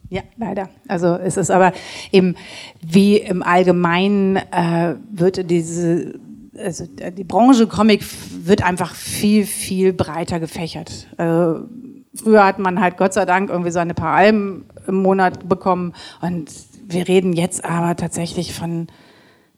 Ja, 0.09 0.23
leider. 0.37 0.69
Also 0.87 1.17
es 1.17 1.37
ist 1.37 1.51
aber 1.51 1.73
eben 2.13 2.37
wie 2.81 3.17
im 3.17 3.43
Allgemeinen 3.43 4.37
äh, 4.37 4.95
wird 5.11 5.51
diese 5.51 6.15
also 6.57 6.87
die 6.87 7.25
Branche 7.25 7.67
Comic 7.67 8.05
wird 8.47 8.63
einfach 8.63 8.95
viel 8.95 9.45
viel 9.45 9.93
breiter 9.93 10.39
gefächert. 10.39 11.09
Also 11.17 11.67
früher 12.15 12.45
hat 12.45 12.61
man 12.61 12.81
halt 12.81 12.97
Gott 12.97 13.13
sei 13.13 13.25
Dank 13.25 13.51
irgendwie 13.51 13.73
so 13.73 13.81
eine 13.81 13.95
paar 13.95 14.15
Alben 14.15 14.67
im 14.87 15.03
Monat 15.03 15.49
bekommen 15.49 15.93
und 16.21 16.53
wir 16.87 17.09
reden 17.09 17.33
jetzt 17.33 17.65
aber 17.65 17.97
tatsächlich 17.97 18.55
von 18.55 18.87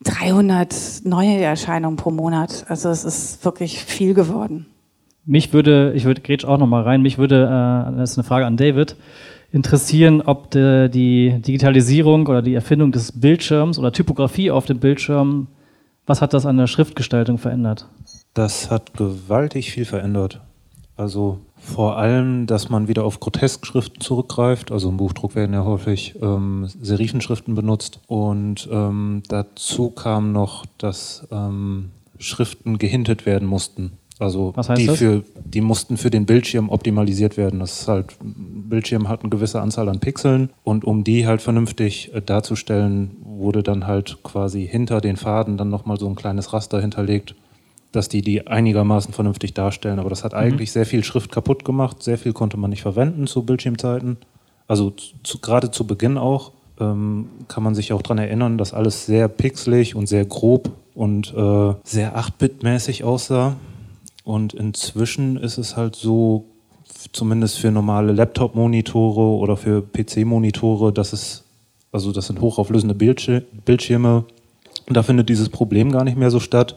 300 0.05 1.03
neue 1.05 1.37
Erscheinungen 1.43 1.97
pro 1.97 2.11
Monat. 2.11 2.65
Also 2.69 2.89
es 2.89 3.05
ist 3.05 3.45
wirklich 3.45 3.85
viel 3.85 4.15
geworden. 4.15 4.65
Mich 5.27 5.53
würde, 5.53 5.93
ich 5.95 6.05
würde 6.05 6.21
Gretsch 6.21 6.45
auch 6.45 6.59
nochmal 6.59 6.85
rein, 6.85 7.03
mich 7.03 7.19
würde, 7.19 7.45
äh, 7.45 7.99
das 7.99 8.13
ist 8.13 8.19
eine 8.19 8.25
Frage 8.25 8.47
an 8.47 8.57
David, 8.57 8.97
interessieren, 9.53 10.23
ob 10.23 10.51
de, 10.51 10.89
die 10.89 11.41
Digitalisierung 11.41 12.27
oder 12.27 12.43
die 12.43 12.55
Erfindung 12.55 12.93
des 12.93 13.13
Bildschirms 13.13 13.79
oder 13.79 13.93
Typografie 13.93 14.51
auf 14.51 14.67
dem 14.67 14.79
Bildschirm, 14.79 15.49
was 16.07 16.23
hat 16.23 16.33
das 16.33 16.47
an 16.47 16.57
der 16.57 16.69
Schriftgestaltung 16.69 17.39
verändert? 17.39 17.89
Das 18.35 18.71
hat 18.71 18.95
gewaltig 18.95 19.73
viel 19.73 19.85
verändert. 19.85 20.41
Also 20.97 21.41
vor 21.57 21.99
allem, 21.99 22.47
dass 22.47 22.69
man 22.71 22.89
wieder 22.89 23.05
auf 23.05 23.21
Groteskschriften 23.21 24.01
zurückgreift. 24.01 24.71
Also 24.71 24.89
im 24.89 24.97
Buchdruck 24.97 25.35
werden 25.35 25.53
ja 25.53 25.65
häufig 25.65 26.15
ähm, 26.23 26.69
Serifenschriften 26.69 27.55
benutzt. 27.55 28.01
Und 28.07 28.69
ähm, 28.71 29.23
dazu 29.29 29.91
kam 29.91 30.33
noch, 30.33 30.65
dass 30.79 31.27
ähm, 31.31 31.91
Schriften 32.19 32.79
gehintet 32.79 33.27
werden 33.27 33.49
mussten. 33.49 33.93
Also 34.19 34.55
die, 34.77 34.87
das? 34.87 34.99
Für, 34.99 35.23
die 35.45 35.61
mussten 35.61 35.99
für 35.99 36.09
den 36.09 36.25
Bildschirm 36.25 36.71
optimalisiert 36.71 37.37
werden. 37.37 37.61
Das 37.61 37.81
ist 37.81 37.89
halt, 37.89 38.17
Bildschirm 38.23 39.09
hat 39.09 39.21
eine 39.21 39.31
gewisse 39.31 39.61
Anzahl 39.61 39.89
an 39.91 40.01
Pixeln 40.01 40.51
und 40.65 40.85
um 40.85 41.05
die 41.05 41.27
halt 41.27 41.43
vernünftig 41.43 42.15
äh, 42.15 42.23
darzustellen, 42.23 43.17
wurde 43.23 43.63
dann 43.63 43.87
halt 43.87 44.23
quasi 44.23 44.67
hinter 44.67 45.03
den 45.03 45.17
Faden 45.17 45.59
dann 45.59 45.69
nochmal 45.69 45.99
so 45.99 46.09
ein 46.09 46.15
kleines 46.15 46.55
Raster 46.55 46.81
hinterlegt, 46.81 47.35
dass 47.93 48.09
die 48.09 48.23
die 48.23 48.47
einigermaßen 48.47 49.13
vernünftig 49.13 49.53
darstellen. 49.53 49.99
Aber 49.99 50.09
das 50.09 50.25
hat 50.25 50.33
mhm. 50.33 50.39
eigentlich 50.39 50.73
sehr 50.73 50.87
viel 50.87 51.05
Schrift 51.05 51.31
kaputt 51.31 51.65
gemacht. 51.65 52.03
Sehr 52.03 52.17
viel 52.17 52.33
konnte 52.33 52.57
man 52.57 52.71
nicht 52.71 52.83
verwenden 52.83 53.27
zu 53.27 53.45
Bildschirmzeiten. 53.45 54.17
Also 54.67 54.95
zu, 55.25 55.41
gerade 55.41 55.71
zu 55.71 55.87
Beginn 55.87 56.17
auch 56.17 56.53
ähm, 56.81 57.29
kann 57.49 57.63
man 57.63 57.75
sich 57.75 57.93
auch 57.93 58.03
daran 58.03 58.19
erinnern, 58.19 58.57
dass 58.57 58.73
alles 58.73 59.05
sehr 59.05 59.29
pixelig 59.29 59.95
und 59.95 60.07
sehr 60.07 60.25
grob 60.25 60.71
und 60.95 61.35
äh, 61.35 61.75
sehr 61.85 62.17
8-Bit-mäßig 62.17 63.05
aussah. 63.05 63.57
Und 64.27 64.55
inzwischen 64.55 65.37
ist 65.37 65.57
es 65.57 65.77
halt 65.77 65.95
so, 65.95 66.47
zumindest 67.13 67.61
für 67.61 67.71
normale 67.71 68.11
Laptop-Monitore 68.13 69.21
oder 69.21 69.57
für 69.57 69.83
PC-Monitore, 69.83 70.93
dass 70.93 71.13
es, 71.13 71.45
also 71.93 72.11
das 72.11 72.27
sind 72.27 72.41
hochauflösende 72.41 72.97
Bildschirme. 72.97 74.25
Und 74.89 74.97
da 74.97 75.05
findet 75.05 75.29
dieses 75.29 75.49
Problem 75.49 75.93
gar 75.93 76.03
nicht 76.03 76.17
mehr 76.17 76.33
so 76.33 76.41
statt. 76.41 76.75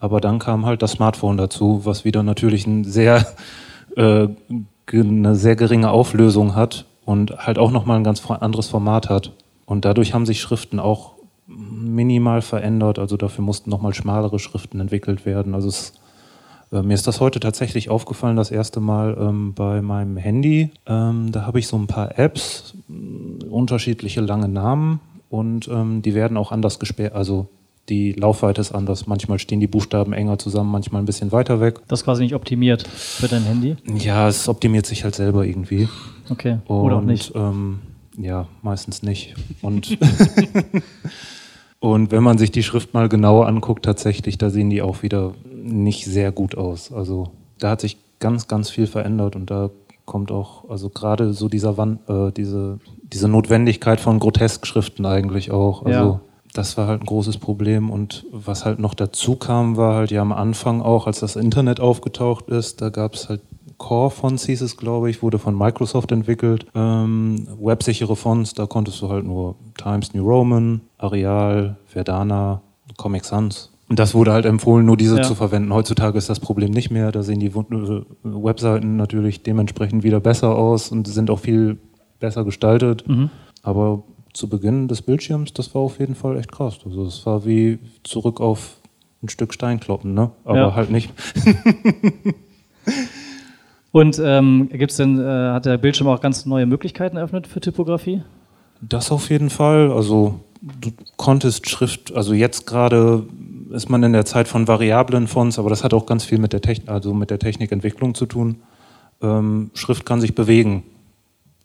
Aber 0.00 0.20
dann 0.20 0.40
kam 0.40 0.66
halt 0.66 0.82
das 0.82 0.90
Smartphone 0.90 1.36
dazu, 1.36 1.82
was 1.84 2.04
wieder 2.04 2.24
natürlich 2.24 2.66
ein 2.66 2.82
sehr 2.82 3.28
äh, 3.96 4.26
eine 4.92 5.36
sehr 5.36 5.54
geringe 5.54 5.88
Auflösung 5.88 6.56
hat 6.56 6.86
und 7.04 7.46
halt 7.46 7.58
auch 7.58 7.70
nochmal 7.70 7.96
ein 7.96 8.04
ganz 8.04 8.28
anderes 8.28 8.66
Format 8.66 9.08
hat. 9.08 9.30
Und 9.66 9.84
dadurch 9.84 10.14
haben 10.14 10.26
sich 10.26 10.40
Schriften 10.40 10.80
auch 10.80 11.12
minimal 11.46 12.42
verändert. 12.42 12.98
Also 12.98 13.16
dafür 13.16 13.44
mussten 13.44 13.70
nochmal 13.70 13.94
schmalere 13.94 14.40
Schriften 14.40 14.80
entwickelt 14.80 15.24
werden. 15.24 15.54
Also 15.54 15.68
es, 15.68 15.92
äh, 16.72 16.82
mir 16.82 16.94
ist 16.94 17.06
das 17.06 17.20
heute 17.20 17.38
tatsächlich 17.38 17.90
aufgefallen, 17.90 18.36
das 18.36 18.50
erste 18.50 18.80
Mal 18.80 19.16
ähm, 19.20 19.54
bei 19.54 19.82
meinem 19.82 20.16
Handy. 20.16 20.70
Ähm, 20.86 21.30
da 21.30 21.46
habe 21.46 21.58
ich 21.58 21.68
so 21.68 21.76
ein 21.76 21.86
paar 21.86 22.18
Apps, 22.18 22.74
äh, 22.88 23.44
unterschiedliche 23.44 24.20
lange 24.20 24.48
Namen 24.48 25.00
und 25.28 25.68
ähm, 25.68 26.02
die 26.02 26.14
werden 26.14 26.36
auch 26.36 26.52
anders 26.52 26.78
gesperrt. 26.78 27.14
Also 27.14 27.48
die 27.88 28.12
Laufweite 28.12 28.60
ist 28.60 28.72
anders. 28.72 29.06
Manchmal 29.06 29.38
stehen 29.38 29.60
die 29.60 29.66
Buchstaben 29.66 30.12
enger 30.12 30.38
zusammen, 30.38 30.70
manchmal 30.70 31.02
ein 31.02 31.06
bisschen 31.06 31.32
weiter 31.32 31.60
weg. 31.60 31.80
Das 31.88 32.00
ist 32.00 32.04
quasi 32.04 32.22
nicht 32.22 32.34
optimiert 32.34 32.86
für 32.86 33.28
dein 33.28 33.42
Handy? 33.42 33.76
Ja, 33.98 34.28
es 34.28 34.48
optimiert 34.48 34.86
sich 34.86 35.04
halt 35.04 35.14
selber 35.14 35.44
irgendwie. 35.44 35.88
Okay, 36.30 36.58
oder 36.68 36.96
auch 36.96 37.02
nicht. 37.02 37.32
Ähm, 37.34 37.80
ja, 38.16 38.46
meistens 38.62 39.02
nicht. 39.02 39.34
Und, 39.62 39.98
und 41.80 42.12
wenn 42.12 42.22
man 42.22 42.38
sich 42.38 42.52
die 42.52 42.62
Schrift 42.62 42.94
mal 42.94 43.08
genauer 43.08 43.48
anguckt, 43.48 43.84
tatsächlich, 43.84 44.38
da 44.38 44.48
sehen 44.48 44.70
die 44.70 44.80
auch 44.80 45.02
wieder 45.02 45.34
nicht 45.62 46.04
sehr 46.04 46.32
gut 46.32 46.56
aus. 46.56 46.92
Also 46.92 47.30
da 47.58 47.70
hat 47.70 47.80
sich 47.80 47.98
ganz, 48.18 48.48
ganz 48.48 48.70
viel 48.70 48.86
verändert 48.86 49.36
und 49.36 49.50
da 49.50 49.70
kommt 50.04 50.30
auch, 50.30 50.68
also 50.68 50.88
gerade 50.88 51.32
so 51.32 51.48
dieser 51.48 51.76
Wand, 51.76 52.08
äh, 52.08 52.32
diese, 52.32 52.78
diese 53.02 53.28
Notwendigkeit 53.28 54.00
von 54.00 54.18
Groteskschriften 54.18 55.06
eigentlich 55.06 55.50
auch. 55.50 55.84
Also 55.84 55.98
ja. 55.98 56.20
das 56.54 56.76
war 56.76 56.86
halt 56.86 57.02
ein 57.02 57.06
großes 57.06 57.38
Problem. 57.38 57.90
Und 57.90 58.26
was 58.32 58.64
halt 58.64 58.78
noch 58.78 58.94
dazu 58.94 59.36
kam, 59.36 59.76
war 59.76 59.94
halt 59.94 60.10
ja 60.10 60.22
am 60.22 60.32
Anfang 60.32 60.82
auch, 60.82 61.06
als 61.06 61.20
das 61.20 61.36
Internet 61.36 61.80
aufgetaucht 61.80 62.48
ist, 62.48 62.80
da 62.80 62.90
gab 62.90 63.14
es 63.14 63.28
halt 63.28 63.40
Core 63.82 64.10
Fonts 64.10 64.46
hieß 64.46 64.60
es, 64.60 64.76
glaube 64.76 65.10
ich, 65.10 65.22
wurde 65.22 65.40
von 65.40 65.58
Microsoft 65.58 66.12
entwickelt. 66.12 66.66
Ähm, 66.72 67.48
websichere 67.60 68.14
Fonts, 68.14 68.54
da 68.54 68.66
konntest 68.66 69.02
du 69.02 69.08
halt 69.08 69.24
nur 69.24 69.56
Times 69.76 70.14
New 70.14 70.24
Roman, 70.24 70.82
Arial, 70.98 71.76
Verdana, 71.86 72.62
Comic 72.96 73.24
Sans. 73.24 73.71
Und 73.92 73.98
das 73.98 74.14
wurde 74.14 74.32
halt 74.32 74.46
empfohlen, 74.46 74.86
nur 74.86 74.96
diese 74.96 75.18
ja. 75.18 75.22
zu 75.22 75.34
verwenden. 75.34 75.74
Heutzutage 75.74 76.16
ist 76.16 76.30
das 76.30 76.40
Problem 76.40 76.70
nicht 76.70 76.90
mehr. 76.90 77.12
Da 77.12 77.22
sehen 77.22 77.40
die 77.40 77.48
äh, 77.48 78.02
Webseiten 78.22 78.96
natürlich 78.96 79.42
dementsprechend 79.42 80.02
wieder 80.02 80.18
besser 80.18 80.56
aus 80.56 80.90
und 80.90 81.06
sind 81.06 81.28
auch 81.28 81.40
viel 81.40 81.76
besser 82.18 82.42
gestaltet. 82.46 83.06
Mhm. 83.06 83.28
Aber 83.62 84.02
zu 84.32 84.48
Beginn 84.48 84.88
des 84.88 85.02
Bildschirms, 85.02 85.52
das 85.52 85.74
war 85.74 85.82
auf 85.82 85.98
jeden 85.98 86.14
Fall 86.14 86.38
echt 86.38 86.50
krass. 86.50 86.78
Also 86.86 87.04
es 87.04 87.26
war 87.26 87.44
wie 87.44 87.80
zurück 88.02 88.40
auf 88.40 88.78
ein 89.22 89.28
Stück 89.28 89.52
Stein 89.52 89.78
kloppen, 89.78 90.14
ne? 90.14 90.30
Aber 90.46 90.56
ja. 90.56 90.74
halt 90.74 90.90
nicht. 90.90 91.12
Und 93.92 94.18
ähm, 94.24 94.70
gibt's 94.72 94.96
denn, 94.96 95.20
äh, 95.20 95.50
hat 95.52 95.66
der 95.66 95.76
Bildschirm 95.76 96.08
auch 96.08 96.22
ganz 96.22 96.46
neue 96.46 96.64
Möglichkeiten 96.64 97.18
eröffnet 97.18 97.46
für 97.46 97.60
Typografie? 97.60 98.22
Das 98.80 99.12
auf 99.12 99.28
jeden 99.28 99.50
Fall. 99.50 99.92
Also 99.92 100.40
du 100.62 100.92
konntest 101.16 101.68
Schrift, 101.68 102.14
also 102.14 102.32
jetzt 102.32 102.66
gerade 102.66 103.26
ist 103.72 103.88
man 103.88 104.02
in 104.02 104.12
der 104.12 104.24
Zeit 104.24 104.48
von 104.48 104.68
variablen 104.68 105.26
Fonts, 105.26 105.58
aber 105.58 105.70
das 105.70 105.84
hat 105.84 105.94
auch 105.94 106.06
ganz 106.06 106.24
viel 106.24 106.38
mit 106.38 106.52
der, 106.52 106.60
Techn 106.60 106.88
also 106.88 107.14
mit 107.14 107.30
der 107.30 107.38
Technikentwicklung 107.38 108.14
zu 108.14 108.26
tun. 108.26 108.62
Ähm, 109.20 109.70
Schrift 109.74 110.06
kann 110.06 110.20
sich 110.20 110.34
bewegen. 110.34 110.84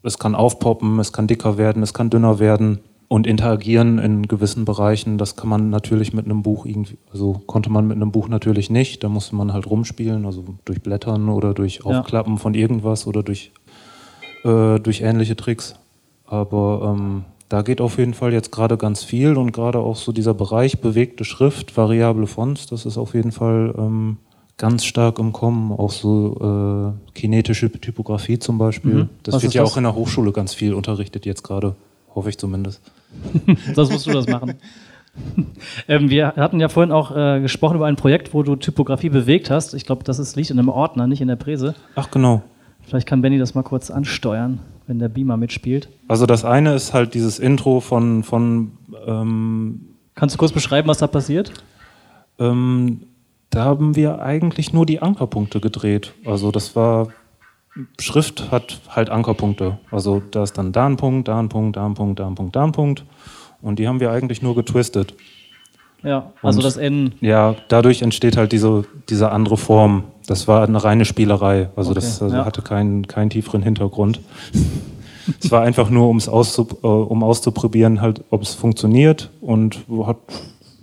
Es 0.03 0.19
kann 0.19 0.35
aufpoppen, 0.35 0.99
es 0.99 1.11
kann 1.11 1.27
dicker 1.27 1.57
werden, 1.57 1.83
es 1.83 1.93
kann 1.93 2.09
dünner 2.09 2.39
werden 2.39 2.79
und 3.07 3.25
interagieren 3.25 3.99
in 3.99 4.27
gewissen 4.27 4.65
Bereichen, 4.65 5.17
das 5.17 5.35
kann 5.35 5.49
man 5.49 5.69
natürlich 5.69 6.13
mit 6.13 6.25
einem 6.25 6.43
Buch 6.43 6.65
irgendwie, 6.65 6.97
also 7.11 7.41
konnte 7.45 7.69
man 7.69 7.87
mit 7.87 7.95
einem 7.95 8.11
Buch 8.11 8.27
natürlich 8.27 8.69
nicht, 8.69 9.03
da 9.03 9.09
musste 9.09 9.35
man 9.35 9.53
halt 9.53 9.69
rumspielen, 9.69 10.25
also 10.25 10.43
durch 10.65 10.81
Blättern 10.81 11.29
oder 11.29 11.53
durch 11.53 11.85
Aufklappen 11.85 12.33
ja. 12.33 12.39
von 12.39 12.53
irgendwas 12.53 13.07
oder 13.07 13.23
durch, 13.23 13.51
äh, 14.43 14.79
durch 14.79 15.01
ähnliche 15.01 15.37
Tricks. 15.37 15.75
Aber 16.25 16.95
ähm, 16.97 17.23
da 17.49 17.61
geht 17.61 17.79
auf 17.79 17.97
jeden 17.97 18.13
Fall 18.13 18.33
jetzt 18.33 18.51
gerade 18.51 18.77
ganz 18.77 19.03
viel 19.03 19.37
und 19.37 19.51
gerade 19.51 19.79
auch 19.79 19.95
so 19.95 20.11
dieser 20.11 20.33
Bereich 20.33 20.81
bewegte 20.81 21.23
Schrift, 21.23 21.77
variable 21.77 22.27
Fonts, 22.27 22.65
das 22.67 22.85
ist 22.85 22.97
auf 22.97 23.13
jeden 23.13 23.31
Fall 23.31 23.73
ähm, 23.77 24.17
ganz 24.57 24.85
stark 24.85 25.19
im 25.19 25.31
Kommen, 25.31 25.71
auch 25.71 25.91
so 25.91 26.93
äh, 27.07 27.11
kinetische 27.13 27.71
Typografie 27.71 28.39
zum 28.39 28.57
Beispiel. 28.57 28.93
Mhm. 28.93 29.09
Das 29.23 29.35
Was 29.35 29.43
wird 29.43 29.53
ja 29.53 29.61
das? 29.61 29.71
auch 29.71 29.77
in 29.77 29.83
der 29.83 29.95
Hochschule 29.95 30.31
ganz 30.31 30.53
viel 30.53 30.73
unterrichtet 30.73 31.25
jetzt 31.25 31.43
gerade. 31.43 31.75
Hoffe 32.13 32.29
ich 32.29 32.37
zumindest. 32.37 32.81
das 33.75 33.89
musst 33.89 34.07
du 34.07 34.11
das 34.11 34.27
machen. 34.27 34.55
ähm, 35.87 36.09
wir 36.09 36.35
hatten 36.35 36.59
ja 36.59 36.69
vorhin 36.69 36.91
auch 36.91 37.15
äh, 37.15 37.39
gesprochen 37.39 37.75
über 37.75 37.85
ein 37.85 37.95
Projekt, 37.95 38.33
wo 38.33 38.43
du 38.43 38.55
Typografie 38.55 39.09
bewegt 39.09 39.49
hast. 39.49 39.73
Ich 39.73 39.85
glaube, 39.85 40.03
das 40.03 40.19
ist, 40.19 40.35
liegt 40.35 40.49
in 40.49 40.59
einem 40.59 40.69
Ordner, 40.69 41.07
nicht 41.07 41.21
in 41.21 41.27
der 41.27 41.35
Präse. 41.35 41.75
Ach, 41.95 42.11
genau. 42.11 42.41
Vielleicht 42.81 43.07
kann 43.07 43.21
Benny 43.21 43.37
das 43.37 43.53
mal 43.53 43.63
kurz 43.63 43.91
ansteuern, 43.91 44.59
wenn 44.87 44.99
der 44.99 45.09
Beamer 45.09 45.37
mitspielt. 45.37 45.89
Also 46.07 46.25
das 46.25 46.45
eine 46.45 46.73
ist 46.73 46.93
halt 46.93 47.13
dieses 47.13 47.39
Intro 47.39 47.79
von... 47.79 48.23
von 48.23 48.71
ähm, 49.05 49.81
Kannst 50.15 50.35
du 50.35 50.39
kurz 50.39 50.51
beschreiben, 50.51 50.87
was 50.87 50.97
da 50.97 51.07
passiert? 51.07 51.53
Ähm, 52.39 53.01
da 53.49 53.65
haben 53.65 53.95
wir 53.95 54.21
eigentlich 54.21 54.73
nur 54.73 54.85
die 54.85 55.01
Ankerpunkte 55.01 55.59
gedreht. 55.59 56.13
Also 56.25 56.51
das 56.51 56.75
war 56.75 57.09
Schrift 57.99 58.51
hat 58.51 58.79
halt 58.89 59.09
Ankerpunkte. 59.09 59.77
Also 59.91 60.21
da 60.31 60.43
ist 60.43 60.57
dann 60.57 60.71
da 60.71 60.87
ein 60.87 60.97
Punkt, 60.97 61.27
da 61.27 61.39
ein 61.39 61.49
Punkt, 61.49 61.75
da 61.77 61.85
ein 61.85 61.93
Punkt, 61.93 62.19
da 62.19 62.27
ein 62.27 62.35
Punkt, 62.35 62.55
da 62.55 62.63
ein 62.63 62.71
Punkt. 62.71 63.05
Und 63.61 63.79
die 63.79 63.87
haben 63.87 63.99
wir 63.99 64.11
eigentlich 64.11 64.41
nur 64.41 64.55
getwistet. 64.55 65.13
Ja, 66.03 66.31
also 66.41 66.59
Und, 66.59 66.65
das 66.65 66.77
N. 66.77 67.13
Ja, 67.21 67.55
dadurch 67.67 68.01
entsteht 68.01 68.37
halt 68.37 68.51
diese, 68.51 68.85
diese 69.09 69.31
andere 69.31 69.57
Form. 69.57 70.03
Das 70.27 70.47
war 70.47 70.63
eine 70.67 70.83
reine 70.83 71.05
Spielerei. 71.05 71.69
Also 71.75 71.91
okay, 71.91 72.01
das 72.01 72.21
also 72.21 72.35
ja. 72.35 72.45
hatte 72.45 72.61
keinen, 72.61 73.07
keinen 73.07 73.31
tieferen 73.31 73.63
Hintergrund. 73.63 74.19
es 75.41 75.49
war 75.49 75.63
einfach 75.63 75.89
nur, 75.89 76.09
um's 76.09 76.29
auszub, 76.29 76.83
äh, 76.83 76.87
um 76.87 77.23
auszuprobieren, 77.23 78.01
halt, 78.01 78.23
ob 78.29 78.43
es 78.43 78.53
funktioniert. 78.53 79.31
Und 79.41 79.85
hat 80.05 80.17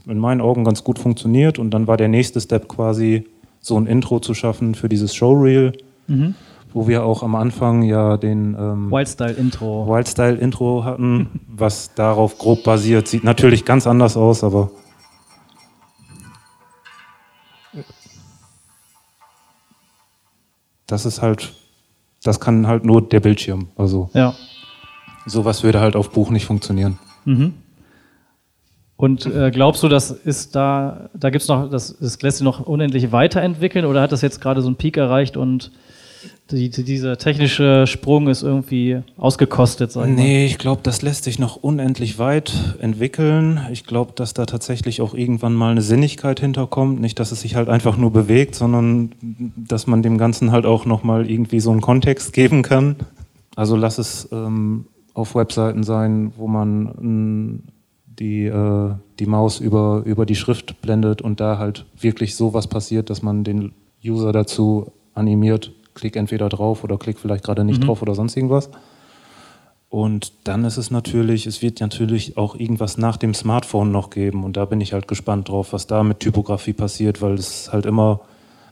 in 0.07 0.19
meinen 0.19 0.41
Augen 0.41 0.65
ganz 0.65 0.83
gut 0.83 0.99
funktioniert. 0.99 1.59
Und 1.59 1.71
dann 1.71 1.87
war 1.87 1.97
der 1.97 2.09
nächste 2.09 2.41
Step 2.41 2.69
quasi, 2.69 3.27
so 3.61 3.79
ein 3.79 3.87
Intro 3.87 4.19
zu 4.19 4.35
schaffen 4.35 4.75
für 4.75 4.89
dieses 4.89 5.15
Showreel. 5.15 5.73
Mhm 6.09 6.35
wo 6.75 6.89
wir 6.89 7.05
auch 7.05 7.23
am 7.23 7.37
Anfang 7.37 7.83
ja 7.83 8.17
den 8.17 8.57
ähm, 8.59 8.91
Wildstyle-Intro 8.91 9.87
Wildstyle-Intro 9.87 10.85
hatten, 10.85 11.41
was 11.47 11.95
darauf 11.95 12.37
grob 12.37 12.65
basiert. 12.65 13.07
Sieht 13.07 13.23
natürlich 13.23 13.65
ganz 13.65 13.87
anders 13.87 14.17
aus, 14.17 14.43
aber 14.43 14.73
das 20.87 21.07
ist 21.07 21.23
halt, 21.23 21.53
das 22.23 22.41
kann 22.41 22.67
halt 22.67 22.85
nur 22.85 23.07
der 23.07 23.21
Bildschirm. 23.21 23.69
Also 23.77 24.11
ja. 24.15 24.35
sowas 25.27 25.63
würde 25.63 25.81
halt 25.81 25.97
auf 25.97 26.11
Buch 26.11 26.31
nicht 26.31 26.47
funktionieren. 26.47 26.99
Mhm. 27.25 27.55
Und 28.97 29.27
äh, 29.27 29.51
glaubst 29.51 29.83
du, 29.83 29.89
das 29.89 30.11
ist 30.11 30.55
da, 30.55 31.11
da 31.15 31.31
gibt 31.31 31.43
es 31.43 31.49
noch, 31.49 31.69
das, 31.69 31.97
das 31.99 32.21
lässt 32.23 32.39
sich 32.39 32.45
noch 32.45 32.61
unendlich 32.61 33.11
weiterentwickeln 33.11 33.85
oder 33.87 34.01
hat 34.01 34.13
das 34.13 34.23
jetzt 34.23 34.41
gerade 34.41 34.63
so 34.63 34.69
einen 34.69 34.77
Peak 34.77 34.97
erreicht 34.97 35.37
und 35.37 35.73
die, 36.51 36.69
dieser 36.69 37.17
technische 37.17 37.87
Sprung 37.87 38.29
ist 38.29 38.43
irgendwie 38.43 39.01
ausgekostet, 39.17 39.97
ich 39.97 40.05
Nee, 40.07 40.45
ich 40.45 40.59
glaube, 40.59 40.81
das 40.83 41.01
lässt 41.01 41.25
sich 41.25 41.39
noch 41.39 41.57
unendlich 41.57 42.19
weit 42.19 42.77
entwickeln. 42.81 43.61
Ich 43.73 43.87
glaube, 43.87 44.13
dass 44.15 44.35
da 44.35 44.45
tatsächlich 44.45 45.01
auch 45.01 45.15
irgendwann 45.15 45.55
mal 45.55 45.71
eine 45.71 45.81
Sinnigkeit 45.81 46.41
hinterkommt. 46.41 47.01
Nicht, 47.01 47.19
dass 47.19 47.33
es 47.33 47.41
sich 47.41 47.55
halt 47.55 47.69
einfach 47.69 47.97
nur 47.97 48.13
bewegt, 48.13 48.55
sondern 48.55 49.13
dass 49.57 49.87
man 49.87 50.03
dem 50.03 50.19
Ganzen 50.19 50.53
halt 50.53 50.67
auch 50.67 50.85
nochmal 50.85 51.31
irgendwie 51.31 51.61
so 51.61 51.71
einen 51.71 51.81
Kontext 51.81 52.35
geben 52.35 52.63
kann. 52.63 52.97
Also 53.57 53.75
lass 53.77 53.99
es 53.99 54.29
ähm, 54.31 54.87
auf 55.15 55.35
Webseiten 55.35 55.83
sein, 55.83 56.33
wo 56.37 56.47
man 56.47 57.63
die, 58.19 58.45
äh, 58.45 58.91
die 59.19 59.27
Maus 59.27 59.61
über, 59.61 60.03
über 60.05 60.27
die 60.27 60.35
Schrift 60.35 60.83
blendet 60.83 61.23
und 61.23 61.41
da 61.41 61.59
halt 61.59 61.87
wirklich 61.99 62.37
sowas 62.37 62.67
passiert, 62.67 63.09
dass 63.11 63.23
man 63.23 63.45
den 63.45 63.73
User 64.05 64.33
dazu 64.33 64.93
animiert, 65.15 65.73
klick 65.95 66.17
entweder 66.17 66.49
drauf 66.49 66.85
oder 66.85 66.99
klick 66.99 67.19
vielleicht 67.19 67.45
gerade 67.45 67.65
nicht 67.65 67.81
mhm. 67.81 67.87
drauf 67.87 68.03
oder 68.03 68.15
sonst 68.15 68.37
irgendwas. 68.37 68.71
Und 69.95 70.33
dann 70.43 70.65
ist 70.65 70.77
es 70.77 70.91
natürlich, 70.91 71.47
es 71.47 71.63
wird 71.63 71.81
natürlich 71.81 72.37
auch 72.37 72.57
irgendwas 72.57 72.99
nach 72.99 73.17
dem 73.17 73.33
Smartphone 73.33 73.93
noch 73.93 74.11
geben. 74.11 74.43
Und 74.43 74.57
da 74.57 74.65
bin 74.65 74.81
ich 74.81 74.93
halt 74.93 75.07
gespannt 75.07 75.49
drauf, 75.49 75.73
was 75.73 75.87
da 75.87 76.03
mit 76.03 76.19
Typografie 76.19 76.73
passiert, 76.73 77.23
weil 77.23 77.35
es 77.35 77.73
halt 77.73 77.87
immer, 77.87 78.21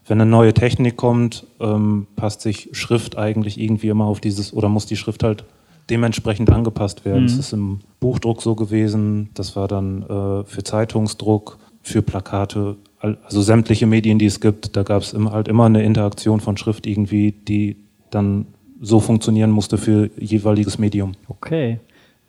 wenn 0.04 0.20
eine 0.20 0.28
neue 0.28 0.52
Technik 0.52 0.96
kommt, 0.96 1.46
ähm, 1.60 2.08
passt 2.16 2.40
sich 2.40 2.70
Schrift 2.72 3.16
eigentlich 3.18 3.60
irgendwie 3.60 3.88
immer 3.88 4.06
auf 4.06 4.20
dieses, 4.20 4.52
oder 4.52 4.68
muss 4.68 4.86
die 4.86 4.96
Schrift 4.96 5.22
halt 5.22 5.44
dementsprechend 5.90 6.50
angepasst 6.50 7.04
werden. 7.04 7.22
Mhm. 7.22 7.28
Das 7.28 7.36
ist 7.36 7.52
im 7.52 7.80
Buchdruck 8.00 8.42
so 8.42 8.56
gewesen, 8.56 9.30
das 9.34 9.54
war 9.54 9.68
dann 9.68 10.02
äh, 10.02 10.44
für 10.44 10.64
Zeitungsdruck, 10.64 11.58
für 11.82 12.02
Plakate 12.02 12.76
also 13.02 13.42
sämtliche 13.42 13.86
Medien, 13.86 14.18
die 14.18 14.26
es 14.26 14.40
gibt, 14.40 14.76
da 14.76 14.84
gab 14.84 15.02
es 15.02 15.14
halt 15.14 15.48
immer 15.48 15.66
eine 15.66 15.82
Interaktion 15.82 16.40
von 16.40 16.56
Schrift 16.56 16.86
irgendwie, 16.86 17.32
die 17.32 17.76
dann 18.10 18.46
so 18.80 19.00
funktionieren 19.00 19.50
musste 19.50 19.78
für 19.78 20.10
jeweiliges 20.18 20.78
Medium. 20.78 21.12
Okay. 21.28 21.80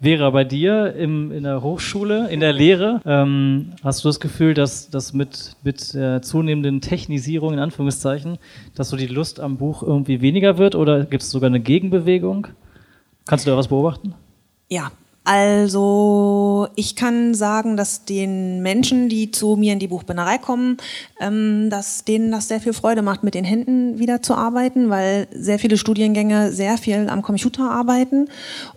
Vera, 0.02 0.32
bei 0.32 0.44
dir 0.44 0.94
im, 0.96 1.32
in 1.32 1.44
der 1.44 1.62
Hochschule, 1.62 2.30
in 2.30 2.42
der 2.42 2.52
Lehre, 2.52 3.00
ähm, 3.06 3.72
hast 3.84 4.04
du 4.04 4.10
das 4.10 4.20
Gefühl, 4.20 4.54
dass, 4.54 4.90
dass 4.90 5.14
mit, 5.14 5.56
mit 5.64 5.94
der 5.94 6.22
zunehmenden 6.22 6.82
Technisierung, 6.82 7.54
in 7.54 7.60
Anführungszeichen, 7.60 8.38
dass 8.76 8.90
so 8.90 8.98
die 8.98 9.08
Lust 9.08 9.40
am 9.40 9.58
Buch 9.58 9.82
irgendwie 9.82 10.22
weniger 10.22 10.58
wird 10.58 10.76
oder 10.76 11.06
gibt 11.06 11.24
es 11.24 11.30
sogar 11.30 11.48
eine 11.48 11.62
Gegenbewegung? 11.62 12.48
Kannst 13.26 13.48
du 13.48 13.52
da 13.52 13.58
was 13.58 13.70
beobachten? 13.70 14.14
Ja, 14.70 14.92
also 15.26 16.68
ich 16.76 16.98
kann 16.98 17.34
sagen, 17.34 17.78
dass 17.78 18.04
den 18.04 18.62
Menschen, 18.62 19.08
die 19.08 19.32
zu 19.32 19.56
mir 19.56 19.72
in 19.72 19.80
die 19.80 19.88
Buchbinderei 19.88 20.38
kommen, 20.38 20.78
ähm, 21.20 21.70
dass 21.70 22.04
denen 22.04 22.30
das 22.32 22.50
sehr 22.50 22.60
viel 22.60 22.74
Freude 22.74 23.02
macht, 23.02 23.24
mit 23.24 23.34
den 23.34 23.46
Händen 23.46 24.00
wieder 24.00 24.22
zu 24.22 24.36
arbeiten, 24.36 24.90
weil 24.90 25.28
sehr 25.32 25.60
viele 25.60 25.78
Studiengänge 25.78 26.52
sehr 26.52 26.78
viel 26.78 27.08
am 27.10 27.22
Computer 27.22 27.72
arbeiten. 27.72 28.28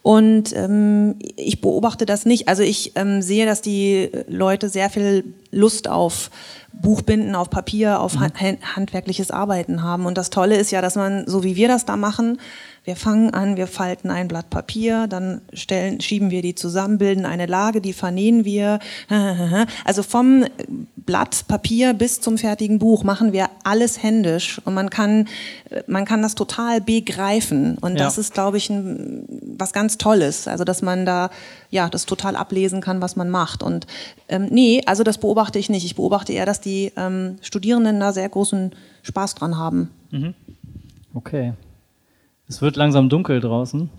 Und 0.02 0.54
ähm, 0.54 1.16
ich 1.36 1.60
beobachte 1.60 2.06
das 2.06 2.26
nicht. 2.26 2.46
Also 2.46 2.62
ich 2.62 2.92
ähm, 2.94 3.22
sehe, 3.22 3.44
dass 3.46 3.60
die 3.60 4.10
Leute 4.28 4.68
sehr 4.68 4.88
viel 4.88 5.24
Lust 5.50 5.88
auf 5.88 6.30
Buchbinden, 6.72 7.34
auf 7.34 7.50
Papier, 7.50 8.00
auf 8.00 8.14
mhm. 8.14 8.30
handwerkliches 8.76 9.30
Arbeiten 9.30 9.82
haben. 9.82 10.06
Und 10.06 10.18
das 10.18 10.30
Tolle 10.30 10.56
ist 10.56 10.70
ja, 10.70 10.82
dass 10.82 10.94
man, 10.94 11.26
so 11.26 11.42
wie 11.42 11.56
wir 11.56 11.68
das 11.68 11.86
da 11.86 11.96
machen, 11.96 12.38
wir 12.86 12.94
fangen 12.94 13.34
an, 13.34 13.56
wir 13.56 13.66
falten 13.66 14.10
ein 14.10 14.28
Blatt 14.28 14.48
Papier, 14.48 15.08
dann 15.08 15.40
stellen, 15.52 16.00
schieben 16.00 16.30
wir 16.30 16.40
die 16.40 16.54
zusammen, 16.54 16.98
bilden 16.98 17.26
eine 17.26 17.46
Lage, 17.46 17.80
die 17.80 17.92
vernähen 17.92 18.44
wir. 18.44 18.78
Also 19.84 20.02
vom 20.02 20.44
Blatt 20.96 21.44
Papier 21.48 21.94
bis 21.94 22.20
zum 22.20 22.38
fertigen 22.38 22.78
Buch 22.78 23.04
machen 23.04 23.32
wir 23.32 23.48
alles 23.64 24.02
händisch 24.02 24.60
und 24.64 24.74
man 24.74 24.90
kann, 24.90 25.28
man 25.86 26.04
kann 26.04 26.22
das 26.22 26.34
total 26.34 26.80
begreifen. 26.80 27.78
Und 27.78 27.96
ja. 27.96 28.04
das 28.04 28.18
ist, 28.18 28.34
glaube 28.34 28.56
ich, 28.56 28.70
ein, 28.70 29.24
was 29.58 29.72
ganz 29.72 29.98
Tolles. 29.98 30.46
Also, 30.46 30.64
dass 30.64 30.82
man 30.82 31.06
da, 31.06 31.30
ja, 31.70 31.88
das 31.88 32.06
total 32.06 32.36
ablesen 32.36 32.80
kann, 32.80 33.00
was 33.00 33.16
man 33.16 33.30
macht. 33.30 33.62
Und 33.62 33.86
ähm, 34.28 34.48
nee, 34.50 34.82
also 34.86 35.02
das 35.02 35.18
beobachte 35.18 35.58
ich 35.58 35.68
nicht. 35.68 35.84
Ich 35.84 35.96
beobachte 35.96 36.32
eher, 36.32 36.46
dass 36.46 36.60
die 36.60 36.92
ähm, 36.96 37.36
Studierenden 37.40 37.98
da 37.98 38.12
sehr 38.12 38.28
großen 38.28 38.72
Spaß 39.02 39.34
dran 39.34 39.56
haben. 39.56 39.90
Mhm. 40.10 40.34
Okay. 41.14 41.54
Es 42.48 42.62
wird 42.62 42.76
langsam 42.76 43.08
dunkel 43.08 43.40
draußen. 43.40 43.90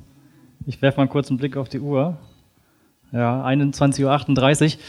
Ich 0.65 0.82
werfe 0.82 1.02
mal 1.02 1.07
kurz 1.07 1.30
einen 1.30 1.38
Blick 1.38 1.57
auf 1.57 1.68
die 1.68 1.80
Uhr. 1.80 2.18
Ja, 3.11 3.45
21.38 3.45 4.76
Uhr. 4.76 4.80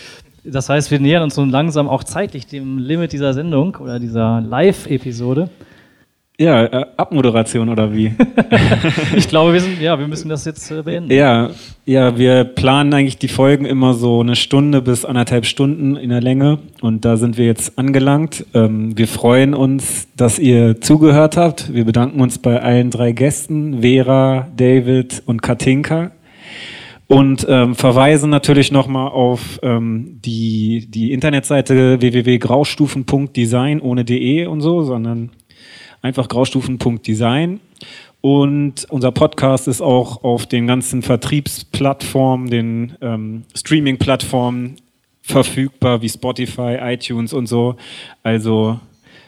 Das 0.45 0.69
heißt, 0.69 0.91
wir 0.93 1.01
nähern 1.01 1.25
uns 1.25 1.35
so 1.35 1.45
langsam 1.45 1.89
auch 1.89 2.05
zeitlich 2.05 2.47
dem 2.47 2.79
Limit 2.79 3.13
dieser 3.13 3.35
Sendung 3.35 3.75
oder 3.77 3.99
dieser 3.99 4.41
Live-Episode. 4.41 5.51
Ja, 6.41 6.65
äh, 6.67 6.87
Abmoderation 6.97 7.69
oder 7.69 7.93
wie? 7.93 8.13
ich 9.17 9.29
glaube, 9.29 9.53
wir, 9.53 9.61
sind, 9.61 9.81
ja, 9.81 9.99
wir 9.99 10.07
müssen 10.07 10.29
das 10.29 10.45
jetzt 10.45 10.71
äh, 10.71 10.83
beenden. 10.83 11.13
Ja, 11.13 11.51
ja, 11.85 12.17
wir 12.17 12.45
planen 12.45 12.95
eigentlich 12.95 13.19
die 13.19 13.27
Folgen 13.27 13.65
immer 13.65 13.95
so 13.95 14.21
eine 14.21 14.37
Stunde 14.37 14.81
bis 14.81 15.05
anderthalb 15.05 15.47
Stunden 15.47 15.97
in 15.97 16.11
der 16.11 16.21
Länge 16.21 16.61
und 16.81 17.05
da 17.05 17.17
sind 17.17 17.39
wir 17.39 17.47
jetzt 17.47 17.77
angelangt. 17.77 18.47
Ähm, 18.55 18.97
wir 18.97 19.09
freuen 19.09 19.53
uns, 19.53 20.07
dass 20.17 20.39
ihr 20.39 20.81
zugehört 20.81 21.37
habt. 21.37 21.75
Wir 21.75 21.85
bedanken 21.85 22.21
uns 22.21 22.39
bei 22.39 22.63
allen 22.63 22.91
drei 22.91 23.11
Gästen, 23.11 23.81
Vera, 23.81 24.47
David 24.57 25.25
und 25.27 25.43
Katinka. 25.43 26.13
Und 27.09 27.47
ähm, 27.49 27.75
verweisen 27.75 28.29
natürlich 28.29 28.71
nochmal 28.71 29.09
auf 29.09 29.59
ähm, 29.63 30.21
die, 30.25 30.87
die 30.91 31.13
Internetseite 31.13 32.01
www.graustufen.design 32.01 33.81
ohne 33.81 34.05
de 34.05 34.47
und 34.47 34.61
so, 34.61 34.85
sondern 34.85 35.31
einfach 36.03 36.29
graustufen.design. 36.29 37.61
Und 38.21 38.87
unser 38.91 39.13
Podcast 39.13 39.69
ist 39.69 39.81
auch 39.81 40.25
auf 40.25 40.47
den 40.47 40.67
ganzen 40.67 41.03
Vertriebsplattformen, 41.03 42.51
den 42.51 42.97
ähm, 43.01 43.45
Streaming-Plattformen 43.55 44.77
verfügbar, 45.23 46.03
wie 46.03 46.09
Spotify, 46.09 46.79
iTunes 46.81 47.33
und 47.33 47.47
so. 47.47 47.77
Also 48.23 48.81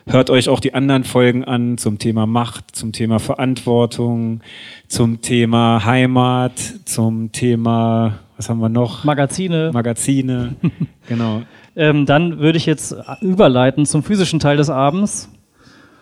hört 0.06 0.30
euch 0.30 0.48
auch 0.48 0.58
die 0.58 0.74
anderen 0.74 1.04
Folgen 1.04 1.44
an 1.44 1.78
zum 1.78 1.98
Thema 1.98 2.26
Macht, 2.26 2.74
zum 2.74 2.92
Thema 2.92 3.18
Verantwortung, 3.18 4.40
zum 4.88 5.20
Thema 5.20 5.84
Heimat, 5.84 6.52
zum 6.84 7.30
Thema, 7.32 8.18
was 8.36 8.48
haben 8.48 8.60
wir 8.60 8.68
noch? 8.68 9.04
Magazine. 9.04 9.70
Magazine, 9.72 10.56
genau. 11.08 11.42
ähm, 11.76 12.06
dann 12.06 12.38
würde 12.38 12.58
ich 12.58 12.66
jetzt 12.66 12.96
überleiten 13.20 13.86
zum 13.86 14.02
physischen 14.02 14.40
Teil 14.40 14.56
des 14.56 14.70
Abends. 14.70 15.30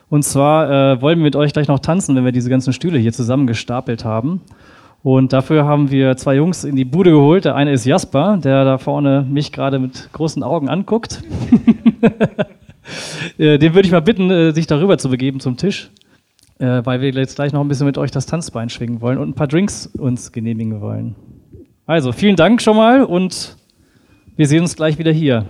Und 0.09 0.23
zwar 0.23 0.69
äh, 0.69 1.01
wollen 1.01 1.19
wir 1.19 1.23
mit 1.25 1.35
euch 1.35 1.53
gleich 1.53 1.67
noch 1.67 1.79
tanzen, 1.79 2.15
wenn 2.15 2.25
wir 2.25 2.31
diese 2.31 2.49
ganzen 2.49 2.73
Stühle 2.73 2.97
hier 2.97 3.13
zusammengestapelt 3.13 4.05
haben. 4.05 4.41
Und 5.01 5.31
dafür 5.31 5.65
haben 5.65 5.91
wir 5.91 6.17
zwei 6.17 6.35
Jungs 6.35 6.63
in 6.63 6.75
die 6.75 6.83
Bude 6.83 7.11
geholt. 7.11 7.45
Der 7.45 7.55
eine 7.55 7.71
ist 7.71 7.85
Jasper, 7.85 8.37
der 8.37 8.65
da 8.65 8.77
vorne 8.77 9.25
mich 9.29 9.51
gerade 9.51 9.79
mit 9.79 10.09
großen 10.11 10.43
Augen 10.43 10.69
anguckt. 10.69 11.23
Äh, 13.37 13.59
den 13.59 13.75
würde 13.75 13.85
ich 13.85 13.91
mal 13.91 14.01
bitten, 14.01 14.31
äh, 14.31 14.51
sich 14.51 14.65
darüber 14.65 14.97
zu 14.97 15.09
begeben 15.09 15.39
zum 15.39 15.57
Tisch, 15.57 15.91
äh, 16.57 16.81
weil 16.83 17.01
wir 17.01 17.11
jetzt 17.11 17.35
gleich 17.35 17.53
noch 17.53 17.61
ein 17.61 17.67
bisschen 17.67 17.85
mit 17.85 17.99
euch 17.99 18.09
das 18.09 18.25
Tanzbein 18.25 18.69
schwingen 18.69 18.99
wollen 18.99 19.19
und 19.19 19.29
ein 19.29 19.33
paar 19.35 19.47
Drinks 19.47 19.85
uns 19.85 20.31
genehmigen 20.31 20.81
wollen. 20.81 21.15
Also, 21.85 22.11
vielen 22.11 22.35
Dank 22.35 22.63
schon 22.63 22.75
mal 22.75 23.03
und 23.03 23.57
wir 24.35 24.47
sehen 24.47 24.61
uns 24.61 24.75
gleich 24.75 24.97
wieder 24.97 25.11
hier. 25.11 25.45